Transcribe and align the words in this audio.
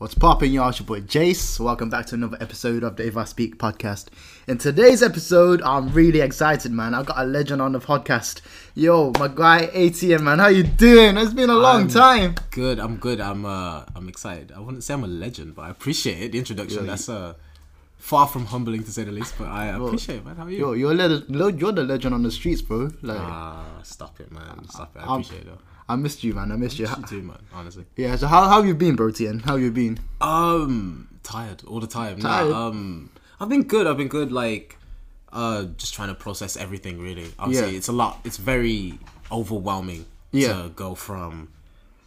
What's 0.00 0.14
popping, 0.14 0.52
y'all? 0.54 0.70
It's 0.70 0.78
your 0.80 0.86
boy 0.86 1.02
Jace. 1.02 1.60
Welcome 1.60 1.90
back 1.90 2.06
to 2.06 2.14
another 2.14 2.38
episode 2.40 2.82
of 2.84 2.96
the 2.96 3.06
If 3.06 3.18
I 3.18 3.24
Speak 3.24 3.58
podcast. 3.58 4.06
In 4.48 4.56
today's 4.56 5.02
episode, 5.02 5.60
I'm 5.60 5.92
really 5.92 6.20
excited, 6.22 6.72
man. 6.72 6.94
I 6.94 7.02
got 7.02 7.18
a 7.18 7.24
legend 7.26 7.60
on 7.60 7.72
the 7.72 7.80
podcast. 7.80 8.40
Yo, 8.74 9.12
my 9.18 9.28
guy 9.28 9.66
ATM, 9.74 10.22
man. 10.22 10.38
How 10.38 10.46
you 10.48 10.62
doing? 10.62 11.18
It's 11.18 11.34
been 11.34 11.50
a 11.50 11.54
long 11.54 11.82
I'm 11.82 11.88
time. 11.88 12.34
Good. 12.50 12.80
I'm 12.80 12.96
good. 12.96 13.20
I'm 13.20 13.44
uh 13.44 13.84
I'm 13.94 14.08
excited. 14.08 14.52
I 14.56 14.60
wouldn't 14.60 14.84
say 14.84 14.94
I'm 14.94 15.04
a 15.04 15.06
legend, 15.06 15.54
but 15.54 15.62
I 15.66 15.68
appreciate 15.70 16.22
it. 16.22 16.32
The 16.32 16.38
introduction. 16.38 16.86
Yeah, 16.86 16.92
That's 16.92 17.10
uh 17.10 17.34
far 17.98 18.26
from 18.26 18.46
humbling 18.46 18.82
to 18.84 18.90
say 18.90 19.04
the 19.04 19.12
least, 19.12 19.34
but 19.36 19.48
I 19.48 19.66
appreciate 19.66 20.16
it, 20.20 20.24
man. 20.24 20.36
How 20.36 20.46
are 20.46 20.50
you? 20.50 20.58
Yo, 20.58 20.72
you're, 20.72 20.94
le- 20.94 21.52
you're 21.52 21.72
the 21.72 21.82
legend 21.84 22.14
on 22.14 22.22
the 22.22 22.30
streets, 22.30 22.62
bro. 22.62 22.90
Like, 23.02 23.18
Ah, 23.20 23.80
stop 23.82 24.18
it, 24.18 24.32
man. 24.32 24.66
Stop 24.70 24.96
it. 24.96 25.00
I 25.00 25.02
I'm- 25.02 25.20
appreciate 25.20 25.42
it. 25.42 25.46
Though. 25.48 25.58
I 25.92 25.96
missed 25.96 26.22
you, 26.24 26.34
man. 26.34 26.52
I 26.52 26.56
missed 26.56 26.78
you. 26.78 26.86
You 26.88 27.04
too, 27.08 27.22
man. 27.22 27.38
Honestly. 27.52 27.84
Yeah, 27.96 28.16
so 28.16 28.26
how, 28.26 28.48
how 28.48 28.62
you 28.62 28.74
been, 28.74 28.96
bro, 28.96 29.08
TN? 29.08 29.42
How 29.42 29.56
you 29.56 29.70
been? 29.70 29.98
Um, 30.20 31.08
tired 31.22 31.62
all 31.66 31.80
the 31.80 31.86
time. 31.86 32.18
Nah, 32.20 32.42
um, 32.68 33.10
I've 33.40 33.48
been 33.48 33.64
good. 33.64 33.86
I've 33.86 33.96
been 33.96 34.08
good. 34.08 34.30
Like, 34.30 34.76
uh, 35.32 35.64
just 35.76 35.92
trying 35.94 36.08
to 36.08 36.14
process 36.14 36.56
everything. 36.56 37.00
Really, 37.00 37.32
obviously, 37.38 37.72
Yeah. 37.72 37.76
it's 37.78 37.88
a 37.88 37.92
lot. 37.92 38.20
It's 38.24 38.36
very 38.36 38.98
overwhelming. 39.30 40.06
Yeah. 40.32 40.62
To 40.62 40.68
go 40.68 40.94
from 40.94 41.48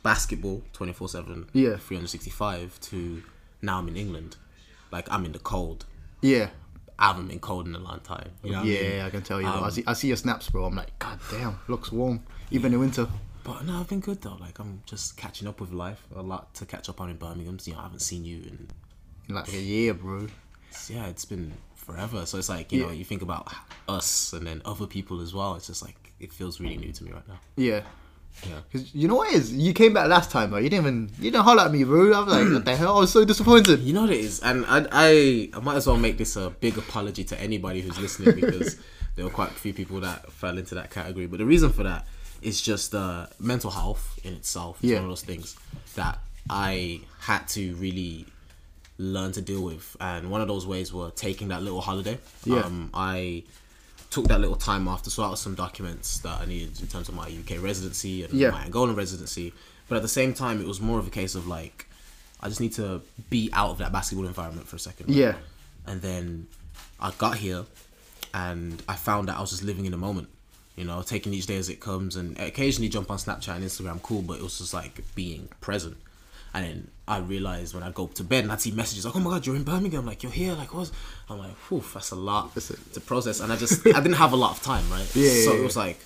basketball 0.01 0.61
twenty 0.71 0.93
four 0.93 1.09
seven. 1.09 1.49
Yeah. 1.53 1.75
Three 1.77 1.97
hundred 1.97 2.07
sixty 2.09 2.29
five 2.29 2.79
to 2.81 3.21
now 3.61 3.79
I'm 3.79 3.87
in 3.89 3.97
England. 3.97 4.37
Like 4.91 5.11
I'm 5.11 5.25
in 5.25 5.33
the 5.33 5.39
cold. 5.39 5.85
Yeah. 6.21 6.49
I 6.99 7.07
haven't 7.07 7.27
been 7.27 7.39
cold 7.39 7.67
in 7.67 7.75
a 7.75 7.79
long 7.79 7.99
time. 8.01 8.29
You 8.43 8.51
know 8.51 8.59
what 8.59 8.67
I 8.67 8.69
yeah, 8.69 8.89
mean? 8.89 9.01
I 9.01 9.09
can 9.09 9.21
tell 9.23 9.41
you. 9.41 9.47
bro. 9.47 9.55
I 9.61 9.65
Um, 9.65 9.71
see, 9.71 9.83
I 9.87 9.93
see 9.93 10.07
your 10.07 10.15
snaps, 10.17 10.49
bro. 10.49 10.63
I'm 10.65 10.75
like, 10.75 10.97
God 10.99 11.19
damn, 11.31 11.59
looks 11.67 11.91
warm, 11.91 12.23
even 12.51 12.71
in 12.73 12.79
winter. 12.79 13.07
But 13.43 13.65
no, 13.65 13.79
I've 13.79 13.89
been 13.89 13.99
good 13.99 14.21
though. 14.21 14.37
Like 14.39 14.59
I'm 14.59 14.81
just 14.85 15.17
catching 15.17 15.47
up 15.47 15.59
with 15.59 15.71
life. 15.71 16.01
A 16.15 16.21
lot 16.21 16.53
to 16.55 16.65
catch 16.65 16.87
up 16.89 17.01
on 17.01 17.09
in 17.09 17.17
Birmingham. 17.17 17.59
So, 17.59 17.71
you 17.71 17.75
know, 17.75 17.81
I 17.81 17.83
haven't 17.83 17.99
seen 18.01 18.23
you 18.23 18.37
in 18.37 18.67
like 19.35 19.51
a 19.53 19.57
year, 19.59 19.93
bro. 19.93 20.27
yeah, 20.89 21.07
it's 21.07 21.25
been 21.25 21.53
forever. 21.75 22.25
So 22.25 22.37
it's 22.37 22.49
like 22.49 22.71
you 22.71 22.81
know, 22.81 22.87
Yeah. 22.87 22.93
you 22.93 23.03
think 23.05 23.21
about 23.21 23.51
us 23.87 24.31
and 24.33 24.47
then 24.47 24.61
other 24.65 24.87
people 24.87 25.19
as 25.21 25.33
well. 25.33 25.55
It's 25.55 25.67
just 25.67 25.81
like 25.83 26.13
it 26.19 26.31
feels 26.31 26.59
really 26.61 26.77
new 26.77 26.91
to 26.93 27.03
me 27.03 27.11
right 27.11 27.27
now. 27.27 27.39
Yeah. 27.57 27.81
Yeah. 28.49 28.61
Cause 28.71 28.89
you 28.95 29.07
know 29.07 29.15
what 29.15 29.29
it 29.31 29.35
is? 29.35 29.53
You 29.53 29.73
came 29.73 29.93
back 29.93 30.07
last 30.07 30.31
time, 30.31 30.49
bro. 30.49 30.57
You 30.59 30.69
didn't 30.69 30.85
even 30.85 31.09
you 31.19 31.29
didn't 31.29 31.43
holler 31.43 31.63
at 31.63 31.71
me, 31.71 31.83
bro. 31.83 32.13
I 32.13 32.19
was 32.21 32.33
like, 32.33 32.51
what 32.53 32.65
the 32.65 32.75
hell? 32.75 32.95
I 32.97 32.99
was 33.01 33.11
so 33.11 33.23
disappointed. 33.25 33.81
You 33.81 33.93
know 33.93 34.01
what 34.01 34.09
it 34.09 34.21
is, 34.21 34.39
and 34.39 34.65
I, 34.67 34.87
I 34.91 35.49
I 35.53 35.59
might 35.59 35.75
as 35.75 35.85
well 35.85 35.97
make 35.97 36.17
this 36.17 36.35
a 36.35 36.49
big 36.49 36.77
apology 36.77 37.23
to 37.25 37.39
anybody 37.39 37.81
who's 37.81 37.99
listening 37.99 38.33
because 38.35 38.77
there 39.15 39.25
were 39.25 39.31
quite 39.31 39.51
a 39.51 39.53
few 39.53 39.73
people 39.73 39.99
that 39.99 40.31
fell 40.31 40.57
into 40.57 40.73
that 40.75 40.89
category. 40.89 41.27
But 41.27 41.37
the 41.39 41.45
reason 41.45 41.71
for 41.73 41.83
that 41.83 42.07
is 42.45 42.61
just 42.61 42.93
uh, 42.95 43.27
mental 43.39 43.71
health 43.71 44.19
in 44.23 44.33
itself. 44.33 44.77
It's 44.81 44.89
Yeah. 44.91 44.97
one 44.97 45.05
of 45.05 45.11
those 45.11 45.23
things 45.23 45.55
that 45.95 46.19
I 46.49 47.01
had 47.19 47.47
to 47.49 47.75
really 47.75 48.25
learn 48.97 49.31
to 49.33 49.41
deal 49.41 49.61
with, 49.63 49.95
and 49.99 50.29
one 50.29 50.41
of 50.41 50.47
those 50.47 50.65
ways 50.67 50.93
were 50.93 51.09
taking 51.11 51.47
that 51.49 51.63
little 51.63 51.81
holiday. 51.81 52.19
Yeah. 52.45 52.59
Um, 52.61 52.89
I 52.93 53.43
took 54.11 54.27
that 54.27 54.39
little 54.39 54.55
time 54.55 54.87
off 54.87 55.01
to 55.03 55.09
sort 55.09 55.29
out 55.31 55.39
some 55.39 55.55
documents 55.55 56.19
that 56.19 56.39
I 56.41 56.45
needed 56.45 56.79
in 56.81 56.87
terms 56.87 57.09
of 57.09 57.15
my 57.15 57.27
UK 57.27 57.57
residency 57.57 58.23
and 58.23 58.33
Yeah. 58.33 58.51
my 58.51 58.63
Angolan 58.65 58.95
residency. 58.95 59.53
But 59.89 59.95
at 59.95 60.01
the 60.03 60.07
same 60.07 60.33
time, 60.35 60.61
it 60.61 60.67
was 60.67 60.79
more 60.79 60.99
of 60.99 61.07
a 61.07 61.09
case 61.09 61.33
of 61.33 61.47
like, 61.47 61.87
I 62.39 62.47
just 62.49 62.61
need 62.61 62.73
to 62.73 63.01
be 63.31 63.49
out 63.53 63.71
of 63.71 63.77
that 63.79 63.91
basketball 63.91 64.27
environment 64.27 64.67
for 64.67 64.75
a 64.75 64.79
second. 64.79 65.07
right? 65.07 65.15
Yeah. 65.17 65.35
And 65.87 66.01
then 66.01 66.47
I 66.99 67.09
got 67.17 67.37
here 67.37 67.65
and 68.33 68.81
I 68.87 68.95
found 68.95 69.27
that 69.29 69.37
I 69.37 69.41
was 69.41 69.49
just 69.49 69.63
living 69.63 69.85
in 69.85 69.91
the 69.91 69.97
moment, 69.97 70.29
you 70.75 70.83
know, 70.85 71.01
taking 71.01 71.33
each 71.33 71.45
day 71.45 71.57
as 71.57 71.69
it 71.69 71.79
comes 71.79 72.15
and 72.15 72.39
occasionally 72.39 72.89
jump 72.89 73.11
on 73.11 73.17
Snapchat 73.17 73.55
and 73.55 73.63
Instagram, 73.63 74.01
cool, 74.01 74.21
but 74.21 74.37
it 74.39 74.43
was 74.43 74.57
just 74.57 74.73
like 74.73 75.03
being 75.15 75.49
present. 75.61 75.97
And 76.55 76.65
then 76.65 76.87
I 77.07 77.17
realized 77.17 77.73
when 77.73 77.83
I 77.83 77.89
go 77.91 78.05
to 78.07 78.23
bed 78.23 78.43
and 78.43 78.51
I'd 78.51 78.61
see 78.61 78.71
messages 78.71 79.05
like, 79.05 79.15
"Oh 79.15 79.19
my 79.19 79.31
god, 79.31 79.45
you're 79.45 79.55
in 79.55 79.63
Birmingham! 79.63 80.05
Like 80.05 80.21
you're 80.23 80.31
here! 80.31 80.53
Like 80.53 80.73
what's?" 80.73 80.91
I'm 81.29 81.39
like, 81.39 81.55
"Whew, 81.69 81.83
that's 81.93 82.11
a 82.11 82.15
lot 82.15 82.53
That's 82.53 82.71
to 82.93 83.01
process." 83.01 83.39
And 83.39 83.51
I 83.51 83.55
just 83.55 83.85
I 83.87 83.93
didn't 83.99 84.13
have 84.17 84.33
a 84.33 84.35
lot 84.35 84.51
of 84.57 84.61
time, 84.63 84.87
right? 84.91 85.09
Yeah, 85.15 85.29
So 85.29 85.53
yeah, 85.53 85.59
it 85.59 85.63
was 85.63 85.75
yeah. 85.75 85.81
like, 85.83 85.99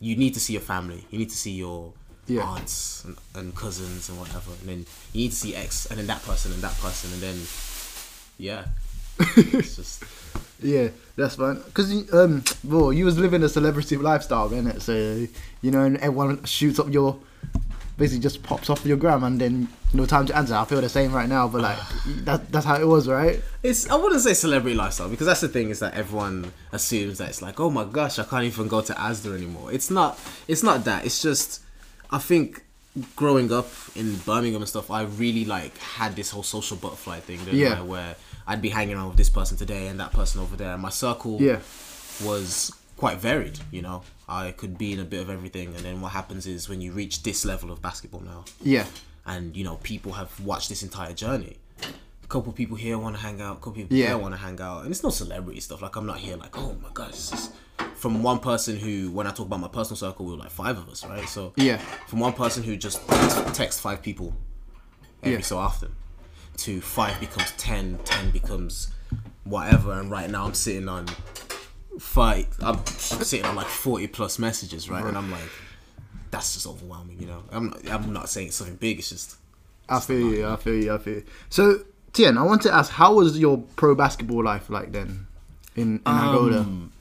you 0.00 0.14
need 0.16 0.34
to 0.34 0.40
see 0.40 0.52
your 0.52 0.62
family. 0.62 1.04
You 1.10 1.18
need 1.18 1.30
to 1.30 1.36
see 1.36 1.52
your 1.52 1.92
Yeah. 2.26 2.42
aunts 2.42 3.04
and, 3.04 3.16
and 3.34 3.54
cousins 3.54 4.10
and 4.10 4.18
whatever, 4.18 4.50
and 4.60 4.68
then 4.68 4.86
you 5.14 5.22
need 5.22 5.30
to 5.30 5.36
see 5.36 5.54
X 5.56 5.86
and 5.86 5.98
then 5.98 6.06
that 6.08 6.22
person 6.24 6.52
and 6.52 6.60
that 6.62 6.76
person, 6.78 7.12
and 7.14 7.22
then 7.22 7.38
yeah, 8.38 8.66
it's 9.36 9.76
just 9.76 10.04
Yeah, 10.62 10.88
that's 11.16 11.36
fine. 11.36 11.62
Cause 11.74 12.12
um, 12.12 12.42
bro, 12.64 12.90
you 12.90 13.04
was 13.04 13.18
living 13.18 13.42
a 13.42 13.48
celebrity 13.48 13.96
lifestyle, 13.96 14.48
innit? 14.50 14.80
So 14.80 15.26
you 15.62 15.70
know, 15.70 15.84
and 15.84 15.96
everyone 15.98 16.44
shoots 16.44 16.78
up 16.78 16.92
your, 16.92 17.18
basically 17.98 18.22
just 18.22 18.42
pops 18.42 18.70
off 18.70 18.84
your 18.86 18.96
gram, 18.96 19.22
and 19.24 19.40
then 19.40 19.68
no 19.92 20.06
time 20.06 20.26
to 20.26 20.36
answer. 20.36 20.54
I 20.54 20.64
feel 20.64 20.80
the 20.80 20.88
same 20.88 21.12
right 21.12 21.28
now, 21.28 21.48
but 21.48 21.62
like 21.62 21.78
that, 22.24 22.50
that's 22.50 22.64
how 22.66 22.76
it 22.80 22.86
was, 22.86 23.08
right? 23.08 23.40
It's 23.62 23.88
I 23.90 23.96
wouldn't 23.96 24.22
say 24.22 24.34
celebrity 24.34 24.76
lifestyle 24.76 25.08
because 25.08 25.26
that's 25.26 25.40
the 25.40 25.48
thing 25.48 25.70
is 25.70 25.80
that 25.80 25.94
everyone 25.94 26.52
assumes 26.72 27.18
that 27.18 27.28
it's 27.28 27.42
like 27.42 27.60
oh 27.60 27.70
my 27.70 27.84
gosh 27.84 28.18
I 28.18 28.24
can't 28.24 28.44
even 28.44 28.68
go 28.68 28.80
to 28.80 28.92
Asda 28.94 29.34
anymore. 29.36 29.72
It's 29.72 29.90
not 29.90 30.18
it's 30.48 30.62
not 30.62 30.84
that. 30.84 31.04
It's 31.04 31.20
just 31.22 31.62
I 32.10 32.18
think 32.18 32.62
growing 33.14 33.52
up 33.52 33.68
in 33.94 34.16
Birmingham 34.16 34.62
and 34.62 34.68
stuff 34.68 34.90
I 34.90 35.02
really 35.02 35.44
like 35.44 35.76
had 35.78 36.16
this 36.16 36.30
whole 36.30 36.42
social 36.42 36.76
butterfly 36.78 37.20
thing 37.20 37.40
Yeah. 37.50 37.80
I, 37.80 37.82
where 37.82 38.16
I'd 38.46 38.62
be 38.62 38.68
hanging 38.70 38.94
around 38.96 39.08
with 39.08 39.16
this 39.16 39.30
person 39.30 39.56
today 39.56 39.88
and 39.88 39.98
that 40.00 40.12
person 40.12 40.40
over 40.40 40.56
there 40.56 40.72
and 40.72 40.82
my 40.82 40.90
circle 40.90 41.38
Yeah. 41.40 41.58
was 42.24 42.72
quite 42.96 43.18
varied, 43.18 43.58
you 43.70 43.82
know. 43.82 44.02
I 44.28 44.52
could 44.52 44.76
be 44.78 44.92
in 44.92 45.00
a 45.00 45.04
bit 45.04 45.20
of 45.20 45.30
everything 45.30 45.68
and 45.68 45.78
then 45.84 46.00
what 46.00 46.12
happens 46.12 46.46
is 46.46 46.68
when 46.68 46.80
you 46.80 46.92
reach 46.92 47.22
this 47.22 47.44
level 47.44 47.70
of 47.70 47.80
basketball 47.80 48.20
now 48.22 48.44
Yeah, 48.62 48.86
and 49.24 49.56
you 49.56 49.62
know 49.64 49.76
people 49.82 50.12
have 50.12 50.38
watched 50.40 50.68
this 50.68 50.82
entire 50.82 51.12
journey 51.12 51.58
a 52.24 52.26
couple 52.28 52.50
of 52.50 52.56
people 52.56 52.76
here 52.76 52.98
want 52.98 53.14
to 53.14 53.22
hang 53.22 53.40
out 53.40 53.52
a 53.52 53.60
couple 53.60 53.72
people 53.74 53.96
Yeah. 53.96 54.06
there 54.08 54.18
want 54.18 54.34
to 54.34 54.40
hang 54.40 54.60
out 54.60 54.82
and 54.82 54.90
it's 54.90 55.04
no 55.04 55.10
celebrity 55.10 55.60
stuff 55.60 55.80
like 55.80 55.94
i'm 55.94 56.06
not 56.06 56.18
here 56.18 56.36
like 56.36 56.58
oh 56.58 56.74
my 56.82 56.88
god 56.92 57.12
this 57.12 57.32
is 57.32 57.50
from 57.94 58.20
one 58.24 58.40
person 58.40 58.76
who 58.76 59.12
when 59.12 59.28
i 59.28 59.30
talk 59.30 59.46
about 59.46 59.60
my 59.60 59.68
personal 59.68 59.96
circle 59.96 60.26
we 60.26 60.32
were 60.32 60.38
like 60.38 60.50
five 60.50 60.76
of 60.76 60.88
us 60.88 61.04
right 61.06 61.28
so 61.28 61.52
Yeah. 61.56 61.76
from 62.08 62.18
one 62.18 62.32
person 62.32 62.64
who 62.64 62.76
just 62.76 63.06
text, 63.06 63.54
text 63.54 63.80
five 63.80 64.02
people 64.02 64.34
every 65.22 65.36
Yeah. 65.38 65.42
so 65.42 65.58
often 65.58 65.94
to 66.56 66.80
five 66.80 67.18
becomes 67.20 67.52
10 67.52 67.98
10 68.04 68.30
becomes 68.30 68.92
whatever 69.44 69.92
and 69.92 70.10
right 70.10 70.30
now 70.30 70.44
i'm 70.44 70.54
sitting 70.54 70.88
on 70.88 71.06
five 71.98 72.46
i'm 72.60 72.84
sitting 72.86 73.44
on 73.46 73.54
like 73.54 73.66
40 73.66 74.08
plus 74.08 74.38
messages 74.38 74.90
right 74.90 75.04
and 75.04 75.16
i'm 75.16 75.30
like 75.30 75.48
that's 76.30 76.54
just 76.54 76.66
overwhelming 76.66 77.18
you 77.20 77.26
know 77.26 77.42
i'm 77.52 77.70
not, 77.70 77.90
I'm 77.90 78.12
not 78.12 78.28
saying 78.28 78.48
it's 78.48 78.56
something 78.56 78.76
big 78.76 78.98
it's 78.98 79.10
just 79.10 79.36
I 79.88 80.00
feel 80.00 80.32
you. 80.32 80.46
I 80.46 80.56
feel 80.56 80.74
you. 80.74 80.94
I 80.94 80.98
feel 80.98 81.14
you. 81.14 81.24
So, 81.48 81.80
Tien, 82.12 82.36
I 82.36 82.42
want 82.42 82.62
to 82.62 82.74
ask, 82.74 82.90
how 82.90 83.14
was 83.14 83.38
your 83.38 83.58
pro 83.76 83.94
basketball 83.94 84.42
life 84.42 84.68
like 84.68 84.92
then, 84.92 85.26
in, 85.74 85.96
in 85.96 86.02
Angola? 86.06 86.60
Um, 86.60 86.92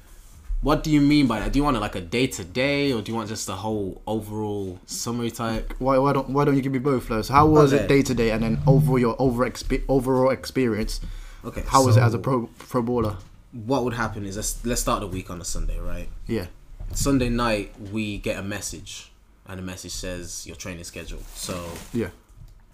What 0.65 0.83
do 0.83 0.89
you 0.89 0.99
mean 0.99 1.27
by 1.27 1.41
that? 1.41 1.53
Do 1.53 1.59
you 1.59 1.63
want 1.63 1.77
it 1.77 1.79
like 1.79 1.93
a 1.93 2.01
day 2.01 2.25
to 2.25 2.43
day, 2.43 2.91
or 2.91 2.99
do 3.03 3.11
you 3.11 3.15
want 3.15 3.29
just 3.29 3.45
the 3.45 3.55
whole 3.55 4.01
overall 4.07 4.79
summary 4.87 5.29
type? 5.29 5.71
Why, 5.77 5.99
why 5.99 6.11
don't 6.11 6.27
Why 6.31 6.43
don't 6.43 6.55
you 6.55 6.63
give 6.63 6.71
me 6.71 6.79
both 6.79 7.03
first? 7.05 7.29
How 7.29 7.45
was 7.45 7.71
it 7.71 7.87
day 7.87 8.01
to 8.01 8.15
day, 8.15 8.31
and 8.31 8.41
then 8.41 8.59
overall 8.65 8.97
your 8.97 9.15
over 9.19 9.47
expe- 9.47 9.83
overall 9.87 10.31
experience? 10.31 11.01
Okay, 11.45 11.61
How 11.67 11.85
was 11.85 11.97
it 11.97 12.01
as 12.01 12.15
a 12.15 12.17
pro 12.17 12.47
pro 12.57 12.81
baller? 12.81 13.15
What 13.51 13.83
would 13.83 13.93
happen 13.93 14.25
is 14.25 14.37
let's 14.37 14.65
let's 14.65 14.81
start 14.81 15.01
the 15.01 15.07
week 15.07 15.29
on 15.29 15.39
a 15.39 15.45
Sunday, 15.45 15.79
right? 15.79 16.09
Yeah. 16.25 16.47
Sunday 16.93 17.29
night 17.29 17.71
we 17.91 18.17
get 18.17 18.39
a 18.39 18.43
message, 18.43 19.11
and 19.45 19.59
the 19.59 19.63
message 19.63 19.91
says 19.91 20.47
your 20.47 20.55
training 20.55 20.83
schedule. 20.85 21.21
So 21.35 21.63
Yeah. 21.93 22.09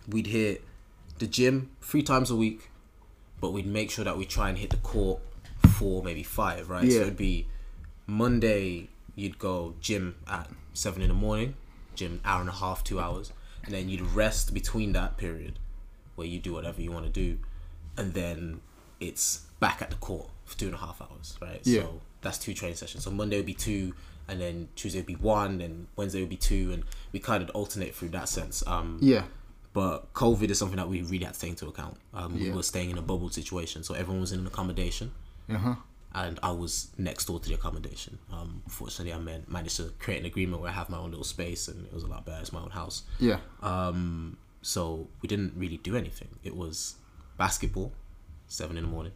we'd 0.07 0.27
hit 0.27 0.63
the 1.19 1.27
gym 1.27 1.71
three 1.81 2.03
times 2.03 2.31
a 2.31 2.37
week, 2.37 2.71
but 3.41 3.51
we'd 3.51 3.67
make 3.67 3.91
sure 3.91 4.05
that 4.05 4.17
we 4.17 4.23
try 4.23 4.47
and 4.47 4.57
hit 4.57 4.69
the 4.69 4.77
court 4.77 5.19
four, 5.73 6.01
maybe 6.01 6.23
five, 6.23 6.69
right? 6.69 6.85
Yeah. 6.85 6.99
So 6.99 7.01
it'd 7.01 7.17
be 7.17 7.47
Monday, 8.07 8.89
you'd 9.15 9.39
go 9.39 9.75
gym 9.81 10.15
at 10.27 10.49
seven 10.73 11.01
in 11.01 11.09
the 11.09 11.13
morning, 11.13 11.55
gym 11.95 12.19
hour 12.25 12.41
and 12.41 12.49
a 12.49 12.53
half, 12.53 12.83
two 12.83 12.99
hours, 12.99 13.31
and 13.63 13.73
then 13.73 13.89
you'd 13.89 14.01
rest 14.01 14.53
between 14.53 14.93
that 14.93 15.17
period 15.17 15.59
where 16.15 16.27
you 16.27 16.39
do 16.39 16.53
whatever 16.53 16.81
you 16.81 16.91
want 16.91 17.05
to 17.05 17.11
do, 17.11 17.37
and 17.97 18.13
then 18.13 18.61
it's 18.99 19.41
back 19.59 19.81
at 19.81 19.89
the 19.89 19.95
court 19.97 20.29
for 20.45 20.57
two 20.57 20.65
and 20.65 20.75
a 20.75 20.79
half 20.79 21.01
hours, 21.01 21.37
right? 21.41 21.61
Yeah. 21.63 21.81
So 21.83 22.01
that's 22.21 22.37
two 22.37 22.53
training 22.53 22.77
sessions. 22.77 23.03
So 23.03 23.11
Monday 23.11 23.37
would 23.37 23.45
be 23.45 23.53
two, 23.53 23.93
and 24.27 24.39
then 24.41 24.69
Tuesday 24.75 24.99
would 24.99 25.05
be 25.05 25.15
one, 25.15 25.61
and 25.61 25.87
Wednesday 25.95 26.19
would 26.21 26.29
be 26.29 26.37
two, 26.37 26.71
and 26.73 26.83
we 27.11 27.19
kind 27.19 27.41
of 27.43 27.49
alternate 27.51 27.95
through 27.95 28.09
that 28.09 28.29
sense. 28.29 28.65
Um, 28.67 28.97
Yeah. 29.01 29.23
but 29.73 30.13
COVID 30.13 30.49
is 30.49 30.59
something 30.59 30.77
that 30.77 30.89
we 30.89 31.01
really 31.01 31.23
had 31.25 31.33
to 31.35 31.39
take 31.39 31.51
into 31.51 31.67
account. 31.67 31.97
Um, 32.13 32.33
We 32.39 32.51
were 32.51 32.63
staying 32.63 32.89
in 32.91 32.97
a 32.97 33.01
bubble 33.01 33.29
situation, 33.29 33.83
so 33.83 33.93
everyone 33.93 34.21
was 34.21 34.31
in 34.31 34.39
an 34.39 34.47
accommodation, 34.47 35.11
Uh 35.49 35.57
huh. 35.57 35.75
And 36.13 36.39
I 36.43 36.51
was 36.51 36.91
next 36.97 37.25
door 37.25 37.39
to 37.39 37.47
the 37.47 37.55
accommodation. 37.55 38.19
Um, 38.31 38.61
fortunately, 38.67 39.13
I 39.13 39.17
man- 39.19 39.45
managed 39.47 39.77
to 39.77 39.93
create 39.99 40.19
an 40.19 40.25
agreement 40.25 40.61
where 40.61 40.71
I 40.71 40.73
have 40.73 40.89
my 40.89 40.97
own 40.97 41.11
little 41.11 41.23
space, 41.23 41.67
and 41.67 41.85
it 41.85 41.93
was 41.93 42.03
a 42.03 42.07
lot 42.07 42.25
better. 42.25 42.41
It's 42.41 42.51
my 42.51 42.61
own 42.61 42.71
house. 42.71 43.03
Yeah. 43.19 43.37
Um, 43.61 44.37
so 44.61 45.07
we 45.21 45.27
didn't 45.27 45.53
really 45.55 45.77
do 45.77 45.95
anything. 45.95 46.27
It 46.43 46.55
was 46.55 46.95
basketball, 47.37 47.93
seven 48.47 48.77
in 48.77 48.83
the 48.83 48.89
morning. 48.89 49.13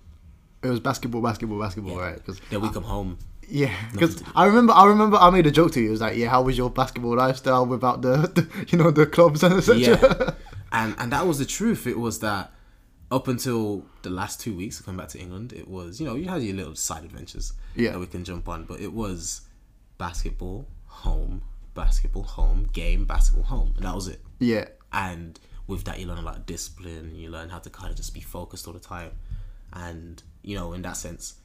It 0.63 0.69
was 0.69 0.79
basketball, 0.79 1.21
basketball, 1.21 1.59
basketball, 1.59 1.97
Right? 1.97 2.15
Because 2.15 2.39
Then 2.49 2.61
we 2.61 2.69
come 2.69 2.83
home. 2.83 3.19
Yeah, 3.47 3.71
because 3.91 4.23
I 4.35 4.47
remember, 4.47 4.73
I 4.73 4.87
remember, 4.87 5.17
I 5.17 5.29
made 5.29 5.45
a 5.45 5.51
joke 5.51 5.71
to 5.73 5.79
you. 5.79 5.89
It 5.89 5.91
was 5.91 6.01
like, 6.01 6.17
yeah, 6.17 6.29
how 6.29 6.41
was 6.41 6.57
your 6.57 6.71
basketball 6.71 7.15
lifestyle 7.15 7.65
without 7.67 8.01
the, 8.01 8.17
the 8.33 8.65
you 8.69 8.77
know, 8.79 8.89
the 8.89 9.05
clubs 9.05 9.43
and 9.43 9.53
etc. 9.53 9.77
Yeah. 9.77 10.31
and 10.71 10.95
and 10.97 11.11
that 11.11 11.27
was 11.27 11.37
the 11.37 11.45
truth. 11.45 11.85
It 11.85 11.99
was 11.99 12.19
that 12.21 12.51
up 13.11 13.27
until 13.27 13.85
the 14.01 14.09
last 14.09 14.39
two 14.41 14.55
weeks 14.55 14.79
of 14.79 14.85
coming 14.85 14.97
back 14.99 15.09
to 15.09 15.19
England, 15.19 15.53
it 15.53 15.67
was 15.67 15.99
you 15.99 16.05
know 16.07 16.15
you 16.15 16.27
had 16.27 16.41
your 16.41 16.55
little 16.55 16.75
side 16.75 17.03
adventures 17.03 17.53
Yeah. 17.75 17.91
that 17.91 17.99
we 17.99 18.07
can 18.07 18.23
jump 18.23 18.47
on, 18.49 18.65
but 18.65 18.79
it 18.81 18.93
was 18.93 19.41
basketball 19.97 20.67
home, 20.87 21.41
basketball 21.73 22.23
home, 22.23 22.69
game, 22.73 23.05
basketball 23.05 23.43
home, 23.45 23.73
and 23.77 23.85
that 23.85 23.95
was 23.95 24.07
it. 24.07 24.21
Yeah. 24.39 24.67
And 24.91 25.39
with 25.67 25.83
that, 25.85 25.99
you 25.99 26.05
learn 26.07 26.17
a 26.19 26.21
lot 26.21 26.37
of 26.37 26.45
discipline. 26.45 27.15
You 27.15 27.29
learn 27.29 27.49
how 27.49 27.59
to 27.59 27.69
kind 27.69 27.89
of 27.89 27.95
just 27.97 28.13
be 28.13 28.21
focused 28.21 28.67
all 28.67 28.73
the 28.73 28.79
time, 28.79 29.11
and 29.73 30.21
you 30.41 30.55
know 30.55 30.73
in 30.73 30.81
that 30.83 30.97
sense, 30.97 31.35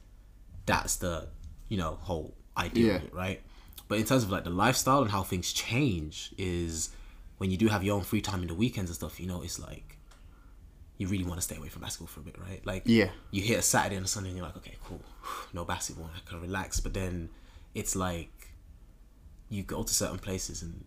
that's 0.65 0.95
the 0.97 1.27
you 1.69 1.77
know 1.77 1.97
whole 2.01 2.33
idea 2.57 2.95
of 2.95 3.01
Yeah. 3.01 3.07
it, 3.07 3.13
right? 3.13 3.41
But 3.87 3.99
in 3.99 4.05
terms 4.05 4.23
of 4.23 4.31
like 4.31 4.43
the 4.45 4.49
lifestyle 4.49 5.01
and 5.01 5.11
how 5.11 5.23
things 5.23 5.51
change 5.51 6.33
is 6.37 6.89
when 7.37 7.51
you 7.51 7.57
do 7.57 7.67
have 7.67 7.83
your 7.83 7.95
own 7.97 8.03
free 8.03 8.21
time 8.21 8.41
in 8.41 8.47
the 8.47 8.53
weekends 8.53 8.89
and 8.89 8.95
stuff. 8.95 9.19
You 9.19 9.27
know, 9.27 9.41
it's 9.41 9.59
like 9.59 9.90
you 11.01 11.07
really 11.07 11.23
want 11.23 11.39
to 11.39 11.41
stay 11.49 11.57
away 11.57 11.67
from 11.67 11.81
basketball 11.81 12.07
for 12.13 12.19
a 12.19 12.23
bit, 12.23 12.35
right? 12.47 12.63
Like 12.63 12.83
Yeah. 12.85 13.09
you 13.31 13.41
hit 13.41 13.57
a 13.57 13.61
Saturday 13.63 13.95
and 13.95 14.05
a 14.05 14.07
Sunday 14.07 14.29
and 14.29 14.37
you're 14.37 14.45
like, 14.45 14.57
okay, 14.57 14.75
cool, 14.85 15.01
no 15.53 15.65
basketball, 15.65 16.09
I 16.15 16.19
can 16.29 16.39
relax. 16.39 16.79
But 16.79 16.93
then 16.93 17.29
it's 17.73 17.95
like 17.95 18.31
you 19.49 19.63
go 19.63 19.81
to 19.83 19.93
certain 19.93 20.19
places 20.19 20.61
and 20.61 20.83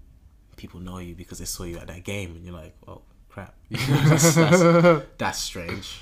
people 0.56 0.78
know 0.78 0.98
you 0.98 1.14
because 1.16 1.38
they 1.40 1.44
saw 1.44 1.64
you 1.64 1.78
at 1.78 1.88
that 1.88 2.04
game, 2.04 2.30
and 2.36 2.44
you're 2.44 2.54
like, 2.54 2.74
oh 2.86 3.02
crap, 3.28 3.54
that's, 3.70 4.34
that's, 4.36 5.04
that's 5.18 5.38
strange. 5.40 6.00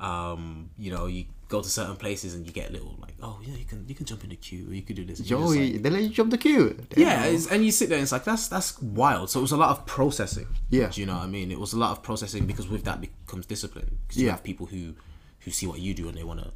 Um, 0.00 0.70
you 0.78 0.90
know, 0.92 1.06
you 1.06 1.26
go 1.48 1.60
to 1.60 1.68
certain 1.68 1.96
places 1.96 2.34
and 2.34 2.46
you 2.46 2.52
get 2.52 2.72
little 2.72 2.96
like, 3.00 3.14
oh 3.22 3.38
yeah, 3.44 3.54
you 3.54 3.64
can 3.64 3.84
you 3.86 3.94
can 3.94 4.06
jump 4.06 4.24
in 4.24 4.30
the 4.30 4.36
queue, 4.36 4.70
or 4.70 4.74
you 4.74 4.82
could 4.82 4.96
do 4.96 5.04
this. 5.04 5.18
Joey, 5.20 5.72
like- 5.74 5.82
they 5.82 5.90
let 5.90 6.02
you 6.02 6.08
jump 6.08 6.30
the 6.30 6.38
queue. 6.38 6.76
yeah, 6.96 7.24
it's, 7.26 7.46
and 7.48 7.64
you 7.64 7.70
sit 7.70 7.88
there 7.90 7.98
and 7.98 8.02
it's 8.04 8.12
like 8.12 8.24
that's 8.24 8.48
that's 8.48 8.80
wild. 8.80 9.28
So 9.30 9.40
it 9.40 9.42
was 9.42 9.52
a 9.52 9.56
lot 9.58 9.70
of 9.70 9.84
processing. 9.86 10.46
Yeah. 10.70 10.88
do 10.88 11.00
you 11.00 11.06
know 11.06 11.14
what 11.16 11.24
I 11.24 11.26
mean? 11.26 11.50
It 11.52 11.60
was 11.60 11.72
a 11.74 11.78
lot 11.78 11.90
of 11.92 12.02
processing 12.02 12.46
because 12.46 12.66
with 12.68 12.84
that 12.84 13.00
becomes 13.00 13.44
discipline. 13.46 13.98
Because 14.06 14.18
you 14.20 14.26
Yeah. 14.26 14.32
have 14.32 14.42
people 14.42 14.66
who 14.66 14.94
who 15.40 15.50
see 15.50 15.66
what 15.66 15.80
you 15.80 15.92
do 15.94 16.08
and 16.08 16.16
they 16.16 16.24
want 16.24 16.40
to 16.40 16.50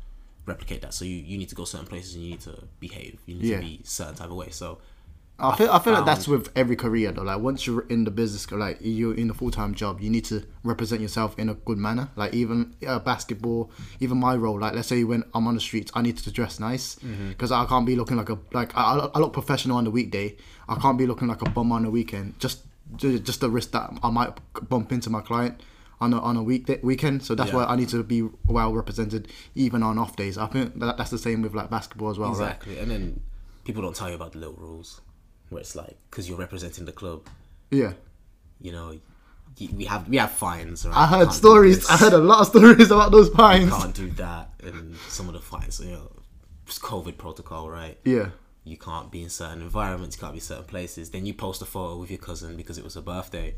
replicate 0.47 0.81
that. 0.83 0.93
So 0.95 1.05
you, 1.05 1.17
you 1.17 1.39
need 1.39 1.49
to 1.51 1.55
go 1.55 1.65
certain 1.65 1.87
places 1.87 2.15
and 2.15 2.25
you 2.25 2.31
need 2.33 2.41
to 2.43 2.65
behave. 2.81 3.19
You 3.27 3.35
need 3.37 3.45
Yeah. 3.45 3.57
to 3.57 3.63
be 3.63 3.81
certain 3.85 4.15
type 4.15 4.29
of 4.31 4.37
way. 4.37 4.51
So 4.51 4.79
I 5.37 5.57
feel 5.57 5.69
I 5.71 5.81
feel 5.81 5.93
like 5.95 6.05
that's 6.05 6.29
with 6.29 6.49
every 6.55 6.77
career 6.77 7.11
though. 7.11 7.23
Like 7.23 7.41
once 7.41 7.67
you're 7.67 7.81
in 7.89 8.05
the 8.05 8.11
business, 8.13 8.49
like 8.53 8.79
you're 8.81 9.15
in 9.15 9.29
a 9.31 9.35
full 9.35 9.51
time 9.51 9.75
job, 9.75 10.01
you 10.01 10.09
need 10.09 10.25
to 10.27 10.45
represent 10.63 11.01
yourself 11.01 11.37
in 11.39 11.49
a 11.49 11.55
good 11.55 11.77
manner. 11.77 12.09
Like 12.15 12.35
even 12.35 12.75
uh, 12.87 13.01
basketball, 13.01 13.71
even 13.99 14.19
my 14.19 14.37
role. 14.37 14.61
Like 14.61 14.75
let's 14.75 14.87
say 14.87 15.03
when 15.03 15.25
I'm 15.35 15.49
on 15.49 15.55
the 15.55 15.61
streets, 15.61 15.91
I 15.95 16.03
need 16.03 16.19
to 16.19 16.31
dress 16.31 16.61
nice 16.61 16.97
because 17.31 17.51
I 17.51 17.65
can't 17.67 17.85
be 17.85 17.97
looking 17.97 18.17
like 18.17 18.29
a 18.31 18.39
like 18.53 18.77
I, 18.77 19.09
I 19.13 19.19
look 19.19 19.33
professional 19.33 19.77
on 19.77 19.85
the 19.85 19.91
weekday. 19.91 20.37
I 20.69 20.77
can't 20.77 20.97
be 20.97 21.07
looking 21.07 21.27
like 21.27 21.43
a 21.43 21.51
bum 21.51 21.73
on 21.73 21.83
the 21.83 21.91
weekend. 21.91 22.39
Just 22.39 22.61
just 22.97 23.41
the 23.41 23.51
risk 23.51 23.73
that 23.73 23.91
I 24.05 24.11
might 24.11 24.39
bump 24.69 24.93
into 24.93 25.11
my 25.11 25.21
client 25.21 25.61
on 26.01 26.13
a 26.15 26.21
on 26.21 26.37
a 26.37 26.45
weekday 26.45 26.79
weekend. 26.83 27.25
So 27.25 27.35
that's 27.35 27.51
Yeah. 27.51 27.57
why 27.57 27.65
I 27.65 27.75
need 27.75 27.89
to 27.89 28.05
be 28.05 28.23
well 28.47 28.73
represented 28.73 29.27
even 29.57 29.83
on 29.83 29.99
off 29.99 30.15
days. 30.15 30.39
I 30.39 30.47
think 30.47 30.79
that 30.79 30.97
that's 30.97 31.11
the 31.11 31.19
same 31.19 31.43
with 31.43 31.55
like 31.55 31.71
basketball 31.71 32.11
as 32.11 32.19
well, 32.21 32.29
right? 32.31 32.37
exactly, 32.53 32.79
and 32.79 32.89
then 32.89 33.21
people 33.65 33.83
don't 33.83 33.97
tell 33.97 34.09
you 34.09 34.15
about 34.15 34.33
the 34.33 34.39
little 34.39 34.55
rules 34.55 35.01
where 35.55 35.61
it's 35.61 35.75
like 35.77 35.97
because 36.11 36.29
you're 36.29 36.39
representing 36.39 36.85
the 36.85 36.93
club. 36.93 37.27
Yeah. 37.71 37.93
You 38.61 38.73
know, 38.73 38.99
we 39.73 39.85
have 39.85 40.09
we 40.09 40.17
have 40.19 40.33
fines. 40.33 40.85
Right? 40.87 40.97
I 40.97 41.07
heard 41.07 41.33
stories. 41.33 41.89
I 41.89 41.97
heard 41.97 42.13
a 42.13 42.19
lot 42.19 42.41
of 42.41 42.47
stories 42.49 42.91
about 42.91 43.11
those 43.13 43.31
pines. 43.31 43.71
can't 43.71 43.95
do 43.95 44.11
that 44.13 44.51
and 44.63 44.97
some 45.09 45.29
of 45.29 45.35
the 45.35 45.41
fines 45.41 45.79
you 45.81 45.93
know 45.93 46.11
it's 46.67 46.79
covid 46.79 47.19
protocol 47.19 47.69
right 47.69 47.99
Yeah, 48.05 48.31
you 48.65 48.79
can't 48.79 49.11
be 49.13 49.23
in 49.23 49.29
certain 49.29 49.61
environments 49.61 50.17
you 50.17 50.21
can't 50.21 50.33
be 50.33 50.41
certain 50.41 50.65
places 50.65 51.11
then 51.11 51.27
you 51.27 51.35
post 51.35 51.61
a 51.61 51.67
photo 51.67 51.99
with 51.99 52.11
your 52.11 52.19
cousin 52.19 52.57
because 52.57 52.79
it 52.79 52.85
was 52.85 52.95
her 52.95 53.03
birthday 53.03 53.55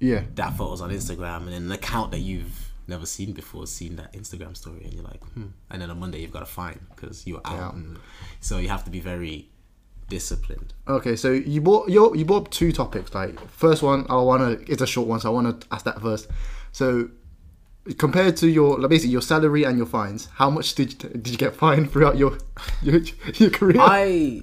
yeah, 0.00 0.22
that 0.34 0.52
photo's 0.58 0.82
on 0.82 0.90
instagram 0.90 1.38
and 1.46 1.52
then 1.54 1.62
an 1.62 1.72
account 1.72 2.10
that 2.10 2.18
you've 2.18 2.70
never 2.86 3.06
seen 3.06 3.32
before 3.32 3.66
seen 3.66 3.96
that 3.96 4.12
instagram 4.12 4.54
story 4.54 4.82
and 4.84 4.92
you're 4.92 5.02
like 5.04 5.24
hmm 5.32 5.46
and 5.70 5.80
then 5.80 5.90
on 5.90 5.98
monday 5.98 6.20
you've 6.20 6.32
got 6.38 6.42
a 6.42 6.46
fine 6.60 6.80
because 6.94 7.26
you're 7.26 7.40
out 7.46 7.72
Yeah. 7.72 7.78
and 7.80 7.98
so 8.40 8.58
you 8.58 8.68
have 8.68 8.84
to 8.84 8.90
be 8.90 9.00
very 9.00 9.48
disciplined 10.08 10.74
Okay, 10.86 11.16
so 11.16 11.32
you 11.32 11.60
bought 11.60 11.88
you 11.88 12.14
you 12.14 12.24
bought 12.24 12.50
two 12.50 12.70
topics. 12.70 13.14
Like 13.14 13.40
first 13.48 13.82
one, 13.82 14.04
I 14.10 14.16
wanna 14.16 14.58
it's 14.66 14.82
a 14.82 14.86
short 14.86 15.08
one, 15.08 15.18
so 15.20 15.30
I 15.30 15.32
wanna 15.32 15.58
ask 15.70 15.84
that 15.86 16.00
first. 16.02 16.28
So 16.72 17.08
compared 17.96 18.36
to 18.38 18.48
your 18.48 18.78
like 18.78 18.90
basically 18.90 19.12
your 19.12 19.22
salary 19.22 19.64
and 19.64 19.78
your 19.78 19.86
fines, 19.86 20.28
how 20.34 20.50
much 20.50 20.74
did 20.74 21.02
you, 21.02 21.08
did 21.08 21.28
you 21.28 21.36
get 21.38 21.56
fined 21.56 21.90
throughout 21.90 22.18
your 22.18 22.38
your, 22.82 23.00
your 23.34 23.50
career? 23.50 23.76
i 23.80 24.42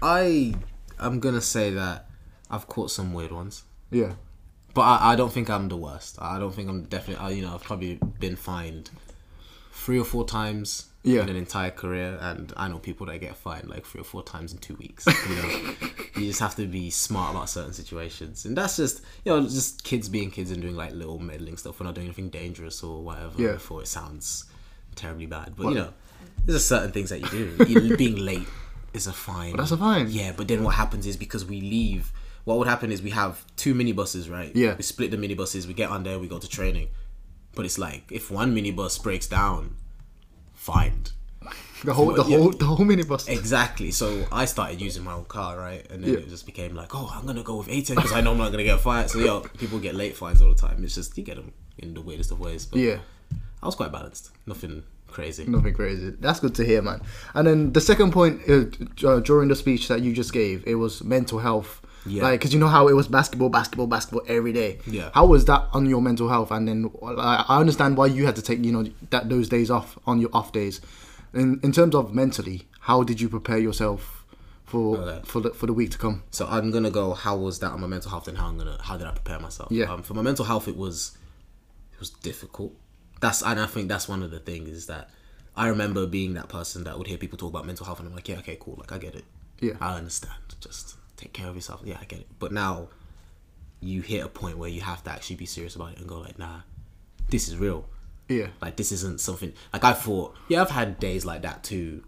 i 0.00 0.54
i'm 0.98 1.18
gonna 1.20 1.40
say 1.40 1.70
that 1.70 2.06
i've 2.50 2.66
caught 2.68 2.90
some 2.90 3.12
weird 3.12 3.32
ones 3.32 3.64
yeah, 3.90 4.14
But 4.74 4.82
I, 4.82 5.12
I 5.12 5.16
don't 5.16 5.32
think 5.32 5.48
I'm 5.48 5.68
the 5.68 5.76
worst. 5.76 6.18
I 6.20 6.38
don't 6.38 6.52
think 6.52 6.68
I'm 6.68 6.82
definitely. 6.84 7.24
I, 7.24 7.30
you 7.30 7.42
know, 7.42 7.54
I've 7.54 7.62
probably 7.62 7.98
been 8.18 8.36
fined 8.36 8.90
three 9.76 9.98
or 9.98 10.04
four 10.04 10.24
times 10.24 10.86
Yeah. 11.04 11.22
in 11.22 11.28
an 11.28 11.36
entire 11.36 11.70
career, 11.70 12.18
and 12.20 12.52
I 12.56 12.66
know 12.68 12.78
people 12.78 13.06
that 13.06 13.18
get 13.20 13.36
fined 13.36 13.68
like 13.68 13.84
three 13.86 14.00
or 14.00 14.04
four 14.04 14.22
times 14.24 14.52
in 14.52 14.58
two 14.58 14.74
weeks. 14.76 15.06
You 15.06 15.36
know, 15.36 15.74
you 16.16 16.26
just 16.26 16.40
have 16.40 16.56
to 16.56 16.66
be 16.66 16.90
smart 16.90 17.34
about 17.34 17.48
certain 17.50 17.72
situations, 17.72 18.44
and 18.46 18.56
that's 18.56 18.76
just 18.76 19.02
you 19.24 19.32
know 19.32 19.42
just 19.42 19.84
kids 19.84 20.08
being 20.08 20.30
kids 20.30 20.50
and 20.50 20.60
doing 20.62 20.74
like 20.76 20.92
little 20.92 21.18
meddling 21.18 21.56
stuff. 21.58 21.78
We're 21.78 21.86
not 21.86 21.94
doing 21.94 22.06
anything 22.08 22.30
dangerous 22.30 22.82
or 22.82 23.02
whatever. 23.02 23.40
Yeah. 23.40 23.52
Before 23.52 23.82
it 23.82 23.88
sounds 23.88 24.46
terribly 24.96 25.26
bad, 25.26 25.54
but 25.56 25.68
you 25.68 25.74
know, 25.74 25.92
there's 26.44 26.56
just 26.58 26.68
certain 26.68 26.90
things 26.92 27.10
that 27.10 27.20
you 27.20 27.28
do. 27.66 27.96
Being 27.96 28.16
late 28.16 28.48
is 28.94 29.06
a 29.06 29.12
fine. 29.12 29.56
that's 29.56 29.72
a 29.72 29.76
fine. 29.76 30.08
Yeah, 30.10 30.32
but 30.36 30.48
then 30.48 30.64
what 30.64 30.74
happens 30.74 31.06
is 31.06 31.16
because 31.18 31.44
we 31.44 31.60
leave, 31.60 32.10
what 32.44 32.56
would 32.58 32.66
happen 32.66 32.90
is 32.90 33.02
we 33.02 33.10
have 33.10 33.44
two 33.56 33.74
minibuses, 33.74 34.30
right? 34.30 34.50
Yeah. 34.56 34.74
We 34.74 34.82
split 34.82 35.10
the 35.10 35.18
minibuses, 35.18 35.66
we 35.66 35.74
get 35.74 35.90
on 35.90 36.02
there, 36.02 36.18
we 36.18 36.28
go 36.28 36.38
to 36.38 36.48
training. 36.48 36.88
But 37.56 37.64
it's 37.64 37.78
like 37.78 38.04
if 38.12 38.30
one 38.30 38.54
minibus 38.54 39.02
breaks 39.02 39.26
down, 39.26 39.74
fined. 40.54 41.12
the 41.84 41.92
whole 41.94 42.12
the 42.12 42.24
yeah. 42.24 42.36
whole 42.38 42.50
the 42.50 42.64
whole 42.66 42.84
minibus. 42.86 43.28
Exactly. 43.28 43.90
So 43.90 44.26
I 44.30 44.44
started 44.44 44.80
using 44.80 45.02
my 45.04 45.12
own 45.14 45.24
car, 45.24 45.56
right? 45.58 45.84
And 45.90 46.02
then 46.04 46.12
Yeah. 46.12 46.18
it 46.20 46.28
just 46.28 46.46
became 46.46 46.74
like, 46.74 46.94
oh, 46.94 47.10
I'm 47.12 47.26
gonna 47.26 47.42
go 47.42 47.56
with 47.56 47.68
A10 47.68 47.96
because 47.96 48.12
I 48.12 48.20
know 48.20 48.32
I'm 48.32 48.38
not 48.38 48.50
gonna 48.52 48.64
get 48.64 48.80
fined. 48.80 49.10
So 49.10 49.18
yo, 49.18 49.40
people 49.58 49.78
get 49.78 49.94
late 49.94 50.16
fines 50.16 50.40
all 50.42 50.48
the 50.50 50.54
time. 50.54 50.84
It's 50.84 50.94
just 50.94 51.16
you 51.18 51.24
get 51.24 51.36
them 51.36 51.52
in 51.78 51.94
the 51.94 52.00
weirdest 52.00 52.30
of 52.30 52.40
ways. 52.40 52.66
But 52.66 52.78
Yeah. 52.80 52.98
I 53.62 53.66
was 53.66 53.74
quite 53.74 53.90
balanced. 53.92 54.30
Nothing 54.46 54.82
crazy. 55.08 55.44
Nothing 55.46 55.72
crazy. 55.74 56.10
That's 56.20 56.40
good 56.40 56.54
to 56.56 56.64
hear, 56.64 56.82
man. 56.82 57.00
And 57.34 57.46
then 57.46 57.72
the 57.72 57.80
second 57.80 58.12
point 58.12 58.42
uh, 58.48 58.64
uh, 59.08 59.20
during 59.20 59.48
the 59.48 59.56
speech 59.56 59.88
that 59.88 60.02
you 60.02 60.12
just 60.12 60.32
gave, 60.32 60.62
it 60.66 60.74
was 60.74 61.02
mental 61.02 61.38
health. 61.38 61.80
Yeah. 62.06 62.22
Like, 62.22 62.40
cause 62.40 62.52
you 62.52 62.60
know 62.60 62.68
how 62.68 62.88
it 62.88 62.92
was 62.94 63.08
basketball, 63.08 63.48
basketball, 63.48 63.86
basketball 63.86 64.22
every 64.28 64.52
day. 64.52 64.78
Yeah. 64.86 65.10
How 65.14 65.26
was 65.26 65.44
that 65.46 65.66
on 65.72 65.86
your 65.86 66.00
mental 66.00 66.28
health? 66.28 66.50
And 66.50 66.66
then 66.68 66.90
I 67.02 67.44
I 67.48 67.60
understand 67.60 67.96
why 67.96 68.06
you 68.06 68.26
had 68.26 68.36
to 68.36 68.42
take, 68.42 68.64
you 68.64 68.72
know, 68.72 68.84
that 69.10 69.28
those 69.28 69.48
days 69.48 69.70
off 69.70 69.98
on 70.06 70.20
your 70.20 70.30
off 70.32 70.52
days. 70.52 70.80
In 71.34 71.60
in 71.62 71.72
terms 71.72 71.94
of 71.94 72.14
mentally, 72.14 72.66
how 72.80 73.02
did 73.02 73.20
you 73.20 73.28
prepare 73.28 73.58
yourself 73.58 74.24
for 74.64 74.96
Okay. 74.98 75.20
for 75.26 75.40
the 75.40 75.50
for 75.50 75.66
the 75.66 75.72
week 75.72 75.90
to 75.90 75.98
come? 75.98 76.22
So 76.30 76.46
I'm 76.46 76.70
gonna 76.70 76.90
go. 76.90 77.14
How 77.14 77.36
was 77.36 77.58
that 77.58 77.70
on 77.72 77.80
my 77.80 77.86
mental 77.86 78.10
health, 78.10 78.28
and 78.28 78.38
how 78.38 78.46
I'm 78.48 78.56
gonna 78.58 78.78
how 78.80 78.96
did 78.96 79.06
I 79.06 79.10
prepare 79.12 79.38
myself? 79.40 79.70
Yeah. 79.70 79.92
Um, 79.92 80.02
for 80.02 80.14
my 80.14 80.22
mental 80.22 80.44
health, 80.44 80.66
it 80.68 80.76
was 80.76 81.16
it 81.92 81.98
was 82.00 82.10
difficult. 82.10 82.72
That's 83.20 83.42
and 83.42 83.58
I 83.60 83.66
think 83.66 83.88
that's 83.88 84.08
one 84.08 84.22
of 84.22 84.30
the 84.30 84.38
things 84.40 84.68
is 84.68 84.86
that 84.86 85.10
I 85.56 85.68
remember 85.68 86.06
being 86.06 86.34
that 86.34 86.48
person 86.48 86.84
that 86.84 86.98
would 86.98 87.06
hear 87.06 87.16
people 87.18 87.38
talk 87.38 87.50
about 87.50 87.64
mental 87.66 87.86
health, 87.86 87.98
and 88.00 88.08
I'm 88.08 88.14
like, 88.14 88.28
yeah, 88.28 88.38
okay, 88.38 88.56
cool, 88.60 88.76
like 88.78 88.92
I 88.92 88.98
get 88.98 89.14
it. 89.14 89.24
Yeah. 89.60 89.72
I 89.80 89.96
understand. 89.96 90.34
Just 90.60 90.96
take 91.16 91.32
care 91.32 91.48
of 91.48 91.54
yourself. 91.54 91.80
Yeah, 91.84 91.98
I 92.00 92.04
get 92.04 92.20
it. 92.20 92.26
But 92.38 92.52
now 92.52 92.88
you 93.80 94.02
hit 94.02 94.24
a 94.24 94.28
point 94.28 94.58
where 94.58 94.68
you 94.68 94.80
have 94.80 95.02
to 95.04 95.10
actually 95.10 95.36
be 95.36 95.46
serious 95.46 95.76
about 95.76 95.92
it 95.92 95.98
and 95.98 96.08
go 96.08 96.18
like, 96.18 96.38
nah, 96.38 96.60
this 97.28 97.48
is 97.48 97.56
real. 97.56 97.86
Yeah. 98.28 98.48
Like 98.60 98.76
this 98.76 98.92
isn't 98.92 99.20
something 99.20 99.52
like 99.72 99.84
I 99.84 99.92
thought. 99.92 100.34
Yeah, 100.48 100.62
I've 100.62 100.70
had 100.70 100.98
days 100.98 101.24
like 101.24 101.42
that 101.42 101.62
too. 101.62 102.04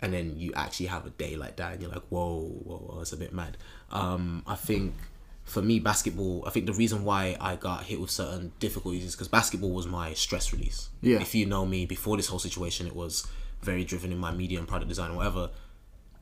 And 0.00 0.12
then 0.12 0.34
you 0.36 0.52
actually 0.54 0.86
have 0.86 1.06
a 1.06 1.10
day 1.10 1.36
like 1.36 1.56
that, 1.56 1.72
and 1.72 1.80
you're 1.80 1.90
like, 1.90 2.04
whoa, 2.10 2.42
whoa, 2.42 2.76
whoa 2.76 3.00
it's 3.00 3.12
a 3.12 3.16
bit 3.16 3.32
mad. 3.32 3.56
Um, 3.90 4.42
I 4.46 4.54
think 4.54 4.94
for 5.44 5.62
me, 5.62 5.80
basketball. 5.80 6.44
I 6.46 6.50
think 6.50 6.66
the 6.66 6.74
reason 6.74 7.04
why 7.04 7.36
I 7.40 7.56
got 7.56 7.84
hit 7.84 8.00
with 8.00 8.10
certain 8.10 8.52
difficulties 8.58 9.04
is 9.04 9.14
because 9.14 9.28
basketball 9.28 9.70
was 9.70 9.86
my 9.86 10.12
stress 10.12 10.52
release. 10.52 10.90
Yeah. 11.00 11.20
If 11.20 11.34
you 11.34 11.46
know 11.46 11.64
me, 11.64 11.86
before 11.86 12.16
this 12.18 12.26
whole 12.26 12.38
situation, 12.38 12.86
it 12.86 12.94
was 12.94 13.26
very 13.62 13.84
driven 13.84 14.12
in 14.12 14.18
my 14.18 14.32
media 14.32 14.58
and 14.58 14.68
product 14.68 14.88
design, 14.88 15.12
or 15.12 15.16
whatever. 15.16 15.50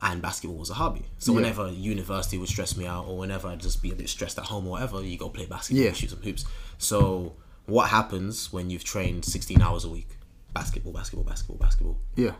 And 0.01 0.21
basketball 0.21 0.57
was 0.57 0.69
a 0.69 0.73
hobby. 0.75 1.03
So 1.19 1.31
Yeah. 1.31 1.37
whenever 1.37 1.71
university 1.71 2.37
would 2.37 2.49
stress 2.49 2.75
me 2.77 2.85
out, 2.85 3.05
or 3.07 3.17
whenever 3.17 3.47
I'd 3.47 3.59
just 3.61 3.81
be 3.81 3.91
a 3.91 3.95
bit 3.95 4.09
stressed 4.09 4.37
at 4.37 4.45
home, 4.45 4.67
or 4.67 4.71
whatever, 4.71 5.01
you 5.01 5.17
go 5.17 5.29
play 5.29 5.45
basketball, 5.45 5.83
Yeah. 5.85 5.93
shoot 5.93 6.09
some 6.11 6.21
hoops. 6.21 6.45
So 6.77 7.33
what 7.65 7.89
happens 7.89 8.51
when 8.53 8.69
you've 8.69 8.83
trained 8.83 9.25
16 9.25 9.61
hours 9.61 9.83
a 9.85 9.89
week? 9.89 10.17
Basketball, 10.53 10.93
basketball, 10.93 11.23
basketball, 11.25 11.57
basketball. 11.57 11.97
Yeah. 12.15 12.33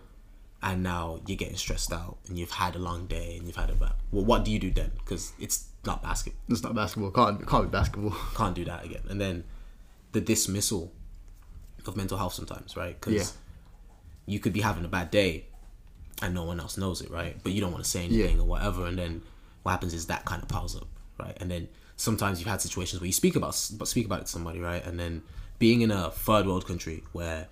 And 0.61 0.83
now 0.83 1.19
you're 1.27 1.37
getting 1.37 1.57
stressed 1.57 1.91
out 1.93 2.17
and 2.27 2.37
you've 2.39 2.51
had 2.51 2.75
a 2.75 2.79
long 2.79 3.07
day 3.07 3.37
and 3.37 3.45
you've 3.47 3.55
had 3.55 3.69
a 3.69 3.75
bad. 3.75 3.93
Well, 4.11 4.25
what 4.25 4.43
do 4.45 4.51
you 4.51 4.59
do 4.59 4.71
then? 4.71 4.91
Because 4.97 5.33
it's 5.39 5.65
not 5.85 6.01
basketball. 6.01 6.41
It's 6.49 6.63
not 6.63 6.73
basketball. 6.75 7.11
Can't 7.11 7.45
can't 7.47 7.65
be 7.65 7.69
basketball. 7.69 8.11
Can't 8.35 8.55
do 8.55 8.65
that 8.65 8.83
again. 8.85 9.03
And 9.09 9.19
then 9.21 9.43
the 10.13 10.21
dismissal 10.21 10.91
of 11.85 11.95
mental 11.95 12.17
health 12.17 12.33
sometimes, 12.33 12.75
right? 12.75 12.99
Because 12.99 13.13
Yeah. 13.13 13.25
you 14.33 14.39
could 14.39 14.53
be 14.53 14.61
having 14.61 14.83
a 14.85 14.87
bad 14.87 15.11
day 15.11 15.45
and 16.21 16.33
no 16.33 16.43
one 16.43 16.59
else 16.59 16.77
knows 16.77 17.01
it, 17.01 17.09
right? 17.11 17.37
But 17.43 17.51
you 17.51 17.61
don't 17.61 17.71
want 17.71 17.83
to 17.83 17.89
say 17.89 18.05
anything 18.05 18.37
Yeah. 18.37 18.41
or 18.43 18.45
whatever. 18.45 18.85
And 18.85 18.97
then 18.97 19.21
what 19.63 19.71
happens 19.71 19.93
is 19.93 20.07
that 20.07 20.25
kind 20.25 20.41
of 20.41 20.47
piles 20.49 20.75
up, 20.75 20.87
right? 21.19 21.35
And 21.41 21.49
then 21.51 21.67
sometimes 21.97 22.39
you've 22.39 22.47
had 22.47 22.61
situations 22.61 23.01
where 23.01 23.07
you 23.07 23.13
speak 23.13 23.35
about 23.35 23.55
but 23.77 23.87
speak 23.87 24.05
about 24.05 24.19
it 24.21 24.25
to 24.25 24.31
somebody, 24.31 24.59
right? 24.59 24.83
And 24.85 24.99
then 24.99 25.23
being 25.59 25.81
in 25.81 25.91
a 25.91 26.11
third 26.11 26.45
world 26.47 26.65
country 26.67 27.03
where 27.11 27.47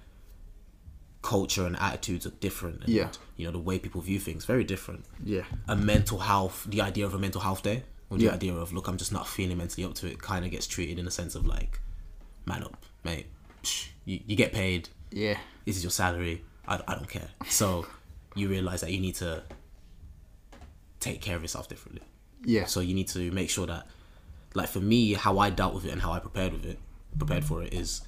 culture 1.22 1.66
and 1.66 1.78
attitudes 1.80 2.26
are 2.26 2.32
different, 2.42 2.82
and, 2.84 2.90
Yeah. 2.94 3.10
you 3.38 3.46
know 3.46 3.52
the 3.52 3.60
way 3.60 3.80
people 3.80 4.02
view 4.02 4.20
things 4.20 4.44
very 4.46 4.64
different. 4.66 5.06
Yeah. 5.24 5.44
A 5.68 5.76
mental 5.76 6.20
health, 6.20 6.66
the 6.70 6.82
idea 6.82 7.06
of 7.06 7.14
a 7.14 7.20
mental 7.20 7.42
health 7.42 7.64
day, 7.64 7.84
or 8.10 8.18
the 8.18 8.26
Yeah. 8.26 8.34
idea 8.34 8.54
of 8.54 8.74
look, 8.74 8.88
I'm 8.88 8.98
just 8.98 9.12
not 9.14 9.28
feeling 9.28 9.58
mentally 9.58 9.86
up 9.86 9.94
to 9.96 10.08
it, 10.08 10.22
kind 10.22 10.44
of 10.44 10.52
gets 10.52 10.68
treated 10.68 11.00
in 11.00 11.08
a 11.08 11.12
sense 11.12 11.34
of 11.36 11.46
like, 11.46 11.80
man 12.46 12.64
up, 12.64 12.86
mate. 13.04 13.28
Psh, 13.64 13.88
You, 14.06 14.20
you 14.28 14.36
get 14.36 14.52
paid. 14.52 14.90
Yeah. 15.12 15.38
This 15.64 15.78
is 15.78 15.84
your 15.84 15.92
salary. 15.92 16.44
I, 16.68 16.82
I 16.90 16.96
don't 16.96 17.08
care. 17.08 17.30
So 17.48 17.86
you 18.36 18.48
realize 18.50 18.82
that 18.82 18.92
you 18.92 19.00
need 19.00 19.16
to 19.16 19.44
take 21.00 21.22
care 21.22 21.36
of 21.36 21.42
yourself 21.42 21.68
differently. 21.70 22.02
Yeah. 22.46 22.66
So 22.66 22.80
you 22.80 22.94
need 22.94 23.08
to 23.10 23.32
make 23.32 23.50
sure 23.50 23.68
that, 23.68 23.88
like 24.54 24.70
for 24.70 24.80
me, 24.80 25.14
how 25.14 25.40
I 25.40 25.50
dealt 25.50 25.74
with 25.74 25.86
it 25.86 25.92
and 25.92 26.02
how 26.02 26.12
I 26.12 26.20
prepared 26.20 26.54
with 26.54 26.66
it, 26.66 26.80
prepared 27.18 27.44
for 27.44 27.64
it 27.64 27.74
is, 27.74 28.02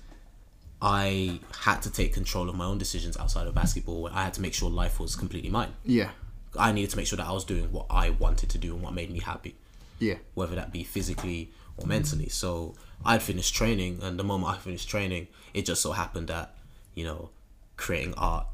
I 0.82 1.40
had 1.64 1.82
to 1.84 1.92
take 1.92 2.14
control 2.14 2.50
of 2.50 2.56
my 2.56 2.66
own 2.66 2.78
decisions 2.78 3.18
outside 3.18 3.48
of 3.48 3.56
basketball. 3.56 4.04
Where 4.04 4.14
I 4.14 4.24
had 4.24 4.34
to 4.36 4.42
make 4.42 4.54
sure 4.54 4.70
life 4.70 5.00
was 5.00 5.16
completely 5.16 5.50
mine. 5.50 5.74
Yeah. 5.84 6.12
I 6.58 6.72
needed 6.72 6.92
to 6.92 6.98
make 6.98 7.08
sure 7.08 7.18
that 7.18 7.26
I 7.28 7.32
was 7.32 7.44
doing 7.44 7.72
what 7.72 7.86
I 7.90 8.12
wanted 8.12 8.50
to 8.52 8.58
do 8.58 8.74
and 8.74 8.82
what 8.84 8.94
made 8.94 9.12
me 9.12 9.20
happy, 9.20 9.56
Yeah. 10.00 10.16
whether 10.36 10.56
that 10.56 10.72
be 10.72 10.84
physically 10.84 11.52
or 11.78 11.86
mentally. 11.86 12.30
So 12.30 12.76
I'd 13.04 13.22
finished 13.22 13.54
training, 13.54 14.00
and 14.02 14.18
the 14.18 14.24
moment 14.24 14.54
I 14.54 14.58
finished 14.58 14.88
training, 14.88 15.28
it 15.54 15.66
just 15.66 15.82
so 15.82 15.92
happened 15.92 16.28
that, 16.30 16.56
you 16.94 17.04
know, 17.04 17.30
creating 17.76 18.14
art, 18.16 18.48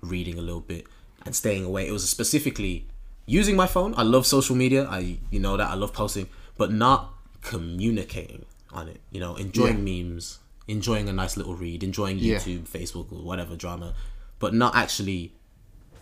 reading 0.00 0.38
a 0.38 0.42
little 0.42 0.60
bit, 0.62 0.86
and 1.24 1.34
staying 1.34 1.64
away. 1.64 1.86
It 1.86 1.92
was 1.92 2.08
specifically 2.08 2.86
using 3.26 3.56
my 3.56 3.66
phone. 3.66 3.94
I 3.96 4.02
love 4.02 4.26
social 4.26 4.56
media. 4.56 4.86
I, 4.88 5.18
you 5.30 5.40
know, 5.40 5.56
that 5.56 5.68
I 5.68 5.74
love 5.74 5.92
posting, 5.92 6.28
but 6.56 6.72
not 6.72 7.12
communicating 7.42 8.44
on 8.72 8.88
it. 8.88 9.00
You 9.10 9.20
know, 9.20 9.36
enjoying 9.36 9.84
memes, 9.84 10.38
enjoying 10.68 11.08
a 11.08 11.12
nice 11.12 11.36
little 11.36 11.54
read, 11.54 11.82
enjoying 11.82 12.18
Yeah. 12.18 12.36
YouTube, 12.38 12.68
Facebook, 12.68 13.12
or 13.12 13.22
whatever 13.22 13.56
drama, 13.56 13.94
but 14.38 14.54
not 14.54 14.74
actually 14.74 15.32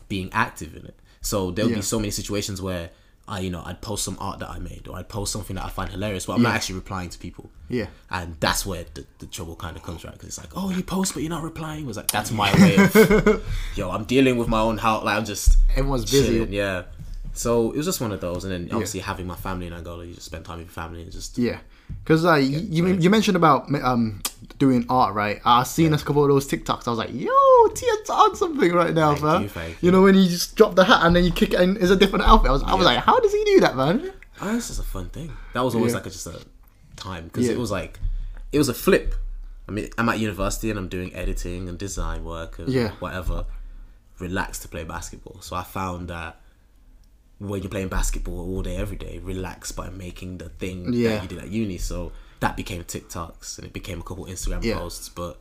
being 0.09 0.31
active 0.33 0.75
in 0.77 0.85
it. 0.87 0.97
So 1.21 1.51
there'll 1.51 1.71
Yeah. 1.71 1.77
be 1.79 1.83
so 1.83 1.99
many 1.99 2.11
situations 2.11 2.63
where 2.63 2.91
I, 3.31 3.41
you 3.41 3.51
know, 3.51 3.63
I'd 3.65 3.81
post 3.81 4.05
some 4.05 4.17
art 4.21 4.41
that 4.41 4.51
I 4.51 4.59
made 4.59 4.89
or 4.89 4.97
I'd 4.97 5.09
post 5.09 5.33
something 5.33 5.57
that 5.57 5.65
I 5.65 5.69
find 5.69 5.91
hilarious, 5.91 6.27
but 6.27 6.35
I'm 6.35 6.43
not 6.43 6.55
actually 6.55 6.75
replying 6.75 7.09
to 7.11 7.19
people. 7.19 7.51
Yeah. 7.69 7.87
And 8.11 8.37
that's 8.41 8.67
where 8.67 8.85
the, 8.95 9.07
the 9.21 9.27
trouble 9.27 9.55
kind 9.57 9.77
of 9.77 9.83
comes 9.83 10.05
right 10.05 10.13
because 10.13 10.29
it's 10.29 10.39
like, 10.39 10.51
oh, 10.57 10.71
you 10.71 10.83
post 10.83 11.15
but 11.15 11.23
you're 11.23 11.31
not 11.31 11.43
replying. 11.45 11.85
It 11.85 11.87
was 11.87 11.97
like 11.97 12.11
that's 12.11 12.31
my 12.33 12.53
way 12.61 12.77
of, 12.77 13.45
yo, 13.77 13.91
I'm 13.91 14.05
dealing 14.05 14.37
with 14.37 14.49
my 14.49 14.61
own 14.61 14.79
house. 14.79 15.05
Like 15.05 15.17
I'm 15.17 15.25
just 15.25 15.57
Everyone's 15.77 16.11
busy. 16.11 16.45
yeah. 16.51 16.83
So 17.33 17.71
it 17.71 17.77
was 17.77 17.87
just 17.87 18.01
one 18.01 18.13
of 18.13 18.21
those, 18.21 18.45
and 18.45 18.53
then 18.53 18.69
obviously 18.73 19.01
having 19.01 19.27
my 19.27 19.37
family 19.37 19.67
in 19.67 19.73
Angola, 19.73 20.05
you 20.05 20.15
just 20.15 20.27
spend 20.27 20.45
time 20.45 20.59
with 20.59 20.67
your 20.67 20.73
family 20.73 21.03
and 21.03 21.13
just 21.13 21.39
Yeah, 21.39 21.59
because 22.03 22.25
like 22.25 22.45
you, 22.45 22.59
you 22.61 22.87
you 22.95 23.09
mentioned 23.11 23.37
about 23.37 23.73
um 23.85 24.21
doing 24.59 24.85
art, 24.89 25.15
right? 25.15 25.41
I 25.45 25.63
seen 25.63 25.95
a 25.95 25.99
couple 25.99 26.23
of 26.25 26.29
those 26.29 26.47
TikToks. 26.49 26.87
I 26.87 26.91
was 26.91 26.99
like, 26.99 27.13
yo, 27.15 27.31
Tia's 27.75 28.11
on 28.11 28.35
something 28.37 28.73
right 28.73 28.93
now, 28.93 29.13
Thank 29.13 29.23
man. 29.25 29.43
you, 29.43 29.49
thank 29.49 29.83
You 29.83 29.91
know 29.93 30.03
when 30.03 30.17
you 30.17 30.29
just 30.29 30.57
drop 30.57 30.75
the 30.75 30.85
hat 30.85 31.01
and 31.07 31.15
then 31.15 31.25
you 31.25 31.31
kick 31.33 31.53
it 31.55 31.61
and 31.61 31.77
it's 31.77 31.91
a 31.91 31.97
different 31.97 32.25
outfit. 32.27 32.49
I 32.51 32.53
was, 32.53 32.63
I 32.65 32.75
was 32.75 32.85
like, 32.85 32.99
how 32.99 33.19
does 33.21 33.33
he 33.33 33.43
do 33.45 33.61
that, 33.61 33.77
man? 33.77 34.13
Oh, 34.43 34.53
this 34.55 34.69
is 34.71 34.79
a 34.79 34.83
fun 34.83 35.09
thing. 35.11 35.31
That 35.55 35.63
was 35.63 35.75
always 35.75 35.93
Yeah. 35.93 35.99
like 35.99 36.07
a, 36.07 36.11
just 36.11 36.27
a 36.27 36.41
time 36.97 37.25
because 37.27 37.47
Yeah. 37.47 37.53
it 37.53 37.59
was 37.59 37.71
like 37.71 37.99
it 38.53 38.59
was 38.59 38.69
a 38.69 38.75
flip. 38.75 39.15
I 39.69 39.73
mean, 39.73 39.89
I'm 39.97 40.09
at 40.09 40.19
university 40.19 40.69
and 40.71 40.79
I'm 40.79 40.89
doing 40.89 41.15
editing 41.15 41.69
and 41.69 41.79
design 41.79 42.25
work 42.25 42.59
and 42.59 42.69
Yeah. 42.69 42.91
whatever. 42.99 43.47
Relax 44.19 44.59
to 44.61 44.69
play 44.69 44.83
basketball. 44.85 45.41
So 45.41 45.55
I 45.57 45.63
found 45.63 46.09
that 46.09 46.40
when 47.41 47.63
you're 47.63 47.71
playing 47.71 47.89
basketball 47.89 48.39
all 48.39 48.63
day, 48.63 48.77
every 48.77 48.97
day, 48.97 49.19
relax 49.19 49.73
by 49.73 49.89
making 49.91 50.39
the 50.39 50.49
thing 50.51 50.93
Yeah. 50.93 51.11
that 51.17 51.23
you 51.23 51.29
did 51.29 51.39
at 51.39 51.49
uni. 51.51 51.79
So 51.79 52.13
that 52.41 52.57
became 52.57 52.85
TikToks 52.85 53.59
and 53.59 53.67
it 53.67 53.73
became 53.73 53.99
a 53.99 54.03
couple 54.05 54.27
Instagram 54.27 54.63
Yeah. 54.63 54.79
posts. 54.79 55.09
But 55.09 55.41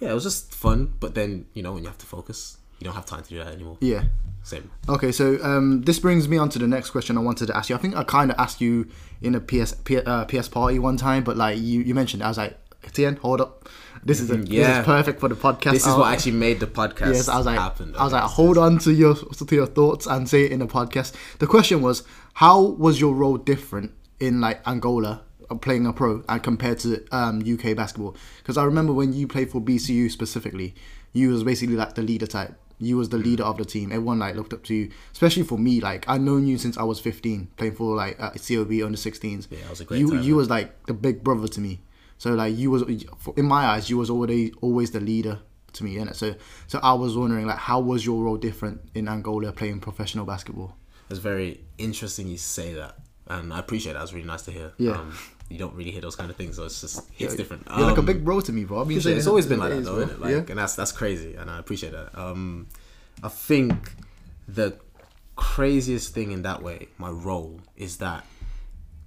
yeah, 0.00 0.10
it 0.10 0.14
was 0.14 0.22
just 0.24 0.54
fun. 0.54 0.92
But 1.00 1.14
then 1.14 1.46
you 1.54 1.62
know 1.62 1.72
when 1.72 1.82
you 1.82 1.88
have 1.88 1.98
to 1.98 2.06
focus, 2.06 2.58
you 2.78 2.84
don't 2.84 2.94
have 2.94 3.06
time 3.06 3.22
to 3.24 3.28
do 3.28 3.38
that 3.38 3.48
anymore. 3.54 3.78
Yeah. 3.80 4.04
Same. 4.42 4.70
Okay, 4.88 5.12
so 5.12 5.38
um, 5.42 5.82
this 5.82 5.98
brings 5.98 6.26
me 6.26 6.38
on 6.38 6.48
to 6.50 6.58
the 6.58 6.66
next 6.66 6.90
question 6.90 7.18
I 7.18 7.20
wanted 7.20 7.46
to 7.48 7.56
ask 7.56 7.68
you. 7.68 7.76
I 7.76 7.78
think 7.78 7.94
I 7.96 8.04
kind 8.04 8.30
of 8.30 8.38
asked 8.38 8.60
you 8.62 8.86
in 9.20 9.34
a 9.34 9.40
PS 9.40 9.74
P, 9.84 9.98
uh, 9.98 10.24
PS 10.24 10.48
party 10.48 10.78
one 10.78 10.96
time, 10.96 11.24
but 11.24 11.36
like 11.36 11.58
you, 11.58 11.80
you 11.82 11.94
mentioned. 11.94 12.22
I 12.22 12.28
was 12.28 12.38
like, 12.38 12.56
Tien, 12.92 13.16
hold 13.16 13.42
up. 13.42 13.68
This 14.02 14.20
is 14.20 14.30
a, 14.30 14.36
this 14.36 14.78
is 14.78 14.84
perfect 14.84 15.20
for 15.20 15.28
the 15.28 15.34
podcast. 15.34 15.72
This 15.72 15.86
is 15.86 15.94
what 15.94 16.12
actually 16.12 16.32
made 16.32 16.58
the 16.60 16.66
podcast 16.66 17.14
Yes, 17.14 17.28
I 17.28 17.36
was 17.36 17.46
like, 17.46 17.58
happen. 17.58 17.94
I 17.96 18.04
was 18.04 18.12
like, 18.12 18.22
hold 18.22 18.56
on 18.58 18.78
to 18.80 18.92
your 18.92 19.14
to 19.14 19.54
your 19.54 19.66
thoughts 19.66 20.06
and 20.06 20.28
say 20.28 20.44
it 20.44 20.52
in 20.52 20.62
a 20.62 20.66
podcast. 20.66 21.14
The 21.38 21.46
question 21.46 21.82
was, 21.82 22.02
how 22.34 22.60
was 22.62 23.00
your 23.00 23.14
role 23.14 23.36
different 23.36 23.92
in 24.18 24.40
like 24.40 24.66
Angola 24.66 25.22
uh, 25.50 25.54
playing 25.56 25.86
a 25.86 25.92
pro 25.92 26.22
and 26.28 26.42
compared 26.42 26.78
to 26.80 27.04
um, 27.12 27.40
UK 27.46 27.76
basketball? 27.76 28.16
Because 28.38 28.56
I 28.56 28.64
remember 28.64 28.92
when 28.94 29.12
you 29.12 29.28
played 29.28 29.50
for 29.50 29.60
BCU 29.60 30.10
specifically, 30.10 30.74
you 31.12 31.28
was 31.28 31.44
basically 31.44 31.76
like 31.76 31.94
the 31.94 32.02
leader 32.02 32.26
type. 32.26 32.54
You 32.78 32.96
was 32.96 33.10
the 33.10 33.18
Mm. 33.18 33.24
leader 33.24 33.42
of 33.44 33.58
the 33.58 33.66
team. 33.66 33.92
Everyone 33.92 34.18
like 34.20 34.34
looked 34.34 34.54
up 34.54 34.64
to 34.64 34.74
you, 34.74 34.90
especially 35.12 35.42
for 35.42 35.58
me. 35.58 35.82
Like 35.82 36.06
I 36.08 36.16
known 36.16 36.46
you 36.46 36.56
since 36.56 36.78
I 36.78 36.84
was 36.84 36.98
15, 37.00 37.48
playing 37.58 37.74
for 37.74 37.94
like 37.94 38.18
uh, 38.18 38.30
CLB 38.30 38.82
under 38.82 38.96
16s. 38.96 39.48
Yeah, 39.50 39.58
it 39.58 39.68
was 39.68 39.80
a 39.82 39.84
great 39.84 40.00
You 40.00 40.08
time, 40.08 40.22
you 40.22 40.28
man. 40.30 40.36
was 40.38 40.48
like 40.48 40.86
the 40.86 40.94
big 40.94 41.22
brother 41.22 41.46
to 41.48 41.60
me. 41.60 41.80
So 42.20 42.34
like 42.34 42.54
you 42.54 42.70
was 42.70 42.82
in 42.82 43.46
my 43.46 43.64
eyes, 43.64 43.88
you 43.88 43.96
was 43.96 44.10
already 44.10 44.52
always 44.60 44.90
the 44.90 45.00
leader 45.00 45.38
to 45.72 45.84
me, 45.84 45.96
innit? 45.96 46.14
So 46.14 46.34
so 46.66 46.78
I 46.82 46.92
was 46.92 47.16
wondering 47.16 47.46
like 47.46 47.56
how 47.56 47.80
was 47.80 48.04
your 48.04 48.22
role 48.22 48.36
different 48.36 48.82
in 48.94 49.08
Angola 49.08 49.52
playing 49.52 49.80
professional 49.80 50.26
basketball? 50.26 50.76
It's 51.08 51.18
very 51.18 51.64
interesting 51.78 52.28
you 52.28 52.36
say 52.36 52.74
that, 52.74 52.98
and 53.26 53.54
I 53.54 53.58
appreciate 53.58 53.94
that. 53.94 54.02
It's 54.02 54.12
really 54.12 54.26
nice 54.26 54.42
to 54.42 54.50
hear. 54.50 54.72
Yeah. 54.76 54.98
Um, 54.98 55.16
you 55.48 55.56
don't 55.56 55.74
really 55.74 55.90
hear 55.90 56.02
those 56.02 56.14
kind 56.14 56.30
of 56.30 56.36
things, 56.36 56.56
so 56.56 56.64
it's 56.64 56.82
just 56.82 57.08
it's 57.18 57.34
different. 57.36 57.66
You're 57.66 57.86
like 57.86 57.96
a 57.96 58.00
Um, 58.00 58.06
big 58.06 58.22
bro 58.22 58.42
to 58.42 58.52
me, 58.52 58.64
bro. 58.64 58.82
I 58.82 58.84
mean, 58.84 58.98
it's, 58.98 59.06
it's 59.06 59.26
always 59.26 59.46
been 59.46 59.58
like 59.58 59.70
that, 59.70 59.84
though, 59.84 60.00
isn't 60.00 60.10
it? 60.10 60.20
Like, 60.20 60.30
yeah. 60.30 60.44
and 60.50 60.58
that's 60.58 60.76
that's 60.76 60.92
crazy, 60.92 61.36
and 61.36 61.50
I 61.50 61.58
appreciate 61.58 61.92
that. 61.92 62.16
Um, 62.16 62.68
I 63.22 63.28
think 63.28 63.94
the 64.46 64.76
craziest 65.36 66.12
thing 66.12 66.32
in 66.32 66.42
that 66.42 66.62
way, 66.62 66.88
my 66.98 67.08
role, 67.08 67.60
is 67.76 67.96
that 67.96 68.26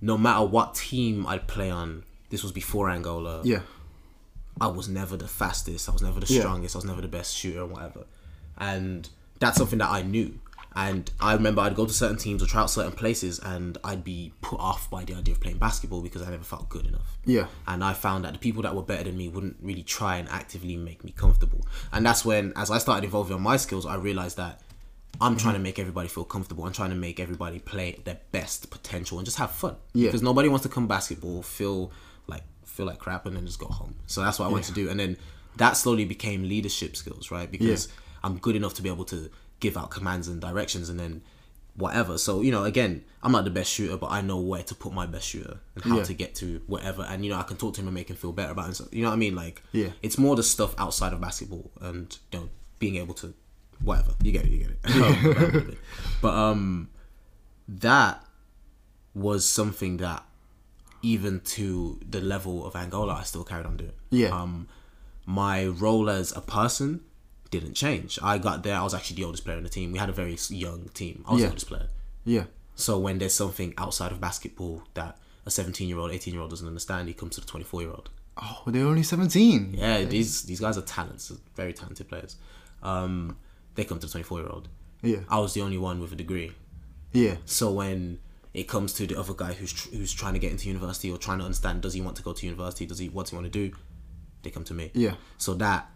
no 0.02 0.18
matter 0.18 0.44
what 0.44 0.74
team 0.74 1.28
I 1.28 1.38
play 1.38 1.70
on, 1.70 2.04
this 2.34 2.42
was 2.42 2.52
before 2.52 2.90
Angola. 2.90 3.42
Yeah. 3.44 3.62
I 4.60 4.66
was 4.66 4.90
never 4.90 5.16
the 5.16 5.28
fastest. 5.28 5.88
I 5.88 5.92
was 5.92 6.02
never 6.02 6.20
the 6.20 6.34
Yeah. 6.34 6.42
strongest. 6.42 6.76
I 6.76 6.80
was 6.80 6.86
never 6.86 7.00
the 7.00 7.08
best 7.08 7.36
shooter 7.36 7.62
and 7.62 7.72
whatever. 7.72 8.06
And 8.58 9.08
that's 9.38 9.58
something 9.58 9.78
that 9.78 9.92
I 9.92 10.02
knew. 10.02 10.40
And 10.76 11.12
I 11.20 11.34
remember 11.34 11.62
I'd 11.62 11.76
go 11.76 11.86
to 11.86 11.94
certain 11.94 12.18
teams 12.18 12.42
or 12.42 12.48
try 12.48 12.62
out 12.62 12.72
certain 12.72 12.94
places, 12.94 13.38
and 13.38 13.78
I'd 13.84 14.04
be 14.04 14.34
put 14.42 14.60
off 14.60 14.90
by 14.90 15.04
the 15.06 15.14
idea 15.14 15.36
of 15.36 15.42
playing 15.42 15.60
basketball 15.60 16.02
because 16.02 16.24
I 16.24 16.32
never 16.32 16.44
felt 16.44 16.70
good 16.70 16.88
enough. 16.88 17.20
Yeah. 17.24 17.46
And 17.68 17.84
I 17.84 17.94
found 17.94 18.26
that 18.26 18.34
the 18.34 18.40
people 18.40 18.64
that 18.64 18.76
were 18.76 18.82
better 18.82 19.04
than 19.04 19.16
me 19.16 19.28
wouldn't 19.28 19.58
really 19.62 19.84
try 19.84 20.18
and 20.18 20.28
actively 20.30 20.76
make 20.76 21.04
me 21.04 21.14
comfortable. 21.16 21.62
And 21.92 22.04
that's 22.04 22.26
when, 22.26 22.52
as 22.56 22.72
I 22.72 22.80
started 22.80 23.06
evolving 23.06 23.36
on 23.36 23.44
my 23.44 23.58
skills, 23.58 23.86
I 23.86 23.94
realized 23.94 24.38
that 24.38 24.60
I'm 25.22 25.38
trying 25.38 25.54
to 25.54 25.58
mm-hmm. 25.58 25.64
make 25.64 25.78
everybody 25.78 26.08
feel 26.08 26.24
comfortable. 26.24 26.66
I'm 26.66 26.74
trying 26.74 26.90
to 26.90 26.96
make 26.96 27.20
everybody 27.20 27.60
play 27.60 28.00
their 28.04 28.18
best 28.32 28.72
potential 28.72 29.20
and 29.20 29.26
just 29.26 29.38
have 29.38 29.52
fun. 29.52 29.76
Yeah. 29.94 30.08
Because 30.08 30.24
nobody 30.24 30.50
wants 30.50 30.64
to 30.64 30.70
come 30.70 30.88
basketball, 30.88 31.44
feel 31.44 31.92
feel 32.74 32.86
like 32.86 33.00
crap, 33.00 33.26
and 33.26 33.36
then 33.38 33.46
just 33.46 33.60
go 33.60 33.68
home. 33.68 33.96
So 34.08 34.22
that's 34.22 34.40
what 34.40 34.46
I 34.46 34.50
wanted 34.50 34.66
to 34.68 34.74
do. 34.74 34.90
And 34.90 35.00
then 35.00 35.18
that 35.58 35.74
slowly 35.78 36.06
became 36.06 36.44
leadership 36.50 36.96
skills, 36.96 37.30
right? 37.32 37.50
Because 37.50 37.88
I'm 38.24 38.38
good 38.40 38.56
enough 38.56 38.74
to 38.76 38.82
be 38.82 38.90
able 38.90 39.06
to 39.06 39.30
give 39.60 39.78
out 39.78 39.92
commands 39.92 40.28
and 40.28 40.42
directions, 40.42 40.90
and 40.90 41.00
then 41.00 41.22
whatever. 41.76 42.18
So 42.18 42.42
you 42.42 42.52
know, 42.52 42.64
again, 42.66 43.04
I'm 43.22 43.32
not 43.32 43.44
the 43.46 43.50
best 43.52 43.72
shooter, 43.72 43.98
but 43.98 44.12
I 44.12 44.22
know 44.22 44.38
where 44.40 44.64
to 44.64 44.76
put 44.76 44.94
my 44.94 45.06
best 45.06 45.28
shooter 45.28 45.60
and 45.76 45.84
how 45.86 45.98
Yeah. 45.98 46.04
to 46.04 46.14
get 46.14 46.36
to 46.36 46.62
whatever. 46.68 47.04
And 47.04 47.24
you 47.24 47.32
know, 47.32 47.38
I 47.40 47.44
can 47.44 47.58
talk 47.58 47.74
to 47.76 47.82
him 47.82 47.88
and 47.88 47.96
make 47.96 48.10
him 48.10 48.16
feel 48.16 48.32
better 48.32 48.52
about 48.52 48.66
himself. 48.66 48.90
You 48.94 49.04
know 49.04 49.10
what 49.10 49.16
I 49.16 49.18
mean? 49.18 49.36
Like, 49.36 49.62
Yeah. 49.72 49.90
it's 50.02 50.18
more 50.18 50.36
the 50.36 50.44
stuff 50.44 50.74
outside 50.78 51.14
of 51.14 51.22
basketball 51.22 51.72
and 51.82 52.16
you 52.32 52.40
know 52.40 52.50
being 52.80 52.96
able 52.98 53.14
to 53.16 53.34
whatever 53.84 54.12
you 54.24 54.32
get 54.32 54.46
it, 54.46 54.52
you 54.52 54.60
get 54.60 54.72
it. 54.96 55.78
but 56.22 56.34
um, 56.34 56.90
that 57.68 58.24
was 59.14 59.48
something 59.48 59.98
that 59.98 60.24
even 61.04 61.42
to 61.42 62.00
the 62.10 62.20
level 62.22 62.66
of 62.66 62.76
Angola, 62.76 63.14
I 63.14 63.24
still 63.24 63.44
carried 63.44 63.68
on 63.68 63.78
doing. 63.78 63.92
Yeah. 64.10 64.30
Um, 64.30 64.68
my 65.26 65.66
role 65.68 66.10
as 66.10 66.36
a 66.36 66.42
person 66.42 67.02
didn't 67.52 67.76
change. 67.76 68.18
I 68.24 68.40
got 68.40 68.64
there. 68.64 68.76
I 68.76 68.84
was 68.84 68.94
actually 68.96 69.18
the 69.18 69.26
oldest 69.26 69.44
player 69.46 69.58
in 69.58 69.64
the 69.64 69.70
team. 69.70 69.92
We 69.92 70.00
had 70.00 70.10
a 70.10 70.14
very 70.14 70.36
young 70.50 70.90
team. 70.96 71.24
I 71.28 71.34
was 71.34 71.42
Yeah. 71.42 71.48
the 71.48 71.52
oldest 71.52 71.68
player. 71.68 71.90
Yeah. 72.26 72.46
So 72.76 72.98
when 72.98 73.20
there's 73.20 73.34
something 73.36 73.74
outside 73.78 74.12
of 74.12 74.20
basketball 74.20 74.84
that 74.96 75.20
a 75.46 75.52
17 75.52 75.88
year 75.88 76.00
old, 76.00 76.12
18 76.12 76.34
year 76.34 76.42
old 76.42 76.50
doesn't 76.50 76.68
understand, 76.68 77.08
he 77.10 77.14
comes 77.14 77.36
to 77.36 77.42
the 77.42 77.48
24 77.48 77.82
year 77.82 77.92
old. 77.92 78.10
Oh, 78.42 78.64
they're 78.66 78.88
only 78.88 79.04
17. 79.04 79.76
Yeah, 79.78 80.04
these 80.06 80.42
these 80.44 80.60
guys 80.60 80.76
are 80.78 80.82
talents, 80.82 81.32
very 81.56 81.72
talented 81.74 82.08
players. 82.10 82.38
Um, 82.82 83.38
they 83.76 83.84
come 83.84 84.00
to 84.00 84.08
the 84.08 84.12
24 84.12 84.40
year 84.40 84.50
old. 84.50 84.70
Yeah. 85.04 85.20
I 85.30 85.38
was 85.40 85.54
the 85.54 85.62
only 85.62 85.78
one 85.78 86.00
with 86.00 86.12
a 86.12 86.16
degree. 86.16 86.54
Yeah. 87.12 87.36
So 87.46 87.72
when 87.72 88.20
it 88.54 88.68
comes 88.68 88.94
to 88.94 89.08
the 89.08 89.20
other 89.20 89.34
guy 89.34 89.54
who's 89.54 89.74
tr- 89.74 89.90
who's 89.90 90.14
trying 90.14 90.34
to 90.34 90.40
get 90.40 90.52
into 90.52 90.68
university 90.68 91.10
or 91.12 91.18
trying 91.18 91.40
to 91.40 91.46
understand, 91.46 91.82
does 91.82 91.94
he 91.94 92.02
want 92.02 92.16
to 92.18 92.24
go 92.24 92.34
to 92.34 92.46
university? 92.46 92.86
Does 92.86 93.00
he 93.00 93.10
what 93.10 93.24
does 93.24 93.32
he 93.32 93.36
want 93.36 93.52
to 93.52 93.70
do? 93.70 93.76
They 94.44 94.50
come 94.52 94.64
to 94.66 94.74
me. 94.74 94.92
Yeah. 94.94 95.16
So 95.38 95.54
that 95.56 95.90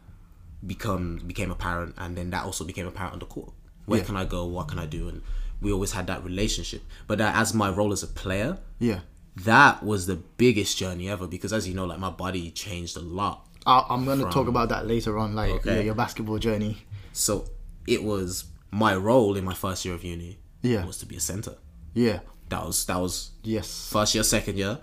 become 0.66 1.22
became 1.28 1.52
apparent, 1.52 1.96
and 1.98 2.16
then 2.18 2.30
that 2.32 2.46
also 2.46 2.64
became 2.66 2.88
apparent 2.88 3.14
on 3.14 3.20
the 3.20 3.26
court. 3.26 3.52
Where 3.86 4.00
Yeah. 4.00 4.06
can 4.06 4.16
I 4.18 4.26
go? 4.26 4.46
What 4.46 4.68
can 4.68 4.80
I 4.80 4.86
do? 4.86 5.08
And 5.10 5.22
we 5.62 5.72
always 5.72 5.92
had 5.92 6.08
that 6.08 6.24
relationship. 6.24 6.82
But 7.08 7.22
uh, 7.22 7.32
as 7.34 7.54
my 7.54 7.70
role 7.70 7.92
as 7.94 8.04
a 8.04 8.08
player, 8.08 8.58
Yeah. 8.80 9.02
that 9.38 9.84
was 9.84 10.06
the 10.08 10.16
biggest 10.16 10.78
journey 10.78 11.10
ever 11.10 11.28
because 11.28 11.54
as 11.54 11.68
you 11.68 11.74
know, 11.74 11.86
like 11.86 12.00
my 12.00 12.10
body 12.10 12.52
changed 12.52 12.98
a 12.98 13.02
lot. 13.02 13.48
I, 13.66 13.86
I'm 13.90 14.06
gonna 14.06 14.30
talk 14.32 14.48
about 14.48 14.70
that 14.70 14.88
later 14.88 15.18
on, 15.18 15.36
like 15.36 15.52
Okay. 15.52 15.76
yeah, 15.78 15.82
your 15.82 15.96
basketball 15.96 16.40
journey. 16.40 16.78
So 17.14 17.46
it 17.86 18.04
was 18.04 18.46
my 18.72 18.96
role 18.96 19.36
in 19.38 19.44
my 19.46 19.54
first 19.54 19.86
year 19.86 19.94
of 19.94 20.04
uni 20.04 20.38
Yeah. 20.62 20.86
was 20.86 20.98
to 21.00 21.06
be 21.06 21.16
a 21.16 21.20
center. 21.20 21.56
Yeah. 21.94 22.20
That 22.50 22.66
was 22.66 22.86
that 22.86 22.98
was 22.98 23.32
Yes. 23.44 23.90
first 23.92 24.16
year, 24.16 24.24
second 24.24 24.58
year, 24.58 24.80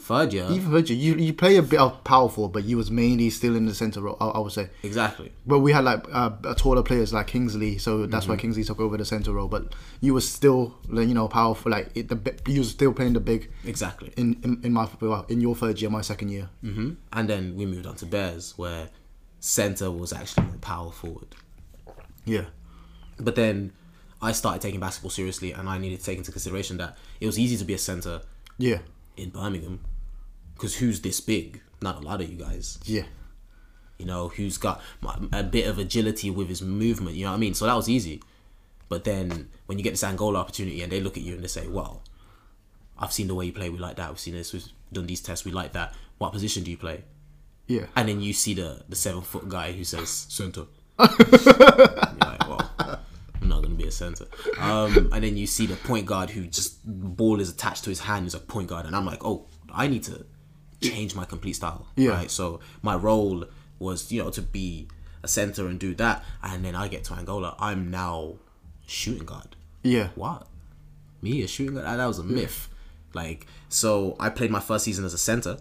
third 0.00 0.32
year. 0.32 0.46
Even 0.50 0.70
Virgil, 0.70 0.96
you 0.96 1.14
you 1.14 1.32
play 1.32 1.56
a 1.56 1.62
bit 1.62 1.78
of 1.80 2.02
power 2.04 2.28
forward, 2.28 2.52
but 2.52 2.64
you 2.64 2.76
was 2.76 2.90
mainly 2.90 3.30
still 3.30 3.54
in 3.56 3.66
the 3.66 3.74
center 3.74 4.00
role. 4.00 4.16
I, 4.20 4.26
I 4.26 4.38
would 4.40 4.52
say. 4.52 4.68
exactly. 4.82 5.32
But 5.46 5.60
we 5.60 5.72
had 5.72 5.84
like 5.84 6.04
uh, 6.12 6.30
taller 6.56 6.82
players 6.82 7.12
like 7.12 7.28
Kingsley, 7.28 7.78
so 7.78 8.06
that's 8.06 8.24
Mm-hmm. 8.24 8.32
why 8.32 8.36
Kingsley 8.38 8.64
took 8.64 8.80
over 8.80 8.96
the 8.96 9.04
center 9.04 9.32
role. 9.32 9.48
But 9.48 9.74
you 10.00 10.12
was 10.14 10.28
still, 10.28 10.74
you 10.92 11.14
know, 11.14 11.28
powerful. 11.28 11.70
Like 11.70 11.90
it, 11.94 12.08
the 12.08 12.18
you 12.46 12.60
was 12.60 12.70
still 12.70 12.92
playing 12.92 13.12
the 13.14 13.20
big 13.20 13.50
Exactly. 13.64 14.12
in 14.16 14.38
in, 14.42 14.60
in 14.64 14.72
my 14.72 14.88
well, 15.00 15.24
in 15.28 15.40
your 15.40 15.54
third 15.54 15.80
year, 15.80 15.90
my 15.90 16.02
second 16.02 16.28
year. 16.30 16.48
hmm 16.62 16.90
And 17.12 17.28
then 17.30 17.54
we 17.56 17.64
moved 17.66 17.86
on 17.86 17.94
to 17.96 18.06
Bears, 18.06 18.54
where 18.58 18.90
center 19.40 19.90
was 19.90 20.12
actually 20.12 20.46
more 20.46 20.56
power 20.60 20.90
forward. 20.90 21.36
Yeah, 22.24 22.46
But 23.20 23.36
then 23.36 23.72
I 24.26 24.32
started 24.32 24.60
taking 24.60 24.80
basketball 24.80 25.10
seriously, 25.10 25.52
and 25.52 25.68
I 25.68 25.78
needed 25.78 26.00
to 26.00 26.04
take 26.04 26.18
into 26.18 26.32
consideration 26.32 26.78
that 26.78 26.96
it 27.20 27.26
was 27.26 27.38
easy 27.38 27.56
to 27.58 27.64
be 27.64 27.74
a 27.74 27.78
center 27.78 28.22
yeah, 28.58 28.78
in 29.16 29.30
Birmingham, 29.30 29.78
because 30.54 30.76
who's 30.76 31.00
this 31.00 31.20
big? 31.20 31.60
Not 31.80 31.96
a 31.96 32.00
lot 32.00 32.20
of 32.20 32.28
you 32.28 32.36
guys. 32.36 32.78
yeah, 32.84 33.04
You 33.98 34.06
know, 34.06 34.28
who's 34.28 34.58
got 34.58 34.82
a 35.32 35.44
bit 35.44 35.68
of 35.68 35.78
agility 35.78 36.28
with 36.30 36.48
his 36.48 36.60
movement. 36.60 37.14
You 37.14 37.26
know 37.26 37.30
what 37.30 37.36
I 37.36 37.40
mean? 37.40 37.54
So 37.54 37.66
that 37.66 37.74
was 37.74 37.88
easy. 37.88 38.20
But 38.88 39.04
then 39.04 39.48
when 39.66 39.78
you 39.78 39.84
get 39.84 39.90
this 39.92 40.02
Angola 40.02 40.40
opportunity, 40.40 40.82
and 40.82 40.90
they 40.90 41.00
look 41.00 41.16
at 41.16 41.22
you 41.22 41.34
and 41.34 41.44
they 41.44 41.48
say, 41.48 41.68
"Well, 41.68 42.02
I've 42.98 43.12
seen 43.12 43.28
the 43.28 43.34
way 43.36 43.46
you 43.46 43.52
play. 43.52 43.70
We 43.70 43.78
like 43.78 43.96
that. 43.96 44.08
We've 44.10 44.18
seen 44.18 44.34
this. 44.34 44.52
We've 44.52 44.66
done 44.92 45.06
these 45.06 45.20
tests. 45.20 45.44
We 45.44 45.52
like 45.52 45.72
that. 45.74 45.94
What 46.18 46.32
position 46.32 46.64
do 46.64 46.70
you 46.72 46.78
play?" 46.78 47.04
yeah, 47.68 47.86
And 47.94 48.08
then 48.08 48.20
you 48.20 48.32
see 48.32 48.54
the 48.54 48.82
the 48.88 48.96
seven 48.96 49.22
foot 49.22 49.48
guy 49.48 49.70
who 49.72 49.84
says 49.84 50.08
center. 50.28 50.66
You're 53.48 53.56
like, 53.56 53.62
well, 53.62 53.62
I'm 53.62 53.62
not 53.62 53.62
gonna 53.62 53.74
be 53.74 53.88
a 53.88 53.90
center. 53.90 54.26
Um, 54.58 55.10
and 55.12 55.24
then 55.24 55.36
you 55.36 55.46
see 55.46 55.66
the 55.66 55.76
point 55.76 56.06
guard 56.06 56.30
who 56.30 56.46
just 56.46 56.78
ball 56.84 57.40
is 57.40 57.50
attached 57.50 57.84
to 57.84 57.90
his 57.90 58.00
hand 58.00 58.26
is 58.26 58.34
a 58.34 58.38
point 58.38 58.68
guard, 58.68 58.86
and 58.86 58.94
I'm 58.94 59.06
like, 59.06 59.24
oh, 59.24 59.46
I 59.72 59.86
need 59.86 60.02
to 60.04 60.24
change 60.80 61.14
my 61.14 61.24
complete 61.24 61.54
style. 61.54 61.86
Yeah. 61.96 62.10
Right. 62.10 62.30
So 62.30 62.60
my 62.82 62.94
role 62.94 63.44
was, 63.78 64.10
you 64.12 64.22
know, 64.22 64.30
to 64.30 64.42
be 64.42 64.88
a 65.22 65.28
center 65.28 65.66
and 65.66 65.78
do 65.78 65.94
that, 65.96 66.24
and 66.42 66.64
then 66.64 66.74
I 66.74 66.88
get 66.88 67.04
to 67.04 67.14
Angola. 67.14 67.56
I'm 67.58 67.90
now 67.90 68.36
shooting 68.86 69.26
guard 69.26 69.56
yeah, 69.86 70.08
what? 70.14 70.46
Me 71.22 71.42
a 71.42 71.48
shooting 71.48 71.74
guard? 71.74 71.86
That 71.86 72.06
was 72.06 72.18
a 72.18 72.24
myth. 72.24 72.68
Like, 73.14 73.46
so 73.68 74.16
I 74.20 74.28
played 74.28 74.50
my 74.50 74.60
first 74.60 74.84
season 74.84 75.04
as 75.04 75.14
a 75.14 75.18
center, 75.18 75.58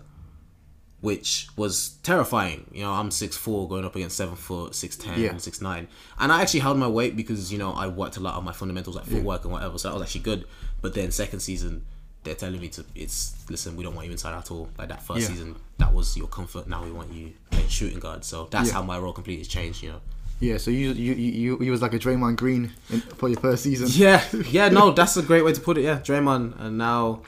which 1.01 1.47
was 1.55 1.97
terrifying. 2.03 2.65
You 2.73 2.83
know, 2.83 2.91
I'm 2.91 3.11
six 3.11 3.37
four 3.37 3.67
going 3.67 3.85
up 3.85 3.95
against 3.95 4.17
seven 4.17 4.35
foot, 4.35 4.73
six 4.75 4.95
ten, 4.95 5.19
Yeah. 5.19 5.37
six 5.37 5.61
nine, 5.61 5.87
and 6.19 6.31
I 6.31 6.41
actually 6.41 6.61
held 6.61 6.77
my 6.77 6.87
weight 6.87 7.15
because 7.15 7.51
you 7.51 7.57
know 7.57 7.71
I 7.73 7.87
worked 7.87 8.17
a 8.17 8.19
lot 8.19 8.35
on 8.35 8.43
my 8.43 8.53
fundamentals 8.53 8.95
like 8.95 9.05
footwork 9.05 9.43
and 9.43 9.53
whatever. 9.53 9.77
So 9.77 9.89
that 9.89 9.93
was 9.93 10.03
actually 10.03 10.21
good. 10.21 10.45
But 10.81 10.93
then 10.93 11.11
second 11.11 11.39
season, 11.41 11.85
they're 12.23 12.35
telling 12.35 12.59
me 12.59 12.69
to 12.69 12.85
it's 12.95 13.35
listen, 13.49 13.75
we 13.75 13.83
don't 13.83 13.93
want 13.95 14.07
you 14.07 14.11
inside 14.11 14.35
at 14.37 14.49
all. 14.51 14.69
Like 14.77 14.89
that 14.89 15.03
first 15.03 15.21
Yeah. 15.21 15.27
season, 15.27 15.55
that 15.77 15.93
was 15.93 16.15
your 16.17 16.27
comfort. 16.27 16.67
Now 16.67 16.83
we 16.83 16.91
want 16.91 17.11
you 17.13 17.33
playing 17.51 17.67
shooting 17.69 17.99
guard. 17.99 18.23
So 18.25 18.47
that's 18.49 18.69
Yeah. 18.69 18.75
how 18.75 18.81
my 18.83 18.97
role 18.97 19.13
completely 19.13 19.45
changed. 19.45 19.83
You 19.83 19.89
know. 19.93 20.01
yeah. 20.39 20.57
So 20.57 20.71
you 20.71 20.91
you 20.93 21.13
you 21.13 21.31
you, 21.31 21.57
you 21.65 21.71
was 21.71 21.81
like 21.81 21.93
a 21.93 21.99
Draymond 21.99 22.37
Green 22.37 22.71
in, 22.89 23.01
for 23.01 23.29
your 23.29 23.39
first 23.39 23.63
season. 23.63 23.87
Yeah, 23.91 24.23
yeah, 24.49 24.69
no, 24.69 24.91
that's 24.91 25.15
a 25.17 25.21
great 25.21 25.43
way 25.45 25.53
to 25.53 25.61
put 25.61 25.77
it. 25.77 25.83
Yeah, 25.83 25.99
Draymond, 25.99 26.59
and 26.59 26.77
now 26.79 27.21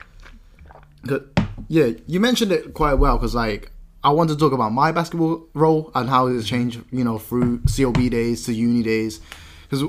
Good. 1.06 1.30
Yeah, 1.68 1.90
you 2.06 2.20
mentioned 2.20 2.52
it 2.52 2.74
quite 2.74 2.94
well 2.94 3.16
because 3.18 3.34
like 3.34 3.70
I 4.04 4.10
want 4.10 4.30
to 4.30 4.36
talk 4.36 4.52
about 4.52 4.72
my 4.72 4.92
basketball 4.92 5.46
role 5.54 5.90
and 5.94 6.08
how 6.08 6.28
it's 6.28 6.46
changed, 6.46 6.80
you 6.92 7.02
know, 7.04 7.18
through 7.18 7.58
CLB 7.60 8.10
days 8.10 8.44
to 8.46 8.52
uni 8.54 8.82
days. 8.82 9.20
Because 9.68 9.84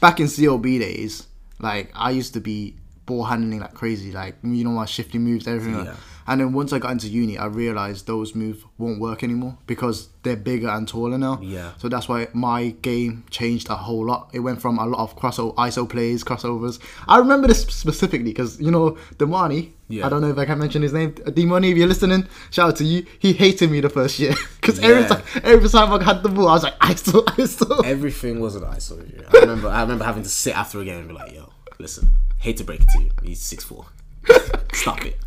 back 0.00 0.18
in 0.20 0.26
CLB 0.26 0.80
days, 0.80 1.26
like 1.60 1.90
I 1.94 2.10
used 2.10 2.34
to 2.34 2.40
be 2.40 2.74
ball 3.06 3.24
handling 3.24 3.60
like 3.60 3.74
crazy, 3.74 4.12
like 4.12 4.36
you 4.42 4.64
know 4.64 4.70
my 4.70 4.86
shifting 4.86 5.22
moves, 5.22 5.46
everything. 5.46 5.76
like- 5.78 5.86
Yeah. 5.86 5.94
And 6.26 6.40
then 6.40 6.52
once 6.52 6.72
I 6.72 6.78
got 6.78 6.92
into 6.92 7.08
uni, 7.08 7.36
I 7.36 7.46
realized 7.46 8.06
those 8.06 8.34
moves 8.34 8.64
won't 8.78 9.00
work 9.00 9.22
anymore 9.22 9.58
because 9.66 10.08
they're 10.22 10.36
bigger 10.36 10.68
and 10.68 10.88
taller 10.88 11.18
now. 11.18 11.38
Yeah. 11.42 11.72
So 11.78 11.88
that's 11.88 12.08
why 12.08 12.28
my 12.32 12.70
game 12.82 13.24
changed 13.30 13.68
a 13.68 13.74
whole 13.74 14.06
lot. 14.06 14.30
It 14.32 14.40
went 14.40 14.60
from 14.62 14.78
a 14.78 14.86
lot 14.86 15.00
of 15.00 15.16
crossover, 15.16 15.54
ISO 15.56 15.88
plays, 15.88 16.24
crossovers. 16.24 16.78
I 17.06 17.18
remember 17.18 17.48
this 17.48 17.62
specifically 17.62 18.30
because 18.30 18.60
you 18.60 18.70
know 18.70 18.92
Damani. 19.16 19.70
Yeah. 19.88 20.06
I 20.06 20.08
don't 20.08 20.22
know 20.22 20.30
if 20.30 20.38
I 20.38 20.46
can 20.46 20.58
mention 20.58 20.80
his 20.80 20.94
name. 20.94 21.12
Demani, 21.12 21.70
if 21.70 21.76
you're 21.76 21.86
listening, 21.86 22.26
shout 22.50 22.70
out 22.70 22.76
to 22.76 22.84
you. 22.84 23.04
He 23.18 23.34
hated 23.34 23.70
me 23.70 23.80
the 23.80 23.90
first 23.90 24.18
year 24.18 24.34
because 24.60 24.78
every 24.78 25.04
time, 25.06 25.22
every 25.44 25.68
time 25.68 25.92
I 25.92 26.02
had 26.02 26.22
the 26.22 26.30
ball, 26.30 26.48
I 26.48 26.52
was 26.54 26.62
like, 26.62 26.78
ISO, 26.78 27.22
ISO. 27.36 27.84
everything 27.84 28.40
was 28.40 28.56
an 28.56 28.62
ISO. 28.62 28.98
review. 28.98 29.24
I 29.32 29.40
remember, 29.40 29.68
I 29.68 29.82
remember 29.82 30.04
having 30.04 30.22
to 30.22 30.28
sit 30.30 30.56
after 30.56 30.80
a 30.80 30.84
game 30.86 31.00
and 31.00 31.08
be 31.08 31.14
like, 31.14 31.32
"Yo, 31.34 31.50
listen, 31.78 32.08
hate 32.38 32.56
to 32.56 32.64
break 32.64 32.80
it 32.80 32.88
to 32.94 33.02
you, 33.02 33.10
he's 33.22 33.40
six 33.40 33.62
four. 33.62 33.84
Stop 34.72 35.04
it." 35.04 35.18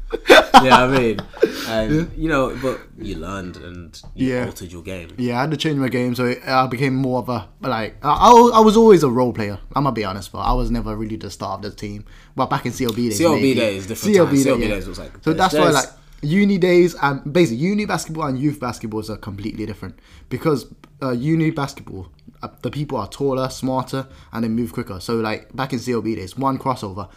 Yeah, 0.63 0.83
I 0.85 0.97
mean, 0.97 1.19
and 1.67 2.11
you 2.17 2.29
know, 2.29 2.57
but 2.61 2.79
you 2.97 3.15
learned 3.17 3.57
and 3.57 4.01
you 4.15 4.33
Yeah. 4.33 4.45
altered 4.45 4.71
your 4.71 4.81
game. 4.81 5.09
Yeah, 5.17 5.37
I 5.37 5.41
had 5.41 5.51
to 5.51 5.57
change 5.57 5.77
my 5.77 5.89
game, 5.89 6.15
so 6.15 6.33
I 6.47 6.65
became 6.67 6.95
more 6.95 7.19
of 7.19 7.29
a 7.29 7.47
like. 7.61 7.97
I, 8.03 8.09
I 8.13 8.29
was- 8.33 8.51
I 8.53 8.59
was 8.61 8.77
always 8.77 9.03
a 9.03 9.09
role 9.09 9.33
player. 9.33 9.59
I'm 9.75 9.83
gonna 9.83 9.91
be 9.93 10.05
honest, 10.05 10.31
but 10.31 10.39
I 10.39 10.53
was 10.53 10.71
never 10.71 10.95
really 10.95 11.17
the 11.17 11.29
star 11.29 11.55
of 11.55 11.61
the 11.61 11.71
team. 11.71 12.05
But 12.35 12.49
back 12.49 12.65
in 12.65 12.71
CLB 12.71 12.95
days, 12.95 13.19
CLB 13.19 13.33
maybe. 13.41 13.53
days, 13.55 13.87
different 13.87 14.15
times. 14.15 14.45
CLB 14.45 14.67
days 14.67 14.87
was 14.87 14.99
like- 14.99 15.11
so 15.23 15.33
that's 15.33 15.53
why 15.53 15.69
like 15.71 15.89
uni 16.21 16.57
days 16.57 16.95
and 17.01 17.31
basically 17.31 17.57
uni 17.57 17.85
basketball 17.85 18.25
and 18.25 18.39
youth 18.39 18.59
basketballs 18.59 19.07
are 19.09 19.17
completely 19.17 19.67
different 19.67 19.99
because 20.29 20.65
uh, 21.03 21.11
uni 21.11 21.51
basketball 21.51 22.07
uh, 22.41 22.47
the 22.63 22.71
people 22.71 22.97
are 22.97 23.07
taller, 23.07 23.49
smarter, 23.49 24.07
and 24.31 24.43
they 24.43 24.47
move 24.47 24.71
quicker. 24.73 24.99
So 24.99 25.15
like 25.17 25.55
back 25.55 25.73
in 25.73 25.79
CLB 25.79 26.15
days, 26.15 26.35
one 26.37 26.57
crossover, 26.57 27.07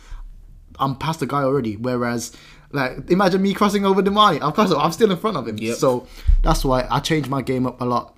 I'm 0.81 0.97
past 0.97 1.21
the 1.21 1.27
guy 1.27 1.43
already. 1.43 1.77
Whereas, 1.77 2.33
like, 2.73 3.11
imagine 3.11 3.43
me 3.43 3.55
crossing 3.55 3.85
over 3.85 4.03
Demani. 4.03 4.41
I'm. 4.43 4.77
I'm 4.79 4.93
still 4.93 5.11
in 5.11 5.17
front 5.19 5.37
of 5.37 5.47
him. 5.47 5.59
Yep. 5.59 5.77
So 5.77 6.07
that's 6.43 6.65
why 6.65 6.87
I 6.91 7.01
changed 7.01 7.29
my 7.29 7.43
game 7.43 7.67
up 7.67 7.81
a 7.81 7.85
lot 7.85 8.17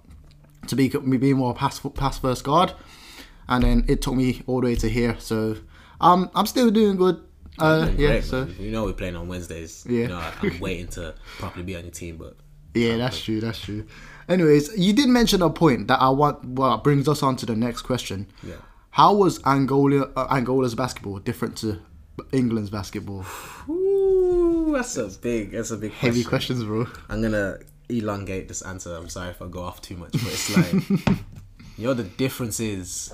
to 0.68 0.77
be 0.77 0.88
me 1.03 1.16
being 1.16 1.37
more 1.37 1.55
pass 1.55 1.81
pass 1.94 2.18
first 2.18 2.44
guard, 2.44 2.72
and 3.48 3.64
then 3.64 3.85
it 3.88 4.01
took 4.03 4.14
me 4.14 4.42
all 4.46 4.61
the 4.61 4.68
way 4.68 4.75
to 4.77 4.88
here. 4.88 5.16
So 5.18 5.57
um, 6.01 6.31
I'm 6.35 6.46
still 6.46 6.70
doing 6.70 6.96
good. 6.96 7.20
Uh, 7.59 7.85
Doing 7.85 7.98
yeah. 8.01 8.09
great, 8.09 8.25
so 8.25 8.44
man. 8.46 8.55
you 8.59 8.70
know 8.70 8.85
we're 8.85 8.94
playing 8.94 9.14
on 9.14 9.29
Wednesdays. 9.29 9.85
Yeah. 9.87 10.01
You 10.03 10.09
know, 10.09 10.16
I- 10.18 10.33
I'm 10.40 10.59
waiting 10.61 10.87
to 10.88 11.14
properly 11.38 11.64
be 11.64 11.77
on 11.77 11.83
your 11.83 11.90
team, 11.92 12.16
but 12.16 12.35
yeah, 12.75 12.96
that's 12.96 13.20
true. 13.22 13.40
That's 13.42 13.61
true. 13.61 13.87
Anyways, 14.29 14.70
you 14.79 14.94
did 14.94 15.09
mention 15.11 15.42
a 15.42 15.51
point 15.51 15.88
that 15.88 16.01
I 16.01 16.09
want. 16.09 16.42
Well, 16.44 16.79
brings 16.79 17.09
us 17.09 17.22
on 17.22 17.37
to 17.37 17.46
the 17.46 17.55
next 17.55 17.83
question. 17.83 18.27
Yeah. 18.42 18.55
How 18.90 19.14
was 19.14 19.38
Angola 19.44 20.11
uh, 20.16 20.27
Angola's 20.31 20.75
basketball 20.75 21.18
different 21.18 21.57
to 21.59 21.81
England's 22.33 22.70
basketball? 22.70 23.25
Ooh, 23.68 24.72
that's 24.75 24.96
a 24.96 25.09
big, 25.09 25.53
that's 25.53 25.70
a 25.70 25.77
big 25.77 25.92
Heavy 25.92 26.25
question. 26.25 26.57
questions, 26.59 26.64
bro. 26.64 26.87
I'm 27.09 27.22
gonna 27.22 27.59
elongate 27.88 28.48
this 28.48 28.62
answer. 28.62 28.94
I'm 28.96 29.09
sorry 29.09 29.31
if 29.31 29.40
I 29.42 29.48
go 29.48 29.62
off 29.62 29.81
too 29.83 29.96
much, 29.96 30.12
but 30.12 30.22
it's 30.27 30.57
like 30.57 30.88
you 31.79 31.87
know 31.87 31.94
the 31.94 32.05
difference 32.05 32.61
is 32.61 33.12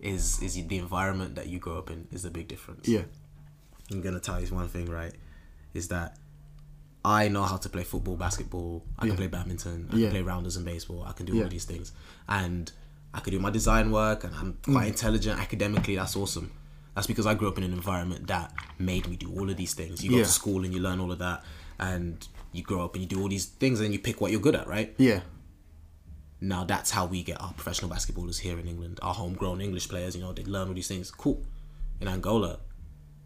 is 0.00 0.40
is 0.42 0.54
the 0.66 0.78
environment 0.78 1.34
that 1.34 1.48
you 1.48 1.58
grow 1.58 1.78
up 1.78 1.90
in 1.90 2.06
is 2.10 2.22
the 2.22 2.30
big 2.30 2.48
difference. 2.48 2.88
Yeah. 2.88 3.02
I'm 3.90 4.00
gonna 4.00 4.20
tell 4.20 4.40
you 4.40 4.46
one 4.54 4.68
thing, 4.68 4.86
right? 4.86 5.12
Is 5.74 5.88
that 5.88 6.16
I 7.04 7.28
know 7.28 7.42
how 7.44 7.56
to 7.56 7.68
play 7.68 7.82
football, 7.84 8.16
basketball. 8.16 8.84
I 8.98 9.04
Yeah. 9.06 9.10
can 9.10 9.16
play 9.16 9.26
badminton. 9.28 9.88
I 9.92 9.96
Yeah. 9.96 10.06
can 10.06 10.10
play 10.12 10.22
rounders 10.22 10.56
in 10.56 10.64
baseball. 10.64 11.02
I 11.04 11.12
can 11.12 11.26
do 11.26 11.34
Yeah. 11.36 11.44
all 11.44 11.48
these 11.48 11.64
things, 11.64 11.92
and 12.28 12.70
I 13.14 13.20
can 13.20 13.32
do 13.32 13.40
my 13.40 13.50
design 13.50 13.90
work, 13.90 14.24
and 14.24 14.34
I'm 14.34 14.58
quite 14.62 14.84
Mm. 14.86 14.88
intelligent 14.88 15.40
academically. 15.40 15.96
That's 15.96 16.14
awesome. 16.16 16.52
That's 16.94 17.06
because 17.06 17.26
I 17.26 17.34
grew 17.34 17.48
up 17.48 17.56
in 17.58 17.64
an 17.64 17.72
environment 17.72 18.26
that 18.26 18.52
made 18.78 19.08
me 19.08 19.16
do 19.16 19.30
all 19.32 19.48
of 19.48 19.56
these 19.56 19.74
things. 19.74 20.02
You 20.02 20.10
go 20.10 20.16
Yeah. 20.18 20.24
to 20.24 20.28
school 20.30 20.64
and 20.64 20.74
you 20.74 20.80
learn 20.80 21.00
all 21.00 21.12
of 21.12 21.18
that, 21.20 21.44
and 21.78 22.26
you 22.52 22.62
grow 22.62 22.84
up 22.84 22.94
and 22.94 23.02
you 23.02 23.08
do 23.08 23.20
all 23.22 23.28
these 23.28 23.46
things, 23.46 23.80
and 23.80 23.92
you 23.92 23.98
pick 24.00 24.20
what 24.20 24.30
you're 24.32 24.40
good 24.40 24.56
at, 24.56 24.66
right? 24.66 24.94
Yeah. 24.98 25.20
Now 26.40 26.64
that's 26.64 26.90
how 26.90 27.06
we 27.06 27.22
get 27.22 27.40
our 27.40 27.52
professional 27.52 27.90
basketballers 27.90 28.38
here 28.40 28.58
in 28.58 28.66
England. 28.66 28.98
Our 29.02 29.14
homegrown 29.14 29.60
English 29.60 29.88
players, 29.88 30.16
you 30.16 30.22
know, 30.22 30.32
they 30.32 30.44
learn 30.44 30.68
all 30.68 30.74
these 30.74 30.88
things. 30.88 31.10
Cool. 31.10 31.44
In 32.00 32.08
Angola, 32.08 32.58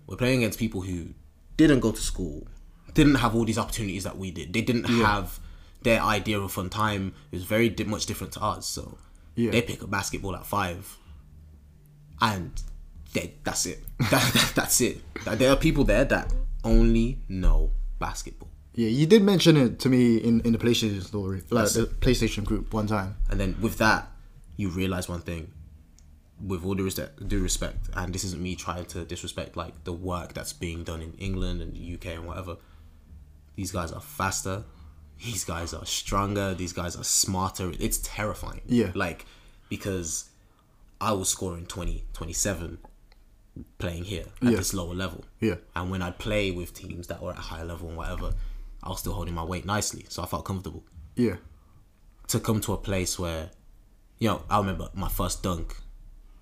we're 0.06 0.16
playing 0.16 0.38
against 0.38 0.58
people 0.58 0.82
who 0.82 1.14
didn't 1.56 1.80
go 1.80 1.92
to 1.92 2.00
school, 2.00 2.46
didn't 2.92 3.14
have 3.16 3.34
all 3.34 3.44
these 3.44 3.58
opportunities 3.58 4.02
that 4.04 4.18
we 4.18 4.30
did. 4.30 4.52
They 4.52 4.62
didn't 4.62 4.84
have 4.84 5.38
their 5.82 6.02
idea 6.02 6.40
of 6.40 6.50
fun 6.52 6.70
time. 6.70 7.14
It 7.30 7.36
was 7.36 7.44
very 7.44 7.68
di- 7.68 7.84
much 7.84 8.06
different 8.06 8.32
to 8.34 8.40
ours. 8.40 8.66
So 8.66 8.98
Yeah. 9.36 9.52
they 9.52 9.62
pick 9.62 9.82
up 9.82 9.90
basketball 9.90 10.34
at 10.36 10.44
five, 10.46 10.98
and 12.20 12.62
they, 13.14 13.34
that's 13.44 13.64
it. 13.66 13.80
That, 14.10 14.32
that- 14.34 14.52
that's 14.54 14.80
it. 14.82 15.00
That 15.24 15.38
There 15.38 15.50
are 15.50 15.56
people 15.56 15.84
there 15.84 16.04
that 16.04 16.32
only 16.62 17.18
know 17.28 17.70
basketball. 17.98 18.48
Yeah, 18.74 18.88
you 18.88 19.06
did 19.06 19.22
mention 19.22 19.56
it 19.56 19.78
to 19.80 19.88
me 19.88 20.16
in, 20.18 20.40
in 20.42 20.52
the 20.52 20.58
PlayStation 20.58 21.02
story, 21.02 21.42
like 21.50 21.70
the 21.70 21.86
PlayStation 21.86 22.44
group 22.44 22.74
one 22.74 22.86
time. 22.88 23.16
And 23.30 23.38
then 23.40 23.56
with 23.60 23.78
that, 23.78 24.10
you 24.56 24.68
realize 24.68 25.08
one 25.08 25.20
thing. 25.20 25.50
with 26.44 26.64
all 26.64 26.74
due 26.74 26.84
respect, 26.84 27.26
due 27.28 27.40
respect, 27.40 27.88
and 27.94 28.12
this 28.14 28.24
isn't 28.24 28.42
me 28.42 28.56
trying 28.56 28.84
to 28.86 29.04
disrespect 29.04 29.56
like 29.56 29.74
the 29.84 29.92
work 29.92 30.34
that's 30.34 30.52
being 30.52 30.82
done 30.82 31.00
in 31.00 31.12
England 31.18 31.62
and 31.62 31.72
the 31.74 31.94
UK 31.94 32.06
and 32.16 32.26
whatever. 32.26 32.56
These 33.54 33.70
guys 33.70 33.92
are 33.92 34.00
faster. 34.00 34.64
These 35.24 35.44
guys 35.44 35.72
are 35.72 35.86
stronger. 35.86 36.52
These 36.54 36.72
guys 36.72 36.96
are 36.96 37.04
smarter. 37.04 37.72
It's 37.78 37.98
terrifying. 37.98 38.62
Yeah. 38.66 38.90
Like, 38.94 39.24
because 39.68 40.28
I 41.00 41.12
was 41.12 41.28
scoring 41.28 41.66
20, 41.66 42.04
27 42.12 42.78
playing 43.78 44.04
here 44.04 44.24
at 44.42 44.50
Yeah. 44.50 44.56
this 44.58 44.74
lower 44.74 44.94
level. 44.94 45.24
Yeah. 45.40 45.56
And 45.76 45.90
when 45.90 46.02
I 46.02 46.10
play 46.10 46.50
with 46.50 46.74
teams 46.74 47.06
that 47.08 47.22
were 47.22 47.30
at 47.32 47.38
a 47.38 47.42
higher 47.42 47.64
level 47.64 47.88
and 47.88 47.96
whatever, 47.96 48.34
I 48.82 48.88
was 48.88 49.00
still 49.00 49.12
holding 49.14 49.34
my 49.34 49.44
weight 49.44 49.64
nicely. 49.64 50.06
So 50.08 50.22
I 50.22 50.26
felt 50.26 50.44
comfortable 50.44 50.84
Yeah. 51.16 51.36
to 52.28 52.40
come 52.40 52.60
to 52.62 52.72
a 52.72 52.76
place 52.78 53.18
where, 53.18 53.50
you 54.18 54.28
know, 54.28 54.42
I 54.50 54.58
remember 54.58 54.88
my 54.94 55.08
first 55.08 55.42
dunk 55.42 55.76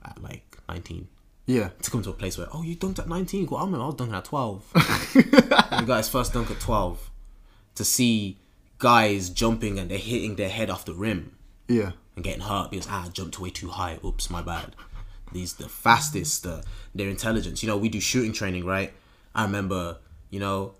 at 0.04 0.22
like 0.22 0.58
19. 0.68 1.08
Yeah. 1.46 1.70
To 1.82 1.90
come 1.90 2.02
to 2.04 2.10
a 2.10 2.14
place 2.14 2.38
where, 2.38 2.48
oh, 2.52 2.62
you 2.62 2.76
dunked 2.76 2.98
at 2.98 3.08
19. 3.08 3.46
Well, 3.46 3.60
I 3.60 3.64
remember 3.64 3.84
I 3.84 3.86
was 3.88 3.96
dunking 3.96 4.14
at 4.16 4.24
12. 4.24 4.64
the 4.74 5.84
guy's 5.86 6.08
first 6.08 6.32
dunk 6.32 6.50
at 6.50 6.60
12. 6.60 7.10
To 7.76 7.84
see 7.84 8.38
guys 8.78 9.28
jumping 9.30 9.78
and 9.78 9.90
they're 9.90 9.98
hitting 9.98 10.36
their 10.36 10.48
head 10.48 10.70
off 10.70 10.84
the 10.84 10.94
rim 10.94 11.36
Yeah. 11.68 11.92
and 12.16 12.24
getting 12.24 12.42
hurt 12.42 12.70
because 12.70 12.86
ah, 12.88 13.04
I 13.06 13.08
jumped 13.08 13.38
way 13.38 13.50
too 13.50 13.68
high. 13.68 13.98
Oops, 14.04 14.28
my 14.30 14.42
bad. 14.42 14.74
These 15.32 15.54
the 15.54 15.68
fastest, 15.68 16.42
the 16.44 16.62
their 16.94 17.08
intelligence. 17.08 17.62
You 17.62 17.68
know, 17.68 17.76
we 17.76 17.88
do 17.88 18.00
shooting 18.00 18.32
training, 18.32 18.64
right? 18.64 18.92
I 19.34 19.44
remember, 19.44 19.98
you 20.30 20.40
know, 20.40 20.74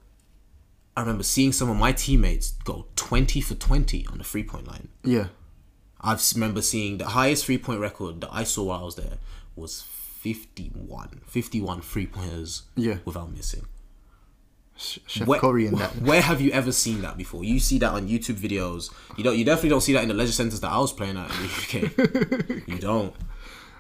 I 0.97 1.01
remember 1.01 1.23
seeing 1.23 1.53
some 1.53 1.71
of 1.71 1.77
my 1.77 1.93
teammates 1.93 2.53
go 2.65 2.87
twenty 2.97 3.41
for 3.41 3.55
twenty 3.55 4.07
on 4.09 4.19
the 4.19 4.25
three 4.25 4.45
point 4.45 4.67
line. 4.67 4.89
Yeah. 5.05 5.27
I 6.01 6.19
remember 6.35 6.63
seeing 6.63 6.99
the 6.99 7.07
highest 7.07 7.47
three 7.47 7.59
point 7.59 7.81
record 7.81 8.21
that 8.23 8.31
I 8.33 8.45
saw 8.45 8.65
while 8.65 8.81
I 8.81 8.85
was 8.85 8.97
there 8.97 9.19
was 9.55 9.83
51. 9.83 11.21
51 11.27 11.81
three 11.81 12.07
pointers 12.07 12.63
Yeah. 12.77 12.99
without 13.05 13.33
missing. 13.33 13.67
Steph 14.77 15.29
Where, 15.29 15.39
Curry 15.39 15.67
and 15.67 15.79
that. 15.79 15.97
where 16.03 16.23
have 16.23 16.41
you 16.41 16.51
ever 16.51 16.73
seen 16.73 17.03
that 17.03 17.17
before? 17.17 17.45
You 17.45 17.61
see 17.61 17.79
that 17.79 17.93
on 17.93 18.09
YouTube 18.09 18.37
videos. 18.37 18.91
You 19.17 19.23
don't. 19.23 19.37
You 19.37 19.45
definitely 19.45 19.69
don't 19.71 19.81
see 19.83 19.93
that 19.93 20.03
in 20.03 20.09
the 20.09 20.15
leisure 20.15 20.33
centers 20.33 20.61
that 20.61 20.71
I 20.73 20.79
was 20.79 20.93
playing 20.93 21.17
at 21.19 21.31
in 21.31 21.37
the 21.43 21.47
UK. 22.59 22.67
you 22.69 22.79
don't. 22.79 23.15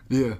Yeah. 0.08 0.34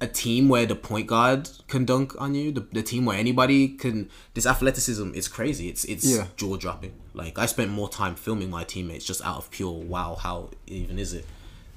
A 0.00 0.06
team 0.08 0.48
where 0.48 0.66
the 0.66 0.74
point 0.74 1.06
guard 1.06 1.48
can 1.68 1.84
dunk 1.84 2.20
on 2.20 2.34
you, 2.34 2.50
the, 2.52 2.60
the 2.72 2.82
team 2.82 3.04
where 3.04 3.16
anybody 3.16 3.68
can. 3.68 4.10
This 4.34 4.46
athleticism 4.46 5.12
is 5.14 5.28
crazy. 5.28 5.68
It's 5.68 5.84
it's 5.84 6.04
Yeah. 6.04 6.26
jaw 6.36 6.56
dropping. 6.56 6.92
Like 7.14 7.38
I 7.38 7.46
spent 7.46 7.70
more 7.70 7.88
time 7.88 8.14
filming 8.16 8.50
my 8.50 8.64
teammates 8.64 9.04
just 9.04 9.24
out 9.24 9.36
of 9.36 9.50
pure 9.50 9.70
wow. 9.72 10.16
How 10.20 10.50
even 10.66 10.98
is 10.98 11.12
it? 11.14 11.24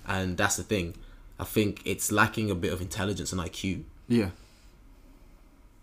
And 0.07 0.35
that's 0.37 0.55
the 0.57 0.63
thing. 0.63 0.95
I 1.39 1.43
think 1.43 1.81
it's 1.85 2.11
lacking 2.11 2.49
a 2.49 2.55
bit 2.55 2.73
of 2.73 2.81
intelligence 2.81 3.31
and 3.31 3.39
IQ 3.39 3.83
Yeah. 4.07 4.29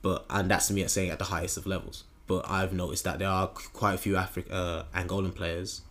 but 0.03 0.25
and 0.29 0.51
that's 0.51 0.71
me 0.71 0.87
saying 0.89 1.11
at 1.11 1.19
the 1.19 1.27
highest 1.27 1.57
of 1.57 1.67
levels. 1.67 2.05
But 2.27 2.51
I've 2.51 2.73
noticed 2.73 3.05
that 3.05 3.19
there 3.21 3.29
are 3.29 3.47
quite 3.47 3.95
a 3.95 3.99
few 3.99 4.15
Afri- 4.15 4.51
uh, 4.51 4.85
Angolan 4.95 5.35
players 5.35 5.83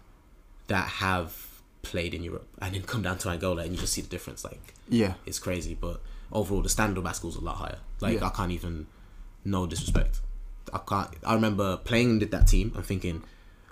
that 0.67 0.87
have 0.87 1.52
played 1.83 2.13
in 2.13 2.23
Europe 2.23 2.47
and 2.61 2.73
then 2.73 2.81
come 2.81 3.01
down 3.03 3.17
to 3.19 3.29
Angola 3.29 3.61
and 3.63 3.71
you 3.73 3.77
just 3.77 3.93
see 3.93 4.01
the 4.01 4.07
difference. 4.07 4.43
Like 4.43 4.73
Yeah. 4.89 5.13
it's 5.25 5.37
crazy, 5.39 5.77
but 5.79 6.01
overall 6.31 6.61
the 6.61 6.69
standard 6.69 6.97
of 6.97 7.03
basketball 7.03 7.31
is 7.31 7.35
a 7.37 7.41
lot 7.41 7.57
higher. 7.57 7.77
Like 8.01 8.19
Yeah. 8.19 8.27
I 8.27 8.29
can't 8.29 8.51
even, 8.51 8.87
no 9.45 9.67
disrespect, 9.67 10.21
I 10.73 10.79
can't. 10.79 11.09
I 11.23 11.33
remember 11.35 11.77
playing 11.77 12.19
with 12.19 12.31
that 12.31 12.47
team 12.47 12.71
and 12.75 12.83
thinking, 12.85 13.23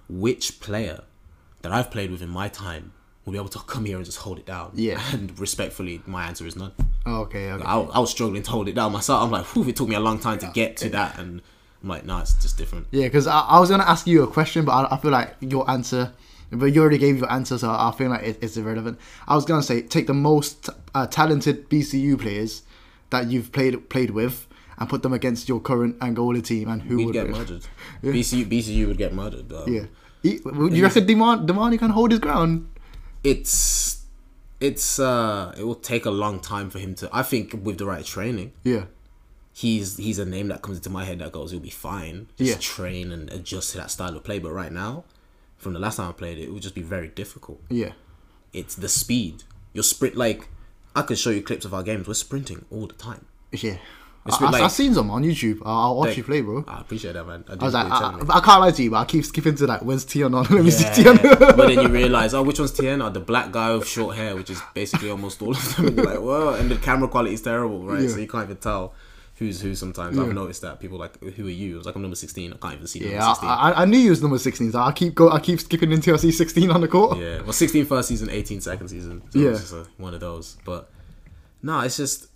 which 0.10 0.60
player 0.60 1.02
that 1.62 1.72
I've 1.72 1.90
played 1.90 2.12
with 2.12 2.22
in 2.22 2.30
my 2.30 2.50
time 2.50 2.92
will 3.26 3.32
be 3.34 3.38
able 3.40 3.50
to 3.50 3.60
come 3.60 3.86
here 3.86 3.96
and 3.98 4.06
just 4.06 4.18
hold 4.20 4.40
it 4.40 4.46
down. 4.46 4.72
Yeah. 4.76 5.02
And 5.14 5.38
respectfully, 5.40 6.02
my 6.06 6.26
answer 6.26 6.46
is 6.46 6.56
none. 6.56 6.74
Oh, 7.06 7.22
okay. 7.22 7.52
Okay. 7.52 7.64
I, 7.64 7.80
I 7.80 8.00
was 8.00 8.12
struggling 8.12 8.44
to 8.44 8.52
hold 8.52 8.68
it 8.68 8.76
down 8.76 8.92
myself. 8.92 9.24
I'm 9.24 9.32
like, 9.32 9.46
whew, 9.46 9.68
it 9.70 9.76
took 9.76 9.88
me 9.88 9.96
a 9.96 10.00
long 10.00 10.20
time 10.20 10.38
to 10.40 10.52
get 10.54 10.78
to 10.78 10.90
that, 10.90 11.18
and 11.18 11.42
I'm 11.82 11.90
like, 11.90 12.06
no, 12.06 12.18
it's 12.20 12.34
just 12.36 12.58
different. 12.58 12.88
Yeah, 12.92 13.06
because 13.08 13.26
I, 13.28 13.40
I 13.40 13.60
was 13.60 13.70
gonna 13.70 13.84
ask 13.86 14.06
you 14.06 14.22
a 14.24 14.28
question, 14.28 14.66
but 14.66 14.74
I, 14.74 14.96
I 14.96 14.98
feel 14.98 15.12
like 15.12 15.36
your 15.40 15.68
answer, 15.70 16.12
but 16.52 16.66
you 16.74 16.82
already 16.82 16.98
gave 16.98 17.18
your 17.20 17.32
answer, 17.32 17.58
so 17.58 17.70
I 17.70 17.94
feel 17.98 18.10
like 18.10 18.24
it, 18.24 18.40
it's 18.42 18.58
irrelevant. 18.58 19.00
I 19.28 19.36
was 19.36 19.46
gonna 19.46 19.64
say 19.64 19.82
take 19.82 20.08
the 20.08 20.14
most 20.14 20.70
uh, 20.94 21.08
talented 21.08 21.70
BCU 21.70 22.20
players 22.20 22.64
that 23.10 23.30
you've 23.30 23.52
played 23.52 23.90
played 23.90 24.12
with 24.12 24.48
and 24.78 24.90
put 24.90 25.04
them 25.04 25.14
against 25.14 25.48
your 25.50 25.60
current 25.60 25.96
Angola 26.02 26.42
team, 26.42 26.70
and 26.70 26.82
who 26.82 26.98
We'd 26.98 27.06
would 27.06 27.14
get 27.14 27.24
win? 27.28 27.34
murdered. 27.38 27.66
BCU, 28.04 28.46
BCU 28.46 28.88
would 28.88 28.98
get 28.98 29.14
murdered. 29.14 29.52
Um, 29.54 29.72
Yeah. 29.72 29.86
He, 30.24 30.40
would 30.46 30.74
you 30.74 30.84
reckon 30.84 31.06
Demar 31.08 31.38
Demani 31.38 31.80
can 31.80 31.90
hold 31.92 32.12
his 32.12 32.20
ground? 32.20 32.68
it's 33.24 34.06
it's 34.60 35.00
uh, 35.00 35.54
it 35.58 35.64
will 35.64 35.76
take 35.76 36.06
a 36.06 36.12
long 36.12 36.40
time 36.40 36.70
for 36.70 36.80
him 36.80 36.94
to. 36.96 37.10
I 37.12 37.24
think 37.24 37.60
with 37.64 37.78
the 37.80 37.86
right 37.86 38.06
training, 38.06 38.52
Yeah. 38.64 38.86
he's 39.54 39.98
he's 39.98 40.20
a 40.20 40.26
name 40.26 40.48
that 40.50 40.62
comes 40.62 40.78
into 40.78 40.90
my 40.90 41.06
head 41.06 41.20
that 41.20 41.32
goes, 41.32 41.52
he'll 41.52 41.60
be 41.60 41.70
fine. 41.70 42.28
Just 42.38 42.52
Yeah. 42.52 42.58
train 42.60 43.12
and 43.12 43.32
adjust 43.32 43.72
to 43.72 43.78
that 43.78 43.92
style 43.92 44.16
of 44.16 44.24
play. 44.24 44.40
But 44.40 44.52
right 44.52 44.72
now, 44.72 45.04
from 45.62 45.74
the 45.74 45.80
last 45.80 45.98
time 45.98 46.10
I 46.10 46.14
played 46.14 46.38
it, 46.38 46.44
it 46.44 46.54
would 46.54 46.62
just 46.62 46.76
be 46.76 46.82
very 46.82 47.08
difficult. 47.08 47.62
Yeah. 47.70 47.92
It's 48.52 48.76
the 48.76 48.90
speed. 48.90 49.44
Your 49.74 49.84
sprint, 49.84 50.16
like 50.16 50.50
I 50.96 51.04
could 51.04 51.18
show 51.18 51.30
you 51.30 51.42
clips 51.42 51.66
of 51.66 51.74
our 51.74 51.84
games. 51.84 52.08
We're 52.08 52.16
sprinting 52.16 52.66
all 52.72 52.88
the 52.88 52.94
time. 52.94 53.26
Yeah. 53.52 53.78
I, 54.26 54.38
I, 54.40 54.50
like, 54.52 54.62
I've 54.62 54.72
seen 54.72 54.94
some 54.94 55.10
on 55.10 55.24
YouTube. 55.24 55.62
I'll, 55.66 55.80
I'll 55.80 55.96
watch 55.96 56.10
Like, 56.10 56.18
you 56.18 56.24
play, 56.24 56.42
bro. 56.42 56.64
I 56.68 56.82
appreciate 56.82 57.14
that, 57.14 57.26
man. 57.26 57.44
I, 57.48 57.54
I 57.54 57.56
was 57.56 57.74
like, 57.74 57.92
I, 57.92 58.20
I 58.30 58.40
can't 58.40 58.62
lie 58.62 58.72
to 58.72 58.84
you, 58.84 58.92
but 58.92 58.98
I 58.98 59.06
keep 59.06 59.26
skipping 59.26 59.56
to 59.56 59.66
like, 59.66 59.82
when's 59.82 60.08
Tion 60.08 60.36
on? 60.36 60.46
Let 60.50 60.64
me 60.64 60.70
see 60.70 61.04
Tion. 61.04 61.18
but 61.24 61.56
then 61.56 61.82
you 61.82 61.88
realize, 61.88 62.36
oh, 62.36 62.44
which 62.44 62.60
one's 62.60 62.72
Tien? 62.72 63.02
Oh, 63.02 63.10
the 63.10 63.20
black 63.20 63.52
guy 63.52 63.74
with 63.74 63.88
short 63.88 64.16
hair, 64.16 64.36
which 64.36 64.52
is 64.52 64.62
basically 64.76 65.10
almost 65.10 65.42
all 65.42 65.52
of 65.52 65.76
them. 65.76 65.88
And 65.88 65.98
you're 65.98 66.06
like, 66.06 66.20
whoa, 66.20 66.54
and 66.54 66.70
the 66.70 66.76
camera 66.78 67.08
quality 67.08 67.34
is 67.34 67.42
terrible, 67.42 67.84
right? 67.84 68.02
Yeah. 68.02 68.10
So 68.10 68.18
you 68.18 68.28
can't 68.28 68.44
even 68.44 68.58
tell 68.58 68.94
who's 69.42 69.60
who. 69.60 69.76
Sometimes 69.76 70.16
Yeah. 70.16 70.24
I've 70.24 70.34
noticed 70.34 70.62
that 70.62 70.80
people 70.80 70.98
like, 70.98 71.22
who 71.22 71.48
are 71.48 71.50
you? 71.50 71.74
I 71.76 71.78
was 71.78 71.86
like, 71.88 71.96
I'm 71.96 72.02
number 72.02 72.16
sixteen. 72.16 72.54
I 72.54 72.58
can't 72.58 72.76
even 72.76 72.88
see 72.88 73.00
number 73.00 73.22
sixteen. 73.22 73.50
I, 73.50 73.54
I, 73.72 73.82
I 73.82 73.86
knew 73.86 73.98
you 73.98 74.12
was 74.12 74.22
number 74.22 74.38
16, 74.38 74.72
so 74.72 74.80
I 74.80 74.92
keep 74.92 75.16
go. 75.16 75.30
I 75.32 75.40
keep 75.40 75.60
skipping 75.60 75.92
until 75.92 76.14
I 76.14 76.18
see 76.18 76.32
16 76.32 76.70
on 76.72 76.82
the 76.82 76.88
court. 76.88 77.18
yeah, 77.18 77.42
well, 77.42 77.52
16 77.54 77.86
first 77.86 78.08
season, 78.10 78.30
18 78.30 78.62
second 78.62 78.88
season. 78.88 79.22
So 79.32 79.40
Yeah. 79.40 79.52
just 79.52 79.74
one 79.98 80.14
of 80.14 80.20
those. 80.20 80.58
But 80.64 80.90
no, 81.64 81.80
it's 81.82 81.98
just 81.98 82.28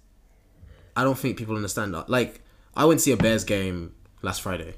I 0.98 1.04
don't 1.04 1.18
think 1.18 1.38
people 1.38 1.56
understand 1.56 1.94
that. 1.94 2.10
Like, 2.10 2.42
I 2.76 2.86
went 2.86 3.00
to 3.00 3.04
see 3.04 3.12
a 3.12 3.18
Bears 3.18 3.44
game 3.44 3.94
last 4.22 4.42
Friday. 4.42 4.76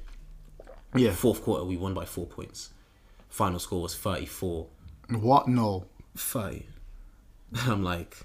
Yeah. 0.94 1.12
Fourth 1.12 1.42
quarter, 1.42 1.64
we 1.64 1.76
won 1.76 1.94
by 1.94 2.04
four 2.04 2.26
points. 2.26 2.70
Final 3.28 3.58
score 3.58 3.82
was 3.82 3.94
34 3.96 4.66
What? 5.10 5.48
No. 5.48 5.86
30. 6.16 6.66
I'm 7.66 7.82
like, 7.84 8.16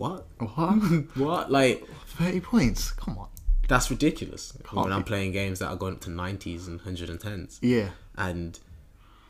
what? 0.00 0.26
What? 0.38 0.78
What? 1.16 1.50
Like, 1.50 1.86
30 2.06 2.40
points? 2.40 2.92
Come 2.92 3.18
on. 3.18 3.28
that's 3.68 3.90
ridiculous. 3.90 4.56
when 4.72 4.86
be. 4.86 4.92
I'm 4.92 5.04
playing 5.04 5.32
games 5.32 5.58
that 5.60 5.68
are 5.68 5.76
going 5.76 5.94
up 5.94 6.00
to 6.02 6.10
90s 6.10 6.66
and 6.66 6.80
110s. 6.80 7.58
Yeah. 7.60 7.90
And 8.16 8.58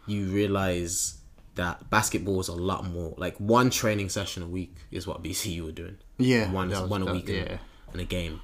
you 0.06 0.26
realize 0.26 1.18
that 1.56 1.90
basketball 1.90 2.40
is 2.40 2.48
a 2.48 2.54
lot 2.54 2.84
more. 2.86 3.14
Like, 3.18 3.36
one 3.38 3.70
training 3.70 4.08
session 4.08 4.42
a 4.42 4.46
week 4.46 4.74
is 4.90 5.06
what 5.06 5.22
BCU 5.22 5.64
were 5.64 5.72
doing. 5.72 5.98
Yeah, 6.18 6.50
One, 6.52 6.68
was- 6.70 6.88
one 6.88 7.02
a 7.02 7.12
week 7.12 7.28
in, 7.28 7.44
yeah. 7.46 7.58
in 7.92 8.00
a 8.00 8.04
game. 8.04 8.40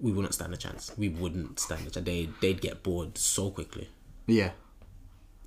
We 0.00 0.12
wouldn't 0.12 0.34
stand 0.34 0.52
a 0.52 0.56
chance. 0.56 0.90
We 0.98 1.08
wouldn't 1.08 1.60
stand 1.60 1.86
a 1.86 1.90
chance. 1.90 2.04
They, 2.04 2.28
they'd 2.40 2.60
get 2.60 2.82
bored 2.82 3.16
so 3.16 3.50
quickly. 3.50 3.88
Yeah. 4.26 4.50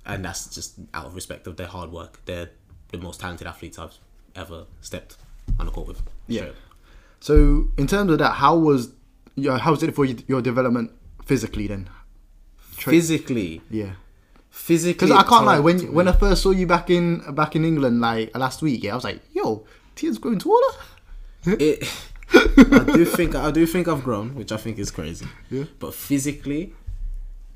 And 0.06 0.24
that's 0.24 0.46
just 0.54 0.78
out 0.94 1.04
of 1.06 1.14
respect 1.14 1.46
of 1.46 1.56
their 1.56 1.66
hard 1.66 1.92
work. 1.92 2.20
They're 2.24 2.50
the 2.90 2.98
most 2.98 3.20
talented 3.20 3.46
athletes 3.46 3.78
I've 3.78 3.98
ever 4.34 4.64
stepped 4.80 5.16
on 5.58 5.66
the 5.66 5.72
court 5.72 5.88
with. 5.88 6.02
Yeah. 6.26 6.40
Straight. 6.42 6.54
So, 7.20 7.68
in 7.76 7.86
terms 7.86 8.12
of 8.12 8.18
that, 8.18 8.34
how 8.34 8.56
was 8.56 8.92
your, 9.34 9.58
how 9.58 9.72
was 9.72 9.82
it 9.82 9.94
for 9.94 10.04
your 10.04 10.40
development 10.40 10.92
physically 11.24 11.66
then? 11.66 11.90
Tra- 12.76 12.92
Physically, 12.92 13.60
yeah. 13.70 13.92
physically. 14.50 15.08
Because 15.08 15.24
I 15.24 15.28
can't 15.28 15.44
lie, 15.44 15.58
when 15.58 15.92
when 15.92 16.06
I 16.06 16.12
first 16.12 16.42
saw 16.42 16.50
you 16.50 16.66
back 16.66 16.90
in 16.90 17.34
back 17.34 17.56
in 17.56 17.64
England 17.64 18.00
like 18.00 18.36
last 18.36 18.62
week, 18.62 18.84
yeah, 18.84 18.92
I 18.92 18.94
was 18.94 19.04
like, 19.04 19.20
yo, 19.32 19.66
Tia's 19.96 20.18
growing 20.18 20.38
taller. 20.38 20.74
it, 21.44 21.82
I 22.32 22.84
do 22.94 23.04
think 23.04 23.34
I 23.34 23.50
do 23.50 23.66
think 23.66 23.88
I've 23.88 24.04
grown, 24.04 24.36
which 24.36 24.52
I 24.52 24.56
think 24.56 24.78
is 24.78 24.92
crazy. 24.92 25.26
Yeah. 25.50 25.64
But 25.80 25.92
physically, 25.92 26.74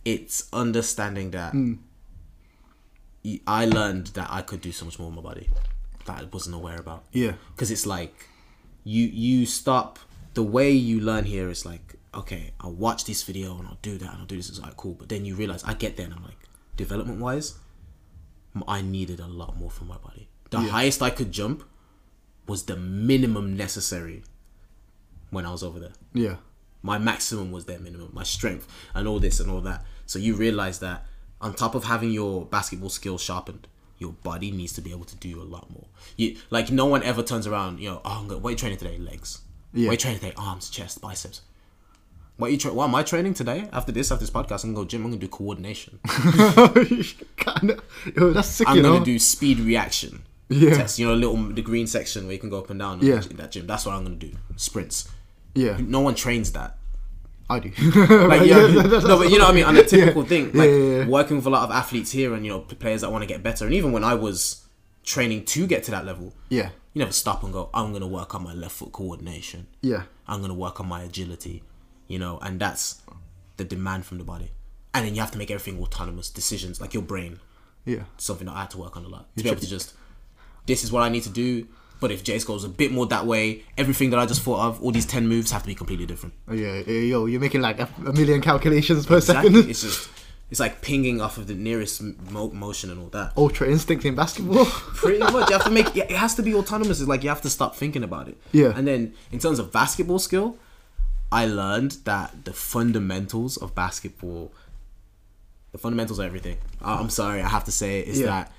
it's 0.05 0.49
understanding 0.53 1.31
that 1.31 1.53
hmm. 1.53 1.75
y- 3.25 3.41
I 3.47 3.67
learned 3.67 4.09
that 4.09 4.29
I 4.29 4.43
could 4.43 4.61
do 4.61 4.73
so 4.73 4.87
much 4.87 4.99
more 4.99 5.09
with 5.09 5.17
my 5.17 5.23
body 5.23 5.49
that 6.07 6.21
I 6.21 6.25
wasn't 6.25 6.57
aware 6.57 6.79
about. 6.79 7.05
Yeah. 7.13 7.33
Because 7.55 7.71
it's 7.71 7.87
like 7.87 8.29
you 8.85 9.05
you 9.07 9.47
stop 9.47 9.99
the 10.35 10.43
way 10.43 10.71
you 10.73 11.01
learn 11.01 11.25
here 11.25 11.49
is 11.51 11.65
like 11.65 11.95
okay 12.15 12.53
I'll 12.61 12.73
watch 12.73 13.05
this 13.05 13.23
video 13.23 13.57
and 13.59 13.67
I'll 13.69 13.79
do 13.83 13.97
that 13.99 14.11
and 14.11 14.19
I'll 14.21 14.27
do 14.27 14.37
this 14.37 14.49
it's 14.49 14.59
like 14.61 14.77
cool 14.77 14.95
but 14.95 15.09
then 15.09 15.25
you 15.25 15.35
realize 15.35 15.63
I 15.65 15.75
get 15.75 15.97
there 15.97 16.07
and 16.07 16.15
I'm 16.15 16.23
like 16.25 16.39
development 16.77 17.21
wise 17.21 17.55
I 18.67 18.83
needed 18.83 19.21
a 19.21 19.27
lot 19.27 19.57
more 19.57 19.71
from 19.71 19.89
my 19.89 19.97
body 19.99 20.29
the 20.51 20.59
highest 20.61 21.01
I 21.01 21.11
could 21.11 21.33
jump 21.33 21.65
was 22.47 22.65
the 22.65 22.77
minimum 22.77 23.57
necessary 23.57 24.25
when 25.31 25.47
I 25.47 25.53
was 25.53 25.63
over 25.63 25.79
there 25.79 25.93
Yeah. 26.13 26.37
my 26.83 26.99
maximum 26.99 27.53
was 27.53 27.65
their 27.67 27.79
minimum, 27.79 28.11
my 28.13 28.25
strength, 28.25 28.67
and 28.95 29.07
all 29.09 29.21
this 29.21 29.39
and 29.41 29.49
all 29.51 29.61
that. 29.63 29.85
So 30.07 30.19
you 30.19 30.35
realize 30.35 30.81
that 30.81 31.07
on 31.41 31.55
top 31.55 31.75
of 31.75 31.85
having 31.85 32.11
your 32.11 32.45
basketball 32.45 32.91
skills 32.91 33.23
sharpened, 33.23 33.69
your 34.03 34.13
body 34.13 34.51
needs 34.51 34.73
to 34.75 34.81
be 34.83 34.91
able 34.91 35.05
to 35.07 35.17
do 35.17 35.41
a 35.41 35.45
lot 35.55 35.71
more. 35.71 35.87
You 36.17 36.37
like 36.51 36.71
no 36.71 36.87
one 36.87 37.03
ever 37.05 37.23
turns 37.23 37.47
around. 37.47 37.79
You 37.81 37.91
know, 37.91 38.01
oh, 38.05 38.27
I'm 38.29 38.45
are 38.47 38.51
you 38.51 38.57
training 38.57 38.79
today? 38.79 38.99
Legs. 38.99 39.41
Yeah. 39.73 39.87
What 39.87 39.91
are 39.91 39.93
you 39.95 39.99
training 39.99 40.21
today? 40.21 40.35
Arms, 40.37 40.69
chest, 40.69 41.01
biceps. 41.01 41.41
What 42.37 42.49
are 42.49 42.51
you 42.51 42.59
tra- 42.59 42.75
What 42.75 42.89
am 42.89 42.95
I 42.97 43.03
training 43.05 43.35
today? 43.35 43.69
After 43.73 43.93
this, 43.93 44.11
after 44.11 44.25
this 44.25 44.31
podcast, 44.31 44.65
I'm 44.65 44.75
gonna 44.75 44.85
go 44.85 44.89
gym. 44.89 45.05
I'm 45.05 45.11
gonna 45.13 45.21
do 45.21 45.29
coordination. 45.29 46.01
Kinda. 47.37 47.79
Yo, 48.17 48.33
that's 48.33 48.49
sick, 48.49 48.69
I'm 48.69 48.83
gonna 48.83 49.05
do 49.05 49.19
speed 49.19 49.61
reaction. 49.61 50.25
Yeah. 50.49 50.75
Test. 50.77 50.99
You 50.99 51.07
know, 51.07 51.15
little 51.15 51.37
the 51.37 51.63
green 51.63 51.87
section 51.87 52.25
where 52.25 52.33
you 52.35 52.39
can 52.41 52.51
go 52.51 52.59
up 52.59 52.71
and 52.71 52.79
down. 52.81 53.01
Yeah. 53.01 53.23
In 53.31 53.37
that 53.37 53.53
gym. 53.53 53.67
That's 53.67 53.87
what 53.87 53.95
I'm 53.95 54.03
gonna 54.03 54.17
do. 54.17 54.33
Sprints. 54.57 55.09
yeah, 55.55 55.79
No 55.81 56.01
one 56.01 56.15
trains 56.15 56.53
that. 56.53 56.77
I 57.53 57.59
do. 57.61 57.71
Like, 58.33 58.43
no, 58.49 59.19
but 59.19 59.31
you 59.31 59.39
know 59.39 59.45
what 59.45 59.51
I 59.51 59.55
mean. 59.55 59.65
On 59.65 59.77
a 59.77 59.85
typical 59.93 60.25
thing, 60.25 60.47
Yeah, 60.55 60.59
like 60.63 60.71
yeah, 60.71 60.77
yeah. 60.77 61.07
working 61.07 61.37
with 61.37 61.47
a 61.47 61.51
lot 61.51 61.63
of 61.65 61.71
athletes 61.71 62.11
here, 62.13 62.35
and 62.35 62.45
you 62.45 62.51
know, 62.53 62.61
players 62.61 63.01
that 63.03 63.11
want 63.13 63.23
to 63.23 63.27
get 63.29 63.43
better, 63.43 63.65
and 63.67 63.75
even 63.75 63.93
when 63.93 64.05
I 64.05 64.15
was 64.15 64.67
training 65.05 65.45
to 65.47 65.67
get 65.67 65.83
to 65.85 65.91
that 65.93 66.05
level, 66.05 66.35
yeah, 66.49 66.71
you 66.93 66.99
never 67.01 67.13
stop 67.13 67.43
and 67.45 67.53
go. 67.53 67.71
I'm 67.75 67.93
gonna 67.93 68.07
work 68.07 68.35
on 68.35 68.43
my 68.45 68.55
left 68.55 68.75
foot 68.77 68.93
coordination. 68.93 69.67
yeah, 69.83 70.03
I'm 70.27 70.41
gonna 70.41 70.55
work 70.55 70.81
on 70.81 70.87
my 70.89 71.03
agility. 71.03 71.63
You 72.09 72.19
know, 72.19 72.39
and 72.43 72.61
that's 72.61 73.01
the 73.57 73.65
demand 73.65 74.05
from 74.05 74.19
the 74.19 74.25
body. 74.25 74.51
And 74.95 75.07
then 75.07 75.15
you 75.15 75.21
have 75.23 75.31
to 75.31 75.39
make 75.39 75.51
everything 75.51 75.81
autonomous 75.83 76.29
decisions, 76.29 76.79
like 76.81 76.93
your 76.93 77.03
brain. 77.03 77.41
yeah. 77.87 78.03
Something 78.19 78.47
that 78.49 78.55
I 78.57 78.61
had 78.63 78.71
to 78.71 78.79
work 78.79 78.97
on 78.99 79.05
a 79.05 79.09
lot 79.09 79.35
to 79.37 79.43
be 79.45 79.49
able 79.51 79.61
to 79.61 79.67
just. 79.69 79.95
This 80.67 80.85
is 80.85 80.93
what 80.93 81.03
I 81.03 81.09
need 81.09 81.23
to 81.23 81.31
do. 81.31 81.67
But 82.03 82.11
if 82.11 82.23
Jace 82.25 82.45
goes 82.45 82.65
a 82.65 82.69
bit 82.69 82.91
more 82.93 83.07
that 83.07 83.25
way, 83.27 83.63
everything 83.79 84.11
that 84.11 84.19
I 84.19 84.27
just 84.27 84.43
thought 84.43 84.61
of, 84.67 84.83
all 84.83 84.91
these 84.91 85.07
ten 85.07 85.27
moves 85.29 85.53
have 85.53 85.63
to 85.63 85.69
be 85.69 85.75
completely 85.75 86.05
different. 86.05 86.35
Oh, 86.49 86.53
yeah, 86.53 86.81
yo, 86.81 87.25
you're 87.27 87.41
making 87.41 87.63
like 87.63 87.79
a, 87.81 87.89
a 88.05 88.13
million 88.13 88.41
calculations 88.43 89.07
per 89.07 89.19
Exactly. 89.19 89.51
second. 89.55 89.71
it's 89.71 89.83
just 89.83 90.11
it's 90.51 90.61
like 90.61 90.83
pinging 90.83 91.21
off 91.21 91.39
of 91.39 91.47
the 91.47 91.55
nearest 91.55 92.03
mo- 92.31 92.51
motion 92.51 92.91
and 92.91 93.01
all 93.01 93.07
that. 93.11 93.33
Ultra 93.39 93.69
instinct 93.71 94.05
in 94.05 94.15
basketball. 94.17 94.65
Pretty 94.97 95.21
much, 95.21 95.49
you 95.49 95.57
have 95.57 95.65
to 95.65 95.71
make 95.71 95.97
it 95.97 96.11
has 96.11 96.35
to 96.35 96.43
be 96.43 96.55
autonomous. 96.55 96.99
It's 97.01 97.09
like 97.09 97.23
you 97.23 97.31
have 97.31 97.41
to 97.43 97.51
stop 97.51 97.77
thinking 97.77 98.03
about 98.03 98.27
it. 98.29 98.37
Yeah. 98.51 98.73
And 98.77 98.87
then 98.87 99.15
in 99.31 99.39
terms 99.39 99.59
of 99.61 99.71
basketball 99.73 100.19
skill, 100.19 100.59
I 101.31 101.47
learned 101.47 101.93
that 102.05 102.45
the 102.45 102.53
fundamentals 102.53 103.57
of 103.57 103.75
basketball, 103.77 104.53
the 105.71 105.79
fundamentals 105.79 106.19
of 106.19 106.27
everything. 106.27 106.59
I'm 106.83 107.09
sorry, 107.11 107.41
I 107.41 107.49
have 107.49 107.65
to 107.65 107.73
say 107.73 108.01
it, 108.01 108.09
is 108.09 108.19
Yeah. 108.21 108.27
that 108.27 108.53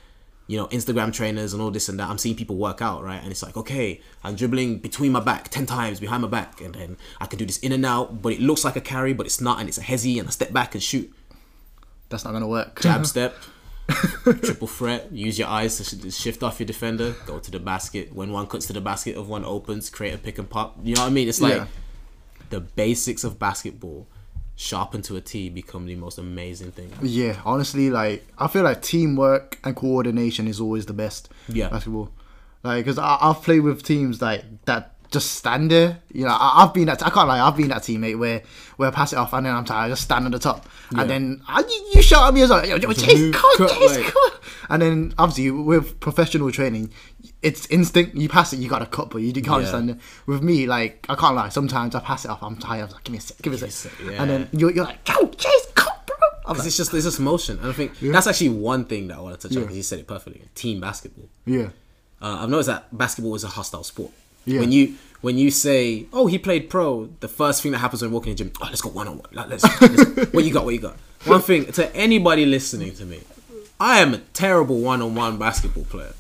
you 0.48 0.58
know 0.58 0.68
Instagram 0.68 1.14
trainers 1.14 1.54
and 1.54 1.62
all 1.62 1.72
this 1.72 1.88
and 1.90 2.00
that. 2.00 2.10
I'm 2.10 2.18
seeing 2.18 2.36
people 2.36 2.56
work 2.58 2.82
out 2.82 3.04
right, 3.04 3.22
and 3.22 3.32
it's 3.32 3.44
like 3.44 3.56
okay, 3.58 4.02
I'm 4.24 4.36
dribbling 4.36 4.80
between 4.80 5.12
my 5.12 5.20
back 5.20 5.50
ten 5.50 5.66
times 5.66 6.00
behind 6.00 6.22
my 6.24 6.28
back, 6.28 6.62
and 6.62 6.74
then 6.76 6.98
I 7.22 7.26
can 7.28 7.40
do 7.40 7.46
this 7.46 7.58
in 7.60 7.72
and 7.72 7.86
out, 7.86 8.22
but 8.22 8.34
it 8.34 8.40
looks 8.42 8.64
like 8.66 8.76
a 8.76 8.82
carry, 8.82 9.14
but 9.14 9.26
it's 9.26 9.40
not, 9.42 9.60
and 9.60 9.70
it's 9.70 9.78
a 9.78 9.82
hezzy, 9.84 10.20
and 10.20 10.28
I 10.28 10.32
step 10.32 10.52
back 10.54 10.74
and 10.76 10.84
shoot. 10.84 11.12
That's 12.10 12.26
not 12.26 12.32
gonna 12.34 12.48
work. 12.48 12.82
jab 12.82 13.06
step, 13.14 13.36
triple 14.44 14.68
threat. 14.68 15.12
Use 15.12 15.40
your 15.40 15.48
eyes 15.48 15.78
to 15.78 16.12
shift 16.12 16.44
off 16.44 16.60
your 16.60 16.68
defender. 16.68 17.16
Go 17.26 17.40
to 17.40 17.52
the 17.52 17.60
basket. 17.60 18.14
When 18.14 18.32
one 18.32 18.48
cuts 18.48 18.68
to 18.68 18.74
the 18.74 18.82
basket, 18.82 19.18
if 19.18 19.26
one 19.26 19.44
opens, 19.46 19.90
create 19.90 20.14
a 20.14 20.18
pick 20.18 20.38
and 20.38 20.50
pop. 20.50 20.78
You 20.84 20.96
know 20.96 21.02
what 21.02 21.08
I 21.08 21.12
mean? 21.12 21.28
It's 21.28 21.42
like 21.42 21.56
Yeah. 21.56 21.68
the 22.50 22.60
basics 22.62 23.24
of 23.24 23.40
basketball 23.40 24.08
sharpened 24.56 25.04
to 25.06 25.16
a 25.16 25.22
T 25.22 25.50
become 25.50 25.86
the 25.86 25.96
most 25.96 26.18
amazing 26.18 26.72
thing. 26.72 26.92
Yeah, 27.02 27.42
honestly, 27.46 27.90
like 27.90 28.26
I 28.38 28.48
feel 28.48 28.64
like 28.64 28.82
teamwork 28.82 29.60
and 29.64 29.76
coordination 29.76 30.48
is 30.48 30.60
always 30.60 30.86
the 30.86 30.94
best. 30.94 31.30
Yeah. 31.48 31.70
basketball. 31.70 32.12
Like, 32.64 32.86
cause 32.86 32.98
I, 32.98 33.18
I've 33.20 33.42
played 33.42 33.62
with 33.62 33.84
teams 33.84 34.22
like 34.22 34.46
that 34.66 34.93
just 35.14 35.32
stand 35.34 35.72
there. 35.72 36.00
You 36.12 36.26
know, 36.26 36.32
I, 36.38 36.64
I've 36.64 36.74
been 36.74 36.86
that. 36.88 37.02
I 37.06 37.10
can't 37.10 37.28
lie. 37.28 37.40
I've 37.40 37.56
been 37.56 37.70
that 37.70 37.84
teammate 37.84 38.18
where 38.20 38.42
where 38.78 38.90
I 38.90 38.92
pass 38.92 39.14
it 39.14 39.18
off 39.18 39.32
and 39.34 39.46
then 39.46 39.56
I'm 39.56 39.64
tired. 39.64 39.86
I 39.86 39.90
just 39.90 40.02
stand 40.04 40.26
on 40.26 40.32
the 40.32 40.40
top, 40.40 40.66
Yeah. 40.92 41.02
and 41.02 41.10
then 41.10 41.42
I, 41.48 41.60
you, 41.62 41.92
you 41.94 42.02
shout 42.02 42.28
at 42.28 42.34
me 42.34 42.42
as 42.42 42.50
well. 42.50 42.66
Yo, 42.68 42.76
yo, 42.76 42.92
Chase, 42.92 43.32
cut, 43.34 43.70
Chase, 43.70 43.98
on. 44.16 44.32
And 44.70 44.82
then 44.82 45.14
obviously 45.18 45.52
with 45.52 46.00
professional 46.00 46.52
training, 46.52 46.92
it's 47.42 47.66
instinct. 47.68 48.16
You 48.16 48.28
pass 48.30 48.52
it, 48.54 48.60
you 48.60 48.68
got 48.68 48.80
to 48.80 48.86
cut, 48.88 49.10
but 49.12 49.20
you 49.20 49.32
can't 49.34 49.64
Yeah. 49.64 49.70
stand 49.70 49.90
there. 49.90 49.98
With 50.26 50.42
me, 50.42 50.66
like 50.68 51.06
I 51.08 51.16
can't 51.16 51.36
lie. 51.36 51.50
Sometimes 51.50 51.94
I 51.96 52.00
pass 52.00 52.26
it 52.26 52.32
off. 52.32 52.42
I'm 52.42 52.58
tired. 52.58 52.86
I'm 52.88 52.92
like, 52.94 53.04
give 53.04 53.12
me 53.14 53.20
a 53.20 53.22
sec, 53.22 53.38
give 53.42 53.52
me 53.54 53.58
a 53.58 53.60
sec. 53.60 53.70
a 53.70 53.72
sec, 53.72 54.20
And 54.20 54.30
then 54.30 54.50
you're, 54.52 54.72
you're 54.72 54.86
like, 54.86 55.08
yo, 55.08 55.28
Chase, 55.30 55.68
come, 55.76 55.94
bro. 56.08 56.16
Because 56.46 56.60
like, 56.60 56.68
it's 56.68 56.78
just 56.78 56.94
it's 56.94 57.06
just 57.06 57.20
motion, 57.20 57.60
and 57.60 57.70
I 57.70 57.74
think 57.74 57.98
that's 58.00 58.28
actually 58.28 58.50
one 58.50 58.86
thing 58.86 59.08
that 59.10 59.18
I 59.18 59.22
want 59.22 59.40
to 59.40 59.48
touch 59.48 59.56
on 59.56 59.64
because 59.64 59.78
you 59.78 59.84
said 59.84 60.00
it 60.00 60.08
perfectly. 60.08 60.42
Team 60.56 60.82
basketball. 60.82 61.30
yeah, 61.46 61.68
Uh, 62.22 62.40
I've 62.42 62.50
noticed 62.50 62.68
that 62.68 62.98
basketball 62.98 63.36
is 63.36 63.44
a 63.44 63.48
hostile 63.50 63.84
sport. 63.84 64.12
Yeah. 64.46 64.60
When 64.60 64.72
you 64.72 64.96
when 65.22 65.38
you 65.38 65.52
say, 65.52 66.06
"Oh, 66.12 66.28
he 66.28 66.38
played 66.38 66.70
pro," 66.70 67.10
the 67.22 67.28
first 67.28 67.62
thing 67.62 67.72
that 67.72 67.78
happens 67.80 68.02
when 68.02 68.12
walking 68.12 68.32
in 68.32 68.38
the 68.38 68.44
gym, 68.46 68.54
"Oh, 68.62 68.66
let's 68.66 68.82
go 68.82 68.90
one 68.90 69.08
on 69.08 69.18
one. 69.20 69.30
Let's, 69.50 69.64
let's 69.82 70.34
what 70.34 70.44
you 70.44 70.52
got? 70.54 70.66
What 70.66 70.74
you 70.74 70.80
got?" 70.82 70.98
One 71.26 71.42
thing 71.42 71.72
to 71.74 71.96
anybody 71.96 72.46
listening 72.46 72.94
to 72.96 73.06
me, 73.06 73.22
I 73.80 74.00
am 74.00 74.14
a 74.14 74.18
terrible 74.34 74.80
one 74.82 75.02
on 75.02 75.16
one 75.16 75.38
basketball 75.38 75.86
player. 75.86 76.14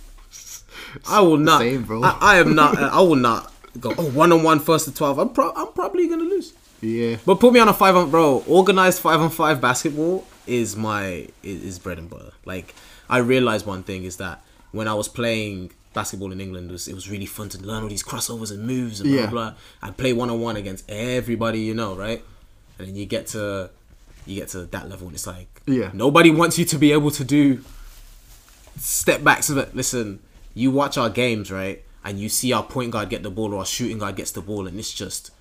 I 1.09 1.21
will 1.21 1.37
not. 1.37 1.59
Same, 1.59 1.83
bro. 1.83 2.03
I, 2.03 2.17
I 2.21 2.35
am 2.37 2.55
not. 2.55 2.77
I 2.77 3.01
will 3.01 3.15
not 3.15 3.51
go. 3.79 3.93
Oh, 3.97 4.09
one 4.11 4.31
on 4.31 4.43
one 4.43 4.59
first 4.59 4.85
to 4.85 4.93
twelve. 4.93 5.17
I'm 5.19 5.29
pro- 5.29 5.53
I'm 5.53 5.73
probably 5.73 6.07
gonna 6.07 6.23
lose. 6.23 6.53
yeah. 6.81 7.17
But 7.25 7.39
put 7.39 7.51
me 7.53 7.59
on 7.59 7.67
a 7.67 7.73
five 7.73 7.95
on 7.95 8.09
bro. 8.11 8.43
Organized 8.47 8.99
five 8.99 9.19
on 9.19 9.29
five 9.29 9.59
basketball 9.59 10.25
is 10.47 10.75
my 10.77 11.27
is, 11.41 11.63
is 11.63 11.79
bread 11.79 11.97
and 11.97 12.09
butter. 12.09 12.31
Like 12.45 12.73
I 13.09 13.17
realized 13.17 13.65
one 13.65 13.83
thing 13.83 14.03
is 14.05 14.17
that 14.17 14.41
when 14.71 14.87
I 14.87 14.93
was 14.93 15.07
playing 15.07 15.71
basketball 15.93 16.31
in 16.31 16.41
England, 16.41 16.71
was, 16.71 16.87
it 16.87 16.93
was 16.95 17.09
really 17.09 17.25
fun 17.25 17.49
to 17.49 17.57
learn 17.59 17.83
all 17.83 17.89
these 17.89 18.03
crossovers 18.03 18.51
and 18.51 18.65
moves 18.65 18.99
and 19.01 19.09
Yeah. 19.09 19.21
blah 19.27 19.29
blah. 19.51 19.53
And 19.81 19.95
play 19.97 20.13
one 20.13 20.29
on 20.29 20.39
one 20.41 20.55
against 20.55 20.89
everybody 20.89 21.59
you 21.59 21.73
know, 21.73 21.95
right? 21.95 22.23
And 22.79 22.87
then 22.87 22.95
you 22.95 23.05
get 23.05 23.27
to 23.27 23.69
you 24.25 24.35
get 24.35 24.47
to 24.49 24.65
that 24.67 24.89
level 24.89 25.07
and 25.07 25.15
it's 25.15 25.27
like 25.27 25.61
Yeah. 25.65 25.91
nobody 25.93 26.29
wants 26.31 26.57
you 26.59 26.65
to 26.65 26.77
be 26.77 26.91
able 26.91 27.11
to 27.11 27.23
do 27.23 27.61
step 28.77 29.23
back 29.23 29.43
so 29.43 29.53
that 29.55 29.75
listen, 29.75 30.19
you 30.53 30.71
watch 30.71 30.97
our 30.97 31.09
games, 31.09 31.51
right? 31.51 31.83
And 32.05 32.19
you 32.19 32.27
see 32.29 32.51
our 32.53 32.63
point 32.63 32.91
guard 32.91 33.09
get 33.09 33.23
the 33.23 33.29
ball 33.31 33.53
or 33.53 33.59
our 33.59 33.65
shooting 33.65 33.97
guard 33.99 34.15
gets 34.15 34.31
the 34.31 34.41
ball 34.41 34.67
and 34.67 34.77
it's 34.79 34.93
just 34.93 35.31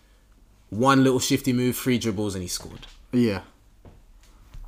one 0.71 1.03
little 1.05 1.19
shifty 1.21 1.53
move, 1.53 1.77
three 1.77 1.99
dribbles, 1.99 2.35
and 2.35 2.43
he 2.43 2.49
scored. 2.49 2.87
Yeah. 3.13 3.43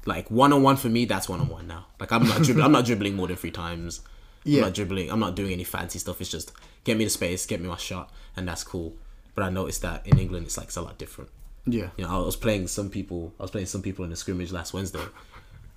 Like 0.07 0.31
one 0.31 0.53
on 0.53 0.63
one 0.63 0.77
for 0.77 0.89
me, 0.89 1.05
that's 1.07 1.29
one 1.29 1.41
on 1.41 1.49
one 1.49 1.67
now. 1.67 1.87
Like 1.99 2.13
I'm 2.13 2.25
not 2.29 2.43
dribbling. 2.43 2.65
I'm 2.67 2.73
not 2.73 2.85
dribbling 2.89 3.15
more 3.15 3.27
than 3.27 3.37
three 3.37 3.51
times. 3.51 4.01
Yeah. 4.45 4.59
I'm 4.59 4.65
not 4.69 4.75
dribbling. 4.75 5.11
I'm 5.11 5.21
not 5.21 5.35
doing 5.37 5.53
any 5.53 5.65
fancy 5.65 5.99
stuff. 5.99 6.21
It's 6.21 6.31
just 6.31 6.53
get 6.85 6.97
me 6.97 7.05
the 7.05 7.11
space, 7.11 7.47
get 7.47 7.61
me 7.61 7.69
my 7.69 7.77
shot, 7.77 8.11
and 8.37 8.47
that's 8.47 8.63
cool. 8.65 8.95
But 9.35 9.45
I 9.45 9.51
noticed 9.51 9.83
that 9.83 10.07
in 10.07 10.19
England, 10.19 10.47
it's 10.47 10.57
like 10.57 10.67
it's 10.69 10.77
a 10.77 10.83
lot 10.83 10.99
different. 10.99 11.31
Yeah. 11.67 11.89
You 11.97 12.05
know, 12.05 12.23
I 12.23 12.25
was 12.25 12.37
playing 12.37 12.69
some 12.69 12.91
people. 12.91 13.33
I 13.41 13.43
was 13.43 13.51
playing 13.51 13.67
some 13.67 13.83
people 13.83 14.05
in 14.05 14.11
the 14.11 14.17
scrimmage 14.17 14.53
last 14.53 14.75
Wednesday, 14.75 15.05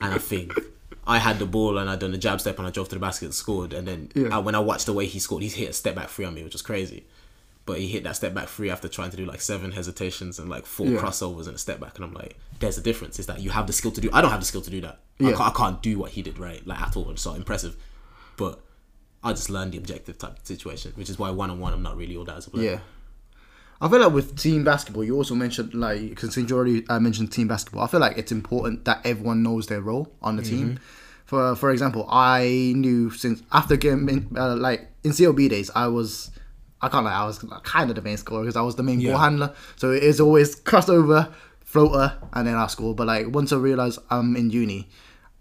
and 0.02 0.14
I 0.14 0.18
think 0.18 0.54
I 1.06 1.18
had 1.18 1.40
the 1.40 1.46
ball 1.46 1.78
and 1.78 1.90
I 1.90 1.96
done 1.96 2.12
the 2.12 2.18
jab 2.18 2.42
step 2.42 2.58
and 2.60 2.68
I 2.68 2.72
drove 2.72 2.90
to 2.90 2.96
the 2.96 3.00
basket 3.02 3.26
and 3.26 3.34
scored. 3.34 3.72
And 3.74 3.88
then 3.88 4.10
Yeah. 4.14 4.38
uh, 4.38 4.42
when 4.42 4.54
I 4.56 4.60
watched 4.60 4.86
the 4.86 4.94
way 4.94 5.06
he 5.06 5.20
scored, 5.20 5.44
he 5.44 5.50
hit 5.50 5.70
a 5.70 5.74
step 5.74 5.96
back 5.96 6.10
three 6.10 6.26
on 6.26 6.34
me, 6.34 6.44
which 6.44 6.54
was 6.54 6.62
crazy. 6.62 7.06
But 7.66 7.80
he 7.80 7.88
hit 7.88 8.04
that 8.06 8.16
step 8.16 8.34
back 8.34 8.48
three 8.48 8.70
after 8.70 8.88
trying 8.88 9.12
to 9.12 9.18
do 9.18 9.26
like 9.26 9.42
seven 9.42 9.72
hesitations 9.74 10.40
and 10.40 10.50
like 10.50 10.66
four 10.66 10.88
Yeah. 10.88 11.00
crossovers 11.00 11.48
and 11.48 11.56
a 11.56 11.58
step 11.58 11.80
back. 11.80 11.96
And 11.96 12.06
I'm 12.06 12.14
like, 12.14 12.38
there's 12.60 12.78
a 12.78 12.82
difference. 12.82 13.20
Is 13.20 13.26
that 13.28 13.42
you 13.42 13.50
have 13.50 13.68
the 13.68 13.74
skill 13.74 13.92
to 13.92 14.02
do? 14.02 14.10
I 14.14 14.22
don't 14.22 14.32
have 14.32 14.40
the 14.42 14.46
skill 14.46 14.62
to 14.62 14.70
do 14.70 14.82
that. 14.82 15.00
I, 15.20 15.24
Yeah. 15.24 15.30
can't, 15.38 15.42
I 15.42 15.58
can't 15.58 15.82
do 15.82 15.98
what 16.00 16.12
he 16.12 16.22
did 16.22 16.38
right, 16.38 16.66
like 16.68 16.82
at 16.82 16.96
all. 16.98 17.10
It's 17.12 17.22
so 17.22 17.34
impressive. 17.34 17.76
But 18.38 18.62
I 19.24 19.34
just 19.34 19.50
learned 19.50 19.74
the 19.74 19.78
objective 19.78 20.18
type 20.18 20.40
of 20.40 20.46
situation, 20.46 20.94
which 20.96 21.10
is 21.10 21.20
why 21.20 21.30
one 21.32 21.50
on 21.50 21.60
one 21.60 21.74
I'm 21.74 21.84
not 21.84 21.98
really 21.98 22.16
all 22.16 22.24
that 22.26 22.38
as 22.38 22.48
a 22.48 22.52
player. 22.52 22.72
Yeah. 22.72 22.80
I 23.80 23.90
feel 23.90 24.00
like 24.00 24.12
with 24.14 24.36
team 24.40 24.64
basketball, 24.64 25.04
you 25.04 25.16
also 25.16 25.36
mentioned 25.36 25.74
like 25.76 26.10
because 26.10 26.34
since 26.34 26.50
you 26.50 26.56
already 26.56 26.88
uh, 26.88 27.00
mentioned 27.00 27.32
team 27.32 27.48
basketball, 27.48 27.84
I 27.84 27.88
feel 27.88 28.00
like 28.00 28.18
it's 28.18 28.32
important 28.32 28.86
that 28.86 29.02
everyone 29.06 29.44
knows 29.44 29.68
their 29.68 29.82
role 29.82 30.12
on 30.22 30.36
the 30.38 30.42
team. 30.42 30.80
For 31.26 31.56
for 31.56 31.70
example, 31.72 32.08
I 32.10 32.74
knew 32.76 33.12
since 33.12 33.44
after 33.52 33.76
getting 33.76 34.36
uh, 34.36 34.56
like 34.56 34.88
in 35.04 35.12
CLB 35.12 35.50
days, 35.50 35.70
I 35.76 35.88
was 35.88 36.32
I 36.82 36.90
can't 36.90 37.06
lie, 37.06 37.14
I 37.14 37.26
was 37.26 37.40
kind 37.64 37.90
of 37.90 37.96
the 37.96 38.02
main 38.02 38.18
scorer 38.18 38.42
because 38.42 38.56
I 38.56 38.62
was 38.62 38.76
the 38.76 38.84
main 38.84 39.00
Yeah. 39.00 39.12
ball 39.12 39.20
handler. 39.22 39.54
So 39.76 39.92
it's 39.92 40.20
always 40.20 40.56
crossover, 40.60 41.32
floater, 41.62 42.18
and 42.34 42.48
then 42.48 42.56
I 42.56 42.66
score. 42.68 42.96
But 42.96 43.08
like 43.08 43.28
once 43.30 43.52
I 43.52 43.58
realized 43.58 44.00
I'm 44.10 44.36
in 44.36 44.50
uni, 44.50 44.88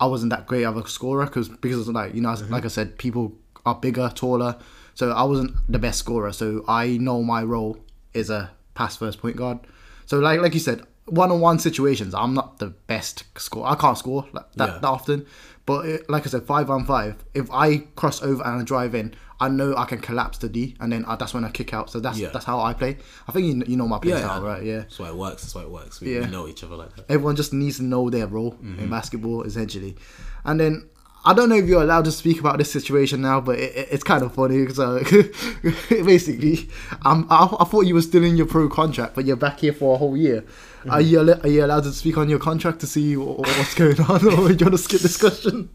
I 0.01 0.07
wasn't 0.07 0.31
that 0.31 0.47
great 0.47 0.65
of 0.65 0.77
a 0.77 0.87
scorer 0.89 1.25
because 1.27 1.49
because 1.49 1.89
like 1.89 2.15
you 2.15 2.21
know 2.21 2.31
as- 2.31 2.49
like 2.51 2.65
I 2.65 2.69
said, 2.69 2.99
people 2.99 3.33
are 3.65 3.75
bigger, 3.75 4.11
taller. 4.15 4.57
So 4.95 5.11
I 5.11 5.25
wasn't 5.25 5.55
the 5.69 5.79
best 5.79 5.99
scorer. 5.99 6.33
So 6.33 6.65
I 6.69 6.97
know 6.99 7.23
my 7.23 7.43
role 7.43 7.77
is 8.15 8.31
a 8.31 8.51
pass 8.75 8.97
first 8.97 9.21
point 9.21 9.37
guard. 9.37 9.59
So 10.07 10.19
like 10.19 10.41
like 10.41 10.55
you 10.55 10.61
said, 10.61 10.83
one 11.07 11.31
on 11.31 11.41
one 11.41 11.59
situations, 11.59 12.15
I'm 12.15 12.35
not 12.35 12.59
the 12.59 12.69
best 12.69 13.25
scorer. 13.39 13.69
I 13.69 13.75
can't 13.75 13.97
score 13.99 14.27
like 14.33 14.53
that, 14.55 14.69
Yeah. 14.69 14.79
that 14.79 14.87
often. 14.89 15.27
But 15.67 15.87
it, 15.87 16.09
like 16.11 16.25
I 16.27 16.31
said, 16.31 16.45
five 16.45 16.71
on 16.71 16.85
five. 16.87 17.17
If 17.35 17.51
I 17.51 17.79
cross 17.97 18.23
over 18.23 18.43
and 18.45 18.61
I 18.61 18.65
drive 18.65 18.95
in, 18.95 19.15
I 19.39 19.49
know 19.49 19.77
I 19.77 19.85
can 19.85 19.99
collapse 19.99 20.39
the 20.39 20.49
D, 20.49 20.75
and 20.81 20.91
then 20.93 21.05
uh, 21.07 21.17
that's 21.17 21.35
when 21.35 21.45
I 21.45 21.51
kick 21.51 21.75
out. 21.75 21.91
So 21.91 22.01
that's 22.01 22.19
Yeah. 22.19 22.31
that's 22.33 22.45
how 22.47 22.61
I 22.61 22.73
play. 22.73 22.97
I 23.29 23.33
think 23.33 23.47
you, 23.47 23.63
you 23.67 23.77
know 23.77 23.87
my 23.87 23.99
play 23.99 24.13
Yeah, 24.13 24.19
style, 24.21 24.43
yeah. 24.43 24.49
right? 24.49 24.63
Yeah. 24.63 24.79
That's 24.79 24.99
why 24.99 25.09
it 25.09 25.17
works. 25.17 25.43
That's 25.43 25.55
why 25.55 25.63
it 25.63 25.71
works. 25.71 26.01
We, 26.01 26.15
Yeah. 26.15 26.21
we 26.21 26.27
know 26.29 26.49
each 26.49 26.65
other 26.65 26.77
like 26.77 26.95
that. 26.97 27.05
Everyone 27.11 27.37
just 27.37 27.53
needs 27.53 27.77
to 27.77 27.83
know 27.85 28.09
their 28.11 28.27
role 28.27 28.53
Mm-hmm. 28.53 28.79
in 28.81 28.89
basketball, 28.91 29.43
essentially. 29.43 29.97
And 30.45 30.59
then 30.61 30.89
I 31.25 31.35
don't 31.35 31.49
know 31.49 31.57
if 31.57 31.67
you're 31.67 31.83
allowed 31.83 32.05
to 32.05 32.13
speak 32.13 32.39
about 32.41 32.57
this 32.59 32.71
situation 32.71 33.21
now, 33.23 33.41
but 33.41 33.59
it, 33.59 33.75
it- 33.77 33.89
it's 33.91 34.05
kind 34.05 34.23
of 34.23 34.33
funny 34.33 34.59
because 34.61 34.79
uh, 34.79 35.03
basically, 35.91 36.69
um, 37.05 37.27
I, 37.29 37.45
I 37.61 37.65
thought 37.65 37.83
you 37.87 37.95
were 37.95 38.03
still 38.03 38.25
in 38.25 38.37
your 38.37 38.47
pro 38.47 38.69
contract, 38.69 39.15
but 39.15 39.25
you're 39.27 39.37
back 39.37 39.61
here 39.61 39.73
for 39.73 39.95
a 39.97 39.99
whole 39.99 40.17
year. 40.17 40.45
Are 40.89 41.01
Mm-hmm. 41.01 41.09
you 41.11 41.19
al- 41.19 41.41
are 41.43 41.49
you 41.49 41.65
allowed 41.65 41.83
to 41.83 41.93
speak 41.93 42.17
on 42.17 42.29
your 42.29 42.39
contract 42.39 42.79
to 42.81 42.87
see 42.87 43.15
wh- 43.15 43.39
what's 43.41 43.75
going 43.75 44.01
on, 44.09 44.25
or 44.25 44.49
do 44.53 44.55
you 44.55 44.67
want 44.67 44.73
to 44.73 44.79
skip 44.79 45.01
discussion? 45.01 45.69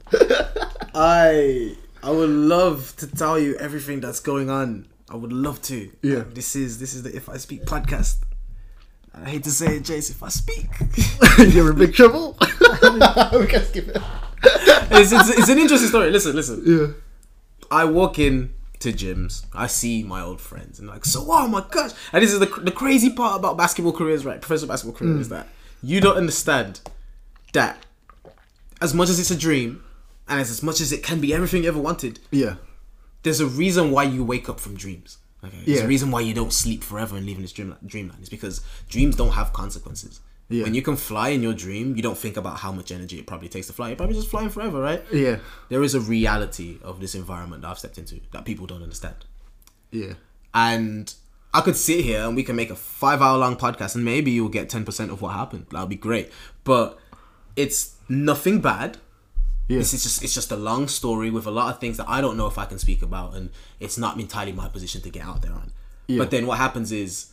I 0.94 1.76
I 2.04 2.10
would 2.10 2.30
love 2.30 2.96
to 2.98 3.08
tell 3.08 3.40
you 3.40 3.56
everything 3.58 4.00
that's 4.00 4.20
going 4.20 4.50
on. 4.50 4.88
I 5.10 5.16
would 5.16 5.34
love 5.34 5.62
to. 5.64 5.92
Yeah. 6.02 6.24
This 6.28 6.56
is 6.56 6.80
this 6.80 6.94
is 6.94 7.04
the 7.04 7.16
If 7.16 7.30
I 7.30 7.38
Speak 7.38 7.66
podcast. 7.66 8.18
I 9.14 9.30
hate 9.30 9.44
to 9.44 9.52
say 9.52 9.76
it, 9.78 9.84
Jace. 9.84 10.10
If 10.10 10.24
I 10.24 10.30
speak, 10.30 10.70
You're 11.54 11.72
in 11.72 11.78
big 11.78 11.94
trouble. 11.94 12.38
we 12.42 13.48
can 13.48 13.64
skip 13.66 13.90
it. 13.90 14.02
it's, 14.44 15.12
it's, 15.12 15.30
it's 15.30 15.50
an 15.50 15.60
interesting 15.60 15.90
story. 15.90 16.10
Listen, 16.10 16.36
listen. 16.36 16.64
Yeah. 16.66 16.88
I 17.70 17.86
walk 17.86 18.18
in 18.20 18.54
to 18.80 18.92
gyms. 18.92 19.46
I 19.54 19.68
see 19.68 20.02
my 20.04 20.22
old 20.22 20.42
friends 20.42 20.80
and 20.80 20.88
like, 20.88 21.06
so 21.06 21.26
oh 21.28 21.48
my 21.48 21.64
gosh! 21.70 21.92
And 22.14 22.24
this 22.24 22.34
is 22.34 22.40
the 22.40 22.48
the 22.48 22.72
crazy 22.72 23.12
part 23.12 23.38
about 23.38 23.58
basketball 23.58 23.94
careers, 23.94 24.26
right? 24.26 24.42
Professional 24.42 24.70
basketball 24.70 24.98
career 24.98 25.18
is 25.18 25.28
mm. 25.28 25.32
that 25.32 25.48
you 25.84 26.02
don't 26.02 26.18
understand 26.18 26.82
that 27.54 27.86
as 28.82 28.94
much 28.94 29.10
as 29.10 29.20
it's 29.20 29.30
a 29.30 29.38
dream 29.38 29.84
and 30.32 30.40
as, 30.40 30.50
as 30.50 30.64
much 30.64 30.82
as 30.82 30.92
it 30.92 31.04
can 31.04 31.20
be 31.22 31.34
everything 31.34 31.64
you 31.64 31.70
ever 31.70 31.80
wanted, 31.80 32.20
Yeah. 32.32 32.56
there's 33.24 33.40
a 33.40 33.46
reason 33.46 33.92
why 33.92 34.04
you 34.04 34.24
wake 34.24 34.50
up 34.50 34.60
from 34.60 34.76
dreams. 34.76 35.18
Okay, 35.44 35.58
there's 35.66 35.80
Yeah. 35.80 35.86
a 35.86 35.88
reason 35.88 36.10
why 36.12 36.22
you 36.22 36.34
don't 36.34 36.54
sleep 36.54 36.84
forever 36.84 37.18
and 37.18 37.26
live 37.26 37.36
in 37.38 37.42
this 37.44 37.52
dream 37.52 37.76
dreamland. 37.86 38.20
It's 38.22 38.30
because 38.30 38.62
dreams 38.90 39.16
don't 39.16 39.32
have 39.34 39.54
consequences. 39.54 40.20
Yeah. 40.50 40.64
When 40.64 40.74
you 40.74 40.82
can 40.82 40.98
fly 40.98 41.30
in 41.30 41.42
your 41.42 41.54
dream, 41.54 41.96
you 41.96 42.02
don't 42.02 42.18
think 42.18 42.36
about 42.38 42.60
how 42.60 42.72
much 42.72 42.92
energy 42.92 43.18
it 43.20 43.26
probably 43.26 43.48
takes 43.50 43.68
to 43.68 43.74
fly. 43.74 43.88
You're 43.90 43.96
probably 43.96 44.16
just 44.16 44.28
flying 44.30 44.50
forever, 44.50 44.80
right? 44.82 45.02
Yeah. 45.12 45.38
There 45.70 45.82
is 45.82 45.96
a 45.96 46.00
reality 46.02 46.78
of 46.84 47.00
this 47.00 47.16
environment 47.16 47.62
that 47.62 47.70
I've 47.70 47.80
stepped 47.80 47.98
into 47.98 48.20
that 48.34 48.44
people 48.46 48.68
don't 48.68 48.84
understand. 48.84 49.16
Yeah. 49.92 50.14
And 50.54 51.14
I 51.54 51.62
could 51.62 51.78
sit 51.78 52.04
here 52.04 52.26
and 52.28 52.36
we 52.36 52.44
can 52.44 52.56
make 52.56 52.70
a 52.70 52.76
five 52.76 53.22
hour 53.22 53.38
long 53.38 53.56
podcast 53.56 53.96
and 53.96 54.04
maybe 54.06 54.32
you'll 54.32 54.50
get 54.50 54.70
10% 54.70 55.10
of 55.10 55.22
what 55.22 55.34
happened. 55.34 55.68
That 55.72 55.80
would 55.82 55.90
be 55.90 55.96
great. 55.96 56.32
But 56.66 57.00
it's 57.56 57.96
nothing 58.10 58.60
bad. 58.62 58.98
Yeah. 59.68 59.78
This 59.78 59.94
is 59.94 60.04
just 60.04 60.24
it's 60.24 60.34
just 60.34 60.52
a 60.52 60.58
long 60.58 60.88
story 60.88 61.30
with 61.30 61.46
a 61.46 61.52
lot 61.52 61.74
of 61.74 61.80
things 61.80 61.98
that 61.98 62.10
I 62.10 62.20
don't 62.20 62.36
know 62.36 62.48
if 62.48 62.58
I 62.58 62.66
can 62.66 62.78
speak 62.78 63.02
about 63.02 63.36
and 63.36 63.50
it's 63.80 63.98
not 63.98 64.20
entirely 64.20 64.52
my 64.52 64.68
position 64.68 65.02
to 65.02 65.10
get 65.10 65.24
out 65.24 65.42
there 65.42 65.54
on. 65.54 65.72
Yeah. 66.08 66.18
But 66.18 66.32
then 66.32 66.46
what 66.46 66.58
happens 66.58 66.92
is 66.92 67.32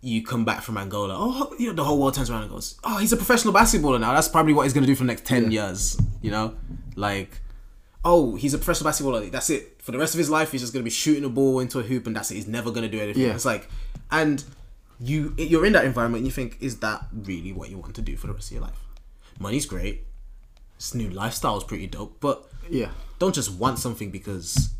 you 0.00 0.22
come 0.22 0.44
back 0.44 0.62
from 0.62 0.76
Angola. 0.76 1.14
Oh, 1.16 1.54
you 1.58 1.68
know, 1.68 1.72
the 1.72 1.84
whole 1.84 1.98
world 1.98 2.14
turns 2.14 2.30
around 2.30 2.42
and 2.42 2.50
goes, 2.50 2.78
"Oh, 2.84 2.98
he's 2.98 3.12
a 3.12 3.16
professional 3.16 3.54
basketballer 3.54 3.98
now. 4.00 4.12
That's 4.12 4.28
probably 4.28 4.52
what 4.52 4.64
he's 4.64 4.72
gonna 4.72 4.86
do 4.86 4.94
for 4.94 5.02
the 5.04 5.08
next 5.08 5.24
ten 5.24 5.50
years." 5.50 5.98
You 6.20 6.30
know, 6.30 6.54
like, 6.94 7.40
oh, 8.04 8.36
he's 8.36 8.52
a 8.52 8.58
professional 8.58 8.90
basketballer. 8.90 9.30
That's 9.30 9.48
it 9.50 9.80
for 9.82 9.92
the 9.92 9.98
rest 9.98 10.14
of 10.14 10.18
his 10.18 10.28
life. 10.28 10.52
He's 10.52 10.60
just 10.60 10.72
gonna 10.74 10.84
be 10.84 10.90
shooting 10.90 11.24
a 11.24 11.28
ball 11.30 11.60
into 11.60 11.78
a 11.78 11.82
hoop, 11.82 12.06
and 12.06 12.14
that's 12.14 12.30
it. 12.30 12.34
He's 12.34 12.46
never 12.46 12.70
gonna 12.70 12.88
do 12.88 13.00
anything. 13.00 13.22
Yeah. 13.22 13.34
It's 13.34 13.46
like, 13.46 13.68
and 14.10 14.44
you 15.00 15.34
you're 15.38 15.64
in 15.64 15.72
that 15.72 15.86
environment, 15.86 16.20
and 16.20 16.26
you 16.26 16.32
think, 16.32 16.58
is 16.60 16.78
that 16.80 17.06
really 17.12 17.52
what 17.52 17.70
you 17.70 17.78
want 17.78 17.94
to 17.94 18.02
do 18.02 18.16
for 18.16 18.26
the 18.26 18.34
rest 18.34 18.48
of 18.50 18.56
your 18.56 18.62
life? 18.62 18.78
Money's 19.38 19.66
great. 19.66 20.04
This 20.78 20.94
new 20.94 21.08
lifestyle 21.10 21.56
is 21.58 21.64
pretty 21.64 21.86
dope, 21.86 22.18
but 22.20 22.50
Yeah. 22.70 22.90
don't 23.18 23.34
just 23.34 23.50
want 23.52 23.78
something 23.78 24.10
because 24.10 24.70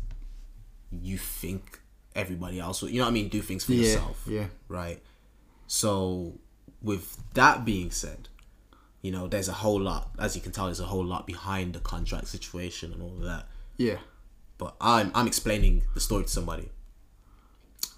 you 0.91 1.17
think 1.17 1.81
everybody 2.15 2.59
else 2.59 2.81
will, 2.81 2.89
you 2.89 2.99
know 2.99 3.05
what 3.05 3.09
I 3.11 3.13
mean, 3.13 3.29
do 3.29 3.41
things 3.41 3.63
for 3.63 3.73
Yeah. 3.73 3.81
yourself. 3.87 4.23
Yeah. 4.27 4.47
Right. 4.67 5.01
So 5.67 6.39
with 6.81 7.17
that 7.33 7.65
being 7.65 7.91
said, 7.91 8.29
you 9.01 9.11
know, 9.11 9.27
there's 9.27 9.47
a 9.49 9.53
whole 9.53 9.79
lot 9.81 10.11
as 10.19 10.35
you 10.35 10.41
can 10.41 10.51
tell, 10.51 10.65
there's 10.65 10.79
a 10.79 10.85
whole 10.85 11.05
lot 11.05 11.25
behind 11.27 11.73
the 11.73 11.79
contract 11.79 12.27
situation 12.27 12.91
and 12.93 13.01
all 13.01 13.15
of 13.17 13.21
that. 13.21 13.47
Yeah. 13.77 13.97
But 14.57 14.75
I'm 14.79 15.11
I'm 15.13 15.27
explaining 15.27 15.83
the 15.93 15.99
story 15.99 16.23
to 16.23 16.29
somebody. 16.29 16.69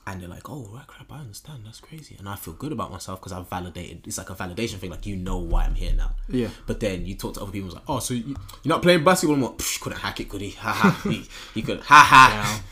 And 0.10 0.22
they're 0.22 0.30
like, 0.30 0.50
oh, 0.50 0.70
right, 0.74 0.88
crap, 0.88 1.12
I 1.12 1.20
understand. 1.20 1.64
That's 1.66 1.82
crazy. 1.82 2.16
And 2.18 2.30
I 2.30 2.38
feel 2.38 2.54
good 2.54 2.72
about 2.72 2.92
myself 2.92 3.20
because 3.20 3.34
I've 3.34 3.50
validated. 3.50 4.08
It's 4.08 4.18
like 4.18 4.30
a 4.30 4.36
validation 4.36 4.76
thing. 4.78 4.90
Like, 4.90 5.06
you 5.06 5.18
know 5.18 5.38
why 5.38 5.66
I'm 5.66 5.76
here 5.76 5.92
now. 5.92 6.12
Yeah. 6.30 6.48
But 6.66 6.80
then 6.80 7.06
you 7.06 7.16
talk 7.16 7.34
to 7.34 7.42
other 7.42 7.52
people, 7.52 7.68
it's 7.68 7.76
like, 7.76 7.84
oh, 7.90 8.00
so 8.00 8.14
you, 8.14 8.24
you're 8.64 8.74
not 8.74 8.82
playing 8.82 9.04
basketball 9.04 9.36
anymore? 9.36 9.56
Psh, 9.56 9.82
couldn't 9.82 10.00
hack 10.00 10.22
it, 10.22 10.30
could 10.30 10.40
he? 10.40 10.52
Ha 10.52 10.72
ha. 10.72 11.02
he, 11.10 11.26
he 11.54 11.62
could. 11.62 11.82
Ha 11.82 12.08
ha. 12.10 12.64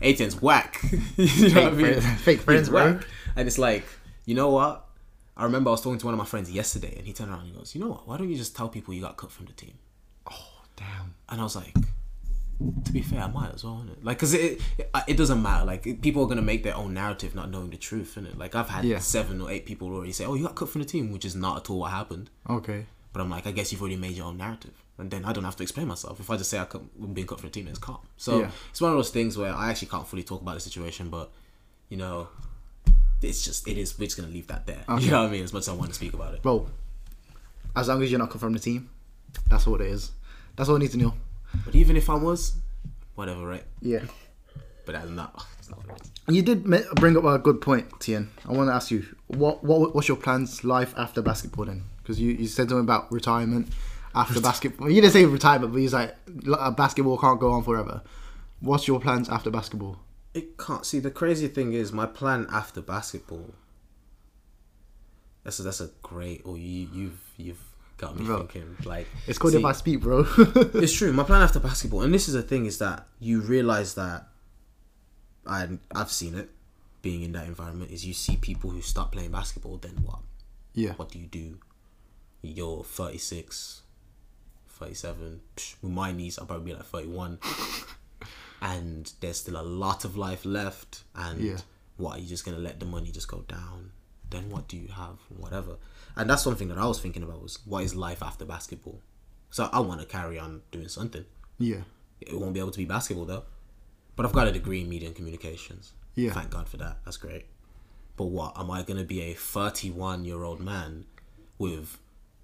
Aiton's 0.00 0.40
whack. 0.42 0.80
you 1.16 1.48
know 1.48 1.64
what 1.64 1.72
I 1.72 1.76
mean? 1.76 2.00
friend- 2.00 2.20
fake 2.20 2.40
friends, 2.42 2.68
bro. 2.68 3.00
And 3.34 3.48
it's 3.48 3.58
like, 3.58 3.84
you 4.24 4.36
know 4.36 4.50
what? 4.50 4.86
I 5.36 5.42
remember 5.42 5.70
I 5.70 5.72
was 5.72 5.80
talking 5.80 5.98
to 5.98 6.06
one 6.06 6.14
of 6.14 6.18
my 6.18 6.24
friends 6.24 6.48
yesterday, 6.48 6.94
and 6.96 7.04
he 7.08 7.12
turned 7.12 7.30
around 7.30 7.40
and 7.40 7.48
he 7.48 7.56
goes, 7.56 7.74
you 7.74 7.80
know 7.80 7.88
what? 7.88 8.06
Why 8.06 8.18
don't 8.18 8.30
you 8.30 8.36
just 8.36 8.54
tell 8.54 8.68
people 8.68 8.94
you 8.94 9.00
got 9.00 9.16
cut 9.16 9.32
from 9.32 9.46
the 9.46 9.52
team? 9.52 9.74
Oh, 10.30 10.62
damn. 10.76 11.16
And 11.28 11.40
I 11.40 11.42
was 11.42 11.56
like, 11.56 11.74
to 12.84 12.92
be 12.92 13.02
fair, 13.02 13.22
I 13.22 13.26
might 13.28 13.54
as 13.54 13.64
well, 13.64 13.84
innit? 13.86 14.02
Like, 14.04 14.18
cause 14.18 14.32
it, 14.34 14.60
it 14.78 14.90
it 15.08 15.16
doesn't 15.16 15.42
matter. 15.42 15.64
Like, 15.64 15.86
it- 15.86 16.00
people 16.02 16.22
are 16.22 16.28
gonna 16.28 16.42
make 16.42 16.62
their 16.62 16.76
own 16.76 16.94
narrative, 16.94 17.34
not 17.34 17.50
knowing 17.50 17.70
the 17.70 17.76
truth, 17.76 18.14
innit? 18.16 18.36
Like, 18.38 18.54
I've 18.54 18.68
had 18.68 18.84
Yeah. 18.84 18.98
seven 19.00 19.40
or 19.40 19.50
eight 19.50 19.66
people 19.66 19.88
already 19.88 20.12
say, 20.12 20.24
"Oh, 20.24 20.34
you 20.34 20.44
got 20.44 20.54
cut 20.54 20.68
from 20.68 20.82
the 20.82 20.86
team," 20.88 21.10
which 21.12 21.24
is 21.24 21.34
not 21.34 21.56
at 21.58 21.70
all 21.70 21.80
what 21.80 21.90
happened. 21.90 22.30
Okay. 22.48 22.86
But 23.12 23.20
I'm 23.20 23.30
like, 23.30 23.46
I 23.46 23.52
guess 23.52 23.70
you've 23.72 23.80
already 23.80 23.96
made 23.96 24.16
your 24.16 24.26
own 24.26 24.36
narrative, 24.38 24.74
and 24.98 25.10
then 25.10 25.24
I 25.24 25.32
don't 25.32 25.44
have 25.44 25.56
to 25.56 25.62
explain 25.62 25.86
myself. 25.88 26.18
If 26.20 26.30
I 26.30 26.36
just 26.36 26.50
say 26.50 26.58
I 26.58 26.64
cut, 26.64 26.82
I'm 27.00 27.12
being 27.12 27.26
cut 27.26 27.38
from 27.40 27.48
the 27.50 27.52
team, 27.54 27.68
it's 27.68 27.78
calm. 27.78 27.98
So 28.16 28.40
Yeah. 28.40 28.50
it's 28.70 28.80
one 28.80 28.90
of 28.92 28.96
those 28.98 29.10
things 29.10 29.36
where 29.38 29.52
I 29.54 29.70
actually 29.70 29.88
can't 29.88 30.06
fully 30.06 30.22
talk 30.24 30.40
about 30.42 30.54
the 30.54 30.60
situation, 30.60 31.10
but 31.10 31.30
you 31.88 31.96
know, 31.96 32.28
it's 33.22 33.44
just 33.44 33.66
it 33.68 33.78
is. 33.78 33.98
We're 33.98 34.06
just 34.06 34.16
gonna 34.16 34.28
leave 34.32 34.46
that 34.48 34.66
there. 34.66 34.84
Okay. 34.88 35.04
You 35.04 35.10
know 35.12 35.22
what 35.22 35.28
I 35.28 35.32
mean? 35.32 35.44
As 35.44 35.52
much 35.52 35.62
as 35.62 35.68
I 35.68 35.72
want 35.74 35.90
to 35.90 35.94
speak 35.94 36.12
about 36.14 36.34
it. 36.34 36.42
bro. 36.42 36.68
as 37.76 37.88
long 37.88 38.02
as 38.02 38.10
you're 38.10 38.18
not 38.20 38.30
come 38.30 38.38
from 38.38 38.52
the 38.52 38.58
team, 38.58 38.88
that's 39.48 39.66
what 39.66 39.80
it 39.80 39.88
is. 39.88 40.12
That's 40.56 40.68
all 40.68 40.76
I 40.76 40.78
need 40.78 40.92
to 40.92 40.98
know. 40.98 41.14
But 41.64 41.74
even 41.74 41.96
if 41.96 42.08
I 42.10 42.14
was, 42.14 42.56
whatever, 43.14 43.46
right? 43.46 43.64
Yeah. 43.80 44.04
But 44.86 44.92
that's 44.92 45.08
not. 45.08 45.46
That's 45.56 45.70
not 45.70 45.86
what 45.86 45.96
it 46.00 46.02
is. 46.02 46.10
You 46.34 46.42
did 46.42 46.64
bring 46.96 47.16
up 47.16 47.24
a 47.24 47.38
good 47.38 47.60
point, 47.60 47.88
Tien. 48.00 48.30
I 48.48 48.52
want 48.52 48.68
to 48.68 48.74
ask 48.74 48.90
you, 48.90 49.04
what 49.28 49.62
what 49.64 49.94
what's 49.94 50.08
your 50.08 50.16
plans 50.16 50.64
life 50.64 50.94
after 50.96 51.22
basketball 51.22 51.66
then? 51.66 51.84
Because 52.02 52.20
you, 52.20 52.32
you 52.32 52.46
said 52.46 52.68
something 52.68 52.84
about 52.84 53.10
retirement 53.12 53.68
after 54.14 54.40
basketball. 54.40 54.90
You 54.90 55.00
didn't 55.00 55.12
say 55.12 55.24
retirement, 55.24 55.72
but 55.72 55.80
you 55.80 55.88
like 55.88 56.14
"L- 56.46 56.70
basketball 56.72 57.18
can't 57.18 57.40
go 57.40 57.52
on 57.52 57.62
forever. 57.62 58.02
What's 58.60 58.86
your 58.88 59.00
plans 59.00 59.28
after 59.28 59.50
basketball? 59.50 59.98
It 60.32 60.56
can't 60.58 60.84
see 60.84 60.98
the 60.98 61.10
crazy 61.10 61.48
thing 61.48 61.72
is 61.74 61.92
my 61.92 62.06
plan 62.06 62.46
after 62.50 62.80
basketball. 62.80 63.54
That's 65.44 65.58
a, 65.58 65.62
that's 65.62 65.80
a 65.80 65.90
great. 66.02 66.42
Oh, 66.44 66.54
you 66.54 66.88
you've 66.92 67.20
you've 67.36 67.62
got 68.04 68.18
me 68.18 68.24
Bro. 68.26 68.38
thinking 68.46 68.76
like 68.84 69.06
It's 69.26 69.38
called 69.38 69.52
see, 69.54 69.58
if 69.60 69.64
I 69.64 69.72
speak, 69.72 70.00
bro. 70.00 70.26
it's 70.82 70.92
true. 70.92 71.12
My 71.12 71.22
plan 71.24 71.42
after 71.42 71.60
basketball, 71.60 72.02
and 72.02 72.12
this 72.12 72.28
is 72.28 72.34
the 72.34 72.42
thing, 72.42 72.66
is 72.66 72.78
that 72.78 73.06
you 73.20 73.40
realize 73.40 73.94
that 73.94 74.28
I 75.46 75.68
I've 75.94 76.10
seen 76.10 76.34
it 76.34 76.50
being 77.02 77.22
in 77.22 77.32
that 77.32 77.46
environment. 77.46 77.90
Is 77.90 78.06
you 78.06 78.14
see 78.14 78.36
people 78.36 78.70
who 78.70 78.80
start 78.82 79.12
playing 79.12 79.30
basketball, 79.32 79.76
then 79.78 79.96
what? 80.04 80.20
yeah. 80.74 80.92
What 80.94 81.10
do 81.10 81.18
you 81.18 81.26
do? 81.26 81.58
You're 82.42 82.82
36, 82.84 83.82
37. 84.68 85.40
Psh, 85.56 85.74
with 85.82 85.92
my 85.92 86.12
knees, 86.12 86.38
I'll 86.38 86.46
probably 86.46 86.72
be 86.72 86.74
like 86.76 86.84
31. 86.86 87.38
and 88.62 89.12
there's 89.20 89.38
still 89.40 89.60
a 89.60 89.62
lot 89.62 90.04
of 90.04 90.16
life 90.16 90.44
left. 90.44 91.02
And 91.14 91.40
Yeah. 91.40 91.58
what, 91.96 92.16
are 92.16 92.20
you 92.20 92.26
just 92.28 92.44
going 92.44 92.56
to 92.56 92.62
let 92.62 92.80
the 92.80 92.86
money 92.86 93.10
just 93.10 93.28
go 93.28 93.44
down? 93.48 93.92
Then 94.30 94.50
what 94.50 94.68
do 94.68 94.76
you 94.76 94.88
have? 94.88 95.18
Whatever. 95.36 95.76
And 96.16 96.30
that's 96.30 96.46
one 96.46 96.56
thing 96.56 96.68
that 96.68 96.78
I 96.78 96.86
was 96.86 97.00
thinking 97.00 97.22
about 97.22 97.42
was 97.42 97.58
what 97.64 97.82
is 97.84 97.94
life 97.94 98.22
after 98.22 98.44
basketball? 98.44 99.00
So 99.50 99.68
I 99.72 99.80
want 99.80 100.00
to 100.00 100.06
carry 100.06 100.38
on 100.38 100.62
doing 100.70 100.88
something. 100.88 101.24
Yeah. 101.58 101.82
It 102.20 102.38
won't 102.38 102.54
be 102.54 102.60
able 102.60 102.70
to 102.70 102.78
be 102.78 102.84
basketball 102.84 103.24
though. 103.24 103.44
But 104.16 104.26
I've 104.26 104.32
got 104.32 104.46
a 104.46 104.52
degree 104.52 104.80
in 104.80 104.88
media 104.88 105.08
and 105.08 105.16
communications. 105.16 105.92
Yeah. 106.14 106.32
Thank 106.32 106.50
God 106.50 106.68
for 106.68 106.76
that. 106.76 106.98
That's 107.04 107.16
great. 107.16 107.46
But 108.16 108.26
what 108.26 108.58
am 108.58 108.70
I 108.70 108.82
going 108.82 108.98
to 108.98 109.04
be 109.04 109.22
a 109.22 109.34
31 109.34 110.24
year 110.24 110.42
old 110.42 110.60
man 110.60 111.06
with? 111.58 111.98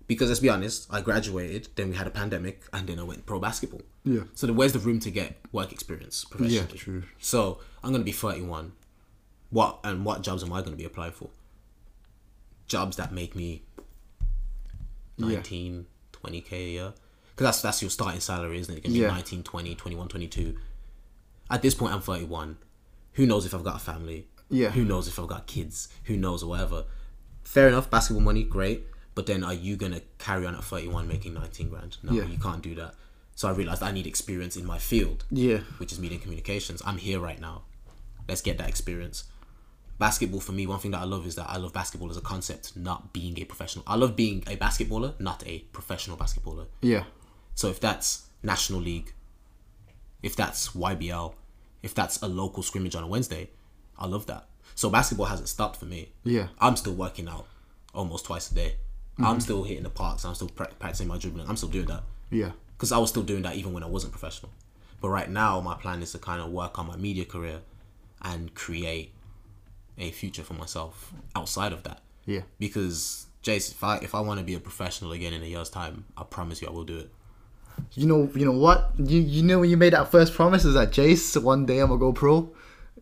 Because 0.07 0.29
let's 0.29 0.41
be 0.41 0.49
honest, 0.49 0.89
I 0.93 1.03
graduated, 1.03 1.69
then 1.77 1.91
we 1.91 1.97
had 1.97 2.09
a 2.09 2.11
pandemic, 2.11 2.65
and 2.73 2.89
then 2.89 2.99
I 2.99 3.05
went 3.05 3.27
pro 3.27 3.39
basketball. 3.39 3.83
Yeah. 4.05 4.23
So 4.35 4.49
then 4.49 4.57
where's 4.57 4.73
the 4.73 4.81
room 4.81 4.99
to 5.01 5.11
get 5.11 5.37
work 5.53 5.71
experience 5.71 6.25
professionally? 6.25 6.67
Yeah, 6.73 6.77
true. 6.77 7.05
So 7.21 7.61
I'm 7.85 7.91
going 7.91 8.01
to 8.01 8.05
be 8.05 8.11
31. 8.11 8.73
What 9.51 9.79
and 9.85 10.05
what 10.05 10.23
jobs 10.23 10.43
am 10.43 10.53
I 10.53 10.61
going 10.61 10.73
to 10.73 10.77
be 10.77 10.85
applying 10.85 11.13
for? 11.13 11.31
Jobs 12.71 12.97
that 12.99 13.13
make 13.13 13.35
me 13.35 13.65
Yeah. 15.19 15.27
19, 15.27 15.87
20k 16.13 16.53
a 16.53 16.71
year. 16.71 16.95
Because 17.31 17.45
that's 17.47 17.63
that's 17.63 17.83
your 17.83 17.91
starting 17.91 18.21
salary, 18.21 18.61
isn't 18.61 18.73
it? 18.73 18.79
It 18.79 18.81
can 18.85 18.93
be 18.93 19.01
Yeah. 19.01 19.09
19, 19.09 19.43
20, 19.43 19.75
21, 19.75 20.07
22. 20.09 20.57
At 21.51 21.63
this 21.63 21.75
point, 21.75 21.93
I'm 21.93 22.01
31. 22.01 22.59
Who 23.15 23.27
knows 23.27 23.45
if 23.45 23.53
I've 23.55 23.65
got 23.65 23.75
a 23.75 23.81
family? 23.81 24.29
Yeah. 24.49 24.71
Who 24.71 24.85
knows 24.85 25.09
if 25.09 25.19
I've 25.19 25.27
got 25.27 25.49
kids? 25.49 25.89
Who 26.05 26.17
knows 26.17 26.45
or 26.45 26.51
whatever? 26.51 26.85
Fair 27.43 27.67
enough, 27.69 27.91
basketball 27.91 28.23
money, 28.23 28.45
great. 28.45 28.87
But 29.17 29.27
then 29.27 29.43
are 29.43 29.53
you 29.55 29.75
going 29.77 29.93
to 29.93 30.03
carry 30.19 30.47
on 30.47 30.55
at 30.55 30.63
31 30.63 31.09
making 31.09 31.35
19 31.35 31.69
grand? 31.71 31.97
No, 32.05 32.13
Yeah. 32.13 32.27
you 32.27 32.39
can't 32.39 32.63
do 32.63 32.77
that. 32.77 32.95
So 33.35 33.49
I 33.49 33.53
realized 33.53 33.83
I 33.83 33.91
need 33.91 34.07
experience 34.07 34.55
in 34.57 34.65
my 34.65 34.79
field 34.79 35.25
Yeah. 35.31 35.59
which 35.79 35.91
is 35.93 35.99
media 35.99 36.19
communications. 36.19 36.81
I'm 36.87 36.99
here 36.99 37.19
right 37.19 37.41
now. 37.41 37.63
Let's 38.29 38.43
get 38.43 38.59
that 38.59 38.69
experience. 38.69 39.25
Basketball 40.01 40.41
for 40.41 40.53
me, 40.53 40.67
one 40.67 40.79
thing 40.79 40.93
that 40.93 41.01
I 41.01 41.05
love 41.05 41.27
is 41.27 41.35
that 41.35 41.45
I 41.51 41.59
love 41.59 41.75
basketball 41.75 42.09
as 42.09 42.17
a 42.17 42.23
concept, 42.23 42.75
not 42.75 43.13
being 43.13 43.39
a 43.39 43.45
professional. 43.45 43.85
I 43.87 43.97
love 43.97 44.17
being 44.17 44.43
a 44.47 44.57
basketballer, 44.57 45.21
not 45.21 45.47
a 45.47 45.59
professional 45.73 46.17
basketballer. 46.17 46.69
Yeah. 46.81 47.05
So 47.55 47.69
if 47.69 47.81
that's 47.81 48.25
National 48.43 48.81
League, 48.81 49.13
if 50.23 50.35
that's 50.35 50.71
YBL, 50.71 51.35
if 51.83 51.95
that's 51.95 52.23
a 52.23 52.29
local 52.29 52.63
scrimmage 52.63 52.95
on 52.95 53.05
a 53.05 53.07
Wednesday, 53.07 53.51
I 53.99 54.07
love 54.07 54.25
that. 54.25 54.49
So 54.75 54.89
basketball 54.89 55.27
hasn't 55.27 55.51
stopped 55.51 55.77
for 55.77 55.85
me. 55.85 56.09
Yeah. 56.25 56.49
I'm 56.59 56.77
still 56.77 56.95
working 56.95 57.29
out 57.29 57.47
almost 57.95 58.25
twice 58.25 58.51
a 58.51 58.55
day. 58.55 58.77
I'm 59.19 59.25
mm-hmm. 59.25 59.41
still 59.41 59.65
hitting 59.65 59.83
the 59.83 59.91
parks. 59.91 60.25
I'm 60.25 60.35
still 60.35 60.49
practicing 60.49 61.09
my 61.09 61.19
dribbling. 61.19 61.47
I'm 61.47 61.59
still 61.59 61.69
doing 61.69 61.87
that 61.89 62.05
Yeah. 62.31 62.53
because 62.73 62.91
I 62.91 62.97
was 62.97 63.11
still 63.11 63.23
doing 63.23 63.43
that 63.43 63.57
even 63.57 63.75
when 63.75 63.83
I 63.83 63.87
wasn't 63.87 64.13
professional. 64.15 64.51
But 65.03 65.11
right 65.11 65.29
now, 65.29 65.61
my 65.61 65.75
plan 65.75 66.01
is 66.01 66.13
to 66.13 66.19
kind 66.19 66.41
of 66.41 66.51
work 66.51 66.79
on 66.79 66.87
my 66.87 66.97
media 66.97 67.27
career 67.27 67.61
and 68.23 68.55
create 68.55 69.13
a 70.01 70.11
future 70.11 70.43
for 70.43 70.55
myself 70.55 71.13
outside 71.37 71.73
of 71.73 71.83
that. 71.85 72.01
Yeah. 72.27 72.43
Because 72.59 73.27
Jace, 73.43 73.71
if 73.73 73.83
I 73.85 73.97
if 73.99 74.15
I 74.15 74.21
want 74.21 74.39
to 74.41 74.45
be 74.45 74.55
a 74.55 74.61
professional 74.61 75.13
again 75.13 75.33
in 75.33 75.43
a 75.43 75.47
year's 75.47 75.71
time, 75.71 76.05
I 76.17 76.25
promise 76.25 76.61
you 76.63 76.69
I 76.69 76.73
will 76.73 76.85
do 76.85 76.99
it. 76.99 77.11
You 77.95 78.07
know, 78.07 78.31
you 78.35 78.45
know 78.45 78.53
what? 78.59 78.93
You 78.99 79.21
you 79.21 79.43
know 79.43 79.61
when 79.61 79.71
you 79.71 79.77
made 79.77 79.93
that 79.95 80.11
first 80.11 80.35
promise 80.35 80.65
is 80.65 80.75
that 80.75 80.91
Jace, 80.91 81.41
one 81.43 81.67
day 81.67 81.79
I'm 81.81 81.89
gonna 81.89 81.99
go 82.01 82.13
pro. 82.13 82.51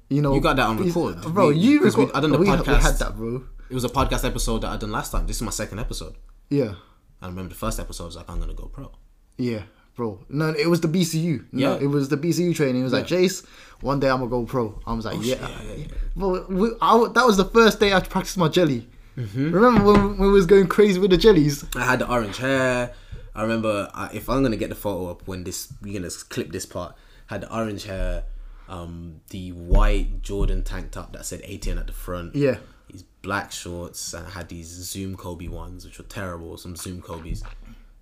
You 0.09 0.23
know, 0.23 0.35
You 0.35 0.41
got 0.41 0.57
that 0.57 0.67
on 0.67 0.79
record. 0.79 1.21
bro. 1.23 1.49
We- 1.49 1.57
you 1.59 1.81
'cause 1.81 1.97
we- 1.97 2.05
record, 2.05 2.17
I 2.17 2.21
done 2.21 2.31
the 2.33 2.39
we, 2.39 2.49
we 2.51 2.57
podcast. 2.57 2.81
had 2.81 2.95
that, 2.99 3.17
bro. 3.17 3.45
It 3.69 3.75
was 3.75 3.85
a 3.85 3.89
podcast 3.91 4.25
episode 4.25 4.63
that 4.63 4.69
I 4.73 4.77
done 4.79 4.93
last 4.93 5.11
time. 5.13 5.27
This 5.27 5.37
is 5.37 5.43
my 5.43 5.51
second 5.51 5.79
episode. 5.81 6.15
Yeah, 6.49 6.75
I 7.21 7.27
remember 7.27 7.51
the 7.51 7.55
first 7.59 7.79
episode 7.81 8.07
was 8.07 8.17
like 8.17 8.31
I'm 8.31 8.39
gonna 8.41 8.55
go 8.55 8.67
pro. 8.67 8.91
yeah, 9.37 9.63
bro. 9.99 10.19
No, 10.31 10.51
it 10.51 10.69
was 10.69 10.81
the 10.81 10.89
BCU. 10.89 11.45
No, 11.53 11.75
Yeah. 11.75 11.83
it 11.83 11.89
was 11.89 12.09
the 12.09 12.17
BCU 12.17 12.55
training. 12.55 12.81
It 12.81 12.85
was 12.85 12.93
like 12.95 13.07
Jace, 13.07 13.45
one 13.83 13.99
day 14.01 14.09
I'm 14.09 14.19
gonna 14.21 14.31
go 14.31 14.45
pro. 14.45 14.81
I 14.87 14.95
was 14.95 15.05
like, 15.05 15.19
yeah, 15.21 15.35
Oh, 15.43 15.49
yeah, 15.67 15.75
yeah, 15.75 15.85
yeah. 16.17 16.41
We, 16.49 16.71
I, 16.81 17.09
that 17.15 17.27
was 17.27 17.37
the 17.37 17.45
first 17.45 17.81
day 17.81 17.93
I 17.93 18.01
practiced 18.01 18.39
my 18.39 18.49
jelly. 18.49 18.89
Mm-hmm. 19.19 19.51
Remember 19.51 19.83
when, 19.93 20.03
when 20.19 20.29
we 20.29 20.33
was 20.33 20.47
going 20.47 20.69
crazy 20.69 21.01
with 21.01 21.11
the 21.11 21.17
jellies? 21.19 21.65
I 21.75 21.85
had 21.85 21.99
the 21.99 22.09
orange 22.11 22.37
hair. 22.39 22.95
I 23.35 23.43
remember 23.43 23.91
I, 23.93 24.11
if 24.15 24.31
I'm 24.31 24.43
gonna 24.43 24.57
get 24.57 24.69
the 24.71 24.77
photo 24.77 25.11
up 25.11 25.27
when 25.27 25.43
this 25.45 25.73
you're 25.85 26.01
gonna 26.01 26.11
clip 26.29 26.53
this 26.53 26.65
part. 26.65 26.95
Had 27.27 27.41
the 27.43 27.55
orange 27.55 27.85
hair, 27.85 28.25
um, 28.69 29.21
the 29.31 29.51
white 29.53 30.23
Jordan 30.23 30.63
tank 30.63 30.93
top 30.93 31.13
that 31.13 31.27
said 31.27 31.41
18 31.45 31.77
at 31.77 31.87
the 31.89 31.93
front. 31.93 32.35
Yeah. 32.37 32.59
These 32.91 33.03
black 33.23 33.51
shorts 33.53 34.15
and 34.15 34.27
I 34.27 34.31
had 34.31 34.49
these 34.49 34.69
Zoom 34.69 35.17
Kobe 35.17 35.49
ones 35.49 35.85
which 35.85 35.99
were 35.99 36.05
terrible. 36.05 36.57
Some 36.57 36.77
Zoom 36.77 37.03
Kobe's 37.03 37.43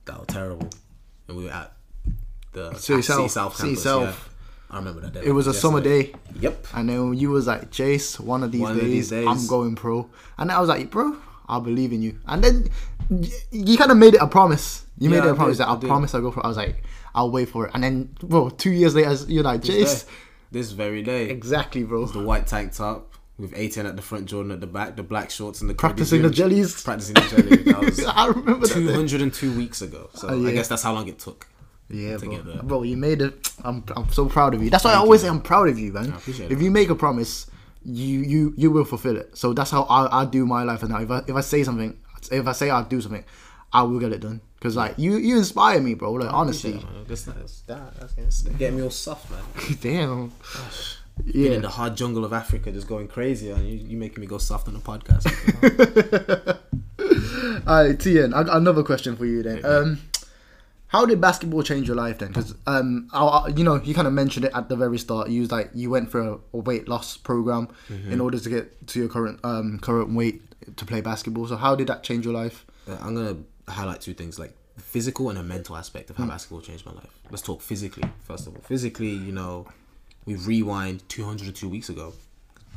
that 0.04 0.20
were 0.20 0.26
terrible. 0.26 0.68
And 1.28 1.36
we 1.36 1.44
were 1.44 1.50
at 1.50 1.72
the 2.56 2.70
at 2.70 3.04
South- 3.04 3.30
South 3.30 3.56
campus. 3.58 3.82
South. 3.82 4.02
Yeah. 4.04 4.32
I 4.74 4.78
remember 4.78 5.00
that 5.02 5.12
day. 5.14 5.22
It 5.24 5.30
was 5.32 5.46
a 5.46 5.54
summer 5.54 5.80
day. 5.80 6.12
Yep. 6.40 6.66
And 6.74 6.88
then 6.88 7.14
you 7.14 7.30
was 7.30 7.46
like, 7.46 7.70
Jace, 7.70 8.18
one 8.18 8.42
of 8.42 8.50
these, 8.50 8.60
One 8.62 8.72
of 8.72 8.80
days, 8.80 8.90
these 8.90 9.10
days. 9.10 9.26
I'm 9.28 9.46
going 9.46 9.76
pro. 9.76 10.08
And 10.38 10.50
I 10.50 10.58
was 10.60 10.68
like, 10.68 10.90
bro, 10.90 11.16
I 11.48 11.60
believe 11.60 11.92
in 11.92 12.02
you. 12.02 12.18
And 12.26 12.42
then 12.42 12.68
you 13.52 13.76
kind 13.78 13.92
of 13.92 13.96
made 13.96 14.14
it 14.14 14.20
a 14.20 14.26
promise. 14.26 14.84
You 14.98 15.08
made 15.10 15.18
Yeah, 15.18 15.26
it 15.26 15.30
a 15.30 15.32
I 15.34 15.36
promise 15.36 15.58
that 15.58 15.68
I 15.68 15.70
I'll 15.70 15.78
promise 15.78 16.14
I'll 16.14 16.20
go 16.20 16.32
pro. 16.32 16.42
I 16.42 16.48
was 16.48 16.56
like, 16.56 16.82
I'll 17.14 17.30
wait 17.30 17.48
for 17.48 17.66
it. 17.66 17.70
And 17.74 17.84
then, 17.84 18.10
bro, 18.20 18.48
two 18.50 18.72
years 18.72 18.94
later, 18.96 19.14
you're 19.28 19.44
like, 19.44 19.60
Jace. 19.62 20.04
This 20.50 20.72
very 20.72 21.02
day. 21.02 21.28
Exactly, 21.30 21.84
bro. 21.84 22.06
The 22.06 22.22
white 22.24 22.46
tank 22.48 22.72
top 22.72 23.12
with 23.38 23.52
18 23.54 23.86
at 23.86 23.94
the 23.96 24.02
front, 24.02 24.26
Jordan 24.26 24.50
at 24.50 24.60
the 24.60 24.66
back, 24.66 24.96
the 24.96 25.02
black 25.02 25.30
shorts 25.30 25.60
and 25.60 25.68
the 25.70 25.74
Practicing 25.74 26.22
the 26.22 26.30
jellies. 26.30 26.82
Practicing 26.82 27.14
the 27.14 27.20
jelly. 27.20 27.56
That 27.72 27.80
was 27.84 28.04
I 28.04 28.26
remember 28.26 28.66
that. 28.66 28.74
202 28.74 29.56
weeks 29.56 29.80
ago. 29.82 30.08
So 30.14 30.28
Oh, 30.28 30.40
yeah. 30.40 30.48
I 30.48 30.52
guess 30.52 30.66
that's 30.68 30.82
how 30.82 30.92
long 30.92 31.06
it 31.08 31.18
took. 31.20 31.46
Yeah, 31.88 32.16
to 32.16 32.26
bro. 32.42 32.62
Bro, 32.62 32.82
you 32.82 32.96
made 32.96 33.22
it. 33.22 33.50
I'm, 33.64 33.84
I'm 33.96 34.10
so 34.10 34.26
proud 34.26 34.54
of 34.54 34.62
you. 34.62 34.70
That's 34.70 34.84
why 34.84 34.92
I 34.92 34.96
always 34.96 35.20
say 35.22 35.28
I'm 35.28 35.40
proud 35.40 35.68
of 35.68 35.78
you, 35.78 35.92
man. 35.92 36.10
appreciate 36.10 36.50
if 36.50 36.58
it. 36.60 36.64
you 36.64 36.70
make 36.70 36.90
a 36.90 36.94
promise, 36.94 37.46
you 37.84 38.18
you 38.20 38.54
you 38.56 38.70
will 38.70 38.84
fulfill 38.84 39.16
it. 39.16 39.36
So 39.36 39.52
that's 39.52 39.70
how 39.70 39.82
I, 39.84 40.22
I 40.22 40.24
do 40.24 40.44
my 40.46 40.64
life 40.64 40.82
And 40.82 40.90
now. 40.90 41.00
If 41.00 41.10
I 41.10 41.18
if 41.28 41.34
I 41.36 41.40
say 41.42 41.62
something, 41.62 41.96
if 42.32 42.46
I 42.46 42.52
say 42.52 42.70
I'll 42.70 42.84
do 42.84 43.00
something, 43.00 43.24
I 43.72 43.82
will 43.82 44.00
get 44.00 44.12
it 44.12 44.20
done. 44.20 44.40
Cause 44.60 44.74
like 44.74 44.94
you 44.98 45.16
you 45.18 45.36
inspire 45.36 45.80
me, 45.80 45.94
bro. 45.94 46.12
Like 46.12 46.32
honestly, 46.32 46.84
That's, 47.06 47.22
that's, 47.24 47.60
that, 47.62 47.94
that's 48.18 48.42
getting 48.42 48.78
me 48.78 48.82
all 48.82 48.90
soft, 48.90 49.30
man. 49.30 49.42
damn. 49.80 50.32
Been 51.24 51.32
Yeah. 51.44 51.50
in 51.52 51.62
the 51.62 51.68
hard 51.68 51.96
jungle 51.96 52.24
of 52.24 52.32
Africa, 52.32 52.70
just 52.72 52.88
going 52.88 53.06
crazy, 53.08 53.50
and 53.50 53.66
you, 53.66 53.76
you 53.78 53.96
making 53.96 54.20
me 54.20 54.26
go 54.26 54.38
soft 54.38 54.66
on 54.68 54.74
the 54.74 54.80
podcast. 54.80 55.24
Alright, 57.66 57.98
Tien, 58.00 58.34
I 58.34 58.42
got 58.44 58.56
another 58.56 58.82
question 58.82 59.16
for 59.16 59.24
you 59.26 59.42
then. 59.42 59.64
Um, 59.64 60.00
how 60.96 61.04
did 61.06 61.20
basketball 61.20 61.62
change 61.62 61.86
your 61.86 61.96
life 61.96 62.18
then? 62.18 62.28
Because 62.28 62.54
um, 62.66 63.08
I, 63.12 63.20
I- 63.24 63.48
you 63.58 63.64
know, 63.64 63.76
you 63.88 63.94
kind 63.94 64.06
of 64.06 64.12
mentioned 64.22 64.44
it 64.46 64.52
at 64.54 64.68
the 64.70 64.76
very 64.76 64.98
start. 64.98 65.28
You 65.28 65.40
was 65.42 65.50
like 65.52 65.70
you 65.74 65.90
went 65.90 66.10
for 66.10 66.20
a, 66.20 66.38
a 66.52 66.58
weight 66.68 66.88
loss 66.88 67.16
program 67.16 67.68
in 68.12 68.20
order 68.20 68.38
to 68.38 68.48
get 68.48 68.86
to 68.88 68.98
your 69.00 69.08
current 69.08 69.38
um 69.44 69.78
current 69.80 70.10
weight 70.14 70.42
to 70.76 70.84
play 70.84 71.00
basketball. 71.00 71.46
So 71.46 71.56
how 71.56 71.74
did 71.76 71.86
that 71.88 72.02
change 72.02 72.24
your 72.24 72.34
life? 72.42 72.64
Uh, 72.88 72.96
I'm 73.02 73.14
gonna 73.14 73.36
highlight 73.68 74.00
two 74.00 74.14
things, 74.14 74.38
like 74.38 74.52
the 74.76 74.82
physical 74.82 75.28
and 75.30 75.38
a 75.38 75.42
mental 75.42 75.76
aspect 75.76 76.10
of 76.10 76.16
how 76.16 76.26
basketball 76.26 76.60
changed 76.60 76.84
my 76.86 76.92
life. 76.92 77.10
Let's 77.30 77.42
talk 77.42 77.60
physically 77.62 78.04
first 78.28 78.46
of 78.46 78.54
all. 78.54 78.62
Physically, 78.62 79.10
you 79.28 79.32
know, 79.32 79.66
we 80.24 80.34
rewind 80.36 81.08
202 81.08 81.68
weeks 81.68 81.88
ago. 81.88 82.12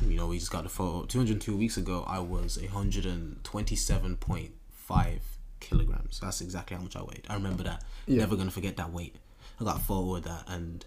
You 0.08 0.16
know, 0.18 0.28
we 0.28 0.40
just 0.40 0.52
got 0.52 0.64
the 0.64 0.70
photo. 0.70 1.06
202 1.06 1.56
weeks 1.58 1.78
ago, 1.78 2.04
I 2.08 2.20
was 2.20 2.58
127.5 2.58 5.20
kilograms. 5.60 6.20
That's 6.20 6.41
exactly 6.41 6.76
how 6.78 6.84
much 6.84 6.95
I 6.95 7.01
weighed. 7.03 7.26
I 7.30 7.34
remember 7.36 7.64
that. 7.64 7.84
Never 8.07 8.36
gonna 8.36 8.51
forget 8.51 8.78
that 8.78 8.91
weight. 8.91 9.16
I 9.60 9.64
got 9.64 9.78
a 9.78 9.80
photo 9.80 10.16
of 10.16 10.24
that, 10.24 10.43
and 10.47 10.86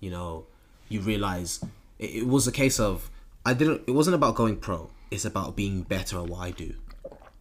you 0.00 0.10
know, 0.10 0.46
you 0.88 1.00
realize 1.00 1.64
it, 1.98 2.10
it 2.22 2.26
was 2.26 2.46
a 2.46 2.52
case 2.52 2.78
of 2.80 3.10
I 3.46 3.54
didn't. 3.54 3.82
It 3.86 3.92
wasn't 3.92 4.14
about 4.16 4.34
going 4.34 4.56
pro. 4.56 4.90
It's 5.10 5.24
about 5.24 5.56
being 5.56 5.82
better 5.82 6.18
at 6.18 6.26
what 6.26 6.40
I 6.40 6.50
do 6.50 6.74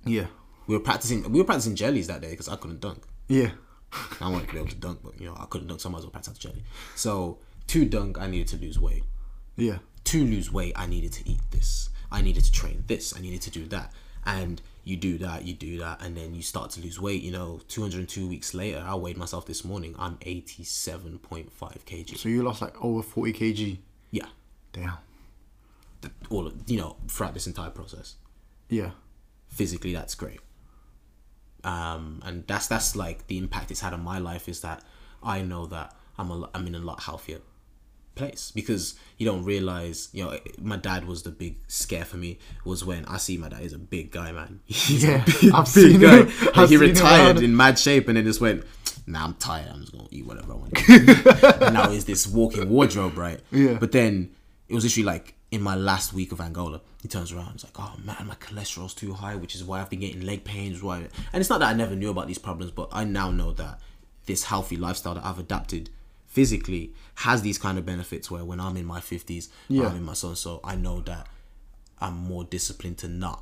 Yeah, 0.05 0.27
we 0.67 0.75
were 0.75 0.79
practicing 0.81 1.29
we 1.31 1.39
were 1.39 1.45
practicing 1.45 1.75
jellies 1.75 2.07
that 2.07 2.21
day 2.21 2.29
because 2.29 2.47
I 2.47 2.55
couldn't 2.55 2.79
dunk. 2.79 3.03
yeah, 3.27 3.51
I 4.21 4.29
wanted 4.29 4.47
to 4.47 4.53
be 4.53 4.59
able 4.59 4.69
to 4.69 4.75
dunk, 4.75 4.99
but 5.03 5.19
you 5.19 5.25
know 5.27 5.35
I 5.37 5.45
couldn't 5.49 5.67
dunk, 5.67 5.81
so 5.81 5.89
I 5.89 5.91
might 5.91 5.97
as 5.99 6.03
well 6.05 6.11
practice 6.11 6.37
jelly. 6.37 6.63
So 6.95 7.39
to 7.67 7.83
dunk, 7.85 8.17
I 8.19 8.27
needed 8.27 8.47
to 8.49 8.57
lose 8.57 8.79
weight. 8.79 9.03
yeah, 9.57 9.79
To 10.05 10.23
lose 10.23 10.51
weight, 10.53 10.73
I 10.77 10.85
needed 10.85 11.11
to 11.13 11.29
eat 11.29 11.41
this. 11.51 11.89
I 12.09 12.21
needed 12.21 12.45
to 12.45 12.51
train 12.53 12.85
this. 12.87 13.13
I 13.13 13.19
needed 13.19 13.41
to 13.41 13.49
do 13.51 13.65
that. 13.65 13.91
And 14.25 14.61
you 14.87 14.95
do 14.97 15.17
that, 15.19 15.43
you 15.43 15.53
do 15.53 15.77
that, 15.79 16.01
and 16.01 16.15
then 16.15 16.33
you 16.33 16.41
start 16.41 16.71
to 16.71 16.81
lose 16.81 16.99
weight. 16.99 17.21
You 17.21 17.31
know, 17.31 17.59
202 17.67 18.27
weeks 18.27 18.53
later, 18.53 18.83
I 18.85 18.95
weighed 18.95 19.17
myself 19.17 19.45
this 19.45 19.63
morning. 19.65 19.95
I'm 19.99 20.15
87.5 20.17 21.19
kg. 21.59 22.17
So 22.17 22.29
you 22.29 22.43
lost 22.43 22.61
like 22.61 22.83
over 22.83 23.01
forty 23.03 23.33
kg. 23.33 23.77
Yeah, 24.11 24.27
Damn. 24.73 24.93
all 26.29 26.47
of, 26.47 26.53
you 26.67 26.77
know 26.77 26.95
throughout 27.07 27.33
this 27.33 27.47
entire 27.47 27.69
process. 27.69 28.15
Yeah, 28.69 28.91
physically 29.49 29.93
that's 29.93 30.15
great 30.15 30.39
um 31.63 32.21
and 32.25 32.45
that's 32.47 32.67
that's 32.67 32.95
like 32.95 33.27
the 33.27 33.37
impact 33.37 33.71
it's 33.71 33.81
had 33.81 33.93
on 33.93 34.03
my 34.03 34.19
life 34.19 34.47
is 34.47 34.61
that 34.61 34.83
i 35.23 35.41
know 35.41 35.65
that 35.65 35.93
i'm 36.17 36.29
a, 36.29 36.49
i'm 36.53 36.67
in 36.67 36.75
a 36.75 36.79
lot 36.79 37.01
healthier 37.03 37.39
place 38.17 38.51
because 38.53 38.95
you 39.17 39.25
don't 39.25 39.43
realize 39.43 40.09
you 40.11 40.23
know 40.23 40.37
my 40.61 40.75
dad 40.75 41.05
was 41.05 41.23
the 41.23 41.29
big 41.31 41.55
scare 41.67 42.03
for 42.05 42.17
me 42.17 42.37
was 42.65 42.83
when 42.83 43.05
i 43.05 43.17
see 43.17 43.37
my 43.37 43.47
dad 43.49 43.61
is 43.61 43.73
a 43.73 43.77
big 43.77 44.11
guy 44.11 44.31
man 44.31 44.59
he's 44.65 45.03
Yeah, 45.03 45.21
a 45.21 45.25
big, 45.25 45.51
I've 45.53 45.65
big 45.73 45.91
seen 45.91 45.99
guy 46.01 46.17
him. 46.17 46.25
Like, 46.45 46.57
I've 46.57 46.69
he 46.69 46.77
retired 46.77 47.37
in 47.37 47.55
mad 47.55 47.77
shape 47.79 48.07
and 48.07 48.17
then 48.17 48.25
just 48.25 48.41
went 48.41 48.63
nah 49.05 49.23
i'm 49.25 49.33
tired 49.35 49.69
i'm 49.71 49.79
just 49.81 49.91
gonna 49.93 50.07
eat 50.11 50.25
whatever 50.25 50.53
i 50.53 50.55
want 50.55 50.89
and 51.61 51.73
now 51.73 51.89
he's 51.89 52.05
this 52.05 52.27
walking 52.27 52.67
wardrobe 52.69 53.17
right 53.17 53.39
Yeah. 53.51 53.77
but 53.79 53.91
then 53.91 54.31
it 54.67 54.73
was 54.73 54.83
literally 54.83 55.05
like 55.05 55.33
in 55.49 55.61
my 55.61 55.75
last 55.75 56.11
week 56.11 56.33
of 56.33 56.41
Angola, 56.41 56.81
he 57.01 57.07
turns 57.07 57.31
around. 57.31 57.53
He's 57.53 57.63
like, 57.63 57.79
"Oh 57.79 57.93
man, 58.03 58.27
my 58.27 58.35
cholesterol's 58.35 58.93
too 58.93 59.13
high, 59.13 59.37
which 59.37 59.55
is 59.55 59.63
why 59.63 59.79
I've 59.79 59.89
been 59.89 60.01
getting 60.01 60.25
leg 60.25 60.43
pains." 60.43 60.83
Why? 60.83 60.97
And 61.31 61.39
it's 61.39 61.49
not 61.49 61.61
that 61.61 61.69
I 61.69 61.73
never 61.73 61.95
knew 61.95 62.09
about 62.09 62.27
these 62.27 62.37
problems, 62.37 62.71
but 62.73 62.89
I 62.91 63.05
now 63.05 63.31
know 63.31 63.53
that 63.53 63.79
this 64.25 64.43
healthy 64.43 64.75
lifestyle 64.75 65.13
that 65.13 65.23
I've 65.23 65.39
adapted 65.39 65.89
physically 66.37 66.83
has 67.25 67.41
these 67.41 67.57
kind 67.65 67.77
of 67.79 67.85
benefits. 67.85 68.29
Where 68.31 68.45
when 68.45 68.59
I'm 68.59 68.77
in 68.77 68.85
my 68.85 69.01
fifties, 69.13 69.49
Yeah. 69.69 69.87
I'm 69.87 69.95
in 69.97 70.03
my 70.03 70.13
so 70.13 70.27
and 70.29 70.37
so, 70.37 70.59
I 70.63 70.75
know 70.75 70.97
that 71.01 71.27
I'm 71.99 72.15
more 72.31 72.43
disciplined 72.43 72.97
to 72.99 73.07
not 73.07 73.39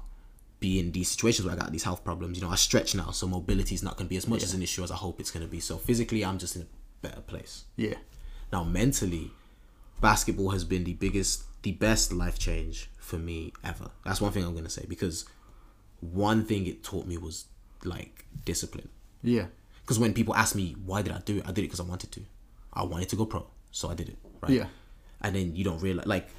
be 0.62 0.80
in 0.80 0.92
these 0.94 1.10
situations 1.14 1.46
where 1.46 1.56
I 1.56 1.60
got 1.64 1.72
these 1.72 1.84
health 1.90 2.04
problems. 2.10 2.38
You 2.38 2.44
know, 2.46 2.52
I 2.52 2.56
stretch 2.56 2.96
now, 2.96 3.12
so 3.12 3.28
mobility 3.28 3.76
is 3.76 3.84
not 3.84 3.94
going 3.98 4.08
to 4.08 4.10
be 4.10 4.18
as 4.24 4.28
much 4.28 4.44
as 4.44 4.54
an 4.54 4.62
issue 4.62 4.84
as 4.84 4.92
I 4.92 4.96
hope 4.96 5.20
it's 5.20 5.32
going 5.36 5.46
to 5.46 5.52
be. 5.52 5.60
So 5.60 5.78
physically, 5.78 6.24
I'm 6.24 6.38
just 6.38 6.56
in 6.56 6.62
a 6.62 6.68
better 7.06 7.22
place. 7.22 7.66
yeah, 7.76 7.96
Now, 8.54 8.64
mentally, 8.64 9.32
basketball 10.02 10.52
has 10.52 10.64
been 10.64 10.84
the 10.86 10.94
biggest, 10.94 11.44
the 11.64 11.74
best 11.74 12.12
life 12.14 12.38
change 12.40 12.90
for 12.98 13.18
me 13.30 13.52
ever. 13.64 13.88
That's 14.06 14.22
one 14.22 14.32
thing 14.32 14.44
I'm 14.46 14.56
gonna 14.56 14.70
say 14.80 14.86
because 14.88 15.26
one 16.02 16.44
thing 16.46 16.66
it 16.68 16.84
taught 16.84 17.06
me 17.08 17.18
was 17.18 17.46
like 17.84 18.26
discipline. 18.46 18.90
yeah, 19.22 19.46
Because 19.82 20.00
when 20.00 20.14
people 20.14 20.34
ask 20.36 20.56
me 20.56 20.76
why 20.86 21.02
did 21.04 21.14
I 21.14 21.20
do 21.20 21.38
it, 21.38 21.44
I 21.48 21.52
did 21.52 21.60
it 21.64 21.68
because 21.70 21.80
I 21.80 21.84
wanted 21.84 22.12
to. 22.14 22.22
I 22.76 22.84
wanted 22.84 23.10
to 23.10 23.16
go 23.16 23.26
pro, 23.26 23.48
so 23.72 23.90
I 23.90 23.94
did 23.94 24.10
it. 24.10 24.18
Right. 24.42 24.52
Yeah. 24.52 24.66
And 25.22 25.36
then 25.36 25.56
you 25.56 25.64
don't 25.64 25.82
realize 25.82 26.06
like 26.06 26.30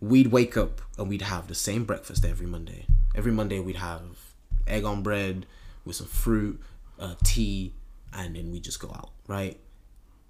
we'd 0.00 0.28
wake 0.28 0.56
up 0.56 0.80
and 0.98 1.08
we'd 1.08 1.22
have 1.22 1.48
the 1.48 1.54
same 1.54 1.84
breakfast 1.84 2.24
every 2.24 2.46
Monday. 2.46 2.86
Every 3.14 3.32
Monday 3.32 3.60
we'd 3.60 3.76
have 3.76 4.18
egg 4.66 4.84
on 4.84 5.02
bread 5.02 5.46
with 5.84 5.96
some 5.96 6.06
fruit, 6.06 6.60
uh, 6.98 7.14
tea, 7.24 7.74
and 8.12 8.36
then 8.36 8.50
we 8.50 8.60
just 8.60 8.80
go 8.80 8.88
out. 8.88 9.10
Right. 9.26 9.58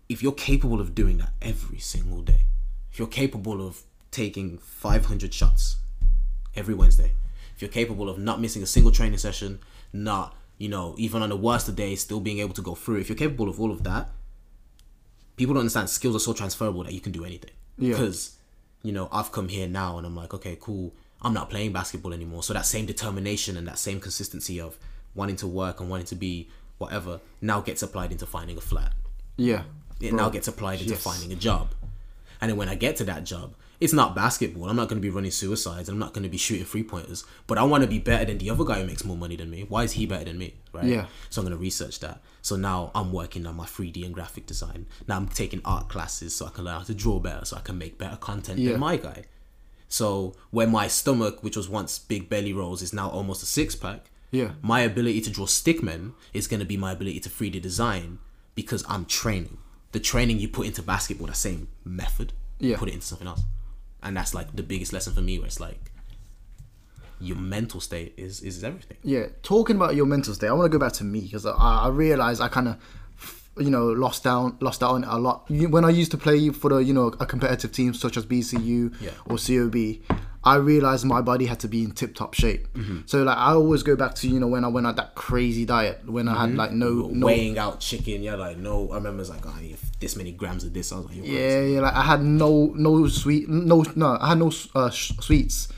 If 0.09 0.23
you're 0.23 0.33
capable 0.33 0.81
of 0.81 0.95
doing 0.95 1.19
that 1.19 1.31
every 1.41 1.79
single 1.79 2.23
day, 2.23 2.47
if 2.93 2.99
you're 2.99 3.09
capable 3.09 3.67
of 3.67 3.83
taking 4.11 4.59
500 4.59 5.33
shots 5.33 5.77
every 6.55 6.75
Wednesday, 6.75 7.13
if 7.57 7.63
you're 7.63 7.71
capable 7.71 8.09
of 8.09 8.19
not 8.19 8.41
missing 8.41 8.63
a 8.63 8.67
single 8.67 8.93
training 8.93 9.19
session, 9.19 9.61
not, 9.93 10.37
you 10.59 10.69
know, 10.69 10.95
even 10.99 11.23
on 11.23 11.31
the 11.31 11.37
worst 11.37 11.69
of 11.69 11.77
days, 11.77 12.03
still 12.03 12.21
being 12.21 12.39
able 12.41 12.55
to 12.55 12.63
go 12.63 12.75
through, 12.75 12.99
if 12.99 13.09
you're 13.09 13.17
capable 13.17 13.49
of 13.49 13.61
all 13.61 13.71
of 13.71 13.85
that, 13.85 14.11
people 15.37 15.55
don't 15.55 15.63
understand 15.63 15.91
skills 15.91 16.17
are 16.17 16.21
so 16.21 16.33
transferable 16.33 16.85
that 16.85 16.93
you 16.93 17.01
can 17.01 17.13
do 17.13 17.25
anything. 17.25 17.51
Yeah. 17.79 17.91
Because, 17.91 18.37
you 18.83 18.93
know, 18.93 19.09
I've 19.13 19.33
come 19.33 19.49
here 19.49 19.67
now 19.67 19.99
and 19.99 20.07
I'm 20.07 20.17
like, 20.17 20.35
okay, 20.35 20.57
cool. 20.61 20.93
I'm 21.23 21.33
not 21.33 21.51
playing 21.51 21.73
basketball 21.73 22.13
anymore. 22.13 22.43
So 22.43 22.53
that 22.53 22.67
same 22.67 22.87
determination 22.87 23.57
and 23.57 23.67
that 23.69 23.79
same 23.79 24.01
consistency 24.01 24.61
of 24.61 24.79
wanting 25.15 25.37
to 25.37 25.47
work 25.47 25.81
and 25.81 25.89
wanting 25.89 26.07
to 26.07 26.17
be 26.17 26.49
whatever 26.79 27.21
now 27.41 27.61
gets 27.61 27.83
applied 27.83 28.11
into 28.11 28.27
finding 28.27 28.57
a 28.57 28.61
flat. 28.61 28.93
Yeah. 29.37 29.63
It 30.01 30.13
now 30.13 30.31
gets 30.31 30.49
applied 30.49 30.81
into 30.81 30.95
yes. 30.95 31.03
finding 31.03 31.33
a 31.33 31.37
job. 31.37 31.69
And 32.41 32.51
then 32.51 32.59
when 32.59 32.69
I 32.69 32.75
get 32.75 32.97
to 32.97 33.05
that 33.05 33.23
job, 33.23 33.55
it's 33.83 33.93
not 33.93 34.15
basketball. 34.15 34.69
I'm 34.69 34.77
not 34.77 34.89
going 34.89 35.01
to 35.01 35.07
be 35.07 35.11
running 35.11 35.31
suicides. 35.31 35.89
I'm 35.89 35.99
not 35.99 36.13
going 36.15 36.23
to 36.23 36.29
be 36.29 36.37
shooting 36.39 36.65
three 36.65 36.83
pointers. 36.85 37.25
But 37.47 37.59
I 37.59 37.65
want 37.65 37.83
to 37.83 37.89
be 37.89 37.99
better 37.99 38.25
than 38.25 38.39
the 38.39 38.49
other 38.51 38.65
guy 38.65 38.81
who 38.81 38.87
makes 38.87 39.05
more 39.05 39.17
money 39.17 39.37
than 39.37 39.51
me. 39.51 39.65
Why 39.69 39.83
is 39.85 39.93
he 39.93 40.07
better 40.07 40.25
than 40.25 40.39
me? 40.39 40.55
Right. 40.73 40.85
Yeah. 40.85 41.07
So 41.31 41.41
I'm 41.41 41.47
going 41.47 41.57
to 41.59 41.61
research 41.63 41.99
that. 42.01 42.21
So 42.43 42.57
now 42.57 42.91
I'm 42.95 43.13
working 43.13 43.47
on 43.47 43.57
my 43.57 43.65
3D 43.67 44.05
and 44.05 44.15
graphic 44.15 44.47
design. 44.47 44.87
Now 45.09 45.17
I'm 45.17 45.27
taking 45.29 45.61
art 45.65 45.89
classes 45.89 46.35
so 46.37 46.47
I 46.47 46.51
can 46.51 46.65
learn 46.65 46.79
how 46.79 46.85
to 46.85 46.95
draw 46.95 47.19
better, 47.19 47.45
so 47.45 47.57
I 47.57 47.61
can 47.61 47.77
make 47.77 47.99
better 47.99 48.17
content 48.17 48.59
Yeah. 48.61 48.73
than 48.73 48.81
my 48.81 48.97
guy. 48.97 49.25
So 49.89 50.35
when 50.51 50.71
my 50.71 50.87
stomach, 50.89 51.43
which 51.43 51.57
was 51.57 51.69
once 51.69 51.99
big 51.99 52.29
belly 52.29 52.53
rolls, 52.53 52.83
is 52.83 52.93
now 52.93 53.11
almost 53.11 53.43
a 53.43 53.47
six 53.47 53.75
pack. 53.75 54.11
Yeah. 54.31 54.53
My 54.63 54.81
ability 54.81 55.21
to 55.23 55.31
draw 55.31 55.47
stickmen 55.47 56.13
is 56.33 56.47
going 56.47 56.61
to 56.61 56.67
be 56.67 56.77
my 56.77 56.93
ability 56.93 57.21
to 57.21 57.29
3D 57.29 57.61
design 57.61 58.19
because 58.55 58.85
I'm 58.89 59.05
training. 59.05 59.59
The 59.93 60.01
training 60.01 60.39
you 60.39 60.49
put 60.49 60.67
into 60.67 60.83
basketball, 60.83 61.27
that 61.27 61.37
same 61.37 61.69
method, 61.85 62.33
Yeah. 62.59 62.77
put 62.79 62.89
it 62.89 62.95
into 62.95 63.07
something 63.07 63.27
else. 63.29 63.43
And 64.03 64.17
that's 64.17 64.35
like 64.35 64.55
the 64.57 64.63
biggest 64.63 64.93
lesson 64.93 65.13
for 65.15 65.21
me 65.21 65.39
where 65.39 65.47
it's 65.47 65.61
like 65.61 65.91
your 67.21 67.37
mental 67.37 67.81
state 67.81 68.15
is 68.17 68.41
is 68.43 68.65
everything. 68.65 68.97
Yeah, 69.05 69.27
talking 69.43 69.77
about 69.77 69.95
your 69.95 70.07
mental 70.07 70.35
state, 70.35 70.49
I 70.49 70.53
want 70.53 70.71
to 70.71 70.77
go 70.79 70.85
back 70.85 70.93
to 70.95 71.05
me 71.05 71.21
because 71.21 71.47
I, 71.47 71.53
I 71.53 71.89
realized 71.89 72.41
I 72.41 72.49
kind 72.49 72.67
of, 72.69 72.77
you 73.59 73.71
know, 73.71 73.87
lost 73.87 74.25
down, 74.25 74.57
lost 74.61 74.83
out 74.83 74.91
on 74.95 75.05
it 75.05 75.09
a 75.11 75.19
lot. 75.19 75.49
When 75.49 75.85
I 75.85 75.91
used 75.91 76.11
to 76.13 76.19
play 76.19 76.49
for 76.51 76.71
the, 76.71 76.79
you 76.79 76.93
know, 76.93 77.09
a 77.21 77.27
competitive 77.27 77.71
team 77.73 77.95
such 77.95 78.17
as 78.17 78.27
BCU 78.27 78.93
Yeah. 79.01 79.11
or 79.27 79.37
CLB, 79.37 80.01
I 80.45 80.57
realized 80.57 81.05
my 81.05 81.21
body 81.23 81.47
had 81.47 81.61
to 81.61 81.69
be 81.69 81.85
in 81.85 81.93
tip 81.93 82.15
top 82.17 82.35
shape. 82.35 82.67
Mm-hmm. 82.75 83.01
So 83.07 83.23
like, 83.23 83.37
I 83.37 83.53
always 83.53 83.83
go 83.85 83.95
back 83.95 84.15
to 84.17 84.29
you 84.29 84.41
know 84.41 84.49
when 84.49 84.65
I 84.65 84.69
went 84.69 84.87
on 84.89 84.97
that 84.97 85.15
crazy 85.15 85.65
diet 85.65 86.01
when 86.07 86.27
I 86.29 86.41
had 86.41 86.55
like 86.57 86.73
no, 86.73 87.09
no 87.13 87.27
Weighing 87.27 87.59
out 87.59 87.79
chicken, 87.81 88.23
yeah, 88.23 88.35
like 88.35 88.59
no. 88.59 88.91
I 88.91 88.97
remember 88.97 89.21
it's 89.21 89.31
like, 89.31 89.47
oh, 89.47 89.55
I 89.57 89.63
need 89.63 89.79
this 90.01 90.17
many 90.17 90.33
grams 90.33 90.65
of 90.65 90.73
this. 90.75 90.91
I 90.93 90.97
was 90.97 91.07
like, 91.07 91.17
Yeah, 91.23 91.61
yeah, 91.61 91.81
like 91.81 91.95
I 91.95 92.03
had 92.03 92.23
no 92.23 92.73
no 92.75 93.07
sweet 93.07 93.49
no 93.49 93.85
no 93.95 94.19
I 94.21 94.31
had 94.31 94.39
no 94.39 94.51
uh, 94.75 94.91
sh- 94.91 95.13
sweets 95.21 95.69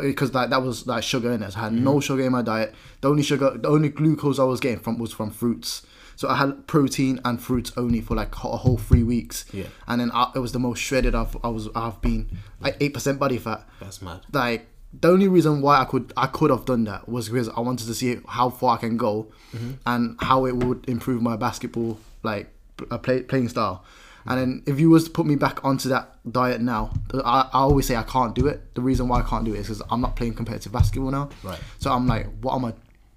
because 0.00 0.32
like 0.34 0.50
that 0.50 0.62
was 0.62 0.86
like 0.86 1.02
sugar 1.02 1.32
in 1.32 1.42
it. 1.42 1.52
So 1.52 1.58
I 1.58 1.62
had 1.64 1.72
Mm-hmm. 1.72 1.84
no 1.84 2.00
sugar 2.00 2.22
in 2.24 2.32
my 2.32 2.42
diet. 2.42 2.74
The 3.00 3.08
only 3.10 3.22
sugar, 3.22 3.56
the 3.56 3.68
only 3.68 3.88
glucose 3.88 4.38
I 4.38 4.44
was 4.44 4.60
getting 4.60 4.78
from 4.80 4.98
was 4.98 5.12
from 5.12 5.30
fruits. 5.30 5.82
So 6.16 6.28
I 6.28 6.36
had 6.36 6.66
protein 6.66 7.20
and 7.24 7.40
fruits 7.40 7.72
only 7.76 8.00
for 8.00 8.14
like 8.14 8.34
a 8.36 8.56
whole 8.56 8.76
three 8.78 9.02
weeks. 9.02 9.44
Yeah. 9.52 9.66
and 9.88 10.00
then 10.00 10.10
I, 10.14 10.30
it 10.34 10.38
was 10.38 10.52
the 10.52 10.58
most 10.58 10.78
shredded 10.80 11.14
I've 11.14 11.36
I 11.44 11.48
was 11.48 11.68
I've 11.74 12.00
been 12.00 12.38
like 12.60 12.76
eight 12.80 12.94
percent 12.94 13.18
body 13.18 13.38
fat. 13.38 13.66
That's 13.80 14.00
mad. 14.02 14.20
Like 14.32 14.68
the 15.00 15.08
only 15.08 15.26
reason 15.26 15.60
why 15.60 15.80
I 15.80 15.84
could 15.86 16.12
I 16.16 16.26
could 16.28 16.50
have 16.50 16.64
done 16.66 16.84
that 16.84 17.08
was 17.08 17.28
because 17.28 17.48
I 17.48 17.60
wanted 17.60 17.86
to 17.88 17.94
see 17.94 18.18
how 18.28 18.50
far 18.50 18.76
I 18.76 18.80
can 18.80 18.96
go 18.96 19.32
Mm-hmm. 19.54 19.72
and 19.86 20.16
how 20.20 20.46
it 20.46 20.56
would 20.56 20.88
improve 20.88 21.22
my 21.22 21.36
basketball 21.36 22.00
like 22.24 22.48
uh, 22.90 22.98
play, 22.98 23.22
playing 23.22 23.48
style. 23.48 23.84
And 24.26 24.40
then 24.40 24.62
if 24.66 24.80
you 24.80 24.90
was 24.90 25.04
to 25.04 25.10
put 25.10 25.26
me 25.26 25.36
back 25.36 25.64
onto 25.64 25.88
that 25.90 26.16
diet 26.28 26.60
now, 26.60 26.92
I, 27.12 27.42
I 27.52 27.58
always 27.58 27.86
say 27.86 27.94
I 27.94 28.02
can't 28.02 28.34
do 28.34 28.48
it. 28.48 28.74
The 28.74 28.80
reason 28.80 29.06
why 29.06 29.20
I 29.20 29.22
can't 29.22 29.44
do 29.44 29.54
it 29.54 29.58
is 29.58 29.66
because 29.68 29.82
I'm 29.90 30.00
not 30.00 30.16
playing 30.16 30.34
competitive 30.34 30.72
basketball 30.72 31.12
now. 31.12 31.28
Right. 31.44 31.60
So 31.78 31.92
I'm 31.92 32.06
like, 32.08 32.26
what 32.40 32.54
am 32.56 32.64
I 32.64 32.72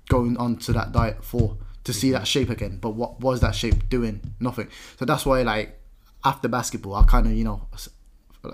going 0.10 0.38
onto 0.38 0.74
that 0.74 0.92
diet 0.92 1.24
for? 1.24 1.58
To 1.88 1.94
see 1.94 2.12
that 2.12 2.28
shape 2.28 2.50
again. 2.50 2.80
But 2.82 2.92
what 2.92 3.20
was 3.22 3.40
that 3.42 3.56
shape 3.56 3.90
doing? 3.90 4.22
Nothing. 4.40 4.68
So 5.00 5.06
that's 5.06 5.26
why 5.26 5.42
like 5.44 5.80
after 6.24 6.48
basketball, 6.48 6.96
I 6.96 7.06
kind 7.06 7.26
of 7.26 7.34
you 7.34 7.44
know 7.44 7.68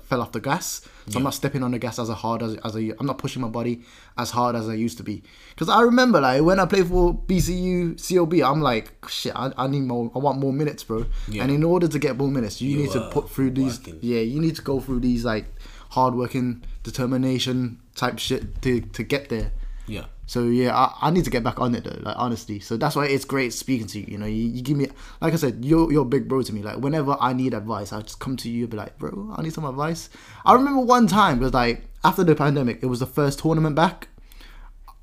fell 0.03 0.21
off 0.21 0.31
the 0.31 0.39
gas. 0.39 0.88
So 1.09 1.17
I'm 1.17 1.23
not 1.23 1.34
stepping 1.34 1.63
on 1.63 1.71
the 1.71 1.79
gas 1.79 1.99
as 1.99 2.09
hard 2.09 2.41
as 2.41 2.55
as 2.57 2.75
I, 2.75 2.91
I'm 2.99 3.05
not 3.05 3.17
pushing 3.17 3.41
my 3.41 3.47
body 3.47 3.84
as 4.17 4.31
hard 4.31 4.55
as 4.55 4.69
I 4.69 4.73
used 4.73 4.97
to 4.97 5.03
be. 5.03 5.23
Because 5.49 5.69
I 5.69 5.81
remember 5.81 6.21
like 6.21 6.41
when 6.41 6.59
I 6.59 6.65
played 6.65 6.88
for 6.88 7.13
BCU 7.13 7.95
CLB, 7.95 8.47
I'm 8.47 8.61
like 8.61 8.93
shit. 9.09 9.34
I, 9.36 9.51
I 9.57 9.67
need 9.67 9.81
more. 9.81 10.11
I 10.15 10.19
want 10.19 10.39
more 10.39 10.53
minutes, 10.53 10.84
bro. 10.84 11.05
Yeah. 11.27 11.43
And 11.43 11.51
in 11.51 11.63
order 11.63 11.88
to 11.88 11.99
get 11.99 12.17
more 12.17 12.29
minutes, 12.29 12.61
you, 12.61 12.77
need 12.77 12.91
to 12.91 13.09
put 13.09 13.29
through 13.29 13.51
these. 13.51 13.79
working. 13.79 13.99
Yeah, 14.01 14.21
you 14.21 14.39
need 14.39 14.55
to 14.55 14.61
go 14.61 14.79
through 14.79 15.01
these 15.01 15.25
like 15.25 15.45
hard 15.89 16.15
working, 16.15 16.63
determination 16.84 17.79
type 17.95 18.19
shit 18.19 18.61
to 18.61 18.81
to 18.81 19.03
get 19.03 19.29
there. 19.29 19.51
Yeah. 19.88 20.05
So 20.26 20.45
yeah, 20.45 20.74
I, 20.76 20.93
I 21.01 21.09
need 21.11 21.26
to 21.26 21.30
get 21.30 21.43
back 21.43 21.59
on 21.59 21.76
it 21.76 21.84
though, 21.84 21.99
like 22.01 22.15
honestly. 22.17 22.59
So 22.59 22.78
that's 22.78 22.95
why 22.95 23.07
it's 23.07 23.26
great 23.26 23.51
speaking 23.53 23.88
to 23.88 23.99
you. 23.99 24.05
You 24.07 24.17
know, 24.17 24.26
you, 24.26 24.43
you 24.47 24.61
give 24.61 24.78
me, 24.78 24.88
like 25.21 25.34
I 25.34 25.36
said, 25.36 25.65
you're 25.65 25.91
you're 25.91 26.03
a 26.03 26.05
big 26.05 26.28
bro 26.30 26.41
to 26.41 26.53
me. 26.53 26.61
Like 26.63 26.78
whenever 26.78 27.17
I 27.19 27.34
need 27.34 27.53
advice, 27.53 27.91
I 27.91 28.01
just 28.01 28.19
come 28.19 28.38
to 28.38 28.49
you 28.49 28.61
and 28.63 28.69
be 28.71 28.78
like, 28.78 28.97
bro, 28.97 29.34
I 29.38 29.41
need 29.41 29.53
some 29.53 29.65
advice. 29.65 30.09
I 30.45 30.53
remember 30.53 30.80
one 30.82 31.07
time 31.07 31.39
it 31.41 31.43
was 31.43 31.53
like 31.53 31.84
after 32.05 32.24
the 32.24 32.36
pandemic, 32.36 32.80
it 32.82 32.86
was 32.88 32.99
the 33.01 33.05
first 33.05 33.39
tournament 33.39 33.76
back. 33.76 34.07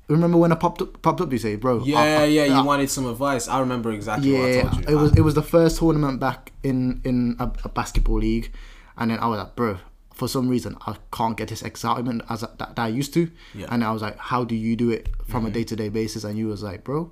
Remember 0.07 0.37
when 0.37 0.51
I 0.51 0.55
popped 0.55 0.81
up, 0.81 1.01
popped 1.01 1.21
up? 1.21 1.31
You 1.31 1.37
say, 1.37 1.55
bro, 1.55 1.83
Yeah, 1.85 1.99
I- 1.99 2.21
I- 2.23 2.25
yeah. 2.25 2.45
You 2.45 2.53
I- 2.55 2.61
wanted 2.63 2.89
some 2.89 3.05
advice. 3.05 3.47
I 3.47 3.59
remember 3.59 3.91
exactly 3.91 4.33
what 4.33 4.41
I 4.41 4.47
yeah, 4.53 4.61
told 4.63 4.73
you. 4.89 4.97
it 4.97 4.99
was 5.01 5.17
it 5.17 5.21
was 5.21 5.35
the 5.35 5.43
first 5.43 5.77
tournament 5.79 6.19
back 6.19 6.51
in 6.63 6.99
in 7.05 7.35
a, 7.39 7.49
a 7.63 7.69
basketball 7.69 8.17
league, 8.17 8.51
and 8.97 9.11
then 9.11 9.19
I 9.19 9.27
was 9.27 9.37
like, 9.39 9.55
bro, 9.55 9.77
for 10.13 10.27
some 10.27 10.47
reason 10.49 10.77
I 10.85 10.95
can't 11.11 11.35
get 11.37 11.47
this 11.49 11.61
excitement 11.61 12.23
as 12.29 12.43
I, 12.43 12.47
that, 12.57 12.75
that 12.75 12.79
I 12.83 12.87
used 12.89 13.13
to, 13.15 13.21
Yeah. 13.53 13.65
Mm-hmm. 13.65 13.73
and 13.73 13.83
I 13.83 13.91
was 13.91 14.01
like, 14.01 14.17
how 14.17 14.43
do 14.43 14.55
you 14.55 14.75
do 14.75 14.89
it 14.91 15.09
from 15.27 15.45
a 15.45 15.49
day 15.51 15.63
to 15.65 15.75
day 15.75 15.89
basis? 15.89 16.23
And 16.23 16.37
you 16.37 16.47
was 16.47 16.61
like, 16.63 16.83
bro, 16.83 17.11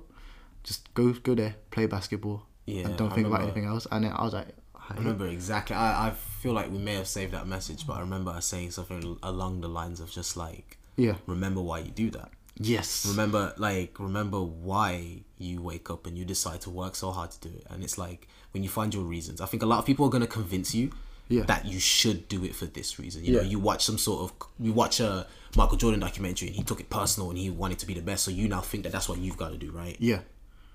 just 0.62 0.92
go 0.94 1.12
go 1.12 1.34
there, 1.34 1.56
play 1.70 1.86
basketball, 1.86 2.46
Yeah, 2.66 2.84
and 2.86 2.96
don't 2.96 3.10
I 3.12 3.14
think 3.14 3.26
about 3.26 3.42
anything 3.42 3.64
else. 3.64 3.86
And 3.90 4.04
then 4.04 4.12
I 4.12 4.22
was 4.24 4.34
like, 4.34 4.48
I 4.88 4.94
remember 4.94 5.26
exactly. 5.28 5.76
I, 5.76 6.08
I 6.08 6.10
feel 6.10 6.52
like 6.52 6.70
we 6.70 6.78
may 6.78 6.94
have 6.96 7.06
saved 7.08 7.32
that 7.32 7.46
message, 7.46 7.86
but 7.86 7.94
I 7.96 8.00
remember 8.00 8.30
us 8.32 8.46
saying 8.46 8.72
something 8.72 9.18
along 9.22 9.60
the 9.60 9.68
lines 9.68 10.00
of 10.00 10.10
just 10.10 10.36
like, 10.36 10.78
yeah, 10.96 11.14
remember 11.26 11.60
why 11.62 11.78
you 11.80 11.90
do 11.92 12.10
that. 12.10 12.30
yes, 12.56 13.06
Remember, 13.06 13.54
like, 13.56 13.98
remember 13.98 14.40
why 14.42 15.22
you 15.38 15.62
wake 15.62 15.88
up 15.90 16.06
and 16.06 16.18
you 16.18 16.24
decide 16.26 16.60
to 16.62 16.70
work 16.70 16.94
so 16.96 17.10
hard 17.12 17.30
to 17.30 17.48
do 17.48 17.54
it. 17.56 17.64
And 17.70 17.82
it's 17.82 17.96
like 17.96 18.28
when 18.52 18.62
you 18.62 18.68
find 18.68 18.92
your 18.92 19.04
reasons. 19.04 19.40
I 19.40 19.46
think 19.46 19.62
a 19.62 19.66
lot 19.66 19.78
of 19.78 19.86
people 19.86 20.04
are 20.06 20.10
gonna 20.10 20.26
convince 20.26 20.74
you 20.74 20.90
Yeah. 21.30 21.44
that 21.44 21.64
you 21.64 21.78
should 21.78 22.28
do 22.28 22.44
it 22.44 22.54
for 22.54 22.66
this 22.66 22.98
reason. 22.98 23.24
You 23.24 23.36
know, 23.36 23.40
you 23.42 23.58
watch 23.58 23.84
some 23.84 23.96
sort 23.98 24.20
of 24.22 24.48
you 24.58 24.72
watch 24.72 25.00
a 25.00 25.26
Michael 25.56 25.76
Jordan 25.78 26.00
documentary 26.00 26.48
and 26.48 26.56
he 26.56 26.62
took 26.62 26.80
it 26.80 26.90
personal 26.90 27.30
and 27.30 27.38
he 27.38 27.48
wanted 27.50 27.78
to 27.78 27.86
be 27.86 27.94
the 27.94 28.02
best. 28.02 28.24
So 28.24 28.30
you 28.30 28.48
now 28.48 28.60
think 28.60 28.82
that 28.82 28.92
that's 28.92 29.08
what 29.08 29.18
you've 29.18 29.36
got 29.38 29.52
to 29.52 29.56
do, 29.56 29.70
right? 29.70 29.96
yeah, 29.98 30.20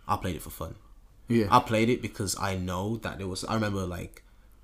I 0.08 0.16
played 0.18 0.36
it 0.36 0.42
for 0.42 0.50
fun. 0.50 0.76
yeah, 1.28 1.48
I 1.52 1.60
played 1.60 1.90
it 1.90 2.02
because 2.02 2.36
I 2.40 2.56
know 2.56 2.98
that 2.98 3.18
there 3.20 3.28
was. 3.28 3.44
I 3.46 3.54
remember 3.54 3.86
like 3.86 4.24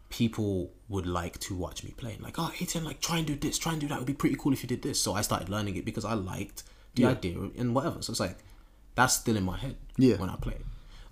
people 0.10 0.72
would 0.90 1.06
like 1.06 1.40
to 1.40 1.56
watch 1.56 1.84
me 1.84 1.92
play. 1.96 2.18
Like, 2.20 2.36
oh, 2.38 2.52
Ethan, 2.60 2.84
like 2.84 3.00
try 3.02 3.18
and 3.18 3.28
do 3.28 3.36
this, 3.36 3.58
try 3.58 3.72
and 3.74 3.82
do 3.82 3.88
that. 3.88 3.96
It 3.96 4.00
would 4.00 4.08
be 4.08 4.14
pretty 4.14 4.36
cool 4.38 4.54
if 4.54 4.62
you 4.64 4.68
did 4.68 4.82
this. 4.82 5.00
So 5.00 5.14
I 5.14 5.22
started 5.22 5.50
learning 5.50 5.76
it 5.78 5.86
because 5.86 6.06
I 6.06 6.14
liked 6.14 6.64
the 6.96 7.06
idea 7.06 7.38
and 7.58 7.74
whatever. 7.74 8.02
So 8.02 8.12
it's 8.12 8.20
like 8.20 8.38
that's 8.96 9.14
still 9.16 9.38
in 9.38 9.44
my 9.44 9.58
head. 9.58 9.76
Yeah. 9.98 10.16
When 10.18 10.30
I 10.30 10.36
play, 10.36 10.58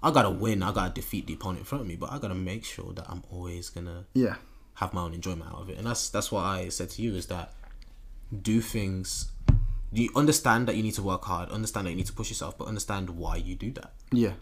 I 0.04 0.12
gotta 0.12 0.30
win. 0.30 0.62
I 0.64 0.72
gotta 0.74 0.94
defeat 0.94 1.28
the 1.28 1.34
opponent 1.34 1.60
in 1.60 1.66
front 1.66 1.82
of 1.82 1.88
me, 1.88 1.96
but 1.96 2.12
I 2.12 2.20
gotta 2.20 2.36
make 2.36 2.66
sure 2.66 2.94
that 2.94 3.06
I'm 3.10 3.24
always 3.32 3.70
gonna 3.70 4.06
yeah, 4.14 4.36
have 4.80 4.94
my 4.94 5.02
own 5.02 5.14
enjoyment 5.14 5.50
out 5.52 5.62
of 5.62 5.70
it. 5.70 5.78
And 5.78 5.86
that's 5.88 6.10
that's 6.10 6.32
what 6.32 6.44
I 6.46 6.70
said 6.70 6.90
to 6.92 7.02
you 7.02 7.16
is 7.16 7.28
that 7.28 7.54
do 8.42 8.62
things. 8.62 9.32
You 9.92 10.10
understand 10.16 10.68
that 10.68 10.76
you 10.76 10.84
need 10.84 10.94
to 10.96 11.04
work 11.04 11.24
hard. 11.26 11.50
Understand 11.50 11.88
that 11.88 11.92
you 11.92 11.98
need 11.98 12.06
to 12.06 12.14
push 12.14 12.30
yourself, 12.30 12.58
but 12.58 12.68
understand 12.68 13.10
why 13.12 13.38
you 13.38 13.56
do 13.56 13.72
that 13.72 13.94
yeah. 14.12 14.34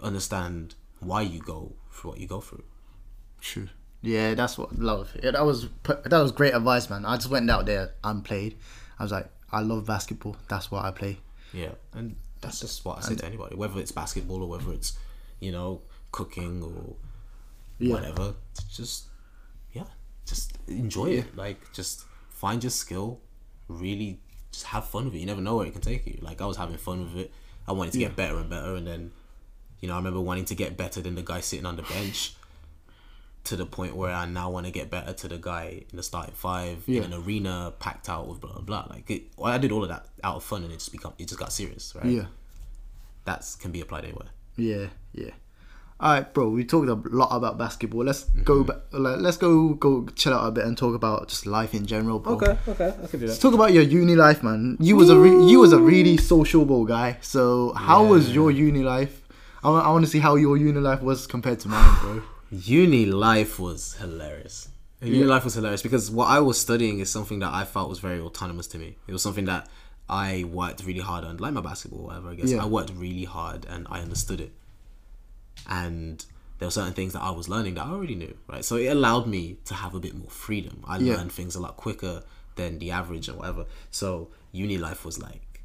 understand 0.00 0.74
why 1.00 1.22
you 1.22 1.40
go 1.40 1.72
through 1.92 2.10
what 2.12 2.20
you 2.20 2.26
go 2.26 2.40
through. 2.40 2.64
True. 3.40 3.68
Yeah, 4.02 4.34
that's 4.34 4.56
what 4.58 4.78
love. 4.78 5.10
Yeah, 5.22 5.32
that 5.32 5.44
was 5.44 5.68
that 5.84 6.12
was 6.22 6.32
great 6.32 6.54
advice, 6.54 6.88
man. 6.88 7.04
I 7.04 7.16
just 7.16 7.30
went 7.30 7.50
out 7.50 7.66
there 7.66 7.92
and 8.04 8.24
played. 8.24 8.56
I 8.98 9.02
was 9.02 9.12
like, 9.12 9.28
I 9.50 9.60
love 9.60 9.86
basketball. 9.86 10.36
That's 10.48 10.70
what 10.70 10.84
I 10.84 10.90
play. 10.90 11.18
Yeah, 11.52 11.72
and 11.92 12.16
that's 12.40 12.60
just 12.60 12.84
what 12.84 12.98
I 12.98 13.00
say 13.00 13.14
to 13.16 13.26
anybody, 13.26 13.56
whether 13.56 13.80
it's 13.80 13.92
basketball 13.92 14.42
or 14.42 14.48
whether 14.48 14.72
it's, 14.72 14.96
you 15.40 15.50
know, 15.52 15.82
cooking 16.12 16.62
or 16.62 16.94
Yeah. 17.78 17.94
whatever. 17.94 18.34
Just 18.72 19.06
just 20.26 20.52
enjoy 20.68 21.06
it. 21.10 21.36
Like 21.36 21.72
just 21.72 22.04
find 22.28 22.62
your 22.62 22.70
skill, 22.70 23.20
really 23.68 24.20
just 24.52 24.66
have 24.66 24.86
fun 24.88 25.06
with 25.06 25.14
it. 25.14 25.18
You 25.18 25.26
never 25.26 25.40
know 25.40 25.56
where 25.56 25.66
it 25.66 25.72
can 25.72 25.80
take 25.82 26.06
you. 26.06 26.18
Like 26.20 26.40
I 26.40 26.46
was 26.46 26.56
having 26.56 26.76
fun 26.76 27.04
with 27.04 27.16
it. 27.16 27.32
I 27.68 27.72
wanted 27.72 27.92
to 27.92 27.98
get 27.98 28.14
better 28.14 28.38
and 28.38 28.48
better, 28.48 28.76
and 28.76 28.86
then, 28.86 29.10
you 29.80 29.88
know, 29.88 29.94
I 29.94 29.96
remember 29.96 30.20
wanting 30.20 30.44
to 30.46 30.54
get 30.54 30.76
better 30.76 31.00
than 31.00 31.16
the 31.16 31.22
guy 31.22 31.40
sitting 31.40 31.66
on 31.66 31.76
the 31.76 31.82
bench. 31.82 32.34
To 33.44 33.54
the 33.54 33.64
point 33.66 33.94
where 33.94 34.10
I 34.12 34.26
now 34.26 34.50
want 34.50 34.66
to 34.66 34.72
get 34.72 34.90
better 34.90 35.12
to 35.12 35.28
the 35.28 35.38
guy 35.38 35.84
in 35.88 35.96
the 35.96 36.02
starting 36.02 36.34
five 36.34 36.82
Yeah. 36.86 37.02
in 37.02 37.12
an 37.12 37.22
arena 37.22 37.72
packed 37.78 38.08
out 38.08 38.26
with 38.26 38.40
blah 38.40 38.50
blah 38.52 38.62
blah. 38.62 38.86
Like 38.90 39.08
it, 39.08 39.22
I 39.40 39.56
did 39.58 39.70
all 39.70 39.84
of 39.84 39.88
that 39.88 40.06
out 40.24 40.34
of 40.36 40.42
fun, 40.42 40.64
and 40.64 40.72
it 40.72 40.78
just 40.78 40.90
become 40.90 41.12
it 41.16 41.28
just 41.28 41.38
got 41.38 41.52
serious, 41.52 41.94
right? 41.94 42.06
Yeah. 42.06 42.26
That 43.24 43.44
can 43.60 43.70
be 43.70 43.80
applied 43.80 44.04
anywhere. 44.04 44.28
Yeah, 44.56 44.86
yeah. 45.12 45.30
All 45.98 46.12
right, 46.12 46.34
bro. 46.34 46.50
We 46.50 46.64
talked 46.64 46.88
a 46.88 46.94
lot 47.08 47.34
about 47.34 47.56
basketball. 47.56 48.04
Let's 48.04 48.24
go 48.24 48.62
mhm. 48.62 48.66
back. 48.66 48.76
Like, 48.92 49.18
let's 49.18 49.38
go 49.38 49.70
go 49.74 50.06
chill 50.14 50.34
out 50.34 50.46
a 50.46 50.50
bit 50.50 50.64
and 50.66 50.76
talk 50.76 50.94
about 50.94 51.28
just 51.28 51.46
life 51.46 51.72
in 51.74 51.86
general, 51.86 52.18
bro. 52.18 52.34
okay, 52.34 52.58
I 53.02 53.06
can 53.06 53.20
do 53.20 53.26
Let's 53.26 53.38
talk 53.38 53.54
about 53.54 53.72
your 53.72 53.82
uni 53.82 54.14
life, 54.14 54.42
man. 54.42 54.76
You 54.78 54.96
was 54.96 55.08
a 55.08 55.18
re- 55.18 55.50
you 55.50 55.60
was 55.60 55.72
a 55.72 55.78
really 55.80 56.18
sociable 56.18 56.84
guy. 56.84 57.16
So 57.22 57.72
how 57.72 58.04
was 58.04 58.34
your 58.34 58.50
uni 58.50 58.82
life? 58.82 59.22
I 59.64 59.70
want, 59.70 59.86
I 59.86 59.90
want 59.90 60.04
to 60.04 60.10
see 60.10 60.18
how 60.18 60.36
your 60.36 60.56
uni 60.56 60.80
life 60.80 61.00
was 61.00 61.26
compared 61.26 61.60
to 61.60 61.68
mine, 61.68 61.98
bro. 62.00 62.22
Uni 62.50 63.06
life 63.06 63.58
was 63.58 63.94
hilarious. 63.94 64.68
Uni 65.02 65.24
life 65.24 65.44
was 65.44 65.54
hilarious 65.54 65.82
because 65.82 66.10
what 66.10 66.26
I 66.26 66.38
was 66.38 66.60
studying 66.60 67.00
is 67.00 67.10
something 67.10 67.40
that 67.40 67.52
I 67.52 67.64
felt 67.64 67.88
was 67.88 67.98
very 67.98 68.20
autonomous 68.20 68.68
to 68.68 68.78
me. 68.78 68.96
It 69.08 69.12
was 69.12 69.22
something 69.22 69.46
that 69.46 69.68
I 70.08 70.44
worked 70.44 70.84
really 70.84 71.00
hard 71.00 71.24
on, 71.24 71.38
like 71.38 71.52
my 71.52 71.60
basketball, 71.60 72.04
whatever. 72.04 72.30
I 72.30 72.34
guess 72.36 72.50
Yeah. 72.50 72.62
I 72.62 72.66
worked 72.66 72.92
really 72.94 73.24
hard 73.24 73.66
and 73.68 73.86
I 73.90 74.00
understood 74.00 74.40
it. 74.40 74.52
And 75.68 76.24
there 76.58 76.66
were 76.66 76.70
certain 76.72 76.94
things 76.94 77.12
that 77.12 77.22
I 77.22 77.30
was 77.30 77.48
learning 77.48 77.74
that 77.74 77.86
I 77.86 77.90
already 77.90 78.14
knew, 78.14 78.36
right? 78.48 78.64
So 78.64 78.76
it 78.76 78.86
allowed 78.86 79.26
me 79.26 79.58
to 79.66 79.74
have 79.74 79.94
a 79.94 80.00
bit 80.00 80.14
more 80.14 80.30
freedom. 80.30 80.82
I 80.86 80.98
Yeah. 80.98 81.16
learned 81.16 81.32
things 81.32 81.54
a 81.54 81.60
lot 81.60 81.76
quicker 81.76 82.22
than 82.54 82.78
the 82.78 82.90
average 82.92 83.28
or 83.28 83.34
whatever. 83.34 83.66
So 83.90 84.30
uni 84.52 84.78
life 84.78 85.04
was 85.04 85.18
like, 85.18 85.62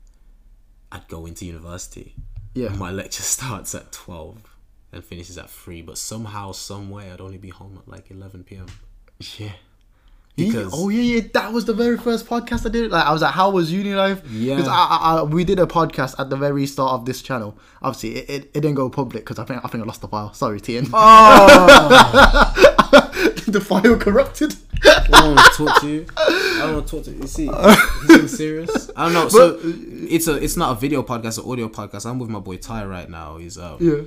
I'd 0.92 1.08
go 1.08 1.26
into 1.26 1.46
university. 1.46 2.16
Yeah. 2.54 2.70
My 2.70 2.92
lecture 2.92 3.24
starts 3.38 3.74
at 3.76 3.92
twelve 3.92 4.58
and 4.92 5.04
finishes 5.06 5.38
at 5.38 5.50
three, 5.50 5.82
but 5.82 5.98
somehow, 5.98 6.52
some 6.52 6.90
way, 6.90 7.10
I'd 7.12 7.22
only 7.22 7.38
be 7.38 7.48
home 7.50 7.78
at 7.82 7.88
like 7.88 8.12
eleven 8.12 8.44
p.m. 8.44 8.66
Yeah. 9.38 9.54
Because- 10.36 10.72
oh 10.74 10.90
yeah, 10.90 11.02
yeah, 11.02 11.22
that 11.34 11.52
was 11.54 11.66
the 11.66 11.74
very 11.74 11.98
first 11.98 12.26
podcast 12.26 12.66
I 12.66 12.70
did. 12.70 12.90
Like 12.92 13.06
I 13.06 13.12
was 13.12 13.22
like, 13.22 13.34
"How 13.34 13.50
was 13.50 13.72
uni 13.72 13.94
life?" 13.94 14.22
Yeah. 14.32 14.56
because 14.56 14.70
I, 14.70 14.76
I, 14.76 15.18
I, 15.20 15.24
we 15.24 15.44
did 15.44 15.60
a 15.60 15.66
podcast 15.66 16.16
at 16.20 16.30
the 16.30 16.38
very 16.38 16.66
start 16.66 16.94
of 16.94 17.06
this 17.06 17.22
channel. 17.22 17.58
Obviously, 17.82 18.16
it, 18.18 18.30
it, 18.30 18.44
it 18.54 18.62
didn't 18.62 18.76
go 18.76 18.90
public 18.90 19.24
because 19.24 19.40
I 19.40 19.46
think 19.46 19.64
I 19.64 19.68
think 19.68 19.84
I 19.84 19.88
lost 19.88 20.02
the 20.02 20.08
file. 20.08 20.34
Sorry, 20.34 20.60
Tien. 20.62 20.86
the 23.48 23.62
file 23.64 23.98
corrupted. 23.98 24.56
I 24.84 25.08
don't 25.10 25.36
want 25.36 25.54
to 25.54 25.66
talk 25.66 25.82
to 25.82 25.88
you. 25.88 26.06
I 26.18 26.60
don't 26.62 26.74
want 26.76 26.88
to 26.88 26.96
talk 26.96 27.06
to 27.06 27.12
you. 27.12 27.22
You 27.22 27.28
see, 27.28 27.48
he's 27.48 28.08
being 28.08 28.28
serious. 28.28 28.90
I 28.96 29.06
don't 29.06 29.14
know. 29.14 29.30
So 29.30 29.60
it's 29.64 30.28
a 30.28 30.36
it's 30.42 30.58
not 30.58 30.72
a 30.72 30.80
video 30.80 31.04
podcast, 31.04 31.44
an 31.44 31.50
audio 31.52 31.70
podcast. 31.70 32.10
I'm 32.10 32.20
with 32.20 32.30
my 32.30 32.40
boy 32.40 32.58
Ty 32.58 32.86
right 32.86 33.10
now. 33.10 33.38
He's 33.38 33.58
um 33.58 33.78
yeah. 33.80 34.02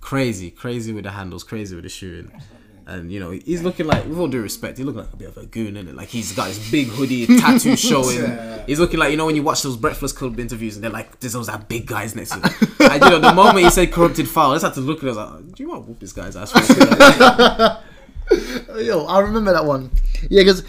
crazy, 0.00 0.50
crazy 0.50 0.92
with 0.92 1.04
the 1.04 1.12
handles, 1.12 1.44
crazy 1.44 1.74
with 1.74 1.84
the 1.84 1.88
shooting. 1.88 2.30
And 2.88 3.12
you 3.12 3.20
know, 3.20 3.30
he's 3.30 3.62
looking 3.62 3.86
like 3.86 4.06
with 4.06 4.18
all 4.18 4.28
due 4.28 4.40
respect, 4.40 4.78
he 4.78 4.84
looking 4.84 5.02
like 5.02 5.12
a 5.12 5.16
bit 5.16 5.28
of 5.28 5.36
a 5.36 5.44
goon, 5.44 5.76
is 5.76 5.86
it? 5.86 5.94
Like 5.94 6.08
he's 6.08 6.32
got 6.32 6.48
his 6.48 6.70
big 6.70 6.86
hoodie, 6.86 7.26
tattoo 7.40 7.76
showing. 7.76 8.38
He's 8.66 8.80
looking 8.80 8.98
like 8.98 9.10
you 9.10 9.18
know 9.18 9.26
when 9.26 9.36
you 9.36 9.42
watch 9.42 9.62
those 9.62 9.76
Breakfast 9.76 10.16
Club 10.16 10.40
interviews 10.40 10.74
and 10.74 10.82
they're 10.82 10.90
like, 10.90 11.20
there's 11.20 11.34
those 11.34 11.48
that 11.48 11.68
big 11.68 11.84
guys 11.84 12.16
next 12.16 12.30
to 12.30 12.36
him. 12.36 12.44
and 12.90 13.04
you 13.04 13.10
know, 13.10 13.18
the 13.18 13.34
moment 13.34 13.58
he 13.58 13.70
said 13.70 13.92
corrupted 13.92 14.26
file, 14.26 14.52
I 14.52 14.54
just 14.54 14.64
had 14.64 14.74
to 14.74 14.80
look 14.80 14.98
at 14.98 15.04
it. 15.04 15.06
I 15.06 15.08
was 15.08 15.16
like, 15.18 15.52
do 15.54 15.62
you 15.62 15.68
want 15.68 15.84
to 15.84 15.88
whoop 15.90 16.00
this 16.00 16.14
guy's 16.14 16.34
ass? 16.34 16.50
for 16.50 16.60
this?" 16.60 17.76
Yo, 18.86 19.04
I 19.04 19.20
remember 19.20 19.52
that 19.52 19.66
one. 19.66 19.90
Yeah, 20.30 20.40
because 20.40 20.64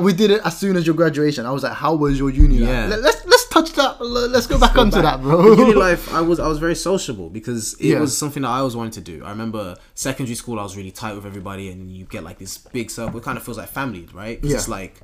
we 0.00 0.12
did 0.12 0.30
it 0.30 0.40
as 0.44 0.58
soon 0.58 0.76
as 0.76 0.86
your 0.86 0.96
graduation. 0.96 1.46
I 1.46 1.50
was 1.52 1.62
like, 1.62 1.72
"How 1.74 1.94
was 1.94 2.18
your 2.18 2.30
uni 2.30 2.58
life?" 2.58 2.68
Yeah. 2.68 2.86
Let, 2.86 3.02
let's 3.02 3.24
let's 3.26 3.48
touch 3.48 3.72
that. 3.74 4.00
let- 4.00 4.30
Let's 4.30 4.46
go 4.46 4.58
back 4.58 4.74
go 4.74 4.80
onto 4.82 5.00
back. 5.02 5.18
that, 5.18 5.22
bro. 5.22 5.54
uni 5.56 5.74
life, 5.88 6.12
I 6.12 6.20
was 6.20 6.38
I 6.40 6.48
was 6.48 6.58
very 6.58 6.74
sociable 6.74 7.30
because 7.30 7.74
it 7.74 7.86
Yeah. 7.86 8.00
was 8.00 8.16
something 8.16 8.42
that 8.42 8.48
I 8.48 8.58
always 8.58 8.76
wanted 8.76 8.94
to 8.94 9.00
do. 9.00 9.24
I 9.24 9.30
remember 9.30 9.76
secondary 9.94 10.34
school, 10.34 10.58
I 10.58 10.62
was 10.62 10.76
really 10.76 10.90
tight 10.90 11.14
with 11.14 11.26
everybody, 11.26 11.70
and 11.70 11.90
you 11.90 12.04
get 12.04 12.24
like 12.24 12.38
this 12.38 12.58
big 12.58 12.90
circle. 12.90 13.18
It 13.18 13.24
kind 13.24 13.36
of 13.38 13.44
feels 13.44 13.58
like 13.58 13.68
family, 13.68 14.08
right? 14.12 14.38
Yeah. 14.42 14.56
It's 14.56 14.68
like 14.68 15.00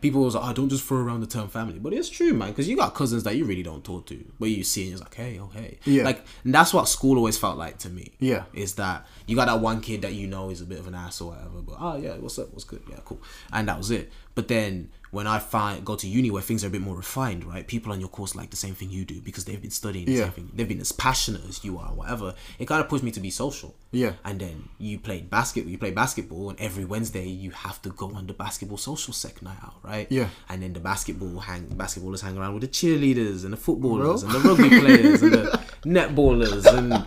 people 0.00 0.22
was 0.22 0.34
like, 0.34 0.48
"Oh, 0.48 0.52
don't 0.52 0.68
just 0.68 0.84
throw 0.84 0.98
around 0.98 1.20
the 1.20 1.26
term 1.26 1.48
family," 1.48 1.78
but 1.78 1.92
it's 1.92 2.08
true, 2.08 2.32
man, 2.32 2.50
because 2.50 2.68
you 2.68 2.76
got 2.76 2.94
cousins 2.94 3.24
that 3.24 3.36
you 3.36 3.44
really 3.44 3.62
don't 3.62 3.84
talk 3.84 4.06
to, 4.06 4.24
but 4.38 4.50
you 4.50 4.64
see 4.64 4.82
and 4.82 4.90
you're 4.90 5.00
like, 5.00 5.14
"Hey, 5.14 5.38
oh 5.40 5.50
hey," 5.52 5.78
Yeah. 5.84 6.04
Like 6.04 6.24
and 6.44 6.54
that's 6.54 6.72
what 6.72 6.88
school 6.88 7.16
always 7.16 7.38
felt 7.38 7.58
like 7.58 7.78
to 7.78 7.88
me. 7.90 8.12
Yeah. 8.18 8.44
is 8.52 8.74
that 8.76 9.06
you 9.26 9.36
got 9.36 9.46
that 9.46 9.60
one 9.60 9.80
kid 9.80 10.02
that 10.02 10.14
you 10.14 10.26
know 10.26 10.50
is 10.50 10.60
a 10.60 10.66
bit 10.66 10.78
of 10.78 10.86
an 10.86 10.94
ass 10.94 11.20
or 11.20 11.30
whatever, 11.32 11.62
but 11.62 11.76
oh 11.78 11.96
yeah, 11.96 12.14
what's 12.14 12.38
up, 12.38 12.52
what's 12.52 12.64
good, 12.64 12.82
yeah, 12.88 12.96
cool, 13.04 13.20
and 13.52 13.68
that 13.68 13.78
was 13.78 13.90
it. 13.90 14.10
But 14.34 14.48
then 14.48 14.90
when 15.12 15.26
I 15.26 15.40
find 15.40 15.84
go 15.84 15.96
to 15.96 16.06
uni 16.06 16.30
where 16.30 16.40
things 16.42 16.62
are 16.62 16.68
a 16.68 16.70
bit 16.70 16.80
more 16.82 16.94
refined, 16.94 17.44
right? 17.44 17.66
People 17.66 17.90
on 17.92 17.98
your 17.98 18.08
course 18.08 18.36
like 18.36 18.50
the 18.50 18.56
same 18.56 18.74
thing 18.74 18.90
you 18.90 19.04
do 19.04 19.20
because 19.20 19.44
they've 19.44 19.60
been 19.60 19.70
studying 19.72 20.06
the 20.06 20.12
Yeah. 20.12 20.24
same 20.24 20.32
thing. 20.32 20.50
They've 20.54 20.68
been 20.68 20.80
as 20.80 20.92
passionate 20.92 21.42
as 21.48 21.64
you 21.64 21.78
are, 21.78 21.88
whatever. 21.92 22.34
It 22.60 22.66
kind 22.66 22.80
of 22.80 22.88
pushed 22.88 23.02
me 23.02 23.10
to 23.10 23.20
be 23.20 23.30
social. 23.30 23.74
Yeah. 23.90 24.12
And 24.24 24.40
then 24.40 24.68
you 24.78 25.00
played 25.00 25.28
basketball. 25.28 25.70
You 25.72 25.78
play 25.78 25.90
basketball, 25.90 26.50
and 26.50 26.60
every 26.60 26.84
Wednesday 26.84 27.26
you 27.26 27.50
have 27.50 27.82
to 27.82 27.88
go 27.90 28.12
on 28.14 28.28
the 28.28 28.32
basketball 28.34 28.78
social 28.78 29.12
sec 29.12 29.42
night 29.42 29.58
out, 29.64 29.74
right? 29.82 30.06
Yeah. 30.10 30.28
And 30.48 30.62
then 30.62 30.74
the 30.74 30.80
basketball 30.80 31.40
hang 31.40 31.66
basketballers 31.66 32.20
hang 32.20 32.38
around 32.38 32.54
with 32.54 32.62
the 32.62 32.68
cheerleaders 32.68 33.42
and 33.44 33.52
the 33.52 33.56
footballers 33.56 34.22
Bro. 34.22 34.30
and 34.34 34.44
the 34.44 34.48
rugby 34.48 34.68
players 34.80 35.22
and 35.22 35.32
the 35.32 35.60
netballers 35.84 36.64
and 36.72 37.04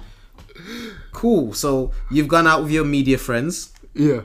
cool. 1.12 1.54
So 1.54 1.92
you've 2.12 2.28
gone 2.28 2.48
out 2.48 2.64
with 2.64 2.72
your 2.72 2.86
media 2.86 3.18
friends 3.18 3.72
yeah, 3.94 4.22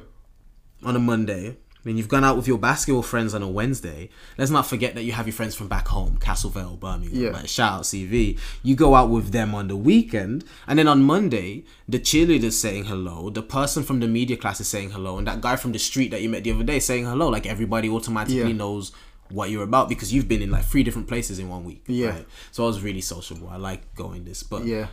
on 0.83 0.97
a 0.97 0.99
Monday. 0.99 1.57
Then 1.85 1.97
you've 1.97 2.09
gone 2.09 2.25
out 2.25 2.37
with 2.37 2.47
your 2.49 2.59
basketball 2.59 3.03
friends 3.03 3.35
on 3.35 3.43
a 3.43 3.49
Wednesday. 3.49 4.11
Let's 4.37 4.51
not 4.51 4.67
forget 4.67 4.95
that 4.95 5.05
you 5.05 5.13
have 5.13 5.27
your 5.27 5.33
friends 5.35 5.55
from 5.55 5.69
back 5.69 5.89
home, 5.89 6.19
Castlevale, 6.19 6.79
Birmingham. 6.79 7.21
Yeah. 7.23 7.31
Like, 7.31 7.49
shout 7.49 7.73
out 7.73 7.83
CV. 7.83 8.39
You 8.63 8.75
go 8.77 8.95
out 8.95 9.11
with 9.11 9.31
them 9.33 9.55
on 9.55 9.69
the 9.69 9.77
weekend, 9.77 10.45
and 10.67 10.79
then 10.79 10.89
on 10.89 11.03
Monday, 11.03 11.65
the 11.89 11.99
cheerleader's 11.99 12.59
saying 12.59 12.85
hello, 12.87 13.31
the 13.31 13.43
person 13.43 13.83
from 13.85 14.01
the 14.01 14.09
media 14.09 14.37
class 14.37 14.61
is 14.61 14.69
saying 14.69 14.91
hello, 14.91 15.19
and 15.19 15.27
that 15.27 15.41
guy 15.41 15.57
from 15.57 15.73
the 15.73 15.79
street 15.79 16.11
that 16.11 16.21
you 16.21 16.29
met 16.29 16.45
the 16.45 16.53
other 16.53 16.65
day 16.65 16.81
saying 16.81 17.05
hello. 17.07 17.29
Like 17.29 17.47
everybody 17.47 17.89
automatically 17.89 18.39
Yeah. 18.51 18.53
knows 18.53 18.93
what 19.31 19.51
you're 19.51 19.63
about 19.63 19.89
because 19.91 20.13
you've 20.13 20.27
been 20.27 20.41
in 20.43 20.51
like 20.51 20.65
three 20.65 20.83
different 20.83 21.07
places 21.07 21.39
in 21.39 21.49
one 21.51 21.63
week. 21.63 21.85
Yeah. 21.87 22.09
Right? 22.11 22.27
So 22.51 22.65
I 22.65 22.67
was 22.67 22.83
really 22.83 23.03
sociable. 23.03 23.49
I 23.49 23.57
like 23.57 23.95
going 23.95 24.25
this, 24.25 24.43
but 24.43 24.65
yeah, 24.65 24.87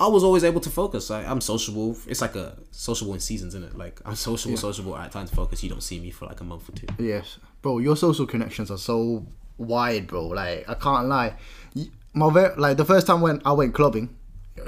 I 0.00 0.06
was 0.06 0.22
always 0.22 0.44
able 0.44 0.60
to 0.60 0.70
focus. 0.70 1.10
I, 1.10 1.24
I'm 1.24 1.40
sociable. 1.40 1.96
It's 2.06 2.20
like 2.20 2.36
a 2.36 2.56
sociable 2.70 3.14
in 3.14 3.20
seasons, 3.20 3.54
isn't 3.54 3.68
it? 3.70 3.76
Like 3.76 4.00
I'm 4.04 4.14
sociable, 4.14 4.56
sociable. 4.56 4.92
All 4.92 4.98
right, 4.98 5.10
time 5.10 5.26
to 5.26 5.34
focus. 5.34 5.62
You 5.62 5.70
don't 5.70 5.82
see 5.82 5.98
me 5.98 6.10
for 6.10 6.26
like 6.26 6.40
a 6.40 6.44
month 6.44 6.68
or 6.68 6.72
two. 6.72 6.86
yes, 6.98 7.38
bro. 7.62 7.78
Your 7.78 7.96
social 7.96 8.26
connections 8.26 8.70
are 8.70 8.78
so 8.78 9.26
wide, 9.56 10.06
bro. 10.06 10.26
Like 10.28 10.68
I 10.68 10.74
can't 10.74 11.08
lie. 11.08 11.34
My 12.14 12.26
like 12.56 12.76
the 12.76 12.84
first 12.84 13.06
time 13.06 13.20
when 13.20 13.42
I 13.44 13.52
went 13.52 13.74
clubbing, 13.74 14.16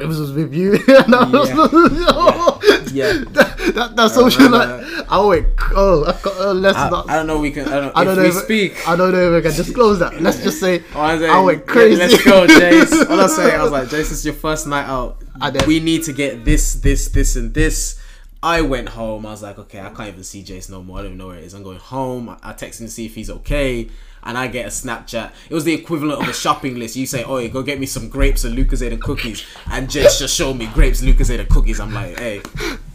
it 0.01 0.07
was 0.07 0.32
with 0.32 0.55
you. 0.55 0.74
and 0.88 1.14
I 1.14 1.30
was, 1.30 2.92
Yeah. 2.92 3.12
that, 3.30 3.57
that, 3.74 3.96
that 3.96 4.11
social 4.11 4.44
remember 4.44 4.82
like 4.82 5.07
I 5.11 5.20
went. 5.20 5.46
Oh, 5.74 6.05
I 6.05 6.12
got, 6.22 6.40
uh, 6.40 6.53
let's 6.53 6.78
I, 6.78 6.90
not. 6.90 7.11
I 7.11 7.16
don't 7.16 7.26
know. 7.26 7.38
We 7.38 7.51
can. 7.51 7.68
I 7.68 7.80
don't, 7.80 7.96
I 7.96 8.05
don't 8.05 8.12
if 8.12 8.16
know 8.16 8.22
we 8.22 8.28
if 8.28 8.34
speak. 8.34 8.88
I 8.88 8.96
don't 8.96 9.12
know 9.12 9.32
if 9.32 9.44
I 9.44 9.48
can 9.48 9.57
disclose 9.57 9.98
that. 9.98 10.20
Let's 10.20 10.42
just 10.42 10.61
say 10.61 10.82
I, 10.94 11.14
was 11.14 11.22
I 11.22 11.40
went 11.40 11.61
yeah, 11.61 11.72
crazy. 11.72 11.96
let's 11.96 12.24
go, 12.24 12.46
Jace. 12.48 13.11
All 13.11 13.20
I 13.20 13.26
say, 13.26 13.55
I 13.55 13.62
was 13.62 13.72
like, 13.72 13.88
Jace, 13.88 14.12
is 14.12 14.24
your 14.24 14.34
first 14.34 14.66
night 14.66 14.86
out. 14.86 15.22
I 15.40 15.51
did. 15.51 15.66
We 15.66 15.80
need 15.80 16.05
to 16.05 16.12
get 16.12 16.44
this, 16.44 16.74
this, 16.74 17.09
this, 17.09 17.36
and 17.36 17.53
this. 17.55 18.01
I 18.42 18.62
went 18.62 18.88
home. 18.88 19.26
I 19.26 19.30
was 19.30 19.42
like, 19.42 19.59
okay, 19.59 19.80
I 19.80 19.90
can't 19.90 20.09
even 20.09 20.24
see 20.24 20.42
Jace 20.42 20.70
no 20.70 20.82
more. 20.82 20.98
I 20.98 21.03
don't 21.03 21.12
even 21.12 21.18
know 21.18 21.28
where 21.28 21.38
it 21.38 21.44
is. 21.44 21.55
I'm 21.55 21.62
going 21.62 21.78
home. 21.78 22.28
I, 22.28 22.38
I 22.42 22.53
text 22.53 22.80
him 22.80 22.86
to 22.86 22.92
see 22.92 23.07
if 23.07 23.14
he's 23.14 23.30
okay. 23.30 23.88
And 24.22 24.36
I 24.36 24.48
get 24.48 24.66
a 24.66 24.68
Snapchat. 24.68 25.32
It 25.48 25.54
was 25.54 25.64
the 25.64 25.72
equivalent 25.72 26.22
of 26.22 26.28
a 26.28 26.32
shopping 26.32 26.78
list. 26.78 26.96
You 26.96 27.06
say, 27.06 27.24
oh, 27.24 27.46
go 27.48 27.62
get 27.62 27.80
me 27.80 27.86
some 27.86 28.08
grapes 28.08 28.44
and 28.44 28.56
Lucozade 28.56 28.92
and 28.92 29.02
cookies. 29.02 29.44
And 29.70 29.88
Jace 29.88 30.18
just 30.18 30.36
showed 30.36 30.56
me 30.58 30.66
grapes, 30.66 31.00
Lucozade, 31.00 31.40
and 31.40 31.48
cookies. 31.48 31.80
I'm 31.80 31.94
like, 31.94 32.18
hey, 32.18 32.42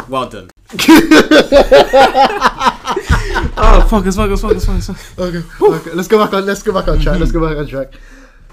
well 0.07 0.29
done. 0.29 0.49
oh, 3.57 3.87
focus, 3.89 4.15
focus, 4.15 4.41
focus, 4.41 4.65
focus. 4.65 4.87
focus. 4.87 5.19
Okay, 5.19 5.43
okay. 5.61 5.91
Let's 5.91 6.07
go 6.07 6.23
back 6.23 6.33
on. 6.33 6.45
Let's 6.45 6.63
go 6.63 6.73
back 6.73 6.87
on 6.87 6.99
track. 6.99 7.19
Let's 7.19 7.31
go 7.31 7.47
back 7.47 7.57
on 7.57 7.67
track. 7.67 7.93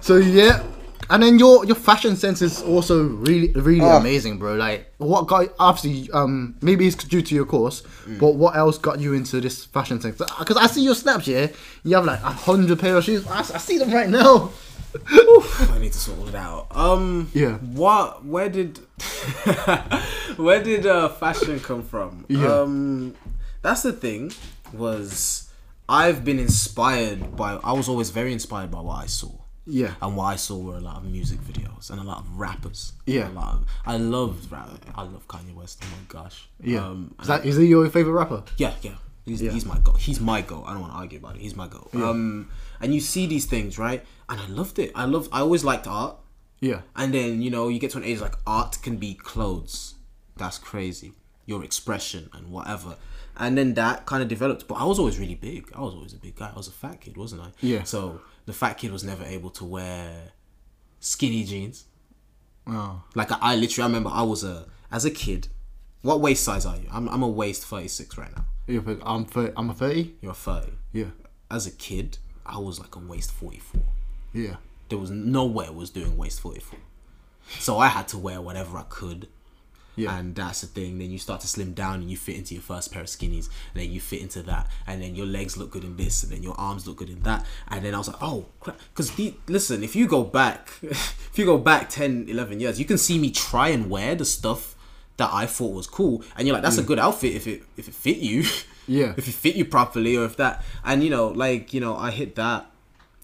So 0.00 0.16
yeah, 0.16 0.62
and 1.10 1.22
then 1.22 1.38
your 1.38 1.64
your 1.66 1.76
fashion 1.76 2.16
sense 2.16 2.42
is 2.42 2.62
also 2.62 3.04
really 3.04 3.52
really 3.52 3.80
Ah. 3.80 3.98
amazing, 3.98 4.38
bro. 4.38 4.54
Like 4.54 4.92
what 4.98 5.26
got 5.26 5.48
obviously 5.58 6.10
um 6.12 6.54
maybe 6.62 6.86
it's 6.86 6.96
due 6.96 7.22
to 7.22 7.34
your 7.34 7.44
course, 7.46 7.82
Mm. 8.06 8.18
but 8.18 8.34
what 8.36 8.56
else 8.56 8.78
got 8.78 9.00
you 9.00 9.12
into 9.12 9.40
this 9.40 9.64
fashion 9.64 10.00
sense? 10.00 10.16
Because 10.38 10.56
I 10.56 10.66
see 10.66 10.82
your 10.84 10.94
snaps, 10.94 11.26
yeah, 11.26 11.48
you 11.84 11.94
have 11.96 12.04
like 12.04 12.20
a 12.22 12.30
hundred 12.32 12.78
pair 12.78 12.96
of 12.96 13.04
shoes. 13.04 13.26
I, 13.26 13.38
I 13.40 13.58
see 13.58 13.78
them 13.78 13.92
right 13.92 14.08
now. 14.08 14.50
I 15.08 15.78
need 15.80 15.92
to 15.92 15.98
sort 15.98 16.28
it 16.28 16.34
out. 16.34 16.66
Um, 16.70 17.30
Yeah. 17.32 17.56
What? 17.58 18.24
Where 18.26 18.48
did? 18.50 18.78
where 20.36 20.62
did 20.62 20.86
uh, 20.86 21.08
fashion 21.08 21.60
come 21.60 21.82
from? 21.82 22.24
Yeah. 22.28 22.60
Um, 22.60 23.14
that's 23.62 23.82
the 23.82 23.92
thing. 23.92 24.32
Was 24.72 25.48
I've 25.88 26.24
been 26.24 26.38
inspired 26.38 27.36
by. 27.36 27.54
I 27.62 27.72
was 27.72 27.88
always 27.88 28.10
very 28.10 28.32
inspired 28.32 28.70
by 28.70 28.80
what 28.80 29.02
I 29.02 29.06
saw. 29.06 29.30
Yeah. 29.66 29.94
And 30.02 30.16
what 30.16 30.24
I 30.24 30.36
saw 30.36 30.58
were 30.58 30.76
a 30.76 30.80
lot 30.80 30.96
of 30.96 31.04
music 31.04 31.40
videos 31.40 31.90
and 31.90 32.00
a 32.00 32.02
lot 32.02 32.18
of 32.18 32.38
rappers. 32.38 32.92
Yeah. 33.06 33.28
A 33.28 33.32
lot 33.32 33.54
of, 33.54 33.66
I 33.86 33.96
loved 33.96 34.50
rap. 34.50 34.70
I 34.94 35.02
love 35.02 35.26
Kanye 35.28 35.54
West. 35.54 35.82
Oh 35.82 35.86
my 35.90 36.04
gosh. 36.22 36.48
Yeah. 36.60 36.84
Um, 36.86 37.14
is 37.20 37.28
that 37.28 37.46
is 37.46 37.56
he 37.56 37.66
your 37.66 37.88
favorite 37.88 38.12
rapper? 38.12 38.42
yeah, 38.58 38.74
yeah. 38.82 38.94
He's, 39.24 39.40
Yeah. 39.40 39.52
he's 39.52 39.64
my 39.64 39.78
goal. 39.78 39.94
He's 39.94 40.20
my 40.20 40.40
goal. 40.42 40.64
I 40.66 40.72
don't 40.72 40.80
want 40.80 40.92
to 40.94 40.98
argue 40.98 41.18
about 41.20 41.36
it. 41.36 41.42
He's 41.42 41.54
my 41.54 41.68
goal. 41.68 41.88
Um, 41.94 42.50
and 42.80 42.92
you 42.92 43.00
see 43.00 43.26
these 43.26 43.46
things, 43.46 43.78
right? 43.78 44.04
And 44.28 44.40
I 44.40 44.46
loved 44.48 44.80
it. 44.80 44.90
I 44.96 45.04
loved. 45.04 45.28
I 45.32 45.40
always 45.40 45.62
liked 45.62 45.86
art. 45.86 46.16
Yeah. 46.58 46.80
And 46.96 47.14
then 47.14 47.40
you 47.40 47.50
know 47.50 47.68
you 47.68 47.78
get 47.78 47.92
to 47.92 47.98
an 47.98 48.04
age 48.04 48.20
like 48.20 48.34
art 48.46 48.78
can 48.82 48.96
be 48.96 49.14
clothes. 49.14 49.94
That's 50.36 50.58
crazy. 50.58 51.12
Your 51.46 51.62
expression 51.62 52.30
and 52.32 52.50
whatever. 52.50 52.96
And 53.36 53.56
then 53.56 53.74
that 53.74 54.06
kind 54.06 54.22
of 54.24 54.28
developed. 54.28 54.66
But 54.66 54.74
I 54.76 54.84
was 54.84 54.98
always 54.98 55.18
really 55.20 55.34
big. 55.36 55.70
I 55.74 55.80
was 55.82 55.94
always 55.94 56.12
a 56.14 56.18
big 56.18 56.34
guy. 56.36 56.50
I 56.52 56.56
was 56.56 56.66
a 56.68 56.72
fat 56.72 57.00
kid, 57.00 57.16
wasn't 57.16 57.42
I? 57.42 57.48
Yeah. 57.60 57.84
So 57.84 58.20
the 58.46 58.52
fat 58.52 58.74
kid 58.74 58.92
was 58.92 59.04
never 59.04 59.24
able 59.24 59.50
to 59.50 59.64
wear 59.64 60.32
skinny 61.00 61.44
jeans. 61.44 61.84
Oh. 62.66 63.02
Like 63.14 63.32
I, 63.32 63.38
I 63.40 63.56
literally, 63.56 63.84
I 63.84 63.86
remember 63.86 64.10
I 64.12 64.22
was 64.22 64.44
a 64.44 64.66
as 64.90 65.04
a 65.04 65.10
kid. 65.10 65.48
What 66.02 66.20
waist 66.20 66.42
size 66.44 66.66
are 66.66 66.76
you? 66.76 66.88
I'm 66.92 67.08
I'm 67.08 67.22
a 67.22 67.28
waist 67.28 67.64
36 67.66 68.18
right 68.18 68.30
now. 68.36 68.80
But 68.80 68.98
I'm 69.04 69.24
thir- 69.24 69.52
I'm 69.56 69.70
a 69.70 69.74
thirty. 69.74 70.14
You're 70.20 70.32
a 70.32 70.34
30. 70.34 70.72
Yeah. 70.92 71.06
As 71.50 71.66
a 71.66 71.70
kid, 71.70 72.18
I 72.46 72.58
was 72.58 72.80
like 72.80 72.94
a 72.96 72.98
waist 72.98 73.30
44. 73.32 73.80
Yeah. 74.32 74.56
There 74.88 74.98
was 74.98 75.10
nowhere 75.10 75.72
was 75.72 75.90
doing 75.90 76.16
waist 76.16 76.40
44. 76.40 76.78
So 77.58 77.78
I 77.78 77.88
had 77.88 78.08
to 78.08 78.18
wear 78.18 78.40
whatever 78.40 78.78
I 78.78 78.84
could. 78.88 79.28
Yeah. 79.94 80.16
And 80.18 80.34
that's 80.34 80.62
the 80.62 80.66
thing. 80.66 80.98
Then 80.98 81.10
you 81.10 81.18
start 81.18 81.40
to 81.42 81.46
slim 81.46 81.74
down 81.74 82.00
and 82.00 82.10
you 82.10 82.16
fit 82.16 82.36
into 82.36 82.54
your 82.54 82.62
first 82.62 82.92
pair 82.92 83.02
of 83.02 83.08
skinnies. 83.08 83.48
And 83.74 83.82
then 83.82 83.90
you 83.90 84.00
fit 84.00 84.22
into 84.22 84.42
that. 84.44 84.68
And 84.86 85.02
then 85.02 85.14
your 85.14 85.26
legs 85.26 85.56
look 85.56 85.70
good 85.70 85.84
in 85.84 85.96
this. 85.96 86.22
And 86.22 86.32
then 86.32 86.42
your 86.42 86.54
arms 86.58 86.86
look 86.86 86.96
good 86.98 87.10
in 87.10 87.20
that. 87.22 87.44
And 87.68 87.84
then 87.84 87.94
I 87.94 87.98
was 87.98 88.08
like, 88.08 88.22
oh, 88.22 88.46
crap. 88.60 88.78
Because 88.94 89.12
listen, 89.48 89.82
if 89.82 89.94
you 89.94 90.06
go 90.06 90.24
back, 90.24 90.70
if 90.82 91.32
you 91.36 91.44
go 91.44 91.58
back 91.58 91.90
10, 91.90 92.26
11 92.28 92.60
years, 92.60 92.78
you 92.78 92.86
can 92.86 92.98
see 92.98 93.18
me 93.18 93.30
try 93.30 93.68
and 93.68 93.90
wear 93.90 94.14
the 94.14 94.24
stuff 94.24 94.76
that 95.16 95.30
I 95.32 95.46
thought 95.46 95.74
was 95.74 95.86
cool, 95.86 96.24
and 96.36 96.46
you're 96.46 96.54
like, 96.54 96.62
that's 96.62 96.78
a 96.78 96.82
mm. 96.82 96.86
good 96.86 96.98
outfit 96.98 97.34
if 97.34 97.46
it 97.46 97.62
if 97.76 97.88
it 97.88 97.94
fit 97.94 98.18
you, 98.18 98.44
Yeah. 98.88 99.14
if 99.16 99.28
it 99.28 99.34
fit 99.34 99.54
you 99.54 99.64
properly, 99.64 100.16
or 100.16 100.24
if 100.24 100.36
that, 100.36 100.64
and 100.84 101.02
you 101.04 101.10
know, 101.10 101.28
like 101.28 101.72
you 101.72 101.80
know, 101.80 101.96
I 101.96 102.10
hit 102.10 102.34
that, 102.36 102.70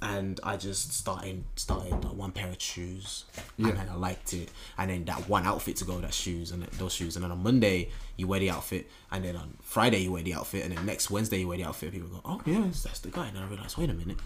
and 0.01 0.39
I 0.43 0.57
just 0.57 0.93
started 0.93 1.45
started 1.57 1.93
one 2.05 2.33
pair 2.33 2.49
of 2.49 2.61
shoes, 2.63 3.25
Yeah. 3.57 3.69
and 3.71 3.79
then 3.79 3.89
I 3.89 3.95
liked 3.95 4.33
it, 4.33 4.51
and 4.77 4.91
then 4.91 5.05
that 5.07 5.29
one 5.29 5.45
outfit 5.47 5.77
to 5.77 5.85
go 5.85 5.95
with 5.95 6.03
that 6.03 6.15
shoes 6.15 6.51
and 6.53 6.63
those 6.65 6.93
shoes, 6.93 7.17
and 7.17 7.25
then 7.25 7.33
on 7.33 7.43
Monday 7.43 7.91
you 8.17 8.27
wear 8.29 8.41
the 8.41 8.51
outfit, 8.51 8.89
and 9.11 9.25
then 9.25 9.37
on 9.37 9.57
Friday 9.63 9.99
you 9.99 10.13
wear 10.13 10.23
the 10.23 10.35
outfit, 10.35 10.65
and 10.65 10.77
then 10.77 10.87
next 10.87 11.11
Wednesday 11.11 11.41
you 11.41 11.49
wear 11.49 11.57
the 11.59 11.65
outfit. 11.65 11.93
People 11.93 12.09
go, 12.09 12.21
oh 12.25 12.41
yeah, 12.47 12.61
that's 12.63 13.01
the 13.01 13.09
guy, 13.11 13.27
and 13.27 13.37
then 13.37 13.43
I 13.43 13.47
realize, 13.49 13.77
wait 13.77 13.91
a 13.91 13.95
minute. 13.95 14.19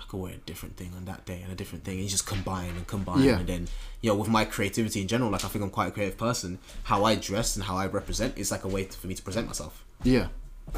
I 0.00 0.04
could 0.10 0.18
wear 0.20 0.32
a 0.32 0.36
different 0.38 0.76
thing 0.76 0.92
on 0.96 1.04
that 1.04 1.26
day 1.26 1.42
and 1.42 1.52
a 1.52 1.54
different 1.54 1.84
thing, 1.84 1.94
and 1.96 2.04
you 2.04 2.08
just 2.08 2.26
combine 2.26 2.70
and 2.70 2.86
combine, 2.86 3.22
Yeah. 3.22 3.38
and 3.38 3.46
then 3.46 3.68
you 4.00 4.10
know, 4.10 4.16
with 4.16 4.28
my 4.28 4.44
creativity 4.44 5.00
in 5.02 5.08
general, 5.08 5.30
like 5.30 5.44
I 5.44 5.48
think 5.48 5.62
I'm 5.62 5.70
quite 5.70 5.88
a 5.88 5.90
creative 5.90 6.16
person. 6.18 6.58
How 6.84 7.04
I 7.04 7.14
dress 7.14 7.56
and 7.56 7.64
how 7.64 7.76
I 7.76 7.86
represent 7.86 8.38
is 8.38 8.50
like 8.50 8.64
a 8.64 8.68
way 8.68 8.84
for 8.84 9.06
me 9.06 9.14
to 9.14 9.22
present 9.22 9.46
myself. 9.46 9.84
Yeah. 10.02 10.28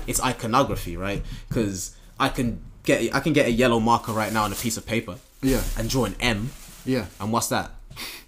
It's 0.07 0.23
iconography, 0.23 0.97
right? 0.97 1.23
Because 1.49 1.95
I 2.19 2.29
can 2.29 2.63
get 2.85 3.15
I 3.15 3.21
can 3.21 3.33
get 3.33 3.47
a 3.47 3.51
yellow 3.51 3.81
marker 3.81 4.13
right 4.13 4.33
now 4.33 4.45
on 4.45 4.53
a 4.53 4.57
piece 4.57 4.77
of 4.77 4.87
paper, 4.87 5.17
Yeah. 5.43 5.63
and 5.79 5.89
draw 5.91 6.05
an 6.05 6.17
M, 6.21 6.51
Yeah. 6.85 7.07
and 7.21 7.33
what's 7.33 7.49
that? 7.49 7.73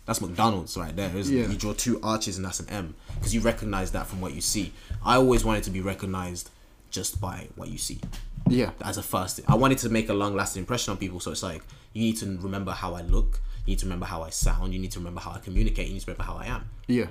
That's 0.06 0.20
McDonald's 0.20 0.76
right 0.76 0.94
there, 0.94 1.16
isn't 1.16 1.34
Yeah. 1.36 1.44
it? 1.44 1.50
You 1.50 1.56
draw 1.56 1.72
two 1.72 2.00
arches 2.02 2.36
and 2.36 2.44
that's 2.44 2.58
an 2.60 2.68
M 2.68 2.94
because 3.14 3.32
you 3.34 3.40
recognize 3.40 3.92
that 3.92 4.06
from 4.08 4.20
what 4.20 4.34
you 4.34 4.40
see. 4.40 4.72
I 5.04 5.14
always 5.16 5.44
wanted 5.44 5.62
to 5.64 5.70
be 5.70 5.80
recognized 5.80 6.50
just 6.90 7.20
by 7.20 7.48
what 7.54 7.68
you 7.70 7.78
see 7.78 8.00
Yeah. 8.48 8.70
as 8.80 8.96
a 8.98 9.02
first. 9.02 9.40
I 9.46 9.54
wanted 9.54 9.78
to 9.78 9.88
make 9.88 10.08
a 10.08 10.14
long 10.14 10.34
lasting 10.34 10.60
impression 10.60 10.90
on 10.90 10.96
people, 10.98 11.20
so 11.20 11.30
it's 11.30 11.42
like 11.42 11.62
you 11.92 12.02
need 12.02 12.16
to 12.18 12.26
remember 12.38 12.72
how 12.72 12.94
I 12.94 13.02
look, 13.02 13.40
you 13.64 13.70
need 13.72 13.78
to 13.78 13.86
remember 13.86 14.06
how 14.06 14.22
I 14.22 14.30
sound, 14.30 14.72
you 14.74 14.80
need 14.80 14.90
to 14.92 14.98
remember 14.98 15.20
how 15.20 15.30
I 15.32 15.38
communicate, 15.38 15.86
you 15.86 15.94
need 15.94 16.00
to 16.00 16.06
remember 16.10 16.24
how 16.24 16.36
I 16.36 16.46
am. 16.46 16.64
Yeah. 16.88 17.06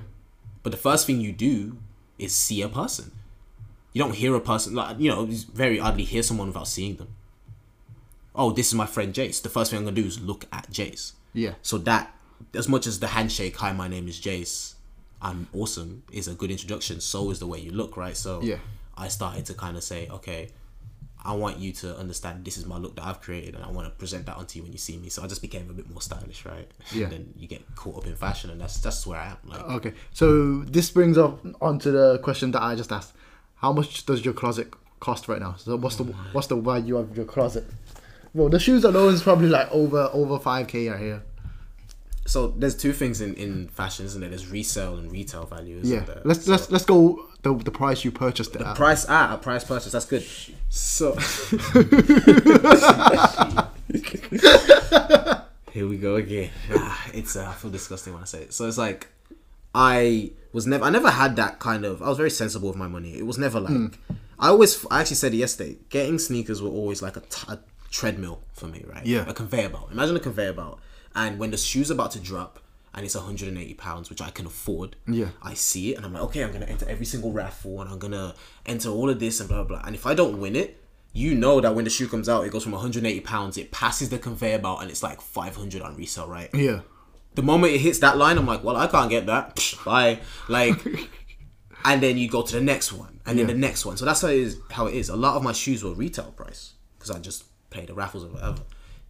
But 0.62 0.70
the 0.72 0.78
first 0.78 1.06
thing 1.06 1.20
you 1.20 1.32
do 1.32 1.78
is 2.18 2.34
see 2.34 2.60
a 2.62 2.68
person. 2.68 3.10
You 3.94 4.02
don't 4.02 4.14
hear 4.14 4.34
a 4.34 4.40
person 4.40 4.74
like 4.74 5.00
you 5.00 5.08
know, 5.10 5.24
it's 5.24 5.44
very 5.44 5.80
oddly 5.80 6.04
hear 6.04 6.22
someone 6.22 6.48
without 6.48 6.68
seeing 6.68 6.96
them. 6.96 7.08
Oh, 8.34 8.50
this 8.50 8.68
is 8.68 8.74
my 8.74 8.86
friend 8.86 9.12
Jace. 9.12 9.42
The 9.42 9.48
first 9.48 9.70
thing 9.70 9.78
I'm 9.78 9.84
gonna 9.84 9.96
do 9.96 10.06
is 10.06 10.20
look 10.20 10.46
at 10.52 10.70
Jace. 10.70 11.12
Yeah. 11.34 11.54
So 11.62 11.78
that, 11.78 12.14
as 12.54 12.68
much 12.68 12.86
as 12.86 13.00
the 13.00 13.08
handshake, 13.08 13.56
"Hi, 13.58 13.72
my 13.72 13.88
name 13.88 14.08
is 14.08 14.20
Jace," 14.20 14.74
I'm 15.20 15.48
awesome, 15.54 16.02
is 16.10 16.28
a 16.28 16.34
good 16.34 16.50
introduction. 16.50 17.00
So 17.00 17.30
is 17.30 17.38
the 17.38 17.46
way 17.46 17.60
you 17.60 17.70
look, 17.72 17.96
right? 17.96 18.16
So 18.16 18.40
Yeah. 18.42 18.56
I 18.96 19.08
started 19.08 19.46
to 19.46 19.54
kind 19.54 19.76
of 19.76 19.82
say, 19.84 20.08
okay, 20.08 20.50
I 21.24 21.34
want 21.34 21.58
you 21.58 21.72
to 21.74 21.96
understand 21.96 22.44
this 22.44 22.58
is 22.58 22.66
my 22.66 22.76
look 22.78 22.96
that 22.96 23.04
I've 23.06 23.20
created, 23.20 23.54
and 23.54 23.64
I 23.64 23.70
want 23.70 23.86
to 23.86 23.90
present 23.92 24.26
that 24.26 24.36
onto 24.36 24.58
you 24.58 24.64
when 24.64 24.72
you 24.72 24.78
see 24.78 24.96
me. 24.96 25.08
So 25.08 25.22
I 25.22 25.28
just 25.28 25.40
became 25.40 25.70
a 25.70 25.72
bit 25.72 25.88
more 25.88 26.02
stylish, 26.02 26.44
right? 26.44 26.68
Yeah. 26.92 27.04
And 27.04 27.12
then 27.12 27.34
you 27.36 27.46
get 27.46 27.62
caught 27.76 27.98
up 27.98 28.06
in 28.06 28.16
fashion, 28.16 28.50
and 28.50 28.60
that's 28.60 28.78
that's 28.80 29.06
where 29.06 29.18
I 29.20 29.26
am. 29.28 29.36
Like, 29.44 29.60
Okay. 29.62 29.92
So 30.12 30.62
this 30.62 30.90
brings 30.90 31.16
up 31.18 31.40
onto 31.60 31.92
the 31.92 32.18
question 32.18 32.50
that 32.52 32.62
I 32.62 32.74
just 32.74 32.90
asked. 32.90 33.12
How 33.56 33.72
much 33.72 34.04
does 34.06 34.24
your 34.24 34.34
closet 34.34 34.72
cost 34.98 35.28
right 35.28 35.40
now? 35.40 35.54
So 35.56 35.76
what's 35.76 35.96
the 35.96 36.04
oh 36.04 36.14
what's 36.32 36.48
the 36.48 36.56
value 36.56 36.96
of 36.96 37.16
your 37.16 37.26
closet? 37.26 37.64
Well, 38.34 38.48
the 38.48 38.58
shoes 38.58 38.84
alone 38.84 39.14
is 39.14 39.22
probably 39.22 39.48
like 39.48 39.70
over 39.70 40.08
over 40.12 40.38
five 40.38 40.66
k 40.68 40.88
right 40.88 40.98
here. 41.00 41.22
so 42.26 42.48
there's 42.56 42.76
two 42.76 42.92
things 42.92 43.20
in 43.20 43.34
in 43.34 43.68
fashion, 43.68 44.06
isn't 44.06 44.20
there? 44.20 44.30
There's 44.30 44.46
resale 44.48 44.96
and 44.96 45.10
retail 45.12 45.44
value. 45.46 45.80
Yeah. 45.82 46.00
there? 46.00 46.20
Let's 46.24 46.44
So- 46.44 46.52
let's 46.52 46.70
let's 46.70 46.84
go 46.84 47.26
the 47.42 47.54
the 47.54 47.70
price 47.72 48.04
you 48.04 48.10
purchased 48.12 48.54
it 48.56 48.62
at. 48.62 48.76
price 48.76 49.08
at 49.08 49.34
a 49.34 49.38
price 49.38 49.64
purchase 49.64 49.92
that's 49.92 50.06
good 50.06 50.24
so 50.70 51.14
here 55.72 55.88
we 55.88 55.96
go 55.96 56.16
again 56.16 56.50
ah, 56.74 57.06
it's 57.14 57.34
uh, 57.36 57.46
i 57.48 57.52
feel 57.52 57.70
disgusting 57.70 58.12
when 58.12 58.22
i 58.22 58.26
say 58.26 58.42
it 58.42 58.52
so 58.54 58.66
it's 58.68 58.78
like 58.78 59.08
i 59.74 60.30
was 60.52 60.66
never 60.66 60.84
i 60.84 60.90
never 60.90 61.10
had 61.10 61.34
that 61.36 61.58
kind 61.58 61.84
of 61.84 62.02
i 62.02 62.08
was 62.08 62.18
very 62.18 62.30
sensible 62.30 62.68
with 62.68 62.76
my 62.76 62.86
money 62.86 63.16
it 63.18 63.26
was 63.26 63.38
never 63.38 63.58
like 63.58 63.98
i 64.38 64.48
always 64.48 64.84
i 64.90 65.00
actually 65.00 65.16
said 65.16 65.32
it 65.34 65.38
yesterday 65.38 65.76
getting 65.88 66.18
sneakers 66.18 66.60
were 66.62 66.68
always 66.70 67.02
like 67.02 67.16
a, 67.16 67.20
t- 67.20 67.46
a 67.48 67.58
treadmill 67.92 68.40
for 68.54 68.66
me 68.66 68.84
right 68.92 69.04
Yeah. 69.06 69.24
a 69.28 69.34
conveyor 69.34 69.68
belt 69.68 69.88
imagine 69.92 70.16
a 70.16 70.20
conveyor 70.20 70.54
belt 70.54 70.80
and 71.14 71.38
when 71.38 71.50
the 71.52 71.56
shoe's 71.58 71.90
about 71.90 72.10
to 72.12 72.18
drop 72.20 72.58
and 72.94 73.04
it's 73.06 73.14
180 73.14 73.74
pounds 73.74 74.10
which 74.10 74.20
i 74.20 74.30
can 74.30 74.46
afford 74.46 74.96
Yeah. 75.06 75.28
I 75.40 75.54
see 75.54 75.92
it 75.92 75.96
and 75.96 76.04
I'm 76.06 76.12
like, 76.14 76.22
okay, 76.24 76.42
I'm 76.44 76.52
gonna 76.52 76.66
enter 76.66 76.86
every 76.88 77.06
single 77.06 77.32
raffle 77.32 77.80
and 77.80 77.88
I'm 77.90 77.98
gonna 77.98 78.34
enter 78.66 78.88
all 78.90 79.08
of 79.08 79.18
this 79.20 79.40
and 79.40 79.48
blah 79.48 79.62
blah 79.64 79.78
blah. 79.78 79.86
And 79.86 79.94
if 79.94 80.04
I 80.06 80.12
don't 80.14 80.38
win 80.40 80.54
it, 80.56 80.70
you 81.14 81.34
know 81.34 81.60
that 81.62 81.74
when 81.74 81.84
the 81.84 81.90
shoe 81.90 82.06
comes 82.08 82.28
out, 82.28 82.44
it 82.46 82.52
goes 82.52 82.62
from 82.64 82.72
180 82.72 83.20
pounds, 83.20 83.56
it 83.56 83.70
passes 83.70 84.08
the 84.10 84.18
conveyor 84.18 84.58
belt 84.58 84.80
and 84.82 84.90
it's 84.90 85.02
like 85.02 85.20
500 85.22 85.80
on 85.82 85.96
resale, 85.96 86.28
right? 86.28 86.50
Yeah. 86.54 86.80
The 87.34 87.42
moment 87.42 87.72
it 87.74 87.78
hits 87.80 87.98
that 88.00 88.16
line, 88.18 88.36
I'm 88.38 88.46
like, 88.46 88.62
well, 88.62 88.76
I 88.76 88.86
can't 88.88 89.08
get 89.10 89.24
that. 89.26 89.58
Bye. 89.86 90.20
Like, 90.48 90.78
and 91.84 92.02
then 92.02 92.16
you 92.18 92.28
go 92.28 92.42
to 92.42 92.54
the 92.54 92.60
next 92.62 92.92
one 92.92 93.20
and 93.26 93.38
then 93.38 93.46
the 93.46 93.54
next 93.54 93.84
one. 93.86 93.96
So 93.96 94.04
that's 94.04 94.20
how 94.22 94.28
it 94.28 94.36
is. 94.38 94.58
How 94.70 94.86
it 94.86 94.94
is. 94.94 95.08
A 95.08 95.16
lot 95.16 95.36
of 95.36 95.42
my 95.42 95.52
shoes 95.52 95.82
were 95.82 95.92
retail 95.94 96.30
price 96.32 96.74
because 96.98 97.10
I 97.10 97.18
just 97.18 97.44
play 97.72 97.86
the 97.86 97.94
raffles 97.94 98.24
or 98.24 98.28
whatever. 98.28 98.62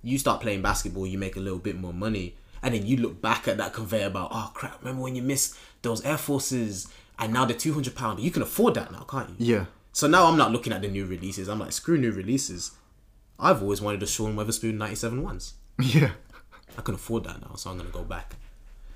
You 0.02 0.18
start 0.18 0.40
playing 0.40 0.62
basketball, 0.62 1.06
you 1.06 1.18
make 1.18 1.36
a 1.36 1.40
little 1.40 1.58
bit 1.58 1.76
more 1.76 1.92
money, 1.92 2.36
and 2.62 2.74
then 2.74 2.86
you 2.86 2.96
look 2.96 3.20
back 3.20 3.46
at 3.48 3.56
that 3.58 3.72
conveyor 3.72 4.10
belt. 4.10 4.30
Oh 4.32 4.50
crap! 4.54 4.80
Remember 4.80 5.02
when 5.02 5.14
you 5.14 5.22
missed 5.22 5.56
those 5.82 6.04
Air 6.04 6.18
Forces, 6.18 6.88
and 7.18 7.32
now 7.32 7.44
they're 7.44 7.56
two 7.56 7.74
hundred 7.74 7.94
pound. 7.94 8.20
You 8.20 8.30
can 8.30 8.42
afford 8.42 8.74
that 8.74 8.90
now, 8.90 9.04
can't 9.08 9.28
you? 9.30 9.36
Yeah. 9.38 9.64
So 9.92 10.08
now 10.08 10.26
I'm 10.26 10.38
not 10.38 10.50
looking 10.50 10.72
at 10.72 10.80
the 10.80 10.88
new 10.88 11.04
releases. 11.04 11.48
I'm 11.48 11.58
like, 11.58 11.72
screw 11.72 11.98
new 11.98 12.12
releases. 12.12 12.72
I've 13.38 13.60
always 13.62 13.82
wanted 13.82 14.02
a 14.02 14.06
Sean 14.06 14.36
Wotherspoon 14.36 14.78
97 14.78 15.22
ones. 15.22 15.54
Yeah. 15.82 16.12
I 16.78 16.80
can 16.80 16.94
afford 16.94 17.24
that 17.24 17.40
now, 17.42 17.54
so 17.56 17.70
I'm 17.70 17.76
gonna 17.76 17.90
go 17.90 18.02
back. 18.02 18.36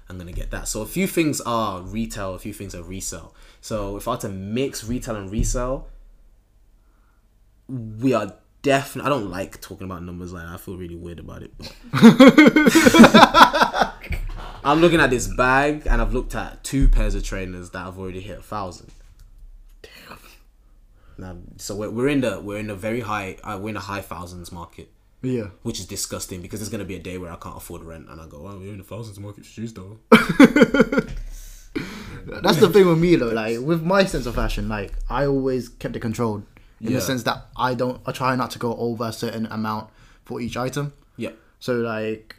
I'm 0.09 0.17
gonna 0.17 0.33
get 0.33 0.51
that. 0.53 0.69
So 0.69 0.83
a 0.83 0.87
few 0.87 1.07
things 1.07 1.41
are 1.43 1.83
retail, 1.83 2.35
a 2.35 2.39
few 2.39 2.53
things 2.55 2.75
are 2.75 2.83
resale. 2.83 3.35
So 3.61 3.97
if 3.97 4.09
I 4.09 4.13
were 4.13 4.17
to 4.19 4.29
mix 4.29 4.85
retail 4.85 5.17
and 5.17 5.31
resale, 5.31 5.89
we 7.69 8.15
are 8.15 8.35
definitely. 8.67 9.07
I 9.07 9.11
don't 9.15 9.31
like 9.31 9.61
talking 9.61 9.85
about 9.87 10.03
numbers 10.03 10.33
like 10.33 10.45
that. 10.45 10.55
I 10.55 10.57
feel 10.59 10.77
really 10.77 10.97
weird 10.97 11.21
about 11.21 11.43
it. 11.43 11.53
But 11.59 11.73
I'm 14.65 14.81
looking 14.81 15.01
at 15.01 15.11
this 15.11 15.29
bag, 15.37 15.87
and 15.87 16.03
I've 16.03 16.13
looked 16.13 16.35
at 16.35 16.65
two 16.65 16.89
pairs 16.89 17.15
of 17.15 17.23
trainers 17.23 17.71
that 17.71 17.79
have 17.79 17.99
already 17.99 18.21
hit 18.21 18.39
a 18.39 18.43
thousand. 18.43 18.91
Now, 21.19 21.37
so 21.57 21.75
we're, 21.77 21.89
we're 21.91 22.09
in 22.09 22.21
the 22.21 22.41
we're 22.41 22.59
in 22.59 22.69
a 22.69 22.75
very 22.75 23.01
high 23.01 23.39
uh, 23.43 23.59
we're 23.59 23.71
in 23.71 23.77
a 23.79 23.81
high 23.81 24.03
thousands 24.03 24.53
market 24.53 24.91
Yeah. 25.23 25.47
which 25.63 25.81
is 25.81 25.87
disgusting 25.87 26.43
because 26.43 26.61
there's 26.61 26.69
gonna 26.69 26.85
be 26.85 26.97
a 26.97 26.99
day 26.99 27.17
where 27.17 27.33
I 27.33 27.37
can't 27.37 27.57
afford 27.57 27.85
rent 27.85 28.11
and 28.11 28.21
I 28.21 28.27
go, 28.27 28.47
oh, 28.47 28.59
we're 28.59 28.73
in 28.73 28.77
the 28.79 28.85
thousands 28.85 29.19
market 29.19 29.47
shoes 29.47 29.73
though. 29.73 29.99
That's 32.27 32.59
the 32.59 32.69
thing 32.71 32.87
with 32.87 32.99
me 32.99 33.17
though. 33.17 33.31
Like 33.31 33.61
with 33.61 33.83
my 33.83 34.05
sense 34.05 34.27
of 34.27 34.35
fashion, 34.35 34.69
like 34.69 34.93
I 35.09 35.25
always 35.25 35.71
kept 35.71 35.97
it 35.97 36.01
controlled 36.01 36.43
in 36.81 36.89
Yeah. 36.93 36.97
the 36.97 37.01
sense 37.01 37.23
that 37.25 37.47
I 37.57 37.75
don't. 37.75 38.01
I 38.07 38.13
try 38.13 38.37
not 38.37 38.51
to 38.53 38.59
go 38.59 38.77
over 38.77 39.05
a 39.05 39.13
certain 39.13 39.47
amount 39.47 39.89
for 40.25 40.41
each 40.41 40.57
item. 40.57 40.93
yeah, 41.17 41.31
So 41.61 41.75
like. 41.77 42.35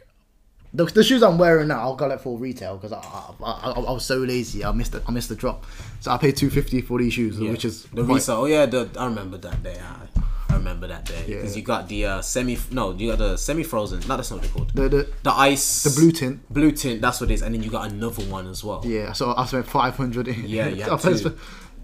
The, 0.74 0.84
the 0.84 1.02
shoes 1.02 1.22
I'm 1.22 1.38
wearing 1.38 1.68
now, 1.68 1.80
I'll 1.80 1.96
go 1.96 2.06
like 2.06 2.20
for 2.20 2.36
retail 2.38 2.76
because 2.76 2.92
I, 2.92 2.98
I, 2.98 3.70
I, 3.70 3.70
I 3.70 3.90
was 3.90 4.04
so 4.04 4.18
lazy. 4.18 4.62
I 4.66 4.70
missed 4.72 4.92
the, 4.92 5.02
I 5.08 5.10
missed 5.12 5.30
the 5.30 5.34
drop, 5.34 5.64
so 6.00 6.10
I 6.10 6.18
paid 6.18 6.36
two 6.36 6.50
fifty 6.50 6.82
for 6.82 6.98
these 6.98 7.14
shoes, 7.14 7.40
yeah. 7.40 7.50
which 7.50 7.64
is 7.64 7.84
the 7.84 8.04
quite- 8.04 8.16
resale. 8.16 8.36
Oh 8.42 8.44
yeah, 8.44 8.66
the, 8.66 8.86
I 8.98 9.06
remember 9.06 9.38
that 9.38 9.62
day. 9.62 9.80
I, 9.80 10.52
I 10.52 10.56
remember 10.56 10.86
that 10.88 11.06
day 11.06 11.24
because 11.26 11.52
Yeah. 11.56 11.60
you 11.60 11.64
got 11.64 11.88
the 11.88 12.04
uh, 12.04 12.20
semi. 12.20 12.58
No, 12.70 12.92
you 12.92 13.08
got 13.08 13.18
the 13.18 13.38
semi 13.38 13.62
frozen. 13.62 14.00
No, 14.06 14.18
that's 14.18 14.30
not 14.30 14.40
what 14.40 14.42
they're 14.42 14.52
called. 14.52 14.70
the, 14.74 14.88
the 14.90 15.08
The 15.22 15.32
ice. 15.32 15.84
the 15.84 15.90
blue 15.98 16.12
tint. 16.12 16.46
Blue 16.52 16.70
tint. 16.70 17.00
That's 17.00 17.18
what 17.22 17.30
it 17.30 17.34
is. 17.34 17.40
And 17.40 17.54
then 17.54 17.62
you 17.62 17.70
got 17.70 17.90
another 17.90 18.22
one 18.24 18.46
as 18.46 18.62
well. 18.62 18.82
Yeah, 18.84 19.14
so 19.14 19.32
I 19.38 19.46
spent 19.46 19.66
five 19.66 19.96
hundred. 19.96 20.26
Yeah, 20.26 20.68
you 20.68 20.82
had 20.82 20.92
I 20.92 20.96
spent- 20.98 21.18
to. 21.22 21.34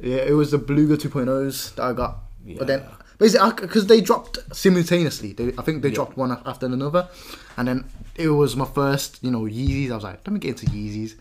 Yeah, 0.02 0.16
it 0.16 0.32
was 0.34 0.50
the 0.50 0.58
Beluga 0.58 0.98
2.0s 0.98 1.76
that 1.76 1.82
I 1.84 1.92
got. 1.94 2.18
But 2.58 2.66
then 2.66 2.82
basically, 3.18 3.52
because 3.60 3.84
uh, 3.84 3.88
they 3.88 4.00
dropped 4.00 4.38
simultaneously. 4.54 5.32
They, 5.32 5.52
I 5.58 5.62
think 5.62 5.82
they 5.82 5.90
dropped 5.90 6.16
one 6.16 6.30
after 6.46 6.66
another, 6.66 7.08
and 7.56 7.68
then 7.68 7.84
it 8.16 8.28
was 8.28 8.54
my 8.56 8.66
first, 8.66 9.18
you 9.22 9.30
know, 9.30 9.42
Yeezys. 9.42 9.90
I 9.90 9.94
was 9.94 10.04
like, 10.04 10.20
let 10.26 10.32
me 10.32 10.38
get 10.40 10.60
into 10.60 10.66
Yeezys, 10.66 11.14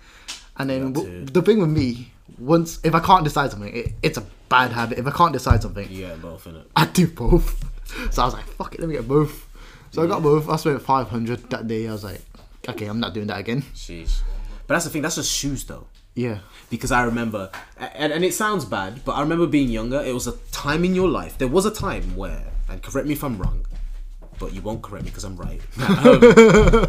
and 0.57 0.69
then 0.69 0.93
w- 0.93 1.25
the 1.25 1.41
thing 1.41 1.59
with 1.59 1.69
me, 1.69 2.11
once 2.37 2.79
if 2.83 2.93
I 2.93 2.99
can't 2.99 3.23
decide 3.23 3.51
something, 3.51 3.73
it, 3.75 3.93
it's 4.01 4.17
a 4.17 4.25
bad 4.49 4.71
habit. 4.71 4.97
If 4.99 5.07
I 5.07 5.11
can't 5.11 5.33
decide 5.33 5.61
something, 5.61 5.89
You 5.89 6.07
got 6.07 6.21
both 6.21 6.47
in 6.47 6.55
it. 6.57 6.67
I 6.75 6.85
do 6.85 7.07
both. 7.07 7.63
So 8.11 8.21
I 8.21 8.25
was 8.25 8.33
like, 8.33 8.45
fuck 8.45 8.73
it, 8.73 8.79
let 8.79 8.89
me 8.89 8.95
get 8.95 9.07
both. 9.07 9.47
So 9.91 10.03
I 10.03 10.07
got 10.07 10.23
both. 10.23 10.49
I 10.49 10.55
spent 10.57 10.81
five 10.81 11.09
hundred 11.09 11.49
that 11.51 11.67
day. 11.67 11.87
I 11.87 11.91
was 11.91 12.03
like, 12.03 12.21
okay, 12.67 12.87
I'm 12.87 12.99
not 12.99 13.13
doing 13.13 13.27
that 13.27 13.39
again. 13.39 13.61
Sheesh. 13.75 14.19
But 14.65 14.75
that's 14.75 14.85
the 14.85 14.91
thing. 14.91 15.01
That's 15.03 15.15
just 15.15 15.31
shoes 15.31 15.63
though. 15.65 15.85
Yeah, 16.15 16.39
because 16.69 16.91
I 16.91 17.03
remember, 17.03 17.49
and, 17.77 18.13
and 18.13 18.23
it 18.23 18.33
sounds 18.35 18.65
bad, 18.65 19.03
but 19.03 19.13
I 19.13 19.21
remember 19.21 19.47
being 19.47 19.69
younger. 19.69 19.99
It 20.01 20.13
was 20.13 20.27
a 20.27 20.33
time 20.51 20.85
in 20.85 20.93
your 20.93 21.09
life. 21.09 21.37
There 21.39 21.47
was 21.47 21.65
a 21.65 21.71
time 21.71 22.15
where, 22.15 22.43
and 22.69 22.81
correct 22.83 23.07
me 23.07 23.13
if 23.13 23.23
I'm 23.23 23.37
wrong, 23.39 23.65
but 24.37 24.53
you 24.53 24.61
won't 24.61 24.83
correct 24.83 25.05
me 25.05 25.09
because 25.11 25.23
I'm 25.23 25.37
right. 25.37 25.59
Um, 25.79 26.19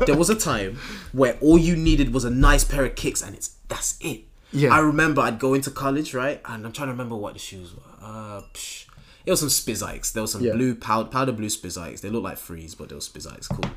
there 0.07 0.17
was 0.17 0.29
a 0.29 0.35
time 0.35 0.77
where 1.13 1.39
all 1.41 1.57
you 1.57 1.75
needed 1.75 2.13
was 2.13 2.25
a 2.25 2.31
nice 2.31 2.65
pair 2.65 2.85
of 2.85 2.97
kicks, 2.97 3.23
and 3.23 3.35
it's 3.35 3.55
that's 3.69 3.97
it. 4.03 4.23
Yeah. 4.53 4.73
I 4.75 4.79
remember 4.81 5.23
I'd 5.23 5.39
go 5.39 5.55
into 5.55 5.71
college, 5.71 6.13
right, 6.15 6.41
and 6.45 6.67
I'm 6.67 6.73
trying 6.73 6.89
to 6.89 6.93
remember 6.93 7.17
what 7.17 7.33
the 7.33 7.39
shoes 7.41 7.75
were. 7.75 7.83
Uh, 8.03 8.43
psh, 8.53 8.87
it 9.25 9.31
was 9.31 9.41
some 9.41 9.49
Spizikes. 9.49 10.13
There 10.13 10.23
was 10.23 10.33
some 10.33 10.43
Yeah. 10.43 10.53
blue 10.53 10.75
powder, 10.75 11.09
powder 11.09 11.33
blue 11.33 11.49
Spizikes. 11.49 12.03
They 12.03 12.11
looked 12.11 12.25
like 12.25 12.37
freeze, 12.37 12.75
but 12.75 12.91
they 12.91 12.95
were 12.95 13.01
Spizikes, 13.01 13.49
cool, 13.49 13.71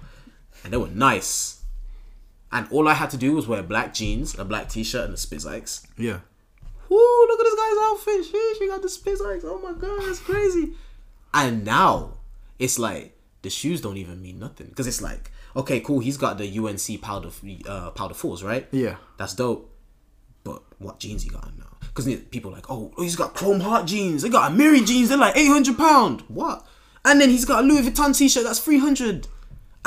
and 0.66 0.74
they 0.74 0.78
were 0.78 0.90
nice. 0.90 1.57
And 2.52 2.68
all 2.72 2.88
I 2.88 2.94
had 2.94 3.10
to 3.12 3.18
do 3.18 3.34
was 3.34 3.48
wear 3.48 3.62
black 3.62 3.94
jeans, 3.94 4.38
a 4.40 4.46
black 4.46 4.70
t-shirt, 4.70 5.06
and 5.06 5.14
the 5.14 5.18
Spizikes 5.18 5.86
yeah, 5.98 6.20
whoo, 6.90 7.26
look 7.28 7.40
at 7.40 7.44
this 7.44 7.56
guy's 7.56 7.78
outfit. 7.82 8.34
Sheesh, 8.34 8.58
she 8.60 8.68
got 8.68 8.82
the 8.82 8.88
Spizikes. 8.88 9.42
Oh 9.44 9.60
my 9.62 9.74
god, 9.74 10.02
that's 10.08 10.20
crazy. 10.20 10.74
And 11.34 11.66
now 11.66 12.14
it's 12.60 12.80
like 12.80 13.18
the 13.42 13.50
shoes 13.50 13.82
don't 13.82 13.98
even 13.98 14.22
mean 14.22 14.40
nothing 14.40 14.68
because 14.68 14.88
it's 14.88 15.02
like, 15.02 15.32
okay, 15.56 15.80
cool. 15.82 16.00
He's 16.00 16.18
got 16.18 16.38
the 16.38 16.58
UNC 16.60 17.02
powder 17.02 17.30
uh, 17.68 17.92
powder 17.92 18.14
fours, 18.14 18.44
right? 18.44 18.68
Yeah. 18.72 18.96
that's 19.18 19.34
dope. 19.34 19.74
But 20.44 20.64
what 20.80 21.00
jeans 21.00 21.24
he 21.24 21.30
got 21.30 21.44
on 21.44 21.54
now? 21.58 21.78
Because 21.82 22.06
people 22.32 22.52
are 22.52 22.56
like, 22.56 22.70
oh, 22.70 22.94
he's 22.98 23.16
got 23.16 23.34
chrome 23.34 23.60
heart 23.60 23.86
jeans. 23.88 24.22
They 24.22 24.30
got 24.30 24.52
Amiri 24.52 24.86
jeans. 24.86 25.10
They're 25.10 25.18
like 25.18 25.36
eight 25.36 25.48
hundred 25.50 25.78
pound. 25.78 26.22
What? 26.30 26.66
And 27.04 27.20
then 27.20 27.30
he's 27.30 27.46
got 27.46 27.64
a 27.64 27.68
Louis 27.68 27.82
Vuitton 27.90 28.18
t-shirt 28.18 28.44
that's 28.44 28.60
three 28.60 28.80
hundred. 28.80 29.28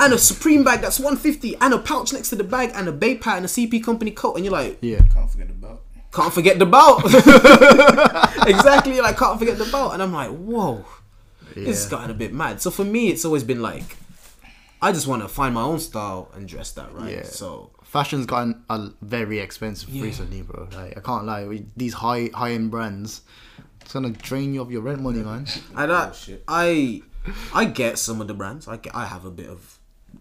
And 0.01 0.13
a 0.15 0.19
Supreme 0.19 0.65
bag 0.65 0.81
that's 0.81 0.99
150 0.99 1.57
and 1.61 1.75
a 1.75 1.79
pouch 1.79 2.13
next 2.13 2.31
to 2.31 2.37
the 2.37 2.45
bag 2.45 2.71
and 2.75 2.89
a 2.89 2.93
Bape 2.93 3.23
hat 3.23 3.37
and 3.37 3.45
a 3.45 3.49
CP 3.49 3.85
company 3.85 4.11
coat 4.11 4.35
and 4.37 4.45
you're 4.45 4.53
like 4.53 4.79
Yeah. 4.81 5.03
Can't 5.13 5.31
forget 5.31 5.49
the 5.49 5.55
belt. 5.55 5.83
can't 6.13 6.33
forget 6.33 6.59
the 6.59 6.67
belt. 6.67 7.05
exactly, 8.47 9.01
like 9.01 9.17
can't 9.17 9.39
forget 9.39 9.59
the 9.59 9.67
belt. 9.67 9.93
And 9.95 10.03
I'm 10.03 10.13
like, 10.13 10.31
whoa, 10.31 10.85
this 11.55 11.85
is 11.85 11.87
gotten 11.89 12.11
a 12.11 12.15
bit 12.15 12.33
mad. 12.33 12.61
So 12.61 12.71
for 12.71 12.85
me, 12.85 13.09
it's 13.09 13.25
always 13.25 13.45
been 13.45 13.63
like, 13.63 13.97
I 14.83 14.93
just 14.93 15.07
want 15.07 15.23
to 15.23 15.29
find 15.29 15.55
my 15.55 15.63
own 15.63 15.79
style 15.79 16.31
and 16.35 16.49
dress 16.49 16.73
that 16.73 16.93
right. 16.95 17.13
Yeah. 17.13 17.23
So 17.25 17.71
Fashion's 17.85 18.27
gotten 18.27 18.63
uh, 18.71 18.89
very 19.03 19.39
expensive 19.41 19.91
Yeah. 19.91 20.05
recently, 20.05 20.43
bro. 20.43 20.69
Like 20.73 20.97
I 20.97 21.01
can't 21.01 21.27
lie, 21.27 21.45
with 21.45 21.71
these 21.77 21.95
high 21.95 22.31
high 22.35 22.53
end 22.53 22.71
brands, 22.71 23.23
it's 23.83 23.93
gonna 23.93 24.11
drain 24.11 24.55
you 24.55 24.63
of 24.63 24.71
your 24.73 24.81
rent 24.83 25.03
money, 25.03 25.21
man. 25.21 25.47
and 25.77 25.93
I, 25.93 26.05
Bullshit. 26.07 26.45
I, 26.49 27.03
I 27.53 27.67
get 27.67 27.99
some 27.99 28.21
of 28.23 28.29
the 28.29 28.35
brands. 28.35 28.67
I 28.69 28.79
get, 28.79 28.95
I 28.95 29.05
have 29.07 29.25
a 29.27 29.31
bit 29.31 29.49
of 29.49 29.79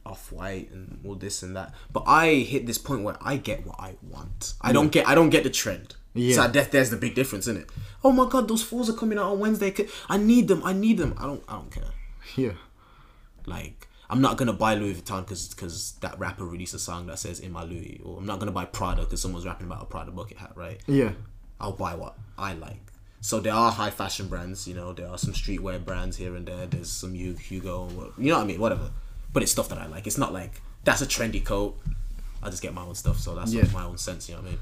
off 0.09 0.31
white 0.31 0.71
and 0.71 0.99
all 1.05 1.15
this 1.15 1.43
and 1.43 1.55
that. 1.55 1.73
But 1.93 2.03
I 2.07 2.35
hit 2.35 2.65
this 2.65 2.77
point 2.77 3.03
where 3.03 3.17
I 3.21 3.37
get 3.37 3.65
what 3.65 3.79
I 3.79 3.95
want. 4.01 4.53
I 4.61 4.73
don't 4.73 4.91
get, 4.91 5.07
I 5.07 5.15
don't 5.15 5.29
get 5.29 5.43
the 5.43 5.49
trend. 5.49 5.95
Yeah. 6.13 6.35
So 6.35 6.47
that, 6.47 6.71
there's 6.71 6.89
the 6.89 6.97
big 6.97 7.15
difference 7.15 7.47
in 7.47 7.57
it. 7.57 7.69
Oh 8.03 8.11
my 8.11 8.27
god, 8.27 8.47
those 8.47 8.63
fours 8.63 8.89
are 8.89 8.93
coming 8.93 9.17
out 9.17 9.31
on 9.31 9.39
Wednesday. 9.39 9.73
I 10.09 10.17
need 10.17 10.47
them. 10.47 10.61
I 10.65 10.73
need 10.73 10.97
them. 10.97 11.13
I 11.17 11.23
don't. 11.23 11.43
I 11.47 11.53
don't 11.53 11.71
care. 11.71 11.83
Yeah. 12.35 12.51
Like, 13.47 13.87
I'm 14.07 14.21
not 14.21 14.37
gonna 14.37 14.53
buy 14.53 14.75
Louis 14.75 14.93
Vuitton 14.93 15.21
because 15.21 15.47
because 15.47 15.93
that 16.01 16.19
rapper 16.19 16.45
released 16.45 16.75
a 16.75 16.79
song 16.79 17.07
that 17.07 17.17
says 17.17 17.39
"In 17.39 17.51
My 17.51 17.63
Louis," 17.63 18.01
or 18.05 18.19
I'm 18.19 18.25
not 18.25 18.39
gonna 18.39 18.51
buy 18.51 18.65
Prada 18.65 19.01
because 19.01 19.21
someone's 19.21 19.47
rapping 19.47 19.65
about 19.65 19.81
a 19.81 19.85
Prada 19.85 20.11
bucket 20.11 20.37
hat, 20.37 20.51
right? 20.55 20.79
Yeah. 20.85 21.13
I'll 21.59 21.71
buy 21.71 21.95
what 21.95 22.17
I 22.37 22.53
like. 22.53 22.91
So 23.21 23.39
there 23.39 23.53
are 23.53 23.71
high 23.71 23.89
fashion 23.89 24.27
brands, 24.27 24.67
you 24.67 24.75
know. 24.75 24.93
There 24.93 25.07
are 25.07 25.17
some 25.17 25.33
streetwear 25.33 25.83
brands 25.83 26.17
here 26.17 26.35
and 26.35 26.47
there. 26.47 26.67
There's 26.67 26.89
some 26.89 27.13
Hugo, 27.13 28.13
you 28.17 28.29
know 28.29 28.37
what 28.37 28.43
I 28.43 28.45
mean, 28.45 28.59
whatever. 28.59 28.91
But 29.33 29.43
it's 29.43 29.51
stuff 29.51 29.69
that 29.69 29.77
I 29.77 29.85
like. 29.87 30.07
It's 30.07 30.17
not 30.17 30.33
like 30.33 30.61
that's 30.83 31.01
a 31.01 31.05
trendy 31.05 31.43
coat. 31.43 31.77
I 32.41 32.49
just 32.49 32.61
get 32.61 32.73
my 32.73 32.81
own 32.83 32.95
stuff, 32.95 33.19
so 33.19 33.35
that's 33.35 33.53
Yeah. 33.53 33.65
my 33.73 33.83
own 33.83 33.97
sense. 33.97 34.27
You 34.29 34.35
know 34.35 34.41
what 34.41 34.47
I 34.47 34.51
mean? 34.51 34.59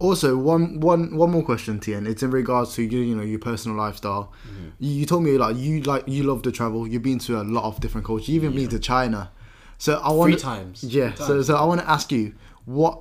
Also, 0.00 0.36
one 0.36 0.80
one 0.80 1.16
one 1.16 1.30
more 1.30 1.42
question, 1.44 1.78
Tien. 1.78 2.06
It's 2.06 2.22
in 2.22 2.30
regards 2.30 2.74
to 2.74 2.82
you, 2.82 2.98
you 3.00 3.14
know, 3.14 3.22
your 3.22 3.38
personal 3.38 3.76
lifestyle. 3.76 4.32
Mm-hmm. 4.48 4.68
You, 4.80 4.90
you 5.00 5.06
told 5.06 5.22
me 5.22 5.38
like 5.38 5.56
you 5.56 5.82
like 5.82 6.04
you 6.08 6.24
love 6.24 6.42
to 6.42 6.52
travel. 6.52 6.86
You've 6.88 7.02
been 7.02 7.20
to 7.20 7.40
a 7.40 7.44
lot 7.44 7.64
of 7.64 7.80
different 7.80 8.06
cultures. 8.06 8.28
You 8.28 8.36
even 8.36 8.54
been 8.54 8.68
to 8.70 8.78
China. 8.78 9.30
So 9.78 9.94
I 10.02 10.10
want 10.12 10.38
times. 10.40 10.82
Yeah. 10.82 11.10
Three 11.12 11.26
So 11.26 11.34
times. 11.34 11.46
so 11.46 11.56
I 11.56 11.64
want 11.64 11.80
to 11.80 11.88
ask 11.88 12.10
you 12.10 12.34
what 12.64 13.00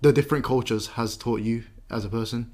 the 0.00 0.12
different 0.12 0.44
cultures 0.44 0.88
has 0.88 1.16
taught 1.16 1.40
you 1.42 1.64
as 1.90 2.04
a 2.04 2.08
person. 2.08 2.50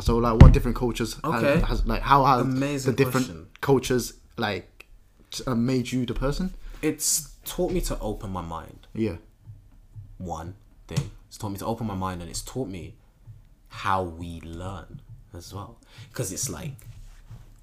So 0.00 0.16
like 0.18 0.40
what 0.42 0.52
different 0.52 0.76
cultures 0.76 1.16
Okay. 1.24 1.60
has, 1.60 1.84
like 1.86 2.02
how 2.02 2.24
has 2.24 2.40
Amazing 2.42 2.92
the 2.92 2.96
different 2.96 3.26
question. 3.26 3.46
cultures 3.60 4.14
like 4.36 4.86
made 5.46 5.92
you 5.92 6.04
the 6.06 6.14
person? 6.14 6.52
It's 6.82 7.34
taught 7.44 7.72
me 7.72 7.80
to 7.82 7.98
open 8.00 8.30
my 8.30 8.42
mind. 8.42 8.86
Yeah. 8.94 9.16
one 10.18 10.54
thing. 10.86 11.10
It's 11.28 11.38
taught 11.38 11.50
me 11.50 11.58
to 11.58 11.66
open 11.66 11.86
my 11.86 11.94
mind 11.94 12.20
and 12.20 12.30
it's 12.30 12.42
taught 12.42 12.68
me 12.68 12.94
how 13.68 14.02
we 14.02 14.40
learn 14.42 15.00
as 15.34 15.54
well. 15.54 15.78
Because 16.08 16.32
it's 16.32 16.50
like 16.50 16.72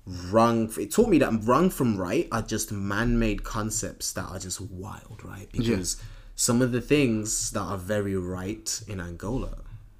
wrong. 0.05 0.72
It 0.80 0.91
taught 0.91 1.09
me 1.09 1.20
that 1.20 1.32
wrong 1.43 1.70
from 1.70 1.97
right 1.97 2.28
are 2.32 2.41
just 2.41 2.72
man 2.72 3.20
made 3.20 3.43
concepts 3.43 4.11
that 4.13 4.26
are 4.26 4.39
just 4.39 4.61
wild, 4.61 5.22
right? 5.24 5.47
Because 5.51 6.01
some 6.36 6.61
of 6.61 6.72
the 6.72 6.82
things 6.82 7.51
that 7.51 7.61
are 7.61 7.78
very 7.78 8.15
right 8.15 8.82
in 8.88 8.99
Angola 8.99 9.57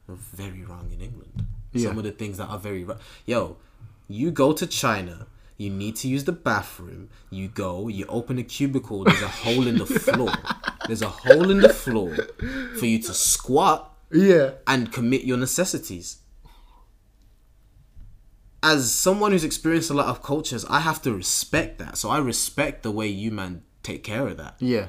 are 0.10 0.16
very 0.16 0.64
wrong 0.64 0.90
in 0.94 1.02
England. 1.02 1.46
Yeah. 1.74 1.90
Some 1.90 1.98
of 1.98 2.04
the 2.04 2.12
things 2.12 2.38
that 2.38 2.48
are 2.48 2.60
very 2.60 2.84
right. 2.84 2.98
Yo, 3.26 3.58
you 4.08 4.32
go 4.32 4.54
to 4.54 4.66
China. 4.66 5.28
You 5.58 5.72
need 5.72 5.96
to 5.98 6.08
use 6.08 6.24
the 6.26 6.32
bathroom. 6.32 7.10
You 7.32 7.48
go, 7.48 7.88
you 7.88 8.06
open 8.08 8.38
a 8.38 8.44
cubicle, 8.44 9.04
there's 9.04 9.22
a 9.24 9.28
hole 9.28 9.66
in 9.68 9.78
the 9.80 9.86
floor. 9.88 10.32
There's 10.86 11.02
a 11.02 11.10
hole 11.10 11.50
in 11.50 11.60
the 11.62 11.70
floor 11.74 12.16
for 12.78 12.86
you 12.86 13.02
to 13.02 13.14
squat 13.14 13.92
Yeah. 14.12 14.52
and 14.68 14.92
commit 14.94 15.24
your 15.24 15.38
necessities. 15.38 16.18
As 18.64 18.92
someone 18.92 19.32
who's 19.32 19.44
experienced 19.44 19.90
a 19.90 19.94
lot 19.94 20.08
of 20.08 20.22
cultures, 20.24 20.66
I 20.70 20.80
have 20.80 21.02
to 21.04 21.14
respect 21.14 21.80
that. 21.80 21.98
So 21.98 22.10
I 22.10 22.18
respect 22.20 22.84
the 22.84 22.92
way 22.92 23.08
you 23.08 23.32
man 23.32 23.64
take 23.84 24.04
care 24.04 24.28
of 24.28 24.38
that. 24.38 24.56
Yeah. 24.60 24.88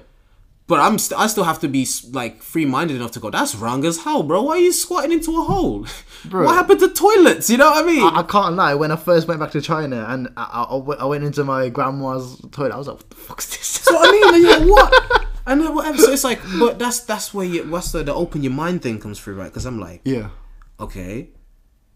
But 0.68 0.80
I'm 0.80 0.98
st- 0.98 1.18
I 1.18 1.26
still 1.28 1.44
have 1.44 1.58
to 1.60 1.68
be 1.68 1.86
like 2.12 2.42
free 2.42 2.66
minded 2.66 2.96
enough 2.96 3.10
to 3.12 3.20
go. 3.20 3.30
That's 3.30 3.54
wrong 3.54 3.84
as 3.86 4.04
hell, 4.04 4.22
bro. 4.22 4.42
Why 4.42 4.52
are 4.52 4.58
you 4.58 4.70
squatting 4.72 5.12
into 5.12 5.30
a 5.38 5.42
hole? 5.42 5.86
Bro. 6.24 6.44
What 6.46 6.54
happened 6.56 6.80
to 6.80 6.88
toilets? 6.88 7.48
You 7.48 7.56
know 7.58 7.70
what 7.70 7.84
I 7.84 7.86
mean? 7.86 8.02
I, 8.02 8.18
I 8.18 8.22
can't 8.24 8.54
lie. 8.56 8.74
When 8.74 8.90
I 8.90 8.96
first 8.96 9.28
went 9.28 9.38
back 9.40 9.52
to 9.52 9.60
China 9.62 10.04
and 10.08 10.28
I, 10.36 10.66
I, 10.68 10.76
I 10.76 11.04
went- 11.06 11.24
into 11.24 11.42
my 11.44 11.68
grandma's 11.68 12.38
toilet, 12.50 12.72
I 12.72 12.76
was 12.76 12.88
like, 12.88 12.96
"What 12.98 13.08
the 13.10 13.16
fuck's 13.16 13.46
this?" 13.56 13.66
So 13.66 13.96
I 13.98 14.10
mean, 14.10 14.44
like, 14.68 14.68
what? 14.68 15.26
And 15.46 15.60
then 15.62 15.74
whatever. 15.74 15.96
So 15.98 16.12
it's 16.12 16.24
like, 16.24 16.40
but 16.58 16.78
that's 16.78 17.00
that's 17.00 17.32
where 17.32 17.46
you 17.46 17.64
what's 17.70 17.92
the, 17.92 18.02
the 18.02 18.12
open 18.12 18.42
your 18.42 18.52
mind 18.52 18.82
thing 18.82 19.00
comes 19.00 19.18
through, 19.18 19.36
right? 19.36 19.46
Because 19.48 19.64
I'm 19.64 19.78
like, 19.80 20.02
yeah. 20.04 20.30
okay, 20.80 21.30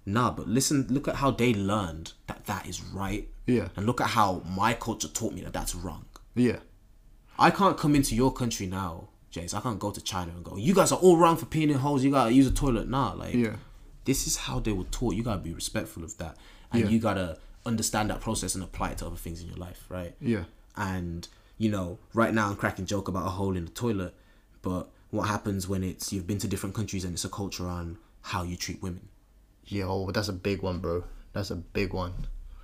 nah, 0.06 0.30
but 0.30 0.48
listen, 0.48 0.86
look 0.88 1.08
at 1.08 1.16
how 1.16 1.30
they 1.32 1.52
learned 1.52 2.12
that 2.28 2.46
that 2.46 2.66
is 2.66 2.80
right. 2.82 3.28
Yeah. 3.46 3.68
And 3.76 3.84
look 3.86 4.00
at 4.00 4.06
how 4.10 4.42
my 4.48 4.72
culture 4.72 5.08
taught 5.08 5.34
me 5.34 5.42
that 5.42 5.52
that's 5.52 5.74
wrong. 5.74 6.06
Yeah. 6.34 6.60
I 7.42 7.50
can't 7.50 7.76
come 7.76 7.94
into 7.96 8.14
your 8.14 8.32
country 8.32 8.66
now, 8.66 9.08
James. 9.30 9.52
I 9.52 9.60
can't 9.60 9.78
go 9.78 9.90
to 9.90 10.00
China 10.00 10.30
and 10.34 10.44
go, 10.44 10.56
you 10.56 10.74
guys 10.74 10.92
are 10.92 10.98
all 10.98 11.16
wrong 11.16 11.36
for 11.36 11.46
peeing 11.46 11.70
in 11.70 11.74
holes. 11.78 12.04
You 12.04 12.10
gotta 12.12 12.32
use 12.32 12.46
a 12.46 12.52
toilet. 12.52 12.88
Nah, 12.88 13.12
like, 13.14 13.34
Yeah. 13.34 13.56
this 14.04 14.26
is 14.28 14.36
how 14.36 14.60
they 14.60 14.72
were 14.72 14.84
taught. 14.84 15.14
You 15.14 15.22
gotta 15.24 15.40
be 15.40 15.52
respectful 15.52 16.04
of 16.04 16.16
that, 16.18 16.36
and 16.72 16.82
Yeah. 16.82 16.88
you 16.88 16.98
gotta 17.00 17.38
understand 17.66 18.10
that 18.10 18.20
process 18.20 18.54
and 18.54 18.62
apply 18.62 18.90
it 18.90 18.98
to 18.98 19.06
other 19.06 19.16
things 19.16 19.40
in 19.40 19.48
your 19.48 19.56
life, 19.56 19.84
right? 19.88 20.14
Yeah. 20.20 20.44
And 20.76 21.26
you 21.58 21.68
know, 21.70 21.98
right 22.12 22.34
now 22.34 22.48
I'm 22.48 22.56
cracking 22.56 22.86
joke 22.86 23.06
about 23.08 23.26
a 23.26 23.30
hole 23.30 23.56
in 23.56 23.64
the 23.66 23.70
toilet, 23.70 24.14
but 24.62 24.90
what 25.10 25.28
happens 25.28 25.68
when 25.68 25.84
it's 25.84 26.12
you've 26.12 26.26
been 26.26 26.38
to 26.38 26.48
different 26.48 26.74
countries 26.74 27.04
and 27.04 27.12
it's 27.14 27.24
a 27.24 27.28
culture 27.28 27.68
on 27.68 27.98
how 28.22 28.42
you 28.42 28.56
treat 28.56 28.82
women? 28.82 29.08
Yo, 29.66 30.10
that's 30.10 30.28
a 30.28 30.32
big 30.32 30.62
one, 30.62 30.78
bro. 30.80 31.04
That's 31.32 31.50
a 31.50 31.56
big 31.56 31.92
one. 31.92 32.14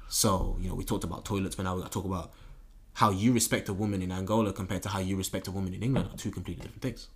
So, 0.09 0.57
you 0.61 0.69
know, 0.69 0.75
we 0.75 0.85
talked 0.85 1.05
about 1.05 1.25
toilets, 1.25 1.55
but 1.55 1.63
now 1.65 1.75
we 1.77 1.83
got 1.83 1.93
to 1.93 1.95
talk 1.95 2.07
about 2.07 2.33
how 2.99 3.11
you 3.11 3.33
respect 3.33 3.69
a 3.69 3.73
woman 3.73 4.03
in 4.03 4.11
Angola 4.11 4.53
compared 4.53 4.83
to 4.83 4.89
how 4.89 4.99
you 4.99 5.17
respect 5.17 5.47
a 5.47 5.53
woman 5.53 5.73
in 5.73 5.85
England 5.85 6.09
are 6.13 6.17
two 6.17 6.33
completely 6.33 6.65
different 6.65 6.83
things. 6.83 7.07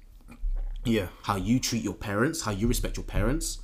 Yeah. 0.84 1.08
How 1.24 1.34
you 1.34 1.58
treat 1.58 1.82
your 1.82 1.94
parents, 1.94 2.42
how 2.42 2.52
you 2.52 2.68
respect 2.68 2.96
your 2.96 3.02
parents, 3.04 3.58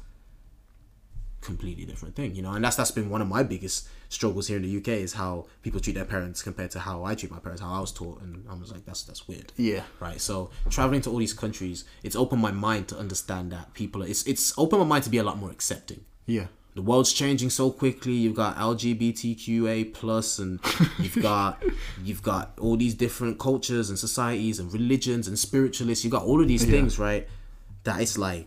completely 1.40 1.84
different 1.84 2.16
thing, 2.16 2.34
you 2.34 2.42
know. 2.42 2.50
And 2.54 2.64
that's 2.64 2.74
that's 2.74 2.90
been 2.90 3.08
one 3.08 3.22
of 3.22 3.28
my 3.28 3.44
biggest 3.44 3.88
struggles 4.08 4.48
here 4.48 4.56
in 4.56 4.64
the 4.64 4.76
UK 4.78 4.88
is 5.06 5.12
how 5.12 5.46
people 5.62 5.78
treat 5.78 5.94
their 5.94 6.04
parents 6.04 6.42
compared 6.42 6.72
to 6.72 6.80
how 6.80 7.04
I 7.04 7.14
treat 7.14 7.30
my 7.30 7.38
parents, 7.38 7.62
how 7.62 7.72
I 7.72 7.78
was 7.78 7.92
taught, 7.92 8.20
and 8.20 8.44
I 8.50 8.54
was 8.54 8.72
like, 8.72 8.84
that's 8.84 9.04
that's 9.04 9.28
weird. 9.28 9.52
Yeah. 9.56 9.84
Right. 10.00 10.20
So 10.20 10.50
traveling 10.70 11.02
to 11.02 11.10
all 11.10 11.18
these 11.18 11.34
countries, 11.34 11.84
it's 12.02 12.16
opened 12.16 12.42
my 12.42 12.50
mind 12.50 12.88
to 12.88 12.98
understand 12.98 13.52
that 13.52 13.74
people. 13.74 14.02
Are, 14.02 14.08
it's 14.08 14.26
it's 14.26 14.58
opened 14.58 14.80
my 14.80 14.88
mind 14.88 15.04
to 15.04 15.10
be 15.10 15.18
a 15.18 15.22
lot 15.22 15.38
more 15.38 15.52
accepting 15.52 16.04
Yeah. 16.26 16.48
The 16.78 16.82
world's 16.82 17.12
changing 17.12 17.50
so 17.50 17.72
quickly. 17.72 18.12
You've 18.12 18.36
got 18.36 18.56
LGBTQA 18.56 19.92
plus, 19.92 20.38
and 20.38 20.60
you've 21.00 21.20
got 21.22 21.60
you've 22.04 22.22
got 22.22 22.56
all 22.60 22.76
these 22.76 22.94
different 22.94 23.40
cultures 23.40 23.88
and 23.90 23.98
societies 23.98 24.60
and 24.60 24.72
religions 24.72 25.26
and 25.26 25.36
spiritualists. 25.36 26.04
You've 26.04 26.12
got 26.12 26.22
all 26.22 26.40
of 26.40 26.46
these 26.46 26.64
things, 26.64 26.96
right? 26.96 27.26
That 27.82 28.00
it's 28.00 28.16
like 28.16 28.46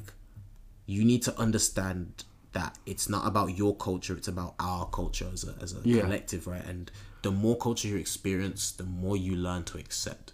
you 0.86 1.04
need 1.04 1.24
to 1.24 1.38
understand 1.38 2.24
that 2.54 2.78
it's 2.86 3.10
not 3.10 3.28
about 3.28 3.58
your 3.58 3.76
culture; 3.76 4.16
it's 4.16 4.30
about 4.30 4.56
our 4.62 4.86
culture 4.86 5.28
as 5.34 5.44
a 5.44 5.54
as 5.62 5.74
a 5.76 5.82
Yeah. 5.84 6.04
collective, 6.04 6.48
right? 6.48 6.64
And 6.66 6.90
the 7.24 7.32
more 7.32 7.58
culture 7.58 7.90
you 7.90 7.98
experience, 7.98 8.72
the 8.72 8.86
more 8.86 9.18
you 9.18 9.36
learn 9.36 9.64
to 9.66 9.78
accept. 9.78 10.32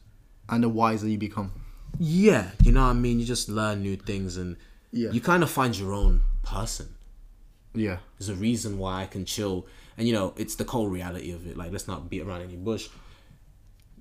And 0.50 0.64
the 0.64 0.70
wiser 0.70 1.08
you 1.10 1.18
become. 1.18 1.52
Yeah, 1.98 2.52
you 2.64 2.72
know 2.72 2.84
what 2.84 2.90
I 2.92 2.94
mean. 2.94 3.20
You 3.20 3.26
just 3.26 3.50
learn 3.50 3.82
new 3.82 3.96
things, 3.96 4.38
and 4.38 4.56
Yeah. 4.92 5.10
you 5.10 5.20
kind 5.20 5.42
of 5.42 5.50
find 5.50 5.76
your 5.76 5.94
own 5.94 6.22
person. 6.44 6.90
Yeah. 7.74 7.98
There's 8.18 8.30
a 8.30 8.36
reason 8.36 8.78
why 8.80 9.04
I 9.04 9.06
can 9.06 9.26
chill, 9.26 9.68
and 9.98 10.08
you 10.08 10.14
know, 10.14 10.34
it's 10.38 10.56
the 10.56 10.66
cold 10.66 10.92
reality 10.92 11.32
of 11.32 11.46
it. 11.48 11.58
Like, 11.58 11.72
let's 11.72 11.88
not 11.88 12.10
beat 12.10 12.22
around 12.22 12.42
any 12.42 12.56
bush. 12.56 12.90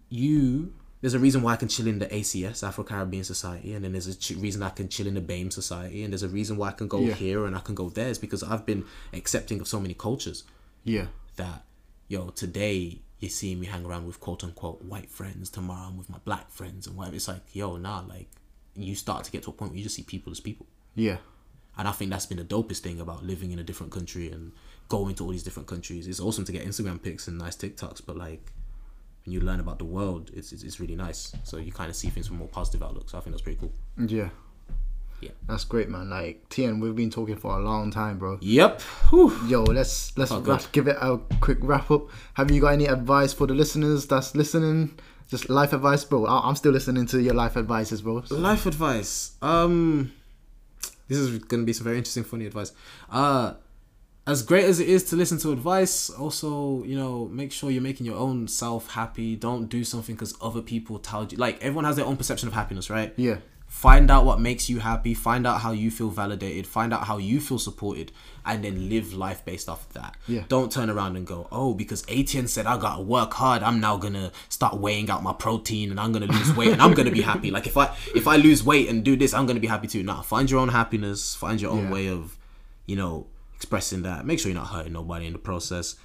You, 0.09 0.73
there's 1.01 1.15
a 1.15 1.19
reason 1.19 1.43
why 1.43 1.53
I 1.55 1.57
can 1.57 1.69
chill 1.69 1.87
in 1.89 1.99
the 1.99 2.07
ACS, 2.07 2.63
Afro 2.67 2.85
Caribbean 2.85 3.25
Society, 3.25 3.75
and 3.75 3.85
then 3.85 3.93
there's 3.93 4.07
a 4.07 4.15
ch- 4.15 4.31
reason 4.33 4.63
I 4.63 4.71
can 4.71 4.89
chill 4.89 5.07
in 5.07 5.15
the 5.15 5.21
BAME 5.21 5.53
Society, 5.53 6.03
and 6.05 6.13
there's 6.13 6.23
a 6.23 6.29
reason 6.29 6.57
why 6.57 6.69
I 6.69 6.73
can 6.73 6.89
go 6.89 7.01
Yeah. 7.01 7.15
here 7.15 7.45
and 7.47 7.57
I 7.57 7.61
can 7.61 7.75
go 7.75 7.89
there. 7.91 8.09
Is 8.09 8.19
because 8.19 8.43
I've 8.43 8.65
been 8.65 8.85
accepting 9.13 9.61
of 9.61 9.67
so 9.69 9.81
many 9.81 9.95
cultures 9.95 10.45
Yeah. 10.85 11.07
that, 11.37 11.65
yo, 12.09 12.29
today 12.31 13.01
you 13.19 13.29
see 13.29 13.55
me 13.57 13.67
hang 13.67 13.85
around 13.85 14.07
with 14.07 14.21
quote 14.21 14.45
unquote 14.45 14.83
white 14.83 15.11
friends, 15.11 15.51
tomorrow 15.51 15.89
I'm 15.89 15.97
with 15.97 16.09
my 16.09 16.19
black 16.25 16.51
friends 16.51 16.87
and 16.87 16.97
whatever. 16.97 17.17
It's 17.17 17.29
like, 17.29 17.43
yo, 17.53 17.77
nah, 17.79 18.01
like, 18.07 18.29
you 18.77 18.95
start 18.95 19.25
to 19.25 19.33
get 19.33 19.43
to 19.45 19.51
a 19.51 19.53
point 19.53 19.73
where 19.73 19.79
you 19.79 19.85
just 19.85 19.97
see 19.97 20.03
people 20.03 20.31
as 20.31 20.39
people. 20.41 20.67
Yeah. 20.95 21.17
And 21.79 21.87
I 21.87 21.93
think 21.93 22.11
that's 22.11 22.27
been 22.27 22.39
the 22.39 22.45
dopest 22.45 22.79
thing 22.79 23.01
about 23.01 23.25
living 23.25 23.51
in 23.51 23.59
a 23.59 23.63
different 23.65 23.93
country 23.93 24.31
and 24.31 24.53
going 24.89 25.15
to 25.17 25.25
all 25.25 25.31
these 25.31 25.43
different 25.43 25.69
countries. 25.69 26.07
It's 26.07 26.21
awesome 26.21 26.45
to 26.47 26.53
get 26.53 26.65
Instagram 26.67 27.03
pics 27.03 27.29
and 27.29 27.37
nice 27.39 27.57
TikToks, 27.57 28.01
but 28.07 28.17
like 28.17 28.53
when 29.25 29.33
you 29.35 29.41
learn 29.41 29.61
about 29.61 29.79
the 29.79 29.85
world, 29.85 30.31
it's 30.35 30.53
it's, 30.53 30.63
it's 30.63 30.81
really 30.81 30.97
nice. 30.97 31.35
So 31.45 31.57
you 31.59 31.73
kind 31.73 31.91
of 31.91 31.97
see 31.97 32.09
things 32.09 32.29
from 32.29 32.37
a 32.37 32.39
more 32.41 32.49
positive 32.49 32.83
outlook. 32.83 33.11
So 33.11 33.19
I 33.19 33.21
think 33.21 33.33
that's 33.35 33.43
pretty 33.43 33.59
cool. 33.61 33.73
Yeah. 33.99 34.31
Yeah. 35.21 35.31
That's 35.49 35.65
great, 35.65 35.89
man. 35.89 36.11
Like 36.11 36.47
Tien, 36.51 36.79
we've 36.79 36.95
been 36.95 37.11
talking 37.11 37.37
for 37.37 37.59
a 37.59 37.63
long 37.63 37.91
time, 37.91 38.19
bro. 38.19 38.39
Yep. 38.41 38.81
Whew. 39.11 39.33
Yo, 39.49 39.63
let's 39.65 40.17
let's 40.17 40.31
Oh, 40.31 40.41
wrap, 40.41 40.63
give 40.73 40.89
it 40.89 40.97
a 41.01 41.19
quick 41.41 41.59
wrap 41.63 41.91
up. 41.91 42.09
Have 42.35 42.51
you 42.51 42.61
got 42.61 42.75
any 42.75 42.87
advice 42.87 43.33
for 43.33 43.47
the 43.47 43.55
listeners 43.55 44.07
that's 44.07 44.35
listening? 44.35 44.99
Just 45.29 45.49
life 45.51 45.73
advice, 45.73 46.05
bro. 46.05 46.27
I- 46.27 46.47
I'm 46.49 46.55
still 46.55 46.73
listening 46.73 47.07
to 47.07 47.21
your 47.21 47.35
life 47.35 47.57
advices, 47.57 48.03
bro. 48.03 48.23
Life 48.31 48.67
advice. 48.67 49.33
Um, 49.43 50.13
this 51.09 51.19
is 51.19 51.39
gonna 51.39 51.65
be 51.65 51.73
some 51.73 51.85
very 51.85 51.99
interesting, 51.99 52.25
funny 52.25 52.47
advice. 52.47 52.73
Uh, 53.11 53.55
as 54.27 54.43
great 54.43 54.65
as 54.65 54.81
it 54.81 54.89
is 54.89 55.05
to 55.05 55.17
listen 55.17 55.39
to 55.39 55.53
advice, 55.53 56.11
also 56.11 56.83
you 56.85 56.97
know 56.97 57.27
make 57.27 57.53
sure 57.53 57.71
you're 57.71 57.83
making 57.83 58.07
your 58.07 58.17
own 58.17 58.49
self 58.49 58.91
happy. 58.91 59.37
Don't 59.37 59.67
do 59.67 59.85
something 59.85 60.15
because 60.15 60.35
other 60.41 60.63
people 60.63 60.99
told 60.99 61.33
you. 61.33 61.39
Like 61.39 61.63
everyone 61.63 61.85
has 61.85 61.97
their 61.97 62.07
own 62.07 62.17
perception 62.17 62.49
of 62.49 62.55
happiness, 62.55 62.91
right? 62.91 63.13
Yeah. 63.17 63.37
Find 63.77 64.11
out 64.11 64.25
what 64.25 64.41
makes 64.41 64.71
you 64.71 64.79
happy. 64.79 65.13
Find 65.13 65.47
out 65.47 65.61
how 65.61 65.73
you 65.73 65.91
feel 65.91 66.09
validated. 66.09 66.67
Find 66.67 66.95
out 66.95 67.05
how 67.07 67.19
you 67.19 67.43
feel 67.43 67.59
supported, 67.59 68.11
and 68.47 68.65
then 68.65 68.89
live 68.89 69.13
life 69.13 69.45
based 69.45 69.69
off 69.69 69.87
of 69.87 69.93
that. 69.93 70.17
Yeah. 70.27 70.45
Don't 70.49 70.73
turn 70.73 70.89
around 70.89 71.17
and 71.17 71.27
go, 71.27 71.47
oh, 71.53 71.75
because 71.75 72.03
ATN 72.05 72.49
said 72.49 72.65
I 72.65 72.79
gotta 72.79 73.03
work 73.03 73.35
hard. 73.35 73.63
I'm 73.63 73.79
now 73.79 73.99
gonna 73.99 74.33
start 74.49 74.79
weighing 74.79 75.11
out 75.11 75.23
my 75.23 75.35
protein, 75.35 75.91
and 75.91 76.01
I'm 76.01 76.11
gonna 76.11 76.25
lose 76.25 76.57
weight, 76.57 76.73
and 76.73 76.81
I'm 76.81 76.95
gonna 76.95 77.11
be 77.11 77.21
happy. 77.21 77.51
Like 77.51 77.67
if 77.67 77.77
I 77.77 77.95
if 78.15 78.27
I 78.27 78.37
lose 78.37 78.65
weight 78.65 78.89
and 78.89 79.05
do 79.05 79.15
this, 79.15 79.35
I'm 79.35 79.45
gonna 79.45 79.61
be 79.61 79.67
happy 79.67 79.89
too. 79.89 80.03
Nah, 80.03 80.23
find 80.23 80.51
your 80.51 80.61
own 80.61 80.71
happiness. 80.71 81.35
Find 81.35 81.61
your 81.61 81.71
own 81.71 81.85
Yeah. 81.85 81.93
way 81.93 82.09
of, 82.09 82.39
you 82.87 82.97
know, 82.97 83.27
expressing 83.57 84.01
that. 84.03 84.25
Make 84.25 84.39
sure 84.39 84.51
you're 84.51 84.59
not 84.59 84.69
hurting 84.69 84.95
nobody 84.95 85.27
in 85.27 85.35
the 85.35 85.39
process. 85.39 85.97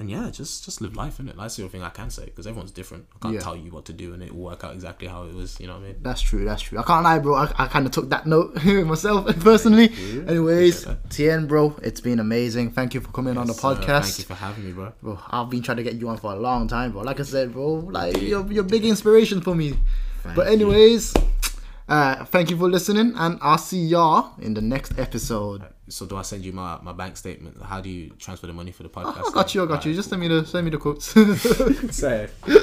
And 0.00 0.08
yeah, 0.08 0.30
just 0.30 0.64
just 0.64 0.80
live 0.80 0.94
life 0.94 1.18
in 1.18 1.28
it. 1.28 1.36
That's 1.36 1.56
the 1.56 1.62
only 1.64 1.72
thing 1.72 1.82
I 1.82 1.88
can 1.90 2.08
say 2.10 2.26
because 2.26 2.46
everyone's 2.46 2.70
different. 2.70 3.06
I 3.16 3.18
can't 3.18 3.34
Yeah. 3.34 3.40
tell 3.40 3.56
you 3.56 3.72
what 3.72 3.84
to 3.86 3.92
do, 3.92 4.14
and 4.14 4.22
it 4.22 4.32
will 4.32 4.44
work 4.44 4.62
out 4.62 4.72
exactly 4.72 5.08
how 5.08 5.24
it 5.24 5.34
was. 5.34 5.58
You 5.58 5.66
know 5.66 5.72
what 5.74 5.82
I 5.82 5.86
mean? 5.88 5.96
That's 6.02 6.20
true. 6.20 6.44
That's 6.44 6.62
true. 6.62 6.78
I 6.78 6.82
can't 6.84 7.02
lie, 7.02 7.18
bro. 7.18 7.34
I, 7.34 7.52
I 7.58 7.66
kind 7.66 7.84
of 7.84 7.90
took 7.90 8.08
that 8.10 8.24
note 8.24 8.54
myself 8.64 9.26
personally. 9.40 9.90
Anyways, 10.28 10.86
Tien, 11.10 11.46
bro, 11.48 11.74
it's 11.82 12.00
been 12.00 12.20
amazing. 12.20 12.70
Thank 12.70 12.94
you 12.94 13.00
for 13.00 13.10
coming 13.10 13.36
on 13.36 13.48
the 13.48 13.54
So, 13.54 13.74
thank 13.74 14.18
you 14.18 14.24
for 14.24 14.34
having 14.34 14.64
me, 14.66 14.72
bro. 14.72 14.92
Bro, 15.02 15.18
I've 15.30 15.50
been 15.50 15.62
trying 15.62 15.78
to 15.78 15.82
get 15.82 15.94
you 15.94 16.08
on 16.08 16.16
for 16.18 16.32
a 16.32 16.36
long 16.36 16.68
time, 16.68 16.92
bro. 16.92 17.02
Like 17.02 17.18
I 17.18 17.24
said, 17.24 17.52
bro, 17.52 17.66
like 17.90 18.22
you're, 18.22 18.46
you're 18.52 18.62
big 18.64 18.84
inspiration 18.84 19.40
for 19.40 19.54
me. 19.54 19.74
but 20.36 20.46
you. 20.58 20.98
Uh, 21.88 22.24
thank 22.26 22.50
you 22.50 22.56
for 22.56 22.68
listening, 22.68 23.14
and 23.16 23.38
I'll 23.40 23.58
see 23.58 23.80
y'all 23.80 24.32
in 24.40 24.54
the 24.54 24.60
next 24.60 24.98
episode. 24.98 25.64
So 25.88 26.04
do 26.04 26.16
I 26.16 26.22
send 26.22 26.44
you 26.44 26.52
my, 26.52 26.78
my 26.82 26.92
bank 26.92 27.16
statement? 27.16 27.62
How 27.62 27.80
do 27.80 27.88
you 27.88 28.10
transfer 28.18 28.46
the 28.46 28.52
money 28.52 28.72
for 28.72 28.82
the 28.82 28.90
podcast? 28.90 29.30
I 29.30 29.32
got 29.32 29.54
you. 29.54 29.62
I 29.62 29.66
got 29.66 29.84
you. 29.86 29.94
Just 29.94 30.10
send 30.10 30.20
me 30.20 30.28
the 30.28 30.44
send 30.44 30.64
me 30.66 30.70
the 30.70 30.78
quotes. 30.78 31.06
Say. 31.96 32.28